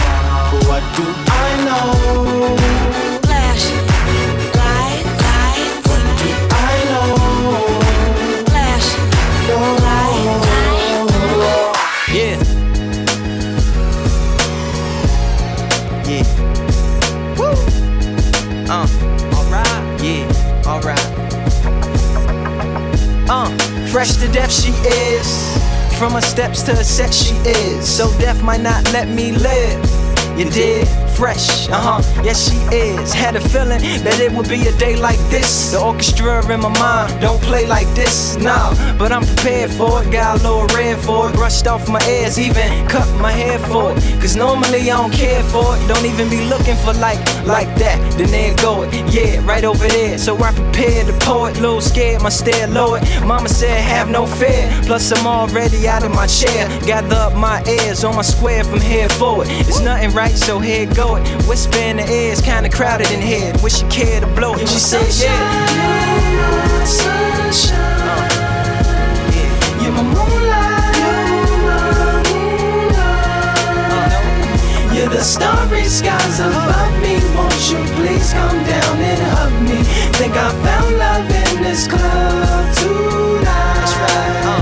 But 0.51 0.63
what 0.67 0.83
do 0.97 1.03
I 1.27 1.49
know? 1.63 2.57
Flashing 3.23 3.85
lights, 4.59 5.15
lights. 5.23 5.87
What 5.87 6.03
do 6.19 6.29
I 6.51 6.75
know? 6.91 7.07
Flashing 8.51 9.07
lights. 9.85 10.51
Yeah. 12.11 12.35
Yeah. 16.05 16.25
Woo. 17.37 17.55
Uh. 18.69 18.87
Alright. 19.37 20.01
Yeah. 20.03 20.67
Alright. 20.67 21.07
Uh, 23.29 23.49
fresh 23.87 24.13
to 24.17 24.27
death 24.33 24.51
she 24.51 24.71
is. 24.85 25.29
From 25.97 26.11
her 26.11 26.21
steps 26.21 26.61
to 26.63 26.75
her 26.75 26.83
set 26.83 27.13
she 27.13 27.35
is. 27.47 27.87
So 27.87 28.11
death 28.19 28.43
might 28.43 28.59
not 28.59 28.91
let 28.91 29.07
me 29.07 29.31
live. 29.31 30.00
You 30.41 30.49
did? 30.49 31.10
Fresh, 31.21 31.69
uh 31.69 31.79
huh, 31.79 32.23
yes 32.23 32.49
she 32.49 32.57
is. 32.75 33.13
Had 33.13 33.35
a 33.35 33.39
feeling 33.39 33.79
that 34.03 34.19
it 34.19 34.31
would 34.31 34.49
be 34.49 34.65
a 34.65 34.75
day 34.77 34.95
like 34.95 35.19
this. 35.29 35.71
The 35.71 35.79
orchestra 35.79 36.41
in 36.51 36.61
my 36.61 36.73
mind 36.79 37.21
don't 37.21 37.39
play 37.43 37.67
like 37.67 37.85
this, 37.93 38.37
nah. 38.37 38.73
But 38.97 39.11
I'm 39.11 39.23
prepared 39.23 39.69
for 39.69 40.01
it, 40.01 40.11
got 40.11 40.39
a 40.39 40.41
little 40.41 40.65
red 40.75 40.97
for 40.97 41.29
it. 41.29 41.35
Brushed 41.35 41.67
off 41.67 41.87
my 41.87 42.01
ears, 42.09 42.39
even 42.39 42.87
cut 42.87 43.07
my 43.21 43.31
hair 43.31 43.59
for 43.59 43.91
it. 43.91 44.01
Cause 44.19 44.35
normally 44.35 44.89
I 44.89 44.97
don't 44.97 45.13
care 45.13 45.43
for 45.43 45.77
it. 45.77 45.87
Don't 45.87 46.07
even 46.07 46.27
be 46.27 46.41
looking 46.49 46.75
for 46.77 46.93
like, 46.93 47.21
like 47.45 47.69
that. 47.77 48.01
Then 48.17 48.31
there 48.31 48.55
go 48.55 48.81
it, 48.81 48.91
yeah, 49.13 49.45
right 49.45 49.63
over 49.63 49.87
there. 49.87 50.17
So 50.17 50.35
I 50.37 50.51
prepared 50.51 51.05
to 51.05 51.13
pour 51.23 51.51
it, 51.51 51.61
little 51.61 51.81
scared, 51.81 52.23
my 52.23 52.29
stare 52.29 52.65
lowered. 52.65 53.03
Mama 53.27 53.47
said, 53.47 53.79
have 53.79 54.09
no 54.09 54.25
fear. 54.25 54.65
Plus 54.87 55.11
I'm 55.11 55.27
already 55.27 55.87
out 55.87 56.03
of 56.03 56.15
my 56.15 56.25
chair. 56.25 56.67
Gather 56.81 57.15
up 57.15 57.35
my 57.35 57.63
ears 57.65 58.03
on 58.03 58.15
my 58.15 58.23
square 58.23 58.63
from 58.63 58.81
here 58.81 59.07
forward. 59.09 59.45
It's 59.51 59.81
nothing 59.81 60.09
right, 60.15 60.33
so 60.33 60.57
here 60.57 60.87
it. 61.17 61.23
Whisper 61.47 61.77
in 61.79 61.97
the 61.97 62.09
ears, 62.11 62.41
kinda 62.41 62.69
crowded 62.69 63.11
in 63.11 63.21
here. 63.21 63.53
Wish 63.63 63.81
you 63.81 63.87
cared 63.89 64.23
to 64.23 64.29
blow 64.35 64.53
it. 64.55 64.67
She 64.67 64.79
said, 64.79 65.07
yeah. 65.23 66.85
Sunshine, 66.85 67.77
you're 69.81 69.91
my 69.91 69.99
uh, 69.99 70.03
moonlight, 70.03 71.01
You're 74.93 75.09
the 75.09 75.21
starry 75.21 75.85
skies 75.85 76.39
above 76.39 76.93
me. 77.01 77.19
Won't 77.35 77.71
you 77.71 77.79
please 77.95 78.33
come 78.33 78.63
down 78.65 78.97
and 78.99 79.21
hug 79.33 79.53
me? 79.63 79.83
Think 80.19 80.33
I 80.35 80.51
found 80.65 80.97
love 80.97 81.29
in 81.29 81.63
this 81.63 81.87
club 81.87 82.75
tonight. 82.75 83.43
That's 83.77 83.95
right. 83.95 84.45
Uh. 84.45 84.61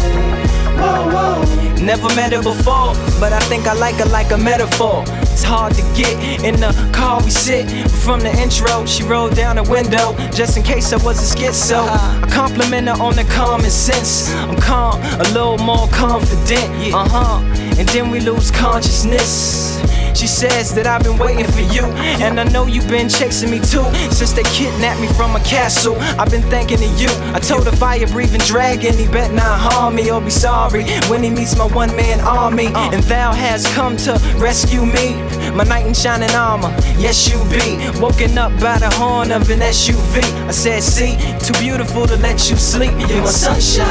Whoa, 0.81 1.01
whoa. 1.13 1.84
Never 1.84 2.09
met 2.15 2.31
her 2.34 2.41
before, 2.43 2.93
but 3.19 3.34
I 3.34 3.39
think 3.49 3.65
I 3.67 3.73
like 3.73 3.95
her 3.95 4.05
like 4.05 4.31
a 4.31 4.38
metaphor. 4.38 5.03
It's 5.40 5.48
hard 5.48 5.74
to 5.76 5.82
get 5.95 6.44
in 6.44 6.60
the 6.60 6.76
car 6.91 7.24
we 7.24 7.30
sit. 7.30 7.66
But 7.84 7.91
from 7.91 8.20
the 8.20 8.30
intro, 8.41 8.86
she 8.86 9.03
rolled 9.03 9.38
down 9.38 9.56
the 9.56 9.64
window 9.64 10.14
just 10.36 10.57
in 10.57 10.64
case 10.64 10.91
I 10.91 10.98
was 10.98 11.16
a 11.24 11.34
schizo. 11.34 11.80
I 11.80 12.28
compliment 12.30 12.90
her 12.90 13.02
on 13.02 13.16
the 13.16 13.24
common 13.24 13.70
sense. 13.70 14.30
I'm 14.36 14.57
calm, 14.57 15.02
a 15.02 15.24
little 15.32 15.57
more 15.57 15.88
confident. 15.94 16.94
Uh 16.94 17.07
huh. 17.07 17.69
And 17.80 17.88
then 17.88 18.11
we 18.11 18.19
lose 18.19 18.51
consciousness. 18.51 19.80
She 20.14 20.27
says 20.27 20.76
that 20.76 20.85
I've 20.85 21.01
been 21.01 21.18
waiting 21.18 21.45
for 21.45 21.61
you, 21.61 21.85
and 22.19 22.38
I 22.38 22.43
know 22.43 22.65
you've 22.65 22.89
been 22.89 23.07
chasing 23.07 23.49
me 23.49 23.60
too. 23.60 23.85
Since 24.11 24.34
they 24.34 24.43
kidnapped 24.43 24.99
me 24.99 25.07
from 25.07 25.34
a 25.38 25.39
castle, 25.39 25.95
I've 26.19 26.30
been 26.30 26.43
thinking 26.51 26.84
of 26.84 26.99
you. 26.99 27.07
I 27.31 27.39
told 27.39 27.65
a 27.68 27.72
fire 27.72 28.06
breathing 28.07 28.41
dragon, 28.41 28.95
he 28.95 29.07
bet 29.07 29.31
not 29.31 29.57
harm 29.57 29.95
me 29.95 30.11
or 30.11 30.19
be 30.19 30.30
sorry 30.30 30.84
when 31.07 31.23
he 31.23 31.30
meets 31.30 31.56
my 31.56 31.68
one 31.68 31.95
man 31.95 32.19
army. 32.19 32.68
And 32.68 33.01
thou 33.03 33.31
has 33.31 33.65
come 33.73 33.95
to 34.03 34.19
rescue 34.35 34.85
me, 34.85 35.15
my 35.56 35.64
knight 35.64 35.85
in 35.85 35.93
shining 35.93 36.31
armor. 36.31 36.76
Yes, 36.97 37.30
you 37.30 37.39
be 37.47 37.80
woken 38.01 38.38
up 38.38 38.51
by 38.60 38.77
the 38.77 38.89
horn 38.89 39.31
of 39.31 39.49
an 39.49 39.60
SUV. 39.60 40.22
I 40.49 40.51
said, 40.51 40.84
See, 40.84 41.15
too 41.39 41.57
beautiful 41.60 42.06
to 42.07 42.18
let 42.18 42.49
you 42.49 42.57
sleep. 42.57 42.91
You're 43.07 43.22
my 43.22 43.31
sunshine. 43.31 43.88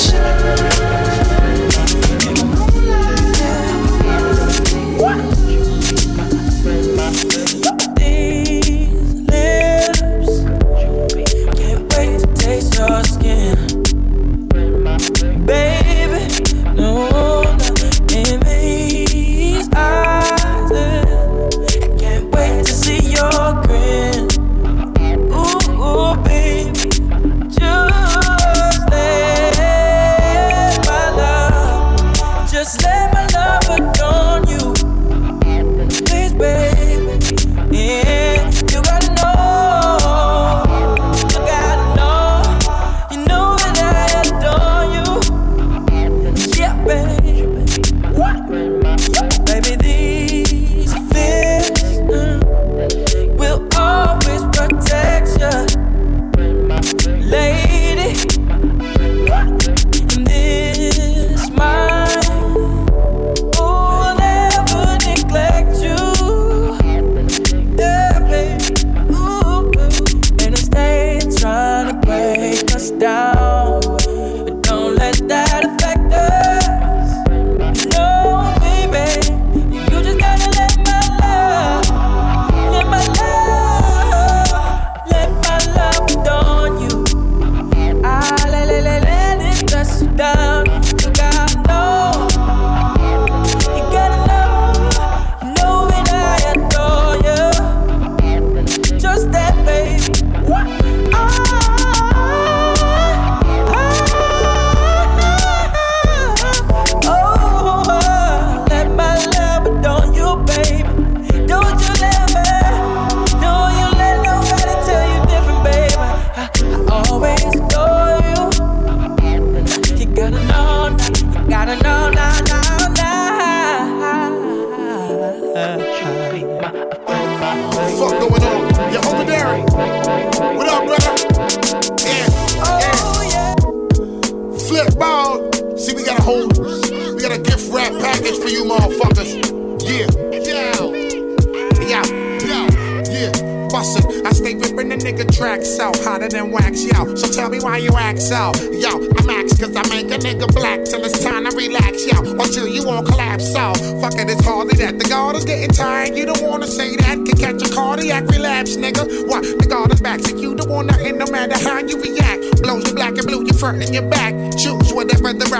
Can't 0.00 1.09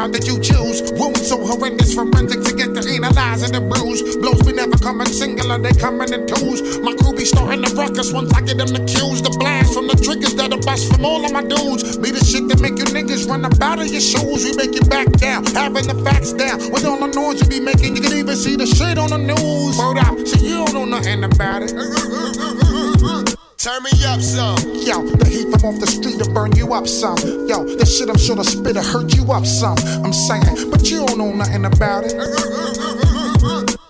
route 0.01 0.13
that 0.13 0.27
you 0.27 0.41
choose. 0.41 0.81
Wounds 0.93 1.29
so 1.29 1.37
horrendous, 1.37 1.95
forensic 1.95 2.41
to 2.45 2.53
get 2.57 2.73
to 2.75 2.83
analyzing 2.89 3.53
the 3.53 3.61
bruise. 3.61 4.01
Blows 4.17 4.43
be 4.43 4.53
never 4.53 4.77
coming 4.79 5.07
singular, 5.07 5.59
they 5.59 5.73
coming 5.73 6.13
in 6.13 6.27
twos. 6.27 6.81
My 6.81 6.95
crew 6.97 7.13
be 7.13 7.25
starting 7.25 7.61
the 7.61 7.73
ruckus 7.77 8.13
once 8.13 8.33
I 8.33 8.41
get 8.41 8.57
them 8.59 8.69
the 8.69 8.81
cues. 8.85 9.21
The 9.21 9.31
blast 9.39 9.75
from 9.75 9.87
the 9.89 9.97
triggers 9.97 10.35
that 10.37 10.53
are 10.53 10.65
bust 10.65 10.93
from 10.93 11.05
all 11.05 11.25
of 11.25 11.33
my 11.33 11.43
dudes. 11.43 11.99
Be 11.99 12.11
the 12.11 12.25
shit 12.25 12.49
that 12.49 12.61
make 12.61 12.79
you 12.79 12.89
niggas 12.89 13.29
run 13.29 13.45
up 13.45 13.61
out 13.61 13.81
of 13.81 13.89
your 13.89 14.01
shoes. 14.01 14.45
We 14.45 14.53
make 14.57 14.75
you 14.75 14.85
back 14.89 15.11
down, 15.21 15.45
having 15.53 15.87
the 15.87 15.97
facts 16.05 16.33
down. 16.33 16.71
With 16.73 16.85
all 16.85 16.99
the 16.99 17.13
noise 17.13 17.41
you 17.41 17.49
be 17.49 17.61
making, 17.61 17.97
you 17.97 18.03
can 18.03 18.17
even 18.17 18.37
see 18.37 18.57
the 18.57 18.67
shit 18.67 18.97
on 18.97 19.11
the 19.11 19.21
news. 19.21 19.77
Hold 19.77 19.99
up, 19.99 20.17
so 20.27 20.37
you 20.41 20.65
don't 20.65 20.73
know 20.73 20.85
nothing 20.85 21.25
about 21.25 21.63
it. 21.63 21.77
Turn 23.61 23.83
me 23.85 23.93
up 24.09 24.23
some. 24.23 24.57
Yo, 24.89 25.05
the 25.21 25.29
heat 25.29 25.45
from 25.53 25.69
off 25.69 25.77
the 25.79 25.87
street 25.87 26.10
to 26.81 26.87
up 26.87 27.17
some. 27.17 27.49
Yo, 27.49 27.65
the 27.65 27.85
shit 27.85 28.09
I'm 28.09 28.19
sure 28.19 28.37
the 28.37 28.45
spitter 28.45 28.83
hurt 28.83 29.15
you 29.15 29.31
up 29.33 29.47
some. 29.47 29.77
I'm 30.05 30.13
saying, 30.13 30.71
but 30.71 30.91
you 30.91 31.07
don't 31.07 31.19
know 31.19 31.33
nothing 31.33 31.65
about 31.65 32.05
it. 32.05 32.13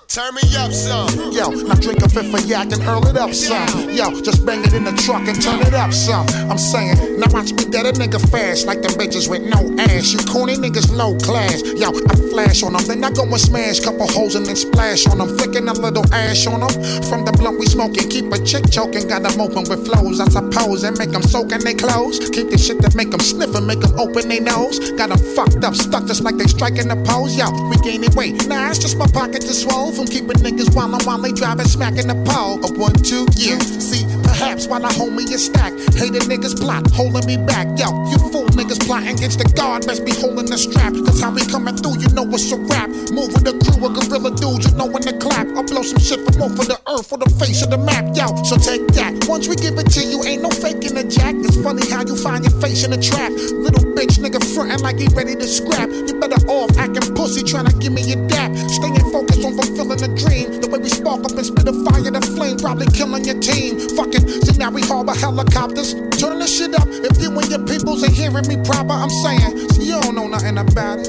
Turn 0.09 0.35
me 0.35 0.43
up 0.59 0.73
some. 0.73 1.31
Yo, 1.31 1.51
now 1.51 1.75
drink 1.75 2.03
a 2.03 2.09
fifth 2.09 2.35
of 2.35 2.45
yak 2.47 2.73
and 2.73 2.83
hurl 2.83 3.07
it 3.07 3.17
up 3.17 3.33
some. 3.33 3.91
Yo, 3.91 4.11
just 4.23 4.45
bang 4.45 4.65
it 4.65 4.75
in 4.75 4.83
the 4.83 4.93
truck 5.07 5.23
and 5.29 5.41
turn 5.41 5.61
it 5.61 5.75
up 5.75 5.93
some. 5.93 6.27
I'm 6.51 6.59
saying, 6.59 7.21
now 7.21 7.31
watch 7.31 7.53
me 7.53 7.65
get 7.71 7.87
a 7.87 7.93
nigga 7.93 8.19
fast 8.31 8.67
like 8.67 8.83
them 8.83 8.93
bitches 8.99 9.31
with 9.31 9.43
no 9.43 9.63
ass. 9.91 10.13
You 10.13 10.21
corny 10.31 10.55
niggas 10.55 10.91
low 10.95 11.17
class. 11.19 11.63
Yo, 11.75 11.89
I 11.91 12.15
flash 12.31 12.63
on 12.63 12.73
them, 12.73 12.85
then 12.87 13.05
I 13.05 13.11
go 13.11 13.23
and 13.25 13.41
smash 13.41 13.81
couple 13.81 14.07
holes 14.07 14.35
and 14.35 14.47
then 14.47 14.57
splash 14.57 15.07
on 15.07 15.19
them. 15.19 15.37
Flicking 15.37 15.69
a 15.69 15.73
little 15.73 16.07
ash 16.13 16.47
on 16.47 16.61
them. 16.61 16.73
From 17.09 17.25
the 17.25 17.33
blunt 17.33 17.59
we 17.59 17.67
smoking, 17.67 18.09
keep 18.09 18.33
a 18.33 18.39
chick 18.45 18.71
choking. 18.71 19.09
Got 19.09 19.23
them 19.23 19.41
open 19.41 19.65
with 19.69 19.87
flows, 19.87 20.21
I 20.21 20.29
suppose, 20.29 20.85
and 20.85 20.97
make 20.99 21.11
them 21.11 21.23
soak 21.23 21.53
in 21.53 21.63
they 21.65 21.75
clothes. 21.75 22.19
Keep 22.31 22.51
the 22.51 22.59
shit 22.59 22.81
that 22.83 22.95
make 22.95 23.11
them 23.11 23.21
sniff 23.21 23.55
and 23.55 23.67
make 23.67 23.81
them 23.81 23.99
open 23.99 24.29
they 24.29 24.41
nose. 24.41 24.79
Got 24.93 25.11
them 25.11 25.19
fucked 25.35 25.65
up, 25.65 25.75
stuck 25.75 26.07
just 26.07 26.23
like 26.23 26.37
they 26.37 26.47
striking 26.47 26.89
the 26.89 26.97
pose. 26.97 27.37
Yo, 27.37 27.51
we 27.69 27.77
gaining 27.83 28.15
weight. 28.15 28.47
Nah, 28.47 28.71
it's 28.71 28.79
just 28.79 28.97
my 28.97 29.07
pocket 29.07 29.43
to 29.43 29.55
swole 29.55 29.93
from 29.93 30.07
keeping 30.07 30.39
niggas 30.41 30.75
while 30.75 30.95
I'm 30.95 31.05
while 31.05 31.19
they 31.19 31.33
driving, 31.33 31.67
smacking 31.67 32.07
the 32.07 32.19
pole. 32.25 32.63
A 32.65 32.69
one, 32.79 32.95
two, 32.95 33.27
yeah. 33.37 33.59
See, 33.59 34.07
perhaps 34.23 34.67
while 34.67 34.85
I 34.85 34.93
hold 34.93 35.13
me 35.13 35.25
a 35.35 35.39
stack. 35.39 35.73
Hated 35.95 36.23
niggas 36.31 36.59
plot, 36.59 36.87
holding 36.93 37.27
me 37.27 37.37
back. 37.37 37.67
Yo, 37.79 37.89
you 38.11 38.19
niggas 38.61 38.85
plotting 38.85 39.09
against 39.09 39.39
the 39.39 39.49
guard, 39.57 39.87
best 39.87 40.05
be 40.05 40.13
holding 40.13 40.45
the 40.45 40.59
strap. 40.59 40.93
Cause 40.93 41.21
how 41.21 41.33
we 41.33 41.41
coming 41.49 41.77
through, 41.77 41.97
you 41.97 42.09
know 42.13 42.29
it's 42.29 42.53
a 42.53 42.57
rap. 42.69 42.93
Move 43.09 43.33
with 43.33 43.49
the 43.49 43.57
crew 43.57 43.81
of 43.81 43.97
gorilla 43.97 44.31
dudes, 44.37 44.69
you 44.69 44.77
know 44.77 44.85
when 44.85 45.03
to 45.09 45.17
clap. 45.17 45.49
I'll 45.57 45.65
blow 45.65 45.81
some 45.81 45.99
shit 45.99 46.21
from 46.21 46.37
off 46.45 46.61
of 46.61 46.69
the 46.69 46.77
earth 46.85 47.09
or 47.09 47.19
the 47.19 47.31
face 47.41 47.65
of 47.65 47.71
the 47.71 47.81
map, 47.81 48.05
yo. 48.13 48.29
So 48.45 48.61
take 48.61 48.85
that. 49.01 49.25
Once 49.25 49.49
we 49.49 49.57
give 49.57 49.81
it 49.81 49.89
to 49.97 50.05
you, 50.05 50.21
ain't 50.29 50.43
no 50.43 50.51
faking 50.51 50.93
the 50.93 51.05
jack. 51.09 51.35
It's 51.41 51.57
funny 51.57 51.89
how 51.89 52.05
you 52.05 52.17
find 52.17 52.45
your 52.45 52.55
face 52.61 52.85
in 52.85 52.93
the 52.93 53.01
trap. 53.01 53.33
Little 53.33 53.87
bitch 53.97 54.21
nigga 54.21 54.43
frontin' 54.53 54.85
like 54.85 55.01
he 55.01 55.09
ready 55.17 55.35
to 55.35 55.49
scrap. 55.49 55.89
You 55.89 56.13
better 56.21 56.41
off 56.53 56.77
acting 56.77 57.09
pussy, 57.17 57.41
trying 57.41 57.67
to 57.67 57.75
give 57.81 57.97
me 57.97 58.05
your 58.05 58.21
dap. 58.29 58.53
Staying 58.69 59.09
focused 59.09 59.41
on 59.41 59.57
fulfilling 59.57 60.05
the 60.05 60.13
dream. 60.13 60.61
The 60.61 60.69
way 60.69 60.85
we 60.85 60.93
spark 60.93 61.25
up 61.25 61.33
and 61.33 61.47
spit 61.47 61.65
a 61.65 61.73
fire, 61.89 62.13
the 62.13 62.21
flame 62.37 62.61
probably 62.61 62.93
killing 62.93 63.25
your 63.25 63.41
team. 63.41 63.81
Fucking, 63.97 64.29
see 64.45 64.59
now 64.61 64.69
we 64.69 64.83
harbor 64.85 65.17
helicopters. 65.17 65.97
If 67.61 67.69
you 67.69 67.69
and 67.69 67.69
your 67.69 67.79
peoples 67.79 68.05
ain't 68.05 68.15
hearing 68.15 68.47
me 68.49 68.57
proper. 68.65 68.93
I'm 68.93 69.11
saying, 69.11 69.69
so 69.71 69.83
you 69.83 70.01
don't 70.01 70.15
know 70.15 70.29
nothing 70.29 70.59
about 70.59 70.99
it. 71.01 71.07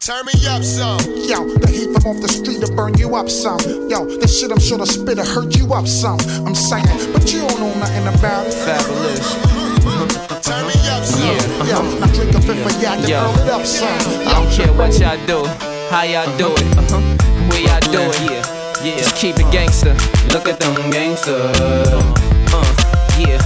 Turn 0.00 0.24
me 0.26 0.32
up 0.46 0.62
some. 0.62 1.00
Yo, 1.26 1.46
the 1.58 1.68
heat 1.70 1.90
from 1.92 2.06
off 2.06 2.22
the 2.22 2.28
street 2.28 2.60
to 2.60 2.72
burn 2.72 2.94
you 2.98 3.16
up 3.16 3.28
some. 3.28 3.58
Yo, 3.90 4.06
the 4.06 4.28
shit 4.28 4.52
I'm 4.52 4.60
sure 4.60 4.78
the 4.78 4.86
spitter 4.86 5.24
hurt 5.24 5.56
you 5.56 5.72
up 5.74 5.86
some. 5.86 6.18
I'm 6.46 6.54
saying, 6.54 6.86
but 7.12 7.32
you 7.32 7.40
don't 7.40 7.58
know 7.58 7.74
nothing 7.78 8.06
about 8.06 8.46
it. 8.46 8.54
Fabolous. 8.54 9.42
Turn 10.42 10.66
me 10.66 10.74
up 10.90 11.04
some. 11.04 11.26
Yeah, 11.26 11.82
Yo, 11.82 11.98
now 11.98 12.06
drink 12.14 12.34
a 12.34 12.40
fifth 12.40 12.66
of 12.66 12.82
yak 12.82 12.98
and 13.00 13.08
Yo. 13.08 13.22
roll 13.22 13.38
it 13.38 13.50
up 13.50 13.66
some. 13.66 13.88
I 14.26 14.34
don't 14.34 14.50
care 14.52 14.72
what 14.74 14.94
y'all 15.00 15.18
do, 15.26 15.44
how 15.90 16.02
y'all 16.02 16.30
do 16.38 16.52
it, 16.54 16.78
uh-huh. 16.78 17.02
where 17.50 17.62
y'all 17.66 17.80
do 17.90 18.02
it. 18.02 18.20
Yeah, 18.30 18.84
yeah. 18.84 18.98
Just 18.98 19.16
keep 19.16 19.38
it 19.38 19.50
gangster. 19.50 19.94
Look 20.30 20.46
at 20.46 20.60
them 20.60 20.74
gangsters. 20.90 21.58
Uh, 22.54 22.62
yeah, 23.18 23.40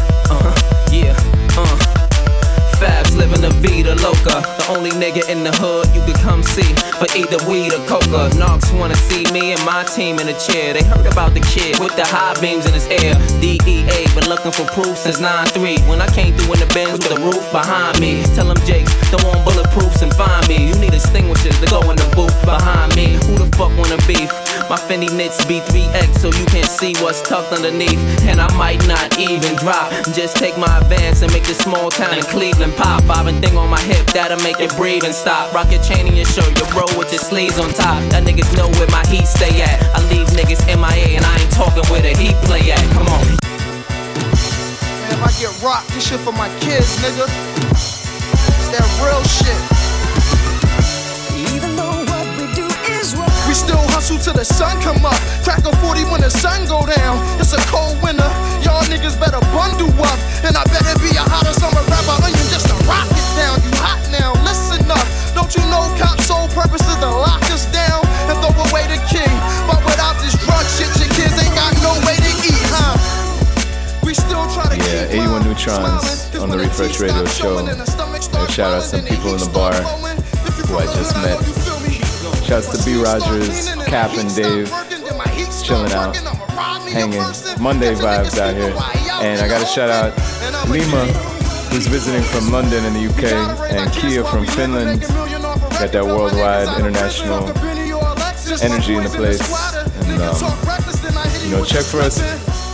living 3.40 3.62
the 3.62 3.68
vida 3.68 3.94
loca. 3.96 4.42
The 4.58 4.66
only 4.76 4.90
nigga 4.90 5.28
in 5.28 5.44
the 5.44 5.52
hood 5.52 5.88
you 5.94 6.02
could 6.04 6.20
come 6.20 6.42
see 6.42 6.74
for 6.98 7.06
either 7.16 7.38
weed 7.48 7.72
or 7.72 7.82
coca. 7.86 8.30
Knox 8.36 8.72
wanna 8.72 8.96
see 9.08 9.24
me 9.32 9.52
and 9.52 9.64
my 9.64 9.84
team 9.84 10.18
in 10.18 10.26
the 10.26 10.34
chair. 10.34 10.74
They 10.74 10.84
heard 10.84 11.06
about 11.06 11.34
the 11.34 11.40
kid 11.40 11.78
with 11.78 11.94
the 11.96 12.06
high 12.06 12.34
beams 12.40 12.66
in 12.66 12.74
his 12.74 12.86
air. 12.86 13.14
DEA 13.40 14.06
been 14.14 14.28
looking 14.28 14.52
for 14.52 14.64
proof 14.72 14.96
since 14.96 15.20
9-3. 15.20 15.80
When 15.88 16.00
I 16.00 16.08
came 16.08 16.36
through 16.36 16.54
in 16.54 16.60
the 16.60 16.70
Benz 16.74 16.92
with 16.92 17.08
the 17.08 17.20
roof 17.20 17.44
behind 17.52 18.00
me. 18.00 18.22
Tell 18.34 18.46
them 18.46 18.60
Jake, 18.66 18.86
don't 19.10 19.24
want 19.24 19.44
bulletproofs 19.46 20.02
and 20.02 20.12
find 20.14 20.46
me. 20.48 20.68
You 20.68 20.74
need 20.78 20.94
extinguishers 20.94 21.58
to 21.60 21.66
go 21.66 21.80
in 21.90 21.96
the 21.96 22.08
booth 22.14 22.36
behind 22.44 22.94
me. 22.96 23.18
Who 23.26 23.38
the 23.38 23.48
fuck 23.56 23.72
wanna 23.76 23.98
beef? 24.06 24.30
My 24.68 24.76
Fendi 24.76 25.10
knits 25.10 25.44
B3X 25.44 26.18
so 26.18 26.28
you 26.28 26.46
can't 26.46 26.68
see 26.68 26.94
what's 27.02 27.22
tucked 27.22 27.52
underneath. 27.52 27.98
And 28.26 28.40
I 28.40 28.46
might 28.56 28.80
not 28.86 29.18
even 29.18 29.56
drop. 29.56 29.90
Just 30.14 30.36
take 30.36 30.56
my 30.58 30.70
advance 30.78 31.22
and 31.22 31.32
make 31.32 31.44
this 31.44 31.58
small 31.58 31.90
town 31.90 32.16
in 32.16 32.24
Cleveland 32.24 32.74
pop. 32.76 33.06
Bobbing 33.06 33.40
thing 33.40 33.56
on 33.56 33.68
my 33.68 33.80
hip 33.82 34.06
that'll 34.08 34.42
make 34.42 34.60
it 34.60 34.74
breathe 34.76 35.04
and 35.04 35.14
stop. 35.14 35.52
Rock 35.52 35.70
your 35.70 35.82
chain 35.82 36.06
in 36.06 36.14
your 36.14 36.26
shirt, 36.26 36.50
your 36.58 36.68
roll 36.74 36.90
with 36.98 37.12
your 37.12 37.22
sleeves 37.22 37.58
on 37.58 37.70
top. 37.70 38.02
That 38.10 38.24
niggas 38.24 38.56
know 38.56 38.68
where 38.78 38.90
my 38.90 39.06
heat 39.06 39.26
stay 39.26 39.62
at. 39.62 39.82
I 39.94 40.00
leave 40.10 40.26
niggas 40.28 40.66
MIA 40.66 41.18
and 41.18 41.24
I 41.24 41.34
ain't 41.38 41.52
talking 41.52 41.84
where 41.90 42.02
the 42.02 42.14
heat 42.16 42.36
play 42.46 42.70
at. 42.70 42.82
Come 42.94 43.08
on. 43.08 43.26
Man, 45.02 45.10
if 45.14 45.22
I 45.22 45.30
get 45.38 45.50
rocked, 45.62 45.88
this 45.94 46.08
shit 46.08 46.20
for 46.20 46.32
my 46.32 46.48
kids, 46.60 46.96
nigga. 47.02 47.26
It's 47.72 48.70
that 48.70 48.86
real 49.02 49.22
shit. 49.24 49.69
Hustle 54.00 54.16
till 54.16 54.32
the 54.32 54.48
sun 54.48 54.80
come 54.80 55.04
up. 55.04 55.20
Crack 55.44 55.60
a 55.68 55.72
40 55.76 56.08
when 56.08 56.24
the 56.24 56.32
sun 56.32 56.64
go 56.64 56.88
down. 56.88 57.20
It's 57.36 57.52
a 57.52 57.60
cold 57.68 58.00
winter. 58.00 58.24
Y'all 58.64 58.80
niggas 58.88 59.12
better 59.20 59.44
bundle 59.52 59.92
up. 60.00 60.16
And 60.40 60.56
I 60.56 60.64
better 60.72 60.96
be 61.04 61.12
a 61.20 61.20
hotter 61.20 61.52
summer 61.52 61.84
rapper 61.84 62.16
onion 62.24 62.48
just 62.48 62.64
to 62.72 62.76
rock 62.88 63.04
it 63.12 63.28
down. 63.36 63.60
You 63.60 63.68
hot 63.76 64.00
now, 64.08 64.32
listen 64.40 64.88
up. 64.88 65.04
Don't 65.36 65.52
you 65.52 65.60
know 65.68 65.84
cops' 66.00 66.32
sole 66.32 66.48
purpose 66.56 66.80
is 66.80 66.96
to 67.04 67.12
lock 67.12 67.44
us 67.52 67.68
down 67.76 68.00
and 68.32 68.40
throw 68.40 68.56
away 68.72 68.88
the 68.88 68.96
king? 69.04 69.28
But 69.68 69.84
without 69.84 70.16
this 70.24 70.32
drug 70.48 70.64
shit, 70.80 70.88
your 70.96 71.12
kids 71.12 71.36
ain't 71.36 71.52
got 71.52 71.76
no 71.84 71.92
way 72.08 72.16
to 72.16 72.32
eat, 72.40 72.64
huh? 72.72 72.96
We 74.00 74.16
still 74.16 74.48
try 74.48 74.64
to 74.64 74.80
Yeah, 74.80 75.12
keep 75.12 75.28
81Neutronz 75.28 76.40
on 76.40 76.48
the 76.48 76.56
Refresh 76.56 77.04
Radio 77.04 77.28
Show. 77.28 77.68
And 77.68 78.48
shout 78.48 78.72
out 78.72 78.80
some 78.80 79.04
people 79.04 79.36
in 79.36 79.44
the 79.44 79.52
bar 79.52 79.76
who 79.76 80.80
I 80.80 80.88
just 80.96 81.12
met. 81.20 81.79
Shouts 82.50 82.76
to 82.76 82.84
B. 82.84 83.00
Rogers, 83.00 83.72
Cap, 83.86 84.10
and 84.18 84.34
Dave. 84.34 84.66
Chilling 85.62 85.92
out, 85.92 86.16
hanging. 86.90 87.22
Monday 87.62 87.94
vibes 87.94 88.36
out 88.38 88.56
here. 88.56 88.74
And 89.22 89.40
I 89.40 89.46
gotta 89.46 89.64
shout 89.64 89.88
out 89.88 90.18
Lima, 90.68 91.06
who's 91.70 91.86
visiting 91.86 92.22
from 92.22 92.50
London 92.50 92.84
in 92.86 92.94
the 92.94 93.06
UK, 93.06 93.70
and 93.70 93.92
Kia 93.92 94.24
from 94.24 94.46
Finland. 94.46 95.02
Got 95.02 95.92
that 95.92 96.04
worldwide 96.04 96.76
international 96.76 97.46
energy 98.60 98.96
in 98.96 99.04
the 99.04 99.10
place. 99.10 99.38
And, 100.08 100.20
um, 100.20 101.44
you 101.44 101.56
know, 101.56 101.64
check 101.64 101.84
for 101.84 102.00
us. 102.00 102.18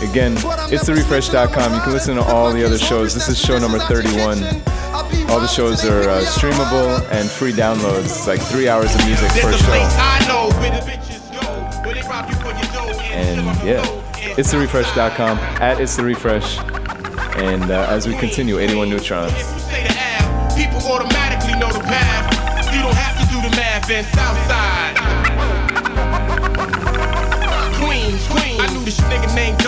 Again, 0.01 0.33
it's 0.73 0.89
therefresh.com. 0.89 1.75
You 1.75 1.81
can 1.81 1.93
listen 1.93 2.15
to 2.15 2.23
all 2.23 2.51
the 2.51 2.65
other 2.65 2.79
shows. 2.79 3.13
This 3.13 3.29
is 3.29 3.39
show 3.39 3.59
number 3.59 3.77
31. 3.77 4.76
All 5.29 5.41
the 5.41 5.47
shows 5.47 5.83
are 5.85 6.09
uh, 6.09 6.21
streamable 6.21 7.05
and 7.11 7.29
free 7.29 7.51
downloads. 7.51 8.25
Like 8.27 8.41
three 8.41 8.69
hours 8.69 8.95
of 8.95 9.05
music 9.05 9.29
per 9.41 9.51
show. 9.51 9.73
And 13.11 13.45
yeah, 13.65 13.83
it's 14.37 14.51
the 14.51 14.57
refresh.com 14.57 15.37
at 15.59 15.81
it's 15.81 15.97
the 15.97 16.03
refresh. 16.03 16.57
And 17.37 17.69
uh, 17.69 17.87
as 17.89 18.07
we 18.07 18.15
continue, 18.15 18.55
81Neutronz. 18.55 19.35
People 20.55 20.79
automatically 20.89 21.59
know 21.59 21.71
the 21.71 21.83
path. 21.83 22.73
You 22.73 22.81
don't 22.81 22.95
have 22.95 23.19
to 23.19 23.27
do 23.27 23.41
the 23.41 23.55
math 23.55 23.89
and 23.91 24.07
Southside. 24.07 24.95
Queens, 27.75 28.27
Queens. 28.27 28.59
I 28.61 28.73
knew 28.73 28.85
this 28.85 28.99
nigga 29.01 29.35
named 29.35 29.61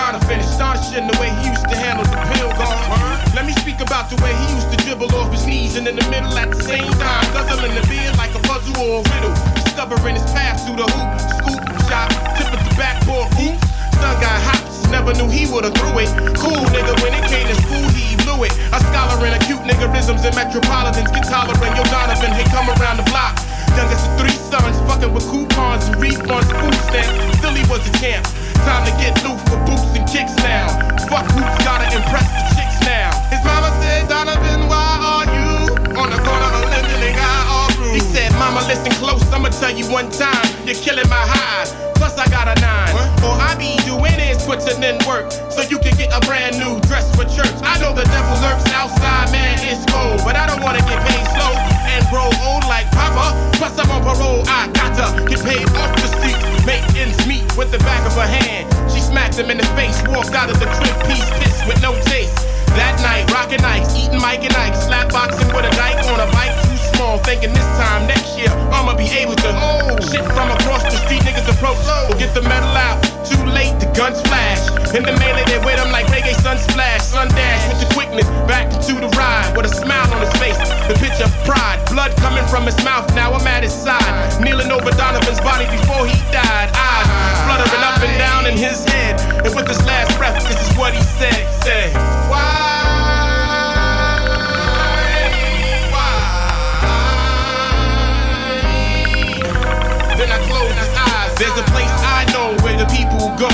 Astonishing 0.59 1.07
the 1.07 1.17
way 1.19 1.29
he 1.41 1.49
used 1.49 1.69
to 1.69 1.75
handle. 1.75 1.98
Queen, 4.09 5.77
and 5.79 5.87
in 5.87 5.95
the 5.95 6.07
middle 6.11 6.35
at 6.35 6.49
the 6.51 6.59
same 6.59 6.91
time. 6.99 7.25
Guzzling 7.31 7.71
the 7.71 7.85
beer 7.87 8.11
like 8.19 8.33
a 8.35 8.41
puzzle 8.43 8.75
or 8.83 8.99
a 8.99 9.09
riddle. 9.15 9.33
Discovering 9.55 10.19
his 10.19 10.25
path 10.35 10.59
through 10.65 10.81
the 10.81 10.87
hoop, 10.91 11.09
scoop, 11.39 11.61
shot, 11.87 12.09
tip 12.35 12.51
at 12.51 12.61
the 12.67 12.73
backboard, 12.75 13.31
oops. 13.39 13.63
Son 14.01 14.15
got 14.19 14.35
hops, 14.43 14.83
never 14.91 15.13
knew 15.15 15.29
he 15.31 15.47
would've 15.47 15.71
threw 15.77 15.95
it. 16.03 16.09
Cool 16.35 16.59
nigga, 16.75 16.93
when 16.99 17.15
it 17.15 17.23
came 17.31 17.47
to 17.47 17.55
school, 17.63 17.87
he 17.95 18.17
blew 18.27 18.43
it. 18.43 18.53
A 18.75 18.79
scholar 18.91 19.23
in 19.23 19.31
acute 19.37 19.63
niggerisms 19.63 20.25
and 20.27 20.35
metropolitans 20.35 21.09
get 21.15 21.23
tolerant. 21.29 21.71
Yo, 21.77 21.83
Donovan, 21.87 22.33
hey, 22.33 22.47
come 22.51 22.67
around 22.75 22.97
the 22.99 23.07
block. 23.07 23.39
Youngest 23.77 24.03
of 24.03 24.13
three 24.19 24.35
sons, 24.51 24.75
fucking 24.89 25.13
with 25.13 25.23
coupons 25.31 25.87
and 25.87 25.95
refunds, 26.01 26.49
food 26.59 26.77
stamps. 26.91 27.37
Still 27.39 27.55
he 27.55 27.63
was 27.71 27.85
a 27.87 27.93
champ. 28.01 28.25
Time 28.67 28.83
to 28.83 28.93
get 28.99 29.15
loose 29.23 29.39
for 29.47 29.59
boots 29.63 29.87
and 29.95 30.03
kicks 30.09 30.35
now. 30.43 30.67
Fuck 31.07 31.29
hoops, 31.31 31.57
gotta 31.63 31.87
impress 31.95 32.27
the 32.35 32.43
chicks 32.57 32.79
now. 32.83 33.18
Said, 38.13 38.33
Mama, 38.41 38.65
listen 38.65 38.91
close, 38.97 39.21
I'ma 39.31 39.49
tell 39.49 39.73
you 39.73 39.85
one 39.91 40.09
time, 40.09 40.45
you're 40.65 40.77
killing 40.77 41.07
my 41.09 41.21
high. 41.21 41.65
Plus 41.95 42.17
I 42.17 42.25
got 42.31 42.47
a 42.47 42.55
nine. 42.63 42.95
All 43.27 43.37
I 43.37 43.53
be 43.59 43.75
doing 43.85 44.17
is 44.17 44.41
putting 44.47 44.81
in 44.81 44.97
work 45.05 45.29
so 45.51 45.61
you 45.67 45.77
can 45.77 45.93
get 45.99 46.09
a 46.15 46.19
brand 46.25 46.57
new 46.57 46.79
dress 46.87 47.05
for 47.13 47.27
church. 47.27 47.53
I 47.61 47.77
know 47.77 47.93
the 47.93 48.07
devil 48.07 48.35
lurks 48.39 48.65
outside, 48.71 49.29
man, 49.35 49.59
it's 49.61 49.83
cold, 49.91 50.23
but 50.23 50.39
I 50.39 50.47
don't 50.47 50.63
wanna 50.63 50.81
get 50.87 50.97
paid 51.05 51.25
slow 51.35 51.53
and 51.91 52.01
grow 52.09 52.31
old 52.47 52.63
like 52.71 52.89
Papa. 52.95 53.35
Plus 53.59 53.75
I'm 53.77 53.91
on 53.91 54.01
parole, 54.01 54.47
I 54.47 54.71
gotta 54.73 55.27
get 55.27 55.43
paid 55.43 55.67
off 55.75 55.91
the 55.99 56.07
streets, 56.07 56.39
make 56.65 56.83
ends 56.95 57.19
meet 57.27 57.45
with 57.59 57.69
the 57.71 57.79
back 57.83 58.01
of 58.07 58.15
her 58.15 58.25
hand. 58.25 58.65
She 58.89 59.01
smacked 59.01 59.37
him 59.37 59.51
in 59.51 59.57
the 59.59 59.69
face, 59.75 59.99
walked 60.07 60.33
out 60.33 60.49
of 60.49 60.57
the 60.57 60.71
crib, 60.71 60.95
piece 61.05 61.29
pissed 61.37 61.67
with 61.67 61.81
no 61.83 61.93
taste. 62.07 62.47
That 62.79 62.95
night, 63.03 63.27
rockin' 63.33 63.65
ice, 63.65 63.91
eating 63.97 64.21
Mike 64.21 64.45
and 64.45 64.55
Ike, 64.55 64.75
slap 64.75 65.11
boxing 65.11 65.51
with 65.51 65.65
a 65.65 65.73
dyke 65.75 65.99
on 66.07 66.21
a 66.21 66.31
bike 66.31 66.68
small, 66.99 67.17
thinking 67.23 67.53
this 67.55 67.69
time 67.79 68.03
next 68.11 68.35
year 68.35 68.51
I'ma 68.75 68.91
be 68.91 69.07
able 69.23 69.35
to 69.39 69.49
oh 69.55 69.95
shit 70.11 70.19
from 70.35 70.51
across 70.51 70.83
the 70.83 70.99
street. 71.07 71.23
Niggas 71.23 71.47
approach, 71.47 71.79
will 72.11 72.19
get 72.19 72.35
the 72.35 72.43
metal 72.43 72.75
out. 72.75 72.99
Too 73.23 73.39
late, 73.55 73.71
the 73.79 73.87
guns 73.95 74.19
flash. 74.27 74.59
In 74.91 75.07
the 75.07 75.15
melee, 75.15 75.47
they 75.47 75.63
with 75.63 75.79
him 75.79 75.91
like 75.95 76.07
reggae 76.11 76.35
sun 76.43 76.59
splash. 76.59 77.01
Sun 77.07 77.29
dash 77.29 77.63
with 77.71 77.79
the 77.79 77.89
quickness, 77.95 78.27
back 78.51 78.67
into 78.75 78.99
the 78.99 79.07
ride 79.15 79.55
with 79.55 79.71
a 79.71 79.71
smile 79.71 80.11
on 80.11 80.19
his 80.19 80.33
face. 80.43 80.59
The 80.91 80.95
picture 80.99 81.23
of 81.23 81.33
pride, 81.47 81.79
blood 81.87 82.11
coming 82.19 82.43
from 82.51 82.67
his 82.67 82.75
mouth. 82.83 83.07
Now 83.15 83.31
I'm 83.31 83.47
at 83.47 83.63
his 83.63 83.73
side, 83.73 84.11
kneeling 84.43 84.71
over 84.71 84.91
Donovan's 84.91 85.39
body 85.39 85.71
before 85.71 86.03
he 86.03 86.19
died. 86.35 86.67
Eyes 86.75 87.07
fluttering 87.47 87.83
up 87.87 88.03
and 88.03 88.15
down 88.19 88.43
in 88.43 88.59
his 88.59 88.83
head. 88.83 89.15
And 89.45 89.55
with 89.55 89.71
his 89.71 89.79
last 89.87 90.11
breath, 90.19 90.35
this 90.43 90.59
is 90.59 90.75
what 90.75 90.91
he 90.91 91.01
said. 91.15 91.47
Said, 91.63 91.95
a 101.59 101.63
place 101.75 101.91
I 102.07 102.23
know 102.31 102.55
where 102.63 102.79
the 102.79 102.87
people 102.87 103.35
go. 103.35 103.51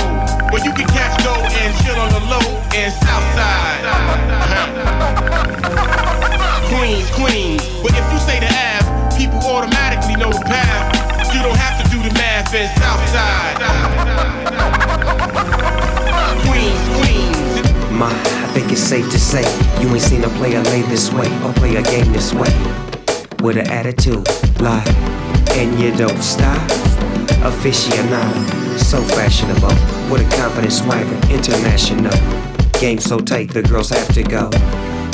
Where 0.54 0.62
you 0.62 0.70
can 0.72 0.86
catch 0.94 1.18
go 1.26 1.34
and 1.34 1.74
chill 1.82 1.98
on 1.98 2.06
the 2.14 2.22
low 2.30 2.46
and 2.70 2.94
south 3.02 3.26
side. 3.34 3.82
Queens, 6.70 7.10
Queens. 7.18 7.66
But 7.82 7.98
if 7.98 8.06
you 8.12 8.18
say 8.22 8.38
the 8.38 8.46
Ave, 8.46 8.86
people 9.18 9.42
automatically 9.42 10.14
know 10.14 10.30
the 10.30 10.38
path. 10.46 10.86
You 11.34 11.42
don't 11.42 11.56
have 11.56 11.82
to 11.82 11.90
do 11.90 11.98
the 11.98 12.14
math 12.14 12.54
in 12.54 12.70
south 12.78 13.02
side. 13.10 13.58
Queens, 16.46 16.78
Queens. 17.02 17.66
Ma, 17.90 18.06
I 18.06 18.46
think 18.54 18.70
it's 18.70 18.78
safe 18.80 19.10
to 19.10 19.18
say 19.18 19.42
you 19.82 19.88
ain't 19.88 20.02
seen 20.02 20.22
a 20.22 20.30
player 20.38 20.62
lay 20.70 20.82
this 20.82 21.12
way 21.12 21.26
or 21.42 21.52
play 21.54 21.74
a 21.74 21.82
game 21.82 22.12
this 22.12 22.32
way. 22.32 22.54
With 23.42 23.56
an 23.56 23.68
attitude, 23.68 24.28
lie, 24.60 24.84
and 25.56 25.76
you 25.80 25.90
don't 25.96 26.22
stop. 26.22 26.95
Aficionado, 27.42 28.78
so 28.78 29.00
fashionable. 29.02 29.68
With 30.10 30.26
a 30.26 30.36
confident 30.36 30.72
swagger, 30.72 31.16
international. 31.32 32.12
Game 32.80 32.98
so 32.98 33.18
tight, 33.18 33.52
the 33.52 33.62
girls 33.62 33.90
have 33.90 34.12
to 34.14 34.22
go. 34.22 34.50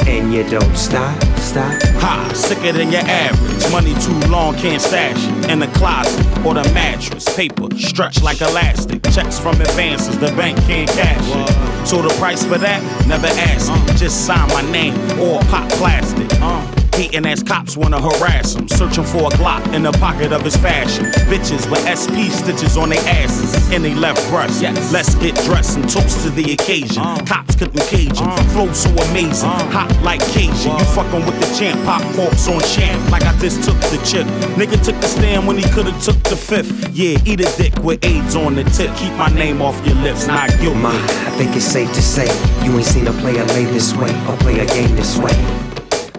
And 0.07 0.33
you 0.33 0.42
don't 0.49 0.76
stop, 0.76 1.17
stop. 1.39 1.81
Ha, 2.01 2.33
sicker 2.34 2.73
than 2.73 2.91
your 2.91 3.02
average. 3.02 3.70
Money 3.70 3.94
too 4.01 4.18
long, 4.31 4.55
can't 4.57 4.81
stash 4.83 5.17
it. 5.17 5.51
In 5.51 5.60
the 5.60 5.68
closet 5.68 6.26
or 6.44 6.55
the 6.55 6.65
mattress. 6.75 7.34
Paper 7.36 7.68
stretched 7.76 8.23
like 8.23 8.41
elastic. 8.41 9.02
Checks 9.12 9.39
from 9.39 9.60
advances, 9.60 10.18
the 10.18 10.28
bank 10.28 10.59
can't 10.67 10.91
cash 10.91 11.23
it. 11.23 11.86
So 11.86 12.02
the 12.02 12.09
price 12.18 12.44
for 12.44 12.59
that, 12.59 12.83
never 13.07 13.28
ask. 13.28 13.70
Just 13.97 14.26
sign 14.26 14.49
my 14.49 14.62
name 14.73 14.94
or 15.20 15.41
pop 15.42 15.70
plastic. 15.73 16.28
Uh. 16.41 16.72
Hating 16.94 17.26
ass 17.26 17.42
cops 17.42 17.76
wanna 17.76 18.00
harass 18.00 18.54
him. 18.54 18.68
Searching 18.68 19.04
for 19.04 19.28
a 19.28 19.30
Glock 19.36 19.74
in 19.74 19.82
the 19.82 19.92
pocket 19.92 20.32
of 20.32 20.42
his 20.42 20.56
fashion. 20.56 21.06
Bitches 21.30 21.68
with 21.70 21.80
SP 21.88 22.28
stitches 22.30 22.76
on 22.76 22.90
their 22.90 23.00
asses 23.08 23.54
and 23.72 23.84
they 23.84 23.94
left 23.94 24.20
breast. 24.28 24.62
Let's 24.92 25.14
get 25.16 25.34
dressed 25.46 25.76
and 25.76 25.88
toast 25.88 26.22
to 26.24 26.30
the 26.30 26.52
occasion. 26.52 27.02
Uh. 27.02 27.18
Cops 27.26 27.56
couldn't 27.56 27.82
cage 27.86 28.18
him. 28.18 28.28
Uh. 28.28 28.42
Flow 28.52 28.72
so 28.72 28.90
amazing. 29.10 29.48
Uh. 29.48 29.70
Hot 29.72 30.02
like 30.02 30.20
Cajun. 30.32 30.78
You 30.78 30.84
fucking 30.92 31.24
with 31.24 31.38
the 31.40 31.48
champ. 31.58 31.82
Pop 31.84 32.02
corpse 32.14 32.46
on 32.48 32.60
champ. 32.60 33.10
Like 33.10 33.24
I 33.24 33.36
just 33.38 33.64
took 33.64 33.78
the 33.90 34.00
chip. 34.04 34.26
Nigga 34.56 34.82
took 34.84 34.98
the 35.00 35.08
stand 35.08 35.46
when 35.46 35.56
he 35.56 35.64
could've 35.70 36.00
took 36.02 36.20
the 36.24 36.36
fifth. 36.36 36.90
Yeah, 36.92 37.18
eat 37.24 37.40
a 37.40 37.50
dick 37.56 37.74
with 37.82 38.04
AIDS 38.04 38.36
on 38.36 38.54
the 38.54 38.64
tip. 38.64 38.94
Keep 38.96 39.12
my 39.14 39.28
name 39.28 39.62
off 39.62 39.74
your 39.86 39.96
lips. 39.96 40.26
Not 40.26 40.50
guilty. 40.60 40.78
Ma, 40.78 40.90
I 40.90 41.30
think 41.36 41.56
it's 41.56 41.64
safe 41.64 41.92
to 41.92 42.02
say 42.02 42.26
you 42.64 42.76
ain't 42.76 42.84
seen 42.84 43.06
a 43.06 43.12
player 43.12 43.44
lay 43.56 43.64
this 43.64 43.94
way 43.96 44.10
or 44.28 44.36
play 44.38 44.58
a 44.60 44.66
game 44.66 44.94
this 44.96 45.16
way. 45.16 45.72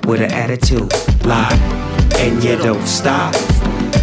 With 0.06 0.22
an 0.22 0.32
attitude, 0.34 0.92
lie, 1.26 1.56
and 2.20 2.44
you 2.44 2.58
don't 2.58 2.86
stop. 2.86 3.34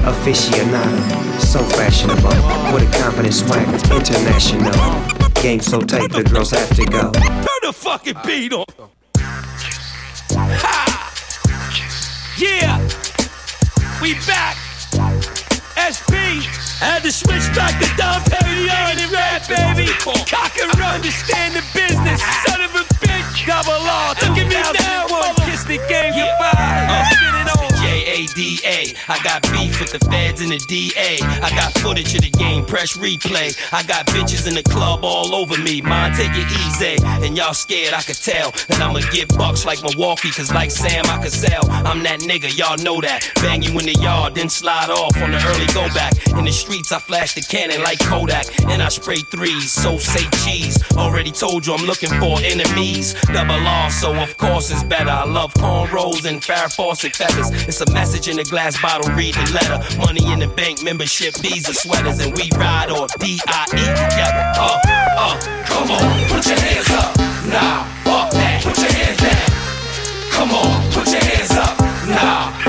Aficionado, 0.02 1.40
so 1.40 1.58
fashionable. 1.76 2.30
With 2.72 2.88
a 2.88 2.98
confident 2.98 3.34
swagger, 3.34 3.76
international. 3.94 4.72
Game 5.42 5.60
so 5.60 5.80
tight, 5.80 6.10
the 6.10 6.24
girls 6.24 6.52
have 6.52 6.74
to 6.76 6.84
go. 6.86 7.12
Turn 7.12 7.60
the 7.62 7.72
fucking 7.72 8.16
beat 8.24 8.52
on. 8.52 8.64
Ha! 10.32 11.12
Yeah, 12.38 12.78
we 14.00 14.14
back. 14.26 15.39
SP 15.80 16.44
had 16.80 17.02
to 17.02 17.12
switch 17.12 17.46
back 17.56 17.72
to 17.80 17.88
Dom 17.96 18.20
Perignon 18.28 19.00
and 19.00 19.12
rap, 19.12 19.48
baby. 19.48 19.88
Cock 20.28 20.56
and 20.60 20.68
run 20.78 21.00
to 21.02 21.10
stand 21.10 21.54
the 21.56 21.64
business. 21.72 22.20
Son 22.44 22.60
of 22.60 22.74
a 22.74 22.84
bitch, 23.00 23.46
double 23.46 23.72
R. 23.72 24.14
Look 24.20 24.36
at 24.36 24.48
me 24.48 24.60
now, 24.78 25.08
one 25.08 25.34
kiss 25.48 25.64
the 25.64 25.78
game 25.88 26.12
goodbye. 26.12 27.04
Spin 27.12 27.34
it 27.40 27.58
on. 27.58 27.69
J-A-D-A. 28.00 28.94
I 29.12 29.22
got 29.22 29.42
beef 29.52 29.78
with 29.78 29.92
the 29.92 29.98
feds 30.10 30.40
and 30.40 30.50
the 30.50 30.58
DA. 30.68 31.18
I 31.20 31.50
got 31.50 31.72
footage 31.78 32.14
of 32.14 32.22
the 32.22 32.30
game, 32.30 32.64
press 32.64 32.96
replay. 32.96 33.52
I 33.72 33.82
got 33.82 34.06
bitches 34.06 34.48
in 34.48 34.54
the 34.54 34.62
club 34.62 35.00
all 35.02 35.34
over 35.34 35.58
me. 35.58 35.82
Mine, 35.82 36.14
take 36.14 36.32
it 36.32 36.48
easy. 36.64 36.96
And 37.04 37.36
y'all 37.36 37.52
scared, 37.52 37.92
I 37.92 38.00
could 38.00 38.16
tell. 38.16 38.52
That 38.68 38.80
I'ma 38.80 39.00
get 39.12 39.28
bucks 39.36 39.66
like 39.66 39.82
Milwaukee, 39.82 40.30
cause 40.30 40.52
like 40.54 40.70
Sam, 40.70 41.04
I 41.06 41.22
could 41.22 41.32
sell. 41.32 41.68
I'm 41.70 42.02
that 42.04 42.20
nigga, 42.20 42.56
y'all 42.56 42.78
know 42.78 43.02
that. 43.02 43.30
Bang 43.36 43.62
you 43.62 43.70
in 43.78 43.84
the 43.84 43.98
yard, 44.00 44.34
then 44.34 44.48
slide 44.48 44.88
off 44.88 45.16
on 45.20 45.32
the 45.32 45.42
early 45.48 45.66
go 45.74 45.86
back. 45.92 46.14
In 46.38 46.46
the 46.46 46.52
streets, 46.52 46.92
I 46.92 47.00
flash 47.00 47.34
the 47.34 47.42
cannon 47.42 47.82
like 47.82 47.98
Kodak. 48.00 48.46
And 48.70 48.80
I 48.82 48.88
spray 48.88 49.20
threes, 49.30 49.70
so 49.70 49.98
say 49.98 50.24
cheese. 50.44 50.78
Already 50.96 51.32
told 51.32 51.66
you 51.66 51.74
I'm 51.74 51.84
looking 51.84 52.10
for 52.18 52.40
enemies. 52.40 53.12
Double 53.28 53.66
R, 53.66 53.90
so 53.90 54.14
of 54.14 54.36
course 54.38 54.70
it's 54.70 54.84
better. 54.84 55.10
I 55.10 55.24
love 55.24 55.52
cornrows 55.54 56.24
and 56.24 56.40
Farrah 56.40 56.74
Fawcett 56.74 57.14
feathers. 57.14 57.50
It's 57.68 57.82
a 57.82 57.89
message 57.92 58.28
in 58.28 58.38
a 58.38 58.44
glass 58.44 58.80
bottle, 58.80 59.12
read 59.14 59.34
the 59.34 59.52
letter. 59.52 59.78
Money 59.98 60.24
in 60.32 60.40
the 60.40 60.48
bank, 60.48 60.82
membership, 60.82 61.36
visa 61.38 61.74
sweaters, 61.74 62.20
and 62.20 62.36
we 62.36 62.48
ride 62.56 62.90
or 62.90 63.06
D-I-E 63.18 63.68
together. 63.70 64.44
Uh, 64.56 64.78
uh, 65.16 65.40
come 65.64 65.90
on, 65.90 66.28
put 66.28 66.46
your 66.46 66.58
hands 66.58 66.90
up. 66.90 67.16
Nah, 67.50 67.84
fuck 68.04 68.30
that, 68.32 68.62
put 68.62 68.78
your 68.78 68.92
hands 68.92 69.18
down. 69.18 69.50
Come 70.30 70.50
on, 70.52 70.92
put 70.92 71.06
your 71.10 71.24
hands 71.24 71.52
up. 71.52 71.78
Nah, 72.08 72.59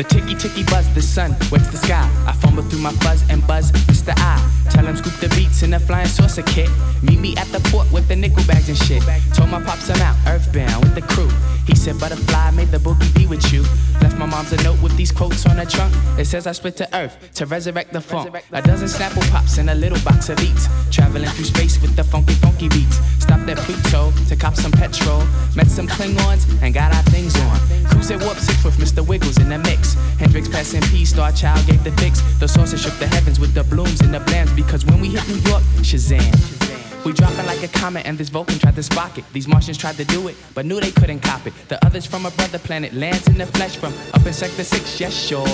The 0.00 0.08
ticky 0.08 0.34
ticky 0.34 0.64
buzz, 0.64 0.88
the 0.94 1.02
sun 1.02 1.36
wets 1.52 1.68
the 1.68 1.76
sky. 1.76 2.08
I 2.26 2.32
fumble 2.32 2.62
through 2.62 2.78
my 2.80 2.90
fuzz 3.04 3.22
and 3.28 3.46
buzz, 3.46 3.68
it's 3.86 4.00
the 4.00 4.14
eye. 4.16 4.40
Tell 4.70 4.86
him 4.86 4.96
scoop 4.96 5.12
the 5.20 5.28
beats 5.36 5.62
in 5.62 5.74
a 5.74 5.78
flying 5.78 6.08
saucer 6.08 6.40
kit. 6.40 6.70
Meet 7.02 7.20
me 7.20 7.36
at 7.36 7.48
the 7.48 7.60
port 7.68 7.84
with 7.92 8.08
the 8.08 8.16
nickel 8.16 8.42
bags 8.44 8.70
and 8.70 8.78
shit. 8.78 9.02
Told 9.34 9.50
my 9.50 9.60
pops 9.62 9.90
I'm 9.90 10.00
out, 10.00 10.16
earthbound 10.26 10.84
with 10.84 10.94
the 10.94 11.02
crew. 11.02 11.28
He 11.70 11.76
said, 11.76 12.00
Butterfly, 12.00 12.50
made 12.50 12.72
the 12.72 12.78
boogie 12.78 13.14
be 13.14 13.28
with 13.28 13.52
you. 13.52 13.62
Left 14.02 14.18
my 14.18 14.26
mom's 14.26 14.52
a 14.52 14.60
note 14.64 14.82
with 14.82 14.96
these 14.96 15.12
quotes 15.12 15.46
on 15.46 15.56
the 15.56 15.64
trunk. 15.64 15.94
It 16.18 16.24
says 16.24 16.48
I 16.48 16.52
split 16.52 16.76
to 16.78 16.96
earth 16.96 17.16
to 17.34 17.46
resurrect 17.46 17.92
the 17.92 18.00
funk. 18.00 18.34
A 18.50 18.60
dozen 18.60 18.88
Snapple 18.88 19.22
pops 19.30 19.56
and 19.58 19.70
a 19.70 19.74
little 19.76 20.00
box 20.00 20.28
of 20.30 20.40
eats. 20.40 20.66
Traveling 20.90 21.28
through 21.28 21.44
space 21.44 21.80
with 21.80 21.94
the 21.94 22.02
funky, 22.02 22.34
funky 22.34 22.68
beats. 22.70 22.98
Stopped 23.22 23.48
at 23.48 23.58
Pluto 23.58 24.10
to 24.28 24.34
cop 24.34 24.56
some 24.56 24.72
petrol. 24.72 25.22
Met 25.54 25.68
some 25.68 25.86
Klingons 25.86 26.60
and 26.60 26.74
got 26.74 26.92
our 26.92 27.04
things 27.04 27.38
on. 27.38 27.60
Cruise 27.86 28.10
at 28.10 28.20
Warp 28.20 28.38
6 28.38 28.64
with 28.64 28.76
Mr. 28.78 29.06
Wiggles 29.06 29.38
in 29.38 29.48
the 29.48 29.58
mix. 29.58 29.94
Hendrix 30.18 30.48
passing 30.48 30.82
P, 30.82 31.04
Star 31.04 31.30
Child 31.30 31.64
gave 31.68 31.84
the 31.84 31.92
fix. 31.92 32.20
The 32.40 32.48
saucer 32.48 32.78
shook 32.78 32.98
the 32.98 33.06
heavens 33.06 33.38
with 33.38 33.54
the 33.54 33.62
blooms 33.62 34.00
and 34.00 34.12
the 34.12 34.18
blams. 34.18 34.56
Because 34.56 34.84
when 34.86 35.00
we 35.00 35.10
hit 35.10 35.22
New 35.28 35.38
York, 35.48 35.62
Shazam. 35.86 36.69
We 37.04 37.12
dropping 37.12 37.46
like 37.46 37.62
a 37.62 37.68
comet, 37.68 38.04
and 38.04 38.18
this 38.18 38.28
Vulcan 38.28 38.58
tried 38.58 38.76
to 38.76 38.82
spark 38.82 39.16
it. 39.16 39.24
These 39.32 39.48
Martians 39.48 39.78
tried 39.78 39.96
to 39.96 40.04
do 40.04 40.28
it, 40.28 40.36
but 40.54 40.66
knew 40.66 40.80
they 40.80 40.90
couldn't 40.92 41.20
cop 41.20 41.46
it. 41.46 41.54
The 41.68 41.82
others 41.84 42.04
from 42.04 42.26
a 42.26 42.30
brother 42.30 42.58
planet 42.58 42.92
lands 42.92 43.26
in 43.26 43.38
the 43.38 43.46
flesh 43.46 43.76
from 43.76 43.94
up 44.12 44.26
in 44.26 44.32
Sector 44.32 44.64
6, 44.64 45.00
yes, 45.00 45.14
sure. 45.14 45.46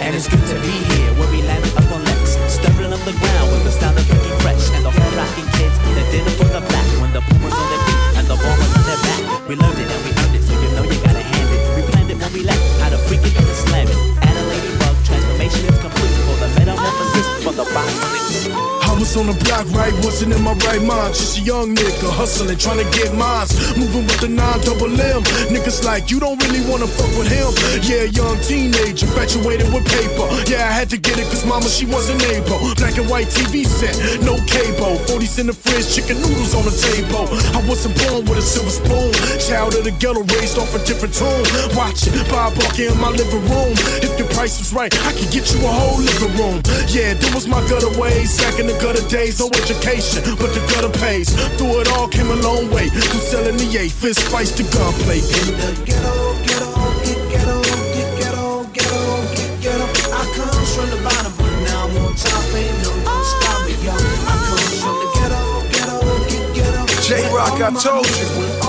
And 0.00 0.16
it's 0.16 0.28
good 0.28 0.40
to 0.48 0.56
be 0.64 0.74
here, 0.88 1.12
where 1.20 1.30
we 1.30 1.42
landed 1.42 1.76
up 1.76 1.92
on 1.92 2.04
Lex. 2.04 2.40
Stirring 2.48 2.92
up 2.92 3.00
the 3.04 3.12
ground 3.12 3.52
with 3.52 3.64
the 3.64 3.70
style 3.70 3.92
of 3.92 4.08
Ricky 4.08 4.32
Fresh. 4.40 4.70
And 4.72 4.84
the 4.84 4.90
whole 4.90 5.12
rocking 5.12 5.48
kids 5.60 5.76
that 5.76 6.08
did 6.08 6.24
it 6.24 6.36
for 6.40 6.48
the 6.48 6.64
black. 6.72 6.88
When 7.04 7.12
the 7.12 7.20
boomers 7.20 7.52
on 7.52 7.68
their 7.68 7.82
feet 7.84 8.00
and 8.16 8.26
the 8.26 8.36
bombers 8.40 8.72
on 8.72 8.84
their 8.88 9.00
back. 9.04 9.48
We 9.48 9.54
learned 9.60 9.78
it 9.78 9.92
and 9.92 10.02
we 10.08 10.10
earned 10.16 10.34
it, 10.40 10.42
so 10.42 10.56
you 10.56 10.70
know 10.72 10.84
you 10.88 10.98
gotta 11.04 11.20
hand 11.20 11.48
it. 11.52 11.60
We 11.76 11.82
planned 11.84 12.10
it 12.10 12.16
when 12.16 12.32
we 12.32 12.42
left, 12.48 12.64
how 12.80 12.88
to 12.88 12.98
freak 13.04 13.20
it 13.28 13.36
and 13.36 13.44
slam 13.68 13.88
it. 13.92 13.98
Add 14.24 14.36
a 14.40 14.44
ladybug, 14.48 14.96
transformation 15.04 15.68
is 15.68 15.78
complete. 15.84 16.16
For 16.24 16.36
the 16.40 16.48
metamorphosis, 16.56 17.26
for 17.44 17.52
the 17.52 17.66
box. 17.76 18.77
Was 19.08 19.16
on 19.16 19.32
the 19.32 19.44
block, 19.48 19.64
right? 19.72 19.94
Wasn't 20.04 20.36
in 20.36 20.42
my 20.44 20.52
right 20.68 20.84
mind. 20.84 21.16
Just 21.16 21.38
a 21.38 21.40
young 21.40 21.72
nigga 21.72 22.12
hustling, 22.12 22.58
trying 22.60 22.76
to 22.76 22.88
get 22.92 23.08
mines. 23.16 23.56
Moving 23.72 24.04
with 24.04 24.20
the 24.20 24.28
nine 24.28 24.60
double 24.60 24.92
M. 24.92 25.24
Niggas 25.48 25.80
like, 25.80 26.10
you 26.12 26.20
don't 26.20 26.36
really 26.44 26.60
wanna 26.68 26.84
fuck 26.84 27.08
with 27.16 27.24
him. 27.24 27.48
Yeah, 27.88 28.04
young 28.12 28.36
teenager, 28.44 29.08
infatuated 29.08 29.72
with 29.72 29.88
paper. 29.88 30.28
Yeah, 30.44 30.68
I 30.68 30.76
had 30.76 30.92
to 30.92 31.00
get 31.00 31.16
it 31.16 31.24
cause 31.32 31.48
mama, 31.48 31.72
she 31.72 31.88
wasn't 31.88 32.20
able. 32.36 32.60
Black 32.76 33.00
and 33.00 33.08
white 33.08 33.32
TV 33.32 33.64
set, 33.64 33.96
no 34.20 34.36
cable. 34.44 35.00
40s 35.08 35.40
in 35.40 35.48
the 35.48 35.56
fridge, 35.56 35.88
chicken 35.88 36.20
noodles 36.20 36.52
on 36.52 36.68
the 36.68 36.76
table. 36.76 37.32
I 37.56 37.64
wasn't 37.64 37.96
born 38.04 38.28
with 38.28 38.36
a 38.36 38.44
silver 38.44 38.68
spoon. 38.68 39.08
Child 39.40 39.72
of 39.72 39.88
the 39.88 39.94
ghetto, 39.96 40.20
raised 40.36 40.60
off 40.60 40.76
a 40.76 40.84
different 40.84 41.16
tune. 41.16 41.48
Watch 41.72 42.04
it, 42.04 42.12
Bob 42.28 42.60
Barker 42.60 42.92
in 42.92 42.98
my 43.00 43.08
living 43.08 43.40
room. 43.48 43.72
If 44.04 44.20
the 44.20 44.28
price 44.36 44.60
was 44.60 44.76
right, 44.76 44.92
I 45.08 45.16
could 45.16 45.32
get 45.32 45.48
you 45.48 45.64
a 45.64 45.72
whole 45.72 45.96
living 45.96 46.36
room. 46.36 46.60
Yeah, 46.92 47.16
that 47.16 47.32
was 47.32 47.48
my 47.48 47.64
gutter 47.72 47.88
ways. 47.96 48.36
Back 48.44 48.60
in 48.60 48.68
the 48.68 48.76
gutter 48.84 48.97
days, 49.08 49.38
no 49.38 49.46
education, 49.54 50.22
but 50.36 50.50
the 50.54 50.60
gutter 50.72 50.92
pays. 50.98 51.30
Through 51.56 51.80
it 51.82 51.88
all, 51.92 52.08
came 52.08 52.30
a 52.30 52.38
long 52.42 52.70
way. 52.70 52.88
From 52.88 53.20
selling 53.20 53.56
the 53.56 53.68
eight, 53.78 53.92
fist 53.92 54.20
fights 54.28 54.52
to 54.58 54.64
gunplay. 54.74 55.20
In 55.22 55.54
the 55.54 55.70
ghetto, 55.86 56.34
ghetto, 56.42 56.72
get 57.04 57.20
ghetto, 57.30 57.62
get 57.94 58.10
ghetto, 58.18 58.64
ghetto, 58.74 59.02
get 59.36 59.52
ghetto. 59.62 59.86
I 60.10 60.22
come 60.34 60.64
from 60.74 60.88
the 60.90 60.98
bottom, 61.04 61.32
but 61.38 61.52
now 61.68 61.86
I'm 61.86 61.96
on 62.02 62.14
top. 62.16 62.42
Ain't 62.56 62.74
no 62.82 62.90
one 63.06 63.24
stop 63.24 63.58
me, 63.66 63.74
yo. 63.84 63.94
I 63.94 64.34
come 64.48 64.72
from 64.82 64.94
the 64.98 65.08
ghetto, 65.14 65.42
ghetto, 65.70 65.98
get 66.26 66.44
ghetto. 66.56 66.82
J 67.06 67.22
Rock, 67.30 67.60
I 67.60 67.70
told 67.78 68.08
you. 68.18 68.26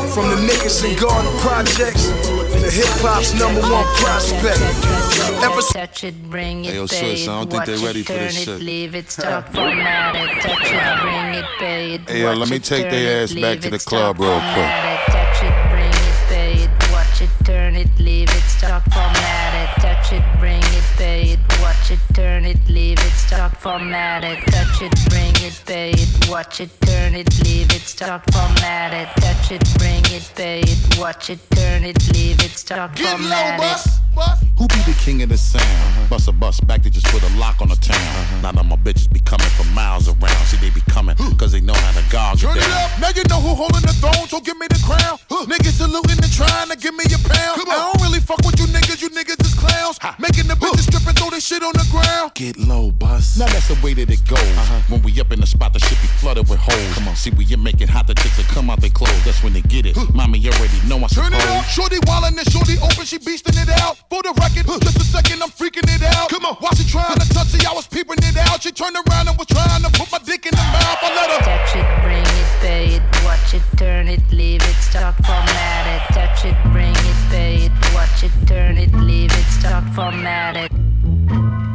From 0.09 0.25
the 0.29 0.41
niggas 0.41 0.83
in 0.83 0.97
Garden 0.97 1.31
Projects, 1.39 2.09
the 2.51 2.69
hip 2.71 2.87
hop's 3.01 3.33
number 3.33 3.61
one 3.61 3.85
prospect. 3.97 4.59
Ever 5.43 5.61
touch 5.61 6.03
it, 6.03 6.15
bring 6.29 6.65
it, 6.65 6.71
Hey, 6.71 6.75
yo, 6.75 6.87
pay 6.87 7.15
sis, 7.15 7.27
it, 7.27 7.29
I 7.29 7.39
don't 7.39 7.49
think 7.49 7.59
watch 7.59 7.67
they 7.67 7.73
it, 7.75 7.85
ready 7.85 8.03
for 8.03 8.13
turn 8.13 8.23
this 8.23 8.37
it, 8.41 8.45
shit. 8.45 8.61
leave 8.61 8.95
it, 8.95 9.09
stop, 9.11 9.45
format 9.53 10.15
it, 10.15 10.41
touch 10.41 10.71
it, 10.71 11.01
bring 11.01 11.35
it, 11.35 11.45
pay 11.59 11.93
it, 11.95 12.01
Hey, 12.09 12.21
yo, 12.21 12.33
let 12.33 12.49
me 12.49 12.59
take 12.59 12.83
turn 12.83 12.91
their 12.91 13.23
ass 13.23 13.33
back 13.33 13.59
to 13.61 13.69
the 13.69 13.79
club 13.79 14.19
real 14.19 14.29
quick. 14.39 14.71
touch 15.07 15.43
it, 15.43 15.69
bring 15.71 15.89
it, 15.89 16.15
pay 16.27 16.53
it, 16.63 16.91
watch 16.91 17.21
it, 17.21 17.29
turn 17.45 17.75
it, 17.75 17.87
leave 17.99 18.29
it, 18.29 18.43
stop, 18.43 18.83
format 18.91 19.53
it, 19.77 19.81
touch 19.81 20.11
it, 20.13 20.23
bring 20.39 20.59
it, 20.59 20.83
pay 20.97 21.21
it, 21.33 21.39
watch 21.89 21.99
it, 21.99 22.13
turn 22.15 22.45
it, 22.45 22.69
leave 22.69 22.99
it, 22.99 23.13
stop, 23.13 23.55
format 23.57 24.23
it, 24.23 24.37
touch 24.51 24.81
it, 24.81 24.93
bring 25.09 25.33
it, 25.37 25.59
pay 25.65 25.89
it, 25.91 26.29
watch 26.29 26.61
it, 26.61 26.69
turn 26.81 27.15
it, 27.15 27.27
leave 27.43 27.71
it, 27.73 27.81
stop, 27.81 28.23
format 28.31 28.93
it, 28.93 29.09
touch 29.21 29.51
it, 29.51 29.63
bring 29.79 30.03
it, 30.15 30.31
pay 30.35 30.59
it, 30.59 30.99
watch 30.99 31.31
it, 31.31 31.39
turn 31.51 31.83
it, 31.83 31.97
leave 32.13 32.39
it, 32.43 32.51
stop, 32.51 32.95
format 32.97 33.59
it. 33.59 33.99
Who 34.59 34.67
be 34.67 34.83
the 34.83 34.97
king 34.99 35.23
of 35.23 35.29
the 35.29 35.37
sound? 35.37 36.09
Bust 36.09 36.27
a 36.27 36.33
bus 36.33 36.59
back 36.59 36.83
to 36.83 36.89
just 36.89 37.07
put 37.07 37.23
a 37.23 37.31
lock 37.39 37.61
on 37.61 37.69
the 37.69 37.79
town. 37.79 37.95
Uh-huh. 37.95 38.41
Now 38.43 38.51
that 38.51 38.65
my 38.65 38.75
bitches 38.75 39.07
be 39.07 39.21
coming 39.21 39.47
from 39.55 39.71
miles 39.73 40.09
around. 40.09 40.43
See, 40.51 40.57
they 40.57 40.69
be 40.69 40.83
coming 40.91 41.15
cause 41.39 41.53
they 41.53 41.61
know 41.61 41.73
how 41.73 41.95
to 41.95 42.03
gog 42.11 42.37
Turn 42.39 42.51
it 42.51 42.59
it 42.59 42.67
down. 42.67 42.83
up. 42.83 42.99
Now 42.99 43.11
you 43.15 43.23
know 43.31 43.39
who 43.39 43.55
holding 43.55 43.87
the 43.87 43.95
throne, 44.03 44.27
so 44.27 44.41
give 44.41 44.59
me 44.59 44.67
the 44.67 44.81
crown. 44.83 45.15
Niggas 45.47 45.79
saluting 45.79 46.19
and 46.19 46.33
trying 46.35 46.67
to 46.67 46.75
give 46.75 46.91
me 46.99 47.07
a 47.07 47.19
pound. 47.23 47.63
I 47.63 47.95
don't 47.95 48.01
really 48.03 48.19
fuck 48.19 48.43
with 48.43 48.59
you 48.59 48.67
niggas, 48.67 48.99
you 48.99 49.07
niggas 49.15 49.39
is 49.39 49.55
clowns. 49.55 49.95
Making 50.19 50.51
the 50.51 50.59
bitches 50.59 50.91
strip 50.91 51.07
and 51.07 51.15
throw 51.15 51.29
this 51.31 51.45
shit 51.47 51.63
on 51.63 51.71
the 51.79 51.87
ground. 51.91 52.31
Get 52.35 52.57
low, 52.57 52.91
bus. 52.91 53.37
Now 53.37 53.47
that's 53.47 53.67
the 53.67 53.77
way 53.83 53.93
that 53.93 54.09
it 54.09 54.23
goes. 54.27 54.39
Uh-huh. 54.39 54.81
When 54.89 55.01
we 55.01 55.19
up 55.19 55.31
in 55.31 55.39
the 55.39 55.47
spot, 55.47 55.73
the 55.73 55.79
shit 55.79 55.99
be 56.01 56.07
flooded 56.19 56.49
with 56.49 56.59
holes. 56.59 56.93
Come 56.95 57.07
on, 57.07 57.15
see, 57.15 57.31
we 57.31 57.45
you 57.45 57.57
make 57.57 57.81
it 57.81 57.89
hot, 57.89 58.07
the 58.07 58.15
chicks 58.15 58.37
that 58.37 58.47
come 58.47 58.69
out 58.69 58.81
they 58.81 58.89
clothes. 58.89 59.23
That's 59.23 59.43
when 59.43 59.53
they 59.53 59.61
get 59.61 59.85
it. 59.85 59.95
Mommy 60.13 60.39
you 60.39 60.51
already 60.51 60.79
know 60.87 60.97
I 60.97 61.07
Turn 61.07 61.33
it 61.33 61.39
suppose. 61.41 61.63
up. 61.63 61.65
Shorty 61.65 61.99
wildin' 62.07 62.37
and 62.37 62.49
shorty 62.51 62.75
open, 62.79 63.05
she 63.05 63.17
beastin' 63.19 63.55
it 63.61 63.69
out. 63.81 63.97
For 64.09 64.21
the 64.23 64.33
record, 64.39 64.67
just 64.83 64.97
a 64.97 65.03
second, 65.03 65.41
I'm 65.41 65.49
freaking 65.49 65.87
it 65.87 66.03
out. 66.03 66.29
Come 66.29 66.45
on, 66.45 66.55
while 66.59 66.75
she 66.75 66.83
trying 66.87 67.17
to 67.17 67.27
touch 67.33 67.53
it, 67.53 67.65
I 67.67 67.73
was 67.73 67.87
peeping 67.87 68.19
it 68.19 68.37
out. 68.37 68.61
She 68.61 68.71
turned 68.71 68.95
around 68.95 69.27
and 69.27 69.37
was 69.37 69.47
trying 69.47 69.83
to 69.83 69.89
put 69.91 70.11
my 70.11 70.19
dick 70.19 70.45
in 70.45 70.51
the 70.51 70.65
mouth. 70.75 70.99
I 71.01 71.09
let 71.15 71.29
her. 71.31 71.41
Touch 71.45 71.75
it, 71.79 71.87
bring 72.03 72.25
it, 72.25 72.49
pay 72.61 72.85
it, 72.97 73.03
watch 73.23 73.53
it, 73.53 73.63
turn 73.77 74.07
it, 74.07 74.21
leave 74.31 74.61
it, 74.61 74.77
stop, 74.79 75.15
format 75.25 75.85
it. 75.87 76.13
Touch 76.13 76.45
it, 76.45 76.55
bring 76.71 76.91
it, 76.93 77.19
pay 77.29 77.55
it, 77.67 77.71
watch 77.93 78.23
it, 78.23 78.31
turn 78.47 78.77
it, 78.77 78.93
leave 78.93 79.31
it, 79.31 79.45
stop, 79.59 79.83
format 79.95 80.57
it. 80.57 81.68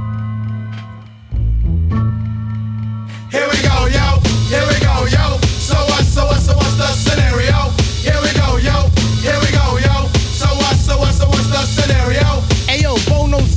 Here 3.34 3.48
we 3.50 3.60
go, 3.62 3.86
yo. 3.86 4.20
Here 4.46 4.62
we 4.70 4.78
go, 4.78 5.10
yo. 5.10 5.38
So 5.58 5.74
so 6.06 6.30
so 6.38 6.54
what's 6.54 6.76
the 6.76 6.86
scenario? 6.86 7.74
Here 7.98 8.20
we 8.22 8.30
go, 8.38 8.58
yo. 8.58 8.86
Here 9.26 9.40
we 9.42 9.50
go, 9.50 9.76
yo. 9.76 10.06
So 10.30 10.46
so 10.78 11.02
so 11.10 11.26
what's 11.26 11.48
the 11.48 11.66
scenario? 11.66 12.14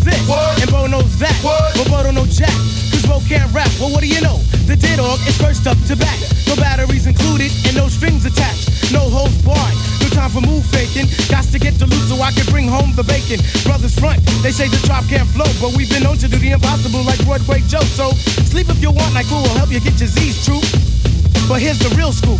Ayo, 0.07 0.23
Bo 0.27 0.37
knows 0.37 0.55
this, 0.55 0.63
and 0.63 0.71
Bo 0.71 0.87
knows 0.87 1.19
that. 1.19 1.35
But 1.43 1.87
Bo 1.89 2.03
don't 2.03 2.15
know 2.15 2.25
Jack, 2.25 2.53
cause 2.91 3.05
Bo 3.05 3.19
can't 3.27 3.51
rap. 3.53 3.69
Well, 3.79 3.91
what 3.91 4.01
do 4.01 4.07
you 4.07 4.21
know? 4.21 4.39
The 4.67 4.75
dead 4.75 4.97
dog 4.97 5.19
is 5.27 5.37
first 5.37 5.67
up 5.67 5.77
to 5.87 5.95
bat. 5.95 6.17
No 6.47 6.55
batteries 6.55 7.07
included, 7.07 7.51
and 7.67 7.75
no 7.75 7.87
strings 7.87 8.25
attached. 8.25 8.91
No 8.91 9.07
holds 9.09 9.35
barred. 9.43 9.75
No 9.99 10.07
time 10.11 10.31
for 10.31 10.41
move 10.41 10.63
faking. 10.67 11.07
Got 11.27 11.45
to 11.51 11.59
get 11.59 11.75
to 11.79 11.85
loot 11.85 12.03
so 12.07 12.19
I 12.21 12.31
can 12.31 12.45
bring 12.51 12.67
home 12.67 12.95
the 12.95 13.03
bacon. 13.03 13.39
Brothers 13.63 13.97
front, 13.99 14.23
they 14.43 14.51
say 14.51 14.67
the 14.67 14.79
drop 14.87 15.03
can't 15.07 15.27
flow, 15.27 15.47
but 15.59 15.75
we've 15.75 15.89
been 15.89 16.03
known 16.03 16.17
to 16.19 16.27
do 16.27 16.37
the 16.37 16.51
impossible 16.51 17.03
like 17.03 17.19
Broadway 17.25 17.63
Joe. 17.67 17.83
So 17.83 18.11
sleep 18.47 18.69
if 18.69 18.81
you 18.81 18.91
want, 18.91 19.13
like 19.13 19.27
who 19.27 19.35
will 19.35 19.57
help 19.59 19.71
you 19.71 19.79
get 19.79 19.99
your 19.99 20.07
Z's 20.07 20.43
true. 20.45 20.63
But 21.47 21.61
here's 21.61 21.79
the 21.79 21.91
real 21.95 22.11
scoop. 22.11 22.39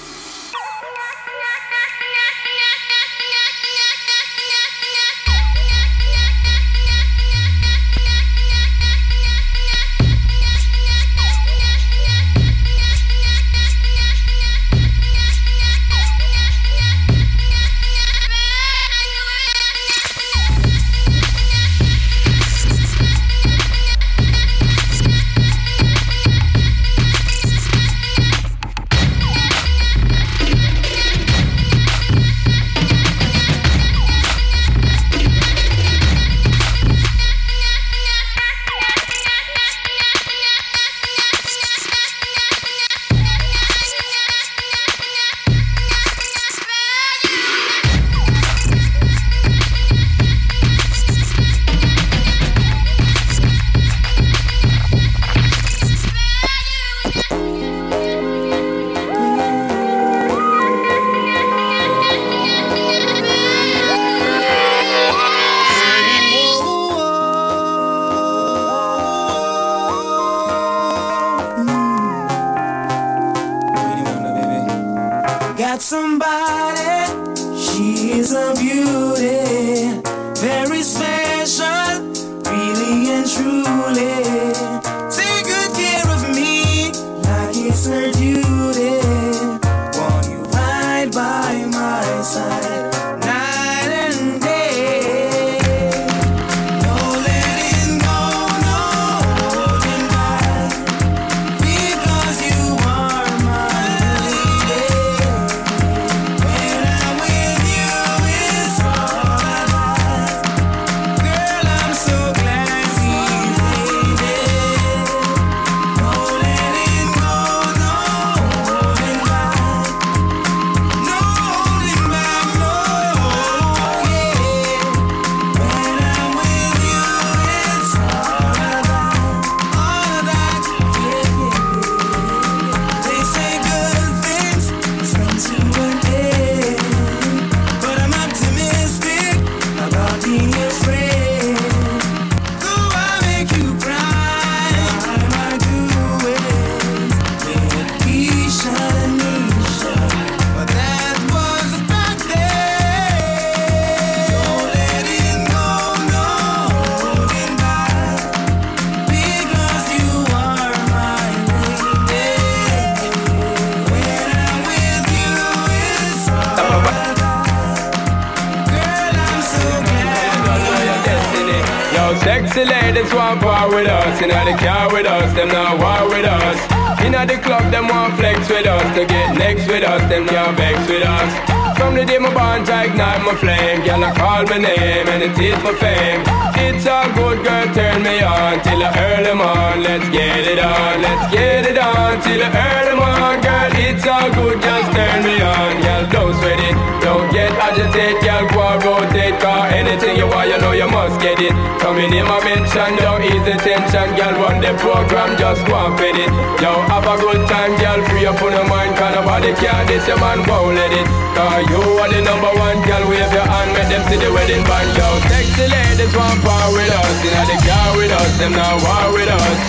cause 209.51 209.59
nobody 209.59 209.67
can 209.67 209.85
this, 209.87 210.07
your 210.07 210.19
man 210.19 210.39
won't 210.47 210.75
let 210.75 210.91
it. 210.91 211.07
Cause 211.35 211.67
you 211.69 211.81
are 211.99 212.09
the 212.09 212.21
number 212.21 212.51
one, 212.59 212.79
girl, 212.83 213.03
wave 213.09 213.31
your 213.31 213.47
hand, 213.47 213.71
make 213.73 213.89
them 213.89 214.03
see 214.07 214.17
the 214.17 214.31
wedding 214.31 214.63
band, 214.63 214.95
yo. 214.95 215.07
Sexy 215.27 215.67
ladies 215.67 216.13
want 216.15 216.39
power 216.43 216.71
with 216.73 216.91
us, 216.91 217.23
inna 217.23 217.43
the 217.47 217.57
car 217.65 217.97
with 217.97 218.11
us, 218.11 218.31
them 218.39 218.53
not 218.53 218.81
war 218.83 219.13
with 219.13 219.29
us. 219.29 219.59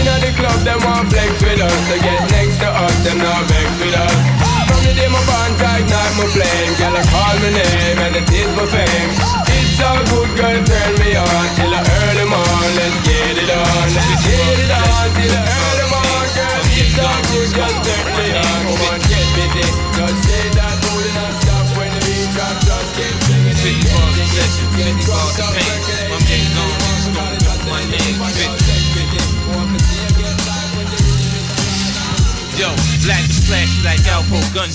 Inna 0.00 0.16
the 0.20 0.32
club, 0.36 0.60
them 0.64 0.80
want 0.84 1.08
flex 1.10 1.30
with 1.42 1.60
us, 1.60 1.78
to 1.88 1.96
get 2.00 2.20
next 2.32 2.58
to 2.60 2.68
us, 2.68 2.96
them 3.04 3.18
not 3.18 3.44
vex 3.48 3.68
with 3.80 3.96
us. 3.96 4.16
From 4.68 4.80
the 4.84 4.92
day 4.96 5.08
my 5.08 5.20
bond 5.28 5.54
tight, 5.60 5.84
night 5.88 6.12
my 6.16 6.26
flame, 6.32 6.72
girl, 6.80 6.96
I 6.96 7.02
call 7.08 7.36
my 7.40 7.50
name, 7.52 7.98
and 8.00 8.14
it 8.16 8.28
is 8.28 8.50
my 8.56 8.64
fame. 8.68 9.12
It's 9.56 9.80
a 9.80 9.90
good 10.08 10.30
girl, 10.36 10.58
turn 10.64 10.92
me 11.00 11.16
on, 11.16 11.46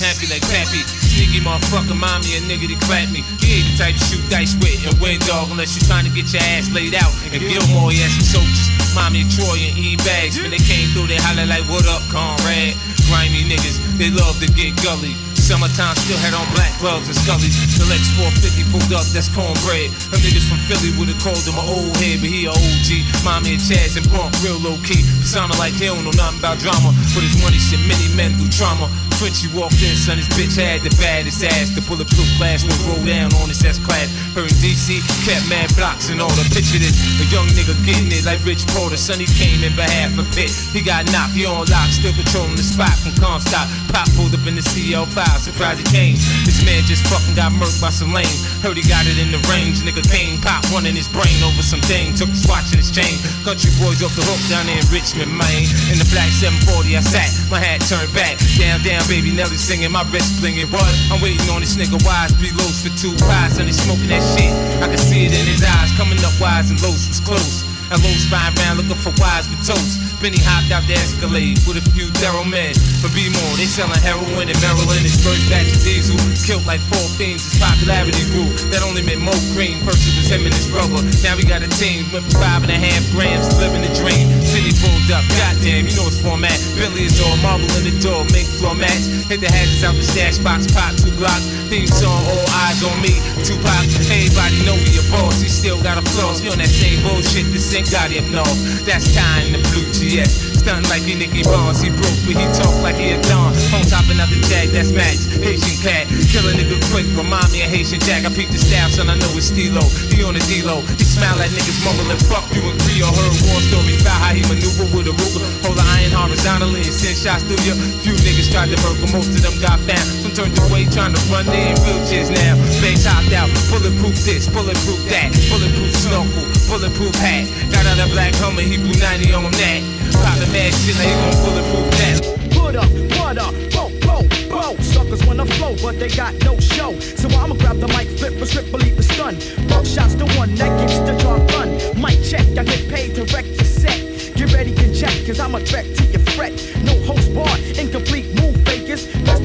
Happy 0.00 0.28
like 0.28 0.44
Pappy. 0.48 0.84
Sneaky 0.84 1.40
motherfucker, 1.40 1.96
mommy, 1.96 2.36
a 2.36 2.40
nigga 2.44 2.68
that 2.68 2.80
clap 2.84 3.08
me. 3.08 3.24
He 3.40 3.60
ain't 3.60 3.66
the 3.72 3.74
type 3.80 3.96
to 3.96 4.04
shoot 4.04 4.24
dice 4.28 4.52
with 4.60 4.76
and 4.84 4.96
win 5.00 5.20
dog 5.24 5.48
unless 5.48 5.76
you 5.76 5.82
trying 5.88 6.04
to 6.04 6.12
get 6.12 6.28
your 6.32 6.44
ass 6.56 6.68
laid 6.72 6.94
out. 6.94 7.12
And 7.32 7.40
Gilmore, 7.40 7.90
he 7.90 8.04
some 8.04 8.40
soldiers. 8.40 8.68
Mommy 8.92 9.24
Troy 9.28 9.60
and 9.68 9.76
E 9.76 9.96
bags. 10.04 10.40
When 10.40 10.50
they 10.52 10.60
came 10.60 10.92
through, 10.92 11.08
they 11.08 11.20
holler 11.20 11.44
like, 11.44 11.64
What 11.68 11.84
up, 11.88 12.04
Conrad? 12.08 12.76
Grimy 13.08 13.46
niggas, 13.48 13.78
they 13.96 14.10
love 14.10 14.36
to 14.40 14.48
get 14.52 14.76
gully. 14.82 15.14
Summertime 15.46 15.94
still 15.94 16.18
had 16.18 16.34
on 16.34 16.42
black 16.58 16.74
gloves 16.82 17.06
and 17.06 17.14
scullies. 17.14 17.54
The 17.78 17.86
Lex 17.86 18.10
450 18.18 18.66
pulled 18.74 18.90
up, 18.90 19.06
that's 19.14 19.30
cornbread. 19.30 19.94
Them 20.10 20.18
niggas 20.18 20.42
from 20.50 20.58
Philly 20.66 20.90
would've 20.98 21.14
called 21.22 21.38
him 21.46 21.54
an 21.54 21.62
old 21.70 21.94
head, 22.02 22.18
but 22.18 22.26
he 22.26 22.50
a 22.50 22.52
OG. 22.52 22.90
Mommy 23.22 23.54
and 23.54 23.62
Chaz 23.62 23.94
and 23.94 24.02
Bump, 24.10 24.34
real 24.42 24.58
low 24.58 24.74
key. 24.82 25.06
Sounded 25.22 25.54
like 25.62 25.78
he 25.78 25.86
don't 25.86 26.02
know 26.02 26.10
nothing 26.18 26.42
about 26.42 26.58
drama. 26.58 26.90
But 27.14 27.22
his 27.22 27.38
money 27.38 27.62
shit, 27.62 27.78
many 27.86 28.10
men 28.18 28.34
through 28.34 28.50
trauma. 28.50 28.90
Frenchie 29.16 29.48
walked 29.56 29.80
in, 29.80 29.96
son, 29.96 30.20
his 30.20 30.28
bitch 30.36 30.60
had 30.60 30.84
the 30.84 30.92
baddest 31.00 31.40
ass. 31.40 31.72
The 31.72 31.80
bulletproof 31.88 32.28
glass 32.36 32.64
would 32.68 32.76
roll 32.84 33.00
down 33.00 33.32
on 33.40 33.48
his 33.48 33.64
S 33.64 33.80
class. 33.80 34.12
Her 34.36 34.44
in 34.44 34.52
DC, 34.60 35.00
kept 35.24 35.48
mad 35.48 35.72
blocks 35.72 36.12
and 36.12 36.20
all 36.20 36.32
the 36.36 36.44
picture 36.52 36.76
this. 36.76 36.92
A 37.16 37.26
young 37.32 37.48
nigga 37.56 37.72
getting 37.88 38.12
it 38.12 38.28
like 38.28 38.44
Rich 38.44 38.68
Porter. 38.76 39.00
Son, 39.00 39.16
he 39.16 39.24
came 39.24 39.64
in 39.64 39.72
behalf 39.72 40.12
of 40.20 40.28
Pitt. 40.36 40.52
He 40.72 40.84
got 40.84 41.08
knocked, 41.08 41.32
he 41.32 41.48
on 41.48 41.64
lock, 41.72 41.88
still 41.88 42.12
patrolling 42.12 42.60
the 42.60 42.66
spot 42.66 42.92
from 43.00 43.16
Comstock. 43.16 43.64
Pop 43.88 44.04
pulled 44.12 44.36
up 44.36 44.44
in 44.44 44.54
the 44.54 44.64
CL5, 44.64 45.16
surprised 45.40 45.80
he 45.80 45.86
came. 45.88 46.16
This 46.56 46.64
man 46.64 46.88
just 46.88 47.04
fucking 47.12 47.36
got 47.36 47.52
murked 47.52 47.84
by 47.84 47.92
some 47.92 48.16
lame. 48.16 48.24
Heard 48.64 48.80
he 48.80 48.84
got 48.88 49.04
it 49.04 49.20
in 49.20 49.28
the 49.28 49.36
range. 49.44 49.84
Nigga 49.84 50.00
came, 50.08 50.40
pop 50.40 50.64
one 50.72 50.88
in 50.88 50.96
his 50.96 51.04
brain 51.04 51.36
over 51.44 51.60
some 51.60 51.84
thing. 51.84 52.16
Took 52.16 52.32
his 52.32 52.48
watch 52.48 52.72
and 52.72 52.80
his 52.80 52.88
chain. 52.88 53.20
Country 53.44 53.68
boys 53.76 54.00
off 54.00 54.16
the 54.16 54.24
hook 54.24 54.40
down 54.48 54.64
there 54.64 54.80
in 54.80 54.88
Richmond, 54.88 55.28
Maine. 55.28 55.68
In 55.92 56.00
the 56.00 56.08
black 56.16 56.32
740, 56.32 56.96
I 56.96 57.04
sat, 57.04 57.28
my 57.52 57.60
hat 57.60 57.84
turned 57.84 58.08
back. 58.16 58.40
Down, 58.56 58.80
down, 58.80 59.04
baby 59.04 59.36
Nelly 59.36 59.60
singing, 59.60 59.92
my 59.92 60.00
wrist 60.08 60.40
blinging. 60.40 60.72
What? 60.72 60.88
I'm 61.12 61.20
waiting 61.20 61.44
on 61.52 61.60
this 61.60 61.76
nigga 61.76 62.00
wise, 62.08 62.32
be 62.40 62.48
lows 62.56 62.80
for 62.80 62.92
two 62.96 63.12
pies, 63.28 63.60
and 63.60 63.68
he 63.68 63.76
smoking 63.76 64.08
that 64.08 64.24
shit. 64.24 64.48
I 64.80 64.88
can 64.88 64.96
see 64.96 65.28
it 65.28 65.36
in 65.36 65.44
his 65.44 65.60
eyes, 65.60 65.92
coming 66.00 66.16
up 66.24 66.32
wise 66.40 66.72
and 66.72 66.80
lows 66.80 67.04
was 67.04 67.20
close. 67.20 67.68
And 67.92 68.00
low 68.00 68.16
spine 68.16 68.56
round 68.64 68.80
looking 68.80 68.96
for 68.96 69.12
wise 69.20 69.44
with 69.52 69.60
toast. 69.60 70.05
Benny 70.20 70.40
hopped 70.40 70.72
out 70.72 70.80
the 70.88 70.96
Escalade 70.96 71.60
with 71.68 71.76
a 71.76 71.84
few 71.92 72.08
thorough 72.22 72.44
men. 72.44 72.72
For 73.04 73.12
B 73.12 73.28
more, 73.28 73.52
they 73.60 73.68
selling 73.68 74.00
heroin 74.00 74.48
in 74.48 74.56
Maryland. 74.64 75.04
His 75.04 75.20
first 75.20 75.44
batch 75.52 75.68
of 75.68 75.80
diesel 75.84 76.16
killed 76.40 76.64
like 76.64 76.80
four 76.88 77.04
fiends. 77.20 77.44
His 77.44 77.60
popularity 77.60 78.24
grew. 78.32 78.48
That 78.72 78.80
only 78.80 79.04
meant 79.04 79.20
more 79.20 79.36
cream. 79.52 79.84
First 79.84 80.08
it 80.08 80.16
was 80.16 80.28
him 80.32 80.48
and 80.48 80.54
his 80.54 80.68
brother. 80.72 81.04
Now 81.20 81.36
we 81.36 81.44
got 81.44 81.60
a 81.60 81.70
team. 81.76 82.08
Went 82.12 82.24
for 82.32 82.40
five 82.40 82.64
and 82.64 82.72
a 82.72 82.80
half 82.80 83.04
grams, 83.12 83.52
living 83.60 83.84
the 83.84 83.92
dream. 83.92 84.32
City 84.56 84.72
pulled 84.80 85.10
up, 85.12 85.20
goddamn, 85.36 85.84
you 85.84 85.92
know 86.00 86.08
it's 86.08 86.16
format. 86.16 86.56
Billy 86.80 87.04
is 87.04 87.20
all 87.20 87.36
marble 87.44 87.68
in 87.76 87.92
the 87.92 87.92
door, 88.00 88.24
make 88.32 88.48
floor 88.48 88.74
mats. 88.74 89.04
Hit 89.28 89.44
the 89.44 89.52
hazards 89.52 89.84
out 89.84 89.92
the 89.92 90.02
stash 90.02 90.38
box, 90.38 90.64
pop 90.72 90.96
two 90.96 91.12
blocks. 91.20 91.44
Theme 91.68 91.86
song, 91.86 92.24
all 92.24 92.48
eyes 92.64 92.80
on 92.80 92.96
me. 93.04 93.20
Tupac, 93.44 93.84
everybody 94.08 94.56
know 94.64 94.72
we 94.80 94.96
a 94.96 95.04
boss. 95.12 95.42
He 95.42 95.48
still 95.52 95.76
got 95.82 96.00
a 96.00 96.04
flaws. 96.08 96.40
He 96.40 96.48
on 96.48 96.56
that 96.56 96.72
same 96.72 97.04
bullshit. 97.04 97.52
This 97.52 97.68
ain't 97.74 97.92
got 97.92 98.08
him 98.08 98.32
north. 98.32 98.56
That's 98.86 99.12
time 99.12 99.52
the 99.52 99.60
blue 99.68 99.84
GS. 99.92 100.55
Stunting 100.66 100.90
like 100.90 101.06
he 101.06 101.14
Nicky 101.14 101.46
Barnes. 101.46 101.78
He 101.78 101.94
broke, 101.94 102.18
but 102.26 102.34
he 102.34 102.42
talk 102.50 102.74
like 102.82 102.98
he 102.98 103.14
a 103.14 103.22
don. 103.30 103.54
On 103.70 103.86
top 103.86 104.02
another 104.10 104.34
jag, 104.50 104.74
that's 104.74 104.90
Max. 104.90 105.30
Haitian 105.38 105.78
cat. 105.78 106.10
Kill 106.10 106.42
a 106.42 106.58
nigga 106.58 106.74
quick, 106.90 107.06
remind 107.14 107.54
me 107.54 107.62
of 107.62 107.70
Haitian 107.70 108.02
Jack. 108.02 108.26
I 108.26 108.34
peep 108.34 108.50
the 108.50 108.58
staff, 108.58 108.90
son, 108.90 109.06
I 109.06 109.14
know 109.14 109.30
it's 109.38 109.54
Stilo. 109.54 109.86
He 110.10 110.26
on 110.26 110.34
the 110.34 110.42
D-Lo. 110.50 110.82
He 110.98 111.06
smile 111.06 111.38
like 111.38 111.54
niggas 111.54 111.78
mumbling, 111.86 112.18
fuck 112.26 112.42
you 112.50 112.66
and 112.66 112.74
Creole. 112.82 113.14
Heard 113.14 113.38
war 113.46 113.62
stories 113.62 114.02
about 114.02 114.18
how 114.18 114.34
he 114.34 114.42
maneuver 114.50 114.90
with 114.90 115.06
a 115.06 115.14
Ruger. 115.14 115.46
Hold 115.62 115.78
the 115.78 115.86
iron 115.86 116.10
horizontally 116.10 116.82
and 116.82 116.90
send 116.90 117.14
shots 117.14 117.46
through 117.46 117.62
you. 117.62 117.78
Few 118.02 118.18
niggas 118.26 118.50
tried 118.50 118.74
to 118.74 118.78
murder, 118.82 119.06
most 119.14 119.38
of 119.38 119.46
them 119.46 119.54
got 119.62 119.78
found. 119.86 120.02
Some 120.18 120.34
turned 120.34 120.58
away 120.66 120.90
trying 120.90 121.14
to 121.14 121.22
run, 121.30 121.46
in 121.46 121.78
wheelchairs 121.86 122.26
now. 122.26 122.58
Face 122.82 123.06
hopped 123.06 123.30
out, 123.30 123.46
bulletproof 123.70 124.18
this, 124.26 124.50
bulletproof 124.50 124.98
that. 125.14 125.30
Bulletproof 125.46 125.94
snorkel, 125.94 126.42
bulletproof 126.66 127.14
hat. 127.22 127.46
Got 127.70 127.86
out 127.86 128.02
a 128.02 128.10
black 128.10 128.34
Hummer, 128.42 128.66
he 128.66 128.82
blew 128.82 128.98
90 128.98 129.30
on 129.30 129.54
that. 129.62 129.95
Poppin' 130.22 130.52
mad 130.52 130.72
shit 130.74 130.96
like 130.96 131.08
he 131.08 131.14
gon' 131.14 131.36
bulletproof 131.44 131.88
that. 131.98 132.18
Put 132.52 132.76
up, 132.76 132.90
what 133.18 133.38
up, 133.38 133.54
boom, 133.74 133.92
boom, 134.00 134.24
boom. 134.48 134.74
Suckers 134.82 135.24
wanna 135.26 135.46
flow, 135.46 135.76
but 135.82 135.98
they 135.98 136.08
got 136.08 136.34
no 136.44 136.58
show. 136.58 136.98
So 137.00 137.28
I'ma 137.28 137.54
grab 137.54 137.78
the 137.78 137.88
mic, 137.88 138.08
flip 138.18 138.34
a 138.40 138.46
strip, 138.46 138.70
believe 138.70 138.96
the 138.96 139.02
stun. 139.02 139.36
Buckshots 139.70 140.16
the 140.18 140.26
one 140.38 140.54
that 140.56 140.72
gets 140.80 140.98
the 141.00 141.16
job 141.18 141.46
done. 141.48 141.70
Mic 142.00 142.22
check, 142.22 142.46
I 142.58 142.64
get 142.64 142.88
paid 142.88 143.14
to 143.16 143.24
wreck 143.34 143.46
your 143.46 143.64
set. 143.64 144.00
Get 144.36 144.52
ready 144.52 144.74
and 144.76 144.94
check, 144.94 145.14
cause 145.26 145.40
I'm 145.40 145.54
a 145.54 145.60
threat 145.60 145.86
to 145.96 146.04
your 146.04 146.24
fret. 146.34 146.52
No 146.84 146.94
host 147.04 147.34
bar, 147.34 147.56
incomplete 147.78 148.28
move 148.40 148.56
fakers. 148.64 148.85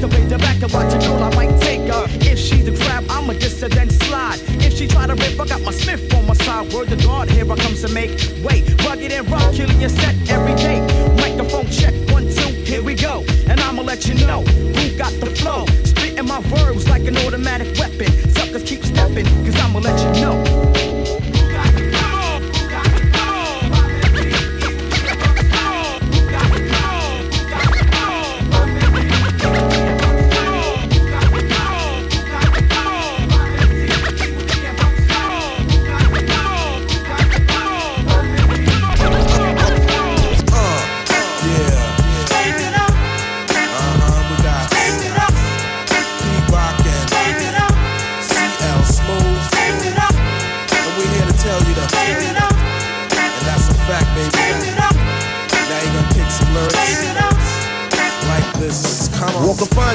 To 0.02 0.08
play 0.08 0.24
the 0.24 0.36
back 0.36 0.60
and 0.60 0.72
watch 0.72 0.92
a 0.92 0.98
girl, 0.98 1.22
I 1.22 1.32
might 1.36 1.60
take 1.60 1.86
her. 1.86 2.06
If 2.28 2.36
she's 2.36 2.66
a 2.66 2.72
crab, 2.72 3.04
I'ma 3.08 3.34
diss 3.34 3.60
her, 3.60 3.68
then 3.68 3.88
slide. 3.88 4.40
If 4.58 4.76
she 4.76 4.88
try 4.88 5.06
to 5.06 5.14
rip, 5.14 5.38
I 5.38 5.46
got 5.46 5.62
my 5.62 5.70
Smith 5.70 6.12
on 6.12 6.26
my 6.26 6.34
side. 6.34 6.72
Word 6.72 6.88
to 6.88 6.96
God, 6.96 7.30
here 7.30 7.44
I 7.48 7.54
come 7.54 7.76
to 7.76 7.88
make 7.90 8.10
way. 8.42 8.64
Rugged 8.84 9.12
and 9.12 9.30
rock, 9.30 9.54
killing 9.54 9.80
your 9.80 9.90
set 9.90 10.16
every 10.28 10.56
day. 10.56 10.80
Microphone 11.18 11.70
check, 11.70 11.94
one, 12.10 12.28
two, 12.28 12.50
here 12.66 12.82
we 12.82 12.96
go. 12.96 13.22
And 13.46 13.60
I'ma 13.60 13.82
let 13.82 14.08
you 14.08 14.14
know 14.26 14.42
who 14.42 14.98
got 14.98 15.12
the 15.20 15.26
flow. 15.26 15.66
Spitting 15.84 16.26
my 16.26 16.40
verbs 16.50 16.88
like 16.88 17.06
an 17.06 17.16
automatic 17.18 17.78
weapon. 17.78 18.10
Suckers 18.32 18.64
keep 18.64 18.82
stepping, 18.82 19.26
cause 19.46 19.54
I'ma 19.60 19.78
let 19.78 20.00
you 20.02 20.20
know. 20.20 20.71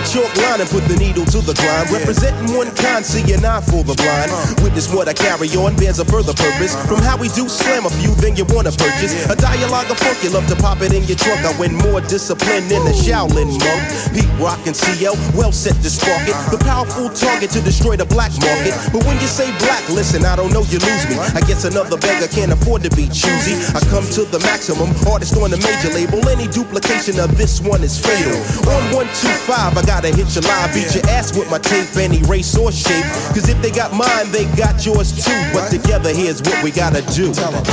Chalk 0.07 0.46
line 0.57 0.61
and 0.61 0.69
put 0.69 0.83
the 0.89 0.97
needle 0.97 1.25
to 1.25 1.39
the 1.41 1.53
grind. 1.53 1.89
Representing 1.91 2.55
one 2.55 2.73
kind, 2.75 3.05
see 3.05 3.21
an 3.33 3.45
eye 3.45 3.61
for 3.61 3.83
the 3.83 3.93
blind. 3.93 4.29
Witness 4.61 4.91
what 4.91 5.07
I 5.07 5.13
carry 5.13 5.49
on 5.55 5.75
bears 5.75 5.99
a 5.99 6.05
further 6.05 6.33
purpose. 6.33 6.73
From 6.87 7.01
how 7.01 7.17
we 7.17 7.29
do 7.29 7.47
slam 7.47 7.85
a 7.85 7.89
few, 8.01 8.13
then 8.15 8.35
you 8.35 8.45
wanna 8.49 8.71
purchase 8.71 9.13
a 9.29 9.35
dialogue 9.35 9.89
of 9.91 9.97
funk. 9.97 10.23
You 10.23 10.31
love 10.31 10.47
to 10.47 10.55
pop 10.55 10.81
it 10.81 10.93
in 10.93 11.03
your 11.05 11.17
trunk. 11.17 11.45
I 11.45 11.53
win 11.59 11.75
more 11.75 12.01
discipline 12.01 12.67
than 12.67 12.81
a 12.87 12.93
Shaolin 12.93 13.53
monk. 13.61 13.83
Pete 14.13 14.33
Rock 14.41 14.61
and 14.65 14.75
CL, 14.75 15.15
well 15.37 15.51
set 15.51 15.77
to 15.83 15.89
spark 15.89 16.25
it. 16.27 16.35
The 16.49 16.57
powerful 16.65 17.09
target 17.09 17.51
to 17.51 17.61
destroy 17.61 17.95
the 17.95 18.05
black 18.05 18.33
market. 18.41 18.73
But 18.91 19.05
when 19.05 19.19
you 19.21 19.27
say 19.27 19.49
black, 19.59 19.83
listen, 19.89 20.25
I 20.25 20.35
don't 20.35 20.53
know, 20.53 20.65
you 20.69 20.79
lose 20.79 21.05
me. 21.09 21.17
I 21.37 21.41
guess 21.45 21.65
another 21.65 21.97
beggar 21.97 22.27
can't 22.27 22.51
afford 22.51 22.83
to 22.83 22.91
be 22.95 23.07
choosy. 23.09 23.55
I 23.77 23.81
come 23.93 24.05
to 24.17 24.25
the 24.25 24.39
maximum, 24.41 24.89
artist 25.05 25.37
on 25.37 25.51
the 25.51 25.61
major 25.61 25.93
label. 25.93 26.21
Any 26.29 26.47
duplication 26.47 27.19
of 27.19 27.37
this 27.37 27.61
one 27.61 27.83
is 27.83 27.99
fatal. 27.99 28.37
On 28.69 28.81
125, 28.93 29.77
I 29.77 29.81
gotta 29.85 30.09
hit 30.09 30.33
your 30.33 30.46
line, 30.47 30.73
beat 30.73 30.95
your 30.95 31.05
ass 31.11 31.35
with 31.37 31.49
my 31.51 31.59
tape, 31.59 31.95
any 31.97 32.23
race 32.23 32.55
or 32.57 32.71
shape. 32.71 33.03
Cause 33.35 33.49
if 33.49 33.61
they 33.61 33.71
got 33.71 33.93
mine, 33.93 34.31
they 34.31 34.45
got 34.55 34.85
yours 34.85 35.11
too. 35.11 35.39
But 35.53 35.69
together, 35.69 36.13
here's 36.13 36.41
what 36.41 36.63
we 36.63 36.71
gotta 36.71 37.01
do. 37.13 37.31
Oh, 37.35 37.63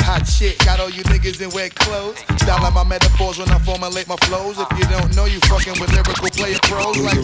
Hot 0.00 0.26
shit, 0.26 0.58
got 0.64 0.80
all 0.80 0.90
you 0.90 1.02
niggas 1.04 1.40
in 1.40 1.50
wet 1.50 1.74
clothes. 1.74 2.18
Style 2.40 2.64
out 2.64 2.72
my 2.74 2.84
metaphors 2.84 3.38
when 3.38 3.48
I 3.50 3.58
formulate 3.58 4.08
my 4.08 4.16
flows. 4.16 4.58
If 4.58 4.78
you 4.78 4.84
don't 4.86 5.14
know, 5.14 5.26
you 5.26 5.38
fucking 5.40 5.80
with 5.80 5.92
lyrical 5.92 6.28
player 6.30 6.58
pros 6.62 6.98
like. 6.98 7.18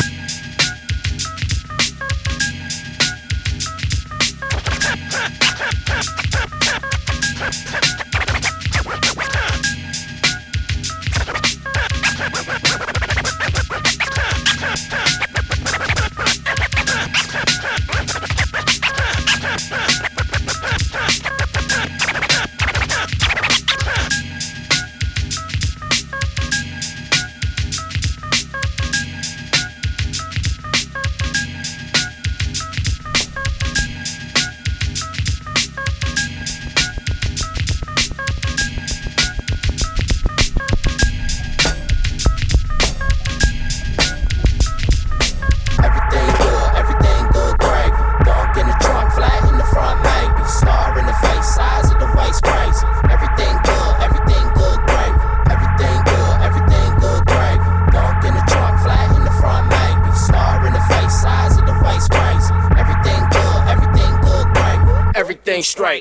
Everything 14.87 15.21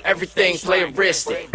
Everything 0.04 0.56
straight, 0.56 0.82
everything 0.84 0.94
playeristic. 0.94 1.53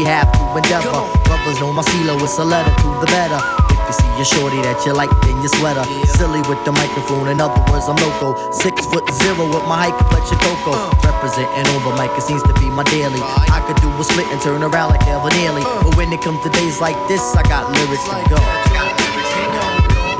We 0.00 0.08
have 0.08 0.32
to 0.32 0.56
endeavor. 0.56 1.04
Brothers 1.28 1.60
know 1.60 1.76
my 1.76 1.84
CeeLo, 1.84 2.16
it's 2.24 2.40
a 2.40 2.44
letter 2.44 2.72
to 2.72 2.88
the 3.04 3.08
better. 3.12 3.36
If 3.68 3.84
you 3.84 3.94
see 4.00 4.08
a 4.16 4.24
shorty 4.24 4.56
that 4.64 4.80
you 4.88 4.96
like, 4.96 5.12
then 5.20 5.36
you 5.44 5.50
sweater. 5.60 5.84
Silly 6.16 6.40
with 6.48 6.56
the 6.64 6.72
microphone, 6.72 7.28
in 7.28 7.36
other 7.36 7.60
words, 7.68 7.84
I'm 7.84 8.00
loco. 8.00 8.32
Six 8.48 8.88
foot 8.88 9.04
zero 9.20 9.44
with 9.44 9.68
my 9.68 9.76
height, 9.76 9.96
but 10.08 10.24
you 10.32 10.40
coco. 10.40 10.72
Uh. 10.72 10.88
Representing 11.04 11.68
over 11.76 11.92
the 11.92 12.00
mic, 12.00 12.08
it 12.16 12.24
seems 12.24 12.40
to 12.48 12.54
be 12.56 12.72
my 12.72 12.80
daily. 12.88 13.20
I 13.20 13.60
could 13.68 13.76
do 13.84 13.92
a 13.92 14.00
split 14.00 14.24
and 14.32 14.40
turn 14.40 14.64
around 14.64 14.96
like 14.96 15.04
Alvin 15.04 15.36
Ailey. 15.36 15.60
Uh. 15.68 15.84
But 15.84 16.00
when 16.00 16.08
it 16.16 16.24
comes 16.24 16.40
to 16.48 16.50
days 16.56 16.80
like 16.80 16.96
this, 17.04 17.20
I 17.36 17.44
got 17.44 17.68
lyrics 17.68 18.08
to 18.08 18.24
go. 18.32 18.40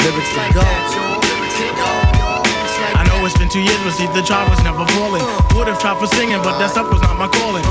Lyrics 0.05 0.29
to 0.37 0.45
go. 0.61 0.65
I 3.01 3.09
know 3.09 3.25
it's 3.25 3.33
been 3.41 3.49
two 3.49 3.65
years, 3.65 3.81
but 3.81 3.97
see 3.97 4.05
the 4.13 4.21
chart 4.21 4.45
was 4.45 4.61
never 4.61 4.85
falling. 4.93 5.25
Uh. 5.25 5.57
Would've 5.57 5.81
tried 5.81 5.97
for 5.97 6.09
singing, 6.21 6.45
but 6.45 6.61
that 6.61 6.69
stuff 6.69 6.93
was 6.93 7.01
not 7.01 7.17
my 7.17 7.33
calling. 7.33 7.65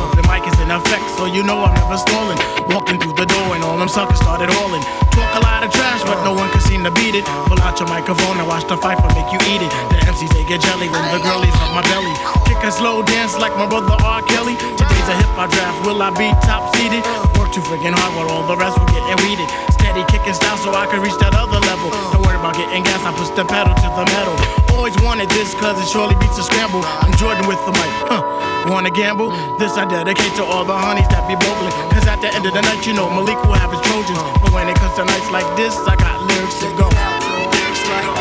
Is 0.49 0.57
in 0.65 0.71
effect, 0.73 1.05
so 1.13 1.29
you 1.29 1.45
know 1.45 1.61
I'm 1.61 1.73
never 1.77 1.93
stalling. 1.93 2.39
Walking 2.73 2.97
through 2.97 3.13
the 3.13 3.29
door 3.29 3.53
and 3.53 3.61
all 3.61 3.77
them 3.77 3.85
suckers 3.85 4.17
started 4.17 4.49
hauling. 4.49 4.81
Talk 5.13 5.29
a 5.37 5.41
lot 5.45 5.61
of 5.61 5.69
trash, 5.69 6.01
but 6.01 6.17
no 6.25 6.33
one 6.33 6.49
can 6.49 6.61
seem 6.65 6.81
to 6.81 6.89
beat 6.89 7.13
it. 7.13 7.21
Pull 7.45 7.61
out 7.61 7.77
your 7.77 7.85
microphone 7.85 8.41
and 8.41 8.47
watch 8.49 8.65
the 8.65 8.73
fight 8.73 8.97
for 8.97 9.13
make 9.13 9.29
you 9.29 9.37
eat 9.45 9.61
it. 9.61 9.69
The 9.93 10.09
MCs 10.09 10.33
they 10.33 10.41
get 10.49 10.65
jelly 10.65 10.89
when 10.89 11.05
the 11.13 11.21
girlies 11.21 11.53
up 11.61 11.69
my 11.77 11.85
belly. 11.93 12.09
Kick 12.49 12.57
a 12.65 12.71
slow 12.73 13.05
dance 13.05 13.37
like 13.37 13.53
my 13.61 13.69
brother 13.69 13.93
R. 14.01 14.25
Kelly. 14.25 14.57
Today's 14.73 15.09
a 15.11 15.15
hip 15.21 15.29
hop 15.37 15.53
draft, 15.53 15.85
will 15.85 16.01
I 16.01 16.09
be 16.17 16.33
top 16.41 16.73
seeded? 16.73 17.05
Work 17.37 17.53
too 17.53 17.61
friggin' 17.61 17.93
hard 17.93 18.17
while 18.17 18.33
all 18.33 18.45
the 18.49 18.57
rest 18.57 18.73
will 18.81 18.89
getting 18.89 19.21
weeded. 19.29 19.45
Steady 19.77 20.01
kicking 20.09 20.33
style 20.33 20.57
so 20.57 20.73
I 20.73 20.89
can 20.89 20.97
reach 21.05 21.17
that 21.21 21.37
other 21.37 21.61
level. 21.61 21.93
Don't 22.09 22.25
worry 22.25 22.41
about 22.41 22.57
getting 22.57 22.81
gas, 22.81 23.05
I 23.05 23.13
push 23.13 23.29
the 23.37 23.45
pedal 23.45 23.77
to 23.77 23.87
the 23.93 24.05
metal. 24.17 24.33
Always 24.73 24.97
wanted 25.05 25.29
this 25.29 25.53
cause 25.61 25.77
it 25.77 25.85
surely 25.85 26.17
beats 26.17 26.41
a 26.41 26.43
scramble. 26.47 26.81
I'm 27.05 27.13
Jordan 27.21 27.45
with 27.45 27.61
the 27.69 27.73
mic, 27.77 27.93
huh? 28.09 28.28
Wanna 28.69 28.91
gamble? 28.91 29.33
This 29.57 29.73
I 29.81 29.85
dedicate 29.89 30.35
to 30.37 30.43
all 30.45 30.63
the 30.63 30.77
honeys 30.77 31.09
that 31.09 31.25
be 31.25 31.33
bogling. 31.33 31.73
Cause 31.89 32.05
at 32.05 32.21
the 32.21 32.29
end 32.29 32.45
of 32.45 32.53
the 32.53 32.61
night, 32.61 32.85
you 32.85 32.93
know 32.93 33.09
Malik 33.09 33.41
will 33.41 33.57
have 33.57 33.73
his 33.73 33.81
Trojans. 33.81 34.21
But 34.45 34.53
when 34.53 34.69
it 34.69 34.77
comes 34.77 34.93
to 35.01 35.09
nights 35.09 35.25
like 35.33 35.49
this, 35.57 35.73
I 35.89 35.97
got 35.97 36.21
lyrics 36.29 36.61
to 36.61 36.69
go. 36.77 36.85
Lyrics 36.85 37.81
to 37.81 37.95
go. 37.97 38.13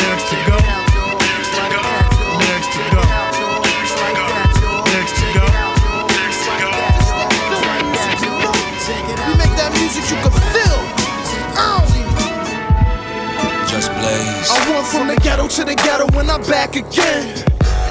Lyrics 0.00 0.26
to 0.32 0.38
go. 0.48 0.56
Lyrics 2.40 2.72
to 2.72 2.82
go. 2.88 3.04
Lyrics 4.80 5.12
to 5.12 5.28
go. 5.36 5.44
We 9.28 9.32
make 9.36 9.52
that 9.60 9.76
music 9.76 10.08
you 10.08 10.16
can 10.24 10.32
feel. 10.56 10.80
Early. 11.60 12.00
Just 13.68 13.92
blaze. 14.00 14.48
I 14.48 14.56
went 14.72 14.88
from 14.88 15.12
the 15.12 15.20
ghetto 15.20 15.52
to 15.52 15.62
the 15.68 15.76
ghetto 15.76 16.08
when 16.16 16.32
I'm 16.32 16.40
back 16.48 16.80
again. 16.80 17.41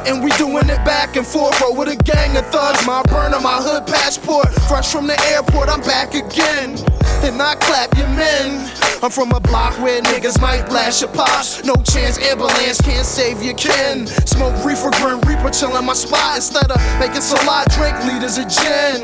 And 0.08 0.24
we 0.24 0.32
doing 0.32 0.68
it 0.70 0.84
back 0.84 1.16
and 1.16 1.26
forth, 1.26 1.58
bro, 1.60 1.74
with 1.74 1.90
a 1.90 1.96
gang 1.96 2.36
of 2.36 2.46
thugs. 2.48 2.86
My 2.86 3.04
burner, 3.04 3.40
my 3.40 3.62
hood 3.62 3.86
passport. 3.86 4.50
Fresh 4.68 4.92
from 4.92 5.08
the 5.08 5.20
airport, 5.34 5.70
I'm 5.70 5.82
back 5.82 6.16
again. 6.16 6.78
And 7.22 7.40
I 7.42 7.56
clap 7.56 7.96
your 7.96 8.10
men. 8.10 8.70
I'm 9.04 9.10
from 9.10 9.32
a 9.32 9.40
block 9.40 9.78
where 9.80 10.02
niggas 10.02 10.42
might 10.42 10.66
blast 10.70 11.02
your 11.02 11.12
pops. 11.12 11.64
No 11.64 11.76
chance, 11.76 12.18
ambulance 12.20 12.82
can't 12.82 13.06
save 13.06 13.42
your 13.42 13.56
kin. 13.56 14.08
Smoke 14.26 14.58
reefer, 14.66 14.90
grim 14.98 15.22
reaper, 15.22 15.50
chillin' 15.50 15.86
my 15.86 15.94
spot. 15.94 16.36
Instead 16.36 16.70
of 16.70 16.82
making 17.00 17.22
so 17.22 17.38
lot, 17.46 17.70
drink 17.70 17.98
liters 18.06 18.38
of 18.38 18.50
gin. 18.50 19.02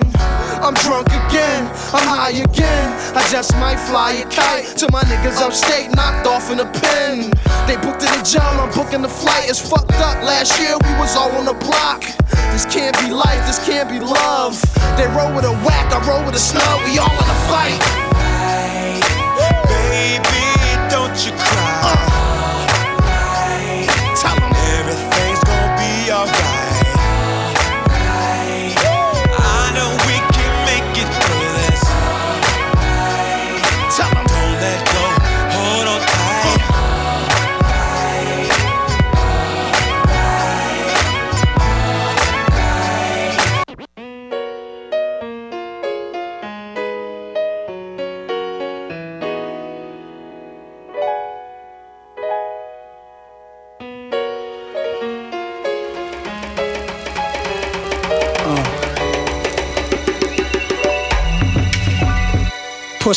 I'm 0.62 0.74
drunk 0.86 1.08
again, 1.08 1.66
I'm 1.94 2.06
high 2.06 2.38
again. 2.38 2.88
I 3.16 3.28
just 3.30 3.54
might 3.58 3.78
fly 3.78 4.14
a 4.14 4.26
kite 4.30 4.66
to 4.78 4.92
my 4.92 5.02
niggas 5.04 5.42
upstate, 5.42 5.96
knocked 5.96 6.28
off 6.28 6.52
in 6.52 6.60
a 6.60 6.66
pen. 6.66 7.32
They 7.68 7.76
booked 7.76 8.02
it 8.02 8.16
in 8.18 8.24
jail, 8.24 8.42
I'm 8.44 8.72
booking 8.74 9.02
the 9.02 9.10
flight. 9.10 9.50
It's 9.50 9.60
fucked 9.60 9.92
up. 10.00 10.24
Last 10.24 10.58
year 10.58 10.78
we 10.86 10.92
was 10.98 11.18
all 11.18 11.32
on 11.34 11.44
the 11.44 11.54
block. 11.54 12.02
This 12.52 12.66
can't 12.66 12.98
be 13.00 13.12
life, 13.12 13.46
this 13.46 13.60
can't 13.66 13.90
be 13.90 14.00
love. 14.00 14.56
They 14.96 15.06
roll 15.08 15.36
with 15.36 15.44
a 15.44 15.52
whack, 15.68 15.92
I 15.92 16.00
roll 16.08 16.26
with 16.26 16.36
a 16.36 16.40
snub. 16.40 16.82
We 16.86 16.98
all 16.98 17.12
in 17.12 17.28
a 17.28 17.40
fight. 17.52 17.80
Baby, 19.68 20.90
don't 20.90 21.18
you 21.26 21.34
cry. 21.34 22.18
Tell 22.18 22.27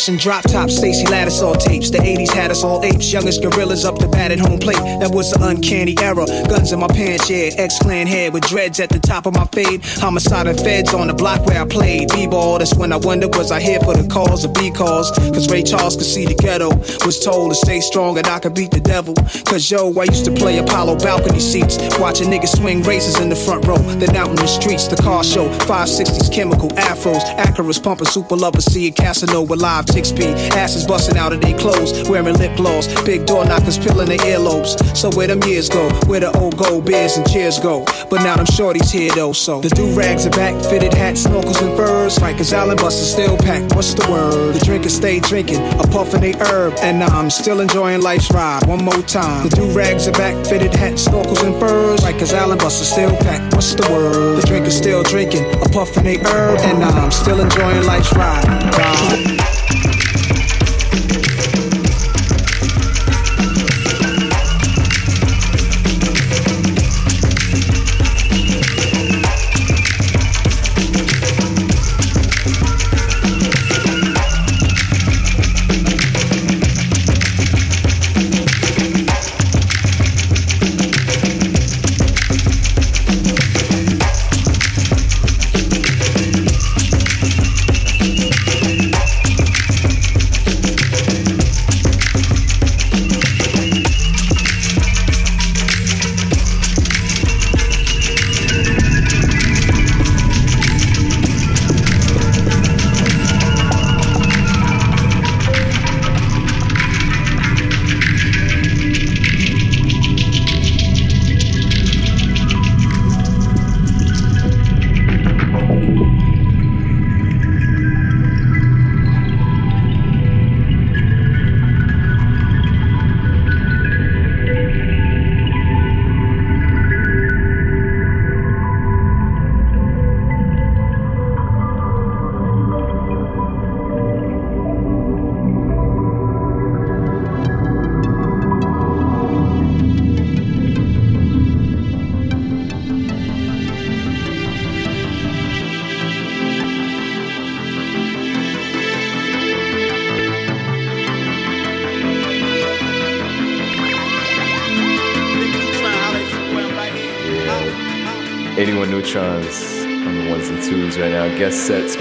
Pushing 0.00 0.16
drop 0.16 0.42
top 0.44 0.70
Stacy 0.70 1.04
all 1.44 1.54
tapes. 1.54 1.90
The 1.90 1.98
80s 1.98 2.32
had 2.32 2.50
us 2.50 2.64
all 2.64 2.82
apes. 2.82 3.12
Youngest 3.12 3.42
gorillas 3.42 3.84
up 3.84 3.98
the 3.98 4.08
bat 4.08 4.32
at 4.32 4.38
home 4.38 4.58
plate. 4.58 4.80
That 4.98 5.10
was 5.12 5.30
the 5.30 5.44
uncanny 5.44 5.94
era. 6.00 6.24
Guns 6.48 6.72
in 6.72 6.80
my 6.80 6.88
pants, 6.88 7.28
yeah. 7.28 7.50
X 7.58 7.78
clan 7.80 8.06
head 8.06 8.32
with 8.32 8.46
dreads 8.48 8.80
at 8.80 8.88
the 8.88 8.98
top 8.98 9.26
of 9.26 9.34
my 9.34 9.44
fade. 9.52 9.84
Homicide 10.00 10.46
and 10.46 10.58
feds 10.58 10.94
on 10.94 11.08
the 11.08 11.12
block 11.12 11.44
where 11.44 11.60
I 11.60 11.66
played. 11.66 12.08
B-ball, 12.14 12.60
that's 12.60 12.74
when 12.74 12.94
I 12.94 12.96
wonder 12.96 13.28
was 13.28 13.50
I 13.50 13.60
here 13.60 13.78
for 13.80 13.92
the 13.94 14.08
cause 14.08 14.42
or 14.42 14.48
B 14.54 14.70
calls? 14.70 15.10
Cause 15.36 15.50
Ray 15.50 15.62
Charles 15.62 15.96
could 15.96 16.06
see 16.06 16.24
the 16.24 16.34
ghetto. 16.34 16.70
Was 17.04 17.22
told 17.22 17.50
to 17.50 17.54
stay 17.54 17.80
strong 17.80 18.16
and 18.16 18.26
I 18.26 18.38
could 18.38 18.54
beat 18.54 18.70
the 18.70 18.80
devil. 18.80 19.12
Cause 19.44 19.70
yo, 19.70 19.92
I 20.00 20.04
used 20.04 20.24
to 20.24 20.32
play 20.32 20.56
Apollo 20.56 21.00
balcony 21.00 21.40
seats. 21.40 21.76
Watching 22.00 22.28
niggas 22.28 22.56
swing 22.56 22.82
races 22.84 23.20
in 23.20 23.28
the 23.28 23.36
front 23.36 23.66
row. 23.66 23.76
Then 24.00 24.16
out 24.16 24.30
in 24.30 24.36
the 24.36 24.48
streets, 24.48 24.88
the 24.88 24.96
car 24.96 25.22
show. 25.22 25.50
560s 25.68 26.32
chemical 26.32 26.70
afros. 26.70 27.20
Acuras 27.36 27.82
pumping 27.82 28.06
super 28.06 28.34
lovers. 28.34 28.64
Seeing 28.64 28.94
Casanova 28.94 29.56
live 29.56 29.89
6P. 29.90 30.50
Asses 30.52 30.86
busting 30.86 31.16
out 31.16 31.32
of 31.32 31.40
their 31.40 31.56
clothes. 31.58 32.08
Wearing 32.08 32.34
lip 32.34 32.56
gloss. 32.56 32.86
Big 33.04 33.26
door 33.26 33.44
knockers 33.44 33.78
peeling 33.78 34.08
their 34.08 34.18
earlobes. 34.18 34.78
So 34.96 35.10
where 35.10 35.26
them 35.26 35.42
years 35.44 35.68
go? 35.68 35.88
Where 36.06 36.20
the 36.20 36.36
old 36.38 36.56
gold 36.56 36.84
beers 36.86 37.16
and 37.16 37.28
cheers 37.28 37.58
go? 37.58 37.84
But 38.08 38.22
now 38.22 38.36
them 38.36 38.46
shorties 38.46 38.90
here 38.90 39.12
though. 39.14 39.32
So 39.32 39.60
the 39.60 39.68
do 39.70 39.86
rags 39.94 40.26
are 40.26 40.30
back. 40.30 40.54
Fitted 40.64 40.94
hats, 40.94 41.26
snorkels 41.26 41.60
and 41.62 41.76
furs. 41.76 42.16
Rikers 42.18 42.52
Island 42.52 42.80
buses 42.80 43.10
still 43.10 43.36
packed. 43.36 43.74
What's 43.74 43.94
the 43.94 44.08
word? 44.10 44.54
The 44.54 44.64
drinkers 44.64 44.94
stay 44.94 45.20
drinking. 45.20 45.60
A 45.80 45.86
puffin' 45.86 46.20
they 46.20 46.32
herb. 46.32 46.74
And 46.82 47.02
I'm 47.02 47.30
still 47.30 47.60
enjoying 47.60 48.02
life's 48.02 48.30
ride. 48.30 48.66
One 48.66 48.84
more 48.84 49.02
time. 49.02 49.48
The 49.48 49.56
do 49.56 49.70
rags 49.72 50.08
are 50.08 50.12
back. 50.12 50.34
Fitted 50.46 50.74
hats, 50.74 51.08
snorkels 51.08 51.42
and 51.44 51.58
furs. 51.58 52.00
Rikers 52.00 52.32
Island 52.34 52.60
buses 52.60 52.90
still 52.90 53.16
packed. 53.18 53.54
What's 53.54 53.74
the 53.74 53.88
word? 53.90 54.42
The 54.42 54.46
drinkers 54.46 54.76
still 54.76 55.02
drinking. 55.02 55.44
A 55.62 55.68
puffin' 55.68 56.04
they 56.04 56.18
herb. 56.18 56.58
And 56.60 56.82
I'm 56.84 57.10
still 57.10 57.40
enjoying 57.40 57.84
life's 57.84 58.12
ride. 58.14 58.46
ride. 58.76 59.29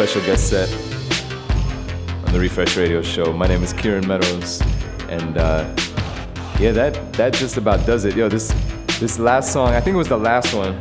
Special 0.10 0.26
guest 0.26 0.50
set 0.50 0.70
on 2.26 2.34
the 2.34 2.40
Refresh 2.40 2.76
Radio 2.78 3.04
Show. 3.04 3.32
My 3.32 3.46
name 3.46 3.62
is 3.62 3.74
Kieran 3.74 4.08
Meadows, 4.08 4.60
and 5.08 5.38
uh, 5.38 5.72
yeah, 6.60 6.72
that 6.72 7.14
that 7.14 7.32
just 7.32 7.58
about 7.58 7.86
does 7.86 8.06
it. 8.06 8.16
Yo, 8.16 8.28
this 8.28 8.52
this 9.00 9.20
last 9.20 9.54
song, 9.54 9.76
I 9.76 9.80
think 9.80 9.94
it 9.94 9.98
was 10.00 10.08
the 10.08 10.18
last 10.18 10.52
one. 10.56 10.74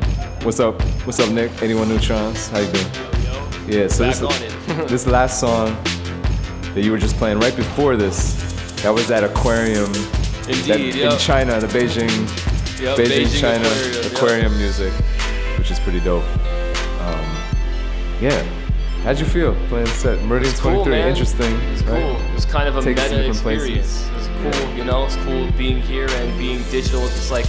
What's 0.44 0.60
up? 0.60 0.80
What's 1.04 1.20
up, 1.20 1.30
Nick? 1.30 1.50
81Neutronz. 1.60 2.48
How 2.48 2.60
you 2.60 2.72
doing? 2.72 3.70
Yeah. 3.70 3.88
So 3.88 4.04
this 4.04 4.20
this 4.90 5.06
last 5.06 5.38
song 5.38 5.76
that 6.72 6.80
you 6.82 6.90
were 6.90 6.96
just 6.96 7.16
playing 7.16 7.38
right 7.38 7.54
before 7.54 7.96
this, 7.96 8.32
that 8.82 8.94
was 8.94 9.08
that 9.08 9.24
aquarium. 9.24 9.92
Indeed, 10.48 10.64
that, 10.68 10.80
yep. 10.80 11.12
In 11.12 11.18
China, 11.18 11.60
the 11.60 11.66
Beijing, 11.66 12.08
Yep, 12.80 12.96
Beijing, 12.96 13.26
Beijing 13.26 13.40
China 13.42 14.10
aquarium, 14.10 14.52
yep. 14.52 14.58
music, 14.58 14.92
which 15.58 15.70
is 15.70 15.78
pretty 15.80 16.00
dope. 16.00 16.24
Um, 17.02 17.36
yeah. 18.22 18.57
How'd 19.08 19.20
you 19.20 19.24
feel 19.24 19.54
playing 19.68 19.86
set? 19.86 20.22
Meridian 20.26 20.52
cool, 20.56 20.84
23, 20.84 20.90
man. 20.92 21.08
interesting. 21.08 21.54
It's 21.72 21.80
cool. 21.80 21.94
right? 21.94 22.30
It 22.30 22.34
was 22.34 22.44
kind 22.44 22.68
of 22.68 22.76
a 22.76 22.82
Takes 22.82 23.00
meta 23.00 23.14
different 23.22 23.38
places. 23.38 23.96
experience. 23.96 24.28
It's 24.42 24.58
cool, 24.60 24.76
you 24.76 24.84
know. 24.84 25.06
It's 25.06 25.16
cool 25.16 25.50
being 25.52 25.80
here 25.80 26.06
and 26.10 26.38
being 26.38 26.62
digital. 26.64 27.02
It's 27.06 27.14
just 27.14 27.30
like 27.30 27.46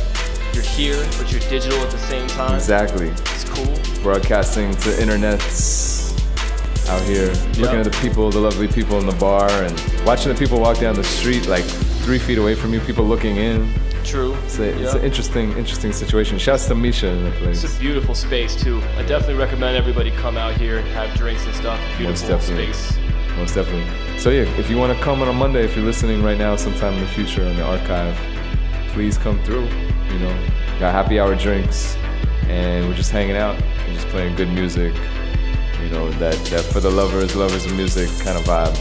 you're 0.54 0.64
here, 0.64 0.96
but 1.18 1.30
you're 1.30 1.42
digital 1.50 1.78
at 1.80 1.92
the 1.92 1.98
same 1.98 2.30
time. 2.30 2.56
Exactly. 2.56 3.10
It's 3.10 3.44
cool. 3.44 3.76
Broadcasting 4.02 4.72
to 4.72 4.90
internets 4.92 6.18
out 6.88 7.02
here, 7.02 7.28
looking 7.62 7.80
at 7.80 7.84
the 7.84 7.98
people, 8.02 8.30
the 8.30 8.40
lovely 8.40 8.70
people 8.70 8.98
in 8.98 9.06
the 9.06 9.18
bar, 9.18 9.50
and 9.52 10.06
watching 10.06 10.32
the 10.32 10.40
people 10.40 10.62
walk 10.62 10.80
down 10.80 10.96
the 10.96 11.04
street 11.04 11.46
like 11.48 11.66
three 12.06 12.20
feet 12.20 12.38
away 12.38 12.56
from 12.56 12.74
you, 12.74 12.80
people 12.80 13.04
looking 13.04 13.36
in. 13.36 13.70
True. 14.10 14.34
It's, 14.46 14.58
a, 14.58 14.82
it's 14.82 14.94
an 14.96 15.04
interesting, 15.04 15.52
interesting 15.52 15.94
situation. 15.94 16.40
Shouts 16.40 16.68
to 16.68 16.74
Misha 16.76 17.08
in 17.10 17.24
the 17.26 17.32
place. 17.32 17.64
It's 17.64 17.78
a 17.78 17.80
beautiful 17.80 18.16
space 18.16 18.56
too. 18.56 18.82
I 18.98 19.04
definitely 19.04 19.36
recommend 19.36 19.78
everybody 19.78 20.10
come 20.10 20.36
out 20.36 20.56
here, 20.56 20.80
and 20.80 20.88
have 20.90 21.16
drinks 21.16 21.46
and 21.46 21.54
stuff. 21.54 21.80
Most 22.00 22.26
Beautiful 22.26 22.28
definitely. 22.30 22.74
space. 22.74 22.98
Most 23.38 23.54
definitely. 23.54 24.20
So 24.20 24.32
yeah, 24.32 24.42
if 24.58 24.68
you 24.68 24.78
want 24.78 24.98
to 24.98 25.04
come 25.04 25.22
on 25.22 25.28
a 25.28 25.34
Monday, 25.34 25.64
if 25.64 25.76
you're 25.76 25.86
listening 25.86 26.24
right 26.24 26.40
now, 26.40 26.56
sometime 26.56 26.96
in 26.96 27.02
the 27.02 27.08
future 27.08 27.46
on 27.46 27.56
the 27.56 27.64
archive, 27.64 28.18
please 28.94 29.16
come 29.18 29.42
through. 29.44 29.68
You 30.12 30.20
know, 30.20 30.48
got 30.80 30.92
happy 30.92 31.20
hour 31.20 31.36
drinks, 31.36 31.96
and 32.48 32.88
we're 32.88 32.96
just 32.96 33.12
hanging 33.12 33.36
out 33.36 33.62
and 33.62 33.94
just 33.94 34.08
playing 34.08 34.36
good 34.36 34.50
music. 34.50 34.94
You 35.84 35.90
know, 35.90 36.10
that 36.14 36.36
that 36.46 36.64
for 36.66 36.80
the 36.80 36.90
lovers, 36.90 37.36
lovers 37.36 37.66
of 37.68 37.76
music 37.76 38.10
kind 38.26 38.40
of 38.40 38.44
vibe. 38.44 38.76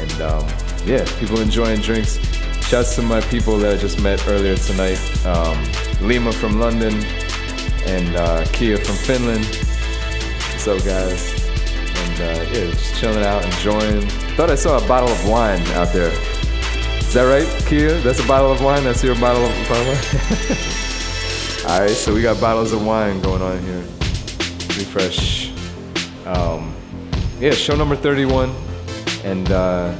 And 0.00 0.22
um, 0.22 0.48
yeah, 0.86 1.04
people 1.20 1.40
enjoying 1.40 1.80
drinks. 1.80 2.18
Shouts 2.66 2.96
to 2.96 3.02
my 3.02 3.20
people 3.20 3.58
that 3.58 3.74
I 3.74 3.76
just 3.76 4.02
met 4.02 4.26
earlier 4.26 4.56
tonight. 4.56 4.98
Um, 5.24 5.56
Lima 6.00 6.32
from 6.32 6.58
London 6.58 6.94
and 7.86 8.16
uh, 8.16 8.44
Kia 8.46 8.76
from 8.76 8.96
Finland. 8.96 9.44
What's 9.44 10.66
up, 10.66 10.84
guys? 10.84 11.32
And 11.94 12.20
uh, 12.20 12.42
yeah, 12.50 12.72
just 12.72 12.96
chilling 12.96 13.22
out, 13.22 13.44
enjoying. 13.44 14.00
Thought 14.34 14.50
I 14.50 14.56
saw 14.56 14.84
a 14.84 14.88
bottle 14.88 15.08
of 15.10 15.28
wine 15.28 15.60
out 15.78 15.92
there. 15.92 16.10
Is 16.98 17.14
that 17.14 17.22
right, 17.22 17.46
Kia? 17.68 18.00
That's 18.00 18.18
a 18.18 18.26
bottle 18.26 18.50
of 18.50 18.60
wine. 18.60 18.82
That's 18.82 19.04
your 19.04 19.14
bottle 19.14 19.44
of, 19.44 19.70
wine. 19.70 19.86
All 21.70 21.80
right, 21.82 21.90
so 21.90 22.12
we 22.12 22.20
got 22.20 22.40
bottles 22.40 22.72
of 22.72 22.84
wine 22.84 23.20
going 23.20 23.42
on 23.42 23.62
here. 23.62 23.84
Refresh. 24.74 25.52
Um, 26.26 26.74
yeah, 27.38 27.52
show 27.52 27.76
number 27.76 27.94
31, 27.94 28.52
and 29.22 29.52
uh, 29.52 29.94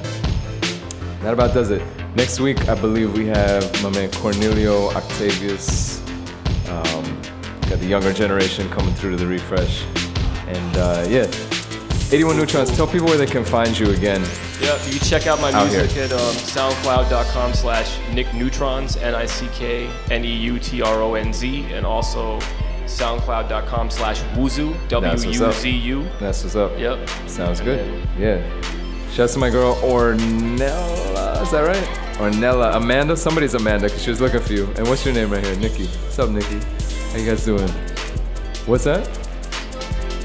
that 1.23 1.33
about 1.33 1.55
does 1.55 1.71
it. 1.71 1.96
Next 2.17 2.41
week, 2.41 2.69
I 2.69 2.75
believe 2.75 3.13
we 3.13 3.27
have 3.27 3.71
my 3.83 3.91
man 3.91 4.11
Cornelio 4.11 4.89
Octavius. 4.95 6.01
Um, 6.69 7.05
got 7.69 7.79
the 7.79 7.87
younger 7.87 8.13
generation 8.13 8.69
coming 8.71 8.95
through 8.95 9.11
to 9.13 9.17
the 9.19 9.27
refresh, 9.27 9.85
and 10.47 10.77
uh, 10.79 11.05
yeah, 11.09 11.25
81Neutronz. 12.09 12.75
Tell 12.75 12.87
people 12.87 13.07
where 13.09 13.19
they 13.19 13.27
can 13.27 13.45
find 13.45 13.79
you 13.79 13.91
again. 13.91 14.23
Yeah, 14.63 14.83
you 14.87 14.99
can 14.99 15.07
check 15.07 15.27
out 15.27 15.41
my 15.43 15.53
Out 15.53 15.67
music 15.71 15.91
here. 15.91 16.05
at 16.05 16.13
um, 16.13 16.19
soundcloud.com 16.37 17.53
slash 17.53 17.99
Nick 18.15 18.29
Neutronz, 18.29 19.01
N-I-C-K 19.01 19.91
N-E-U-T-R-O-N-Z, 20.11 21.65
and 21.73 21.85
also 21.85 22.39
soundcloud.com 22.87 23.91
slash 23.91 24.21
Wuzu, 24.35 24.73
That's 24.89 25.27
what's 25.27 25.41
up. 25.41 25.53
W-U-Z-U. 25.53 26.09
That's 26.19 26.43
what's 26.45 26.57
up. 26.57 26.79
Yep. 26.79 27.09
Sounds 27.29 27.61
good. 27.61 28.09
Yeah. 28.19 28.41
Shout 29.11 29.29
out 29.29 29.33
to 29.35 29.39
my 29.39 29.51
girl 29.51 29.75
Ornella. 29.77 31.43
Is 31.43 31.51
that 31.51 31.61
right? 31.67 32.06
Ornella. 32.19 32.75
Amanda? 32.77 33.17
Somebody's 33.17 33.55
Amanda 33.55 33.89
because 33.89 34.03
she 34.03 34.11
was 34.11 34.21
looking 34.21 34.41
for 34.41 34.53
you. 34.53 34.67
And 34.77 34.89
what's 34.89 35.05
your 35.05 35.15
name 35.15 35.31
right 35.31 35.45
here? 35.45 35.57
Nikki. 35.57 35.87
What's 35.87 36.19
up, 36.19 36.31
Nikki? 36.31 36.61
How 37.13 37.19
you 37.19 37.27
guys 37.27 37.45
doing? 37.45 37.69
What's 38.65 38.85
that? 38.85 39.07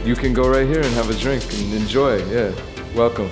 You 0.06 0.16
can 0.16 0.34
go 0.34 0.50
right 0.50 0.66
here 0.68 0.82
and 0.82 0.94
have 0.94 1.10
a 1.10 1.16
drink 1.16 1.44
and 1.54 1.74
enjoy. 1.74 2.24
Yeah. 2.30 2.54
Welcome. 2.96 3.30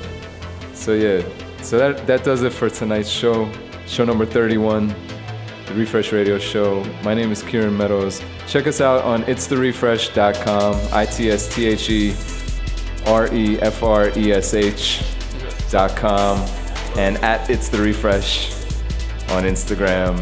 So 0.73 0.93
yeah. 0.93 1.23
So 1.61 1.77
that 1.77 2.05
that 2.05 2.23
does 2.23 2.43
it 2.43 2.51
for 2.51 2.69
tonight's 2.69 3.09
show. 3.09 3.49
Show 3.87 4.05
number 4.05 4.25
31. 4.25 4.93
The 5.67 5.73
Refresh 5.75 6.11
Radio 6.11 6.37
Show. 6.37 6.83
My 7.03 7.13
name 7.13 7.31
is 7.31 7.41
Kieran 7.43 7.77
Meadows. 7.77 8.21
Check 8.47 8.67
us 8.67 8.81
out 8.81 9.03
on 9.03 9.23
itstherefresh.com. 9.23 10.93
I 10.93 11.05
T 11.05 11.31
S 11.31 11.53
T 11.53 11.65
H 11.67 11.89
E 11.89 12.15
R 13.05 13.33
E 13.33 13.59
F 13.61 13.83
R 13.83 14.09
E 14.17 14.31
S 14.33 14.53
H 14.53 15.03
dot 15.71 15.95
com 15.95 16.39
and 16.97 17.17
at 17.17 17.49
It's 17.49 17.69
the 17.69 17.81
Refresh 17.81 18.51
on 19.29 19.43
Instagram. 19.43 20.17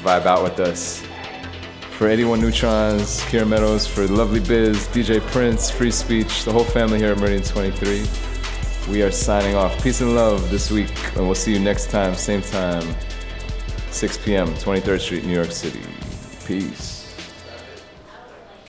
Vibe 0.00 0.26
out 0.26 0.42
with 0.42 0.60
us. 0.60 1.00
For 1.92 2.08
81Neutronz, 2.08 3.28
Kieran 3.28 3.48
Meadows, 3.48 3.86
for 3.86 4.06
Lovely 4.06 4.40
Biz, 4.40 4.88
DJ 4.88 5.20
Prince, 5.20 5.70
Free 5.70 5.90
Speech, 5.90 6.44
the 6.44 6.52
whole 6.52 6.64
family 6.64 6.98
here 6.98 7.12
at 7.12 7.18
Meridian 7.18 7.42
23. 7.42 8.04
We 8.90 9.02
are 9.02 9.10
signing 9.10 9.54
off. 9.54 9.80
Peace 9.82 10.00
and 10.00 10.14
love 10.14 10.50
this 10.50 10.70
week, 10.70 10.92
and 11.16 11.26
we'll 11.26 11.34
see 11.34 11.52
you 11.52 11.60
next 11.60 11.90
time, 11.90 12.14
same 12.14 12.42
time, 12.42 12.82
6 13.90 14.18
p.m., 14.24 14.48
23rd 14.48 15.00
Street, 15.00 15.24
New 15.24 15.34
York 15.34 15.52
City. 15.52 15.82
Peace. 16.46 17.01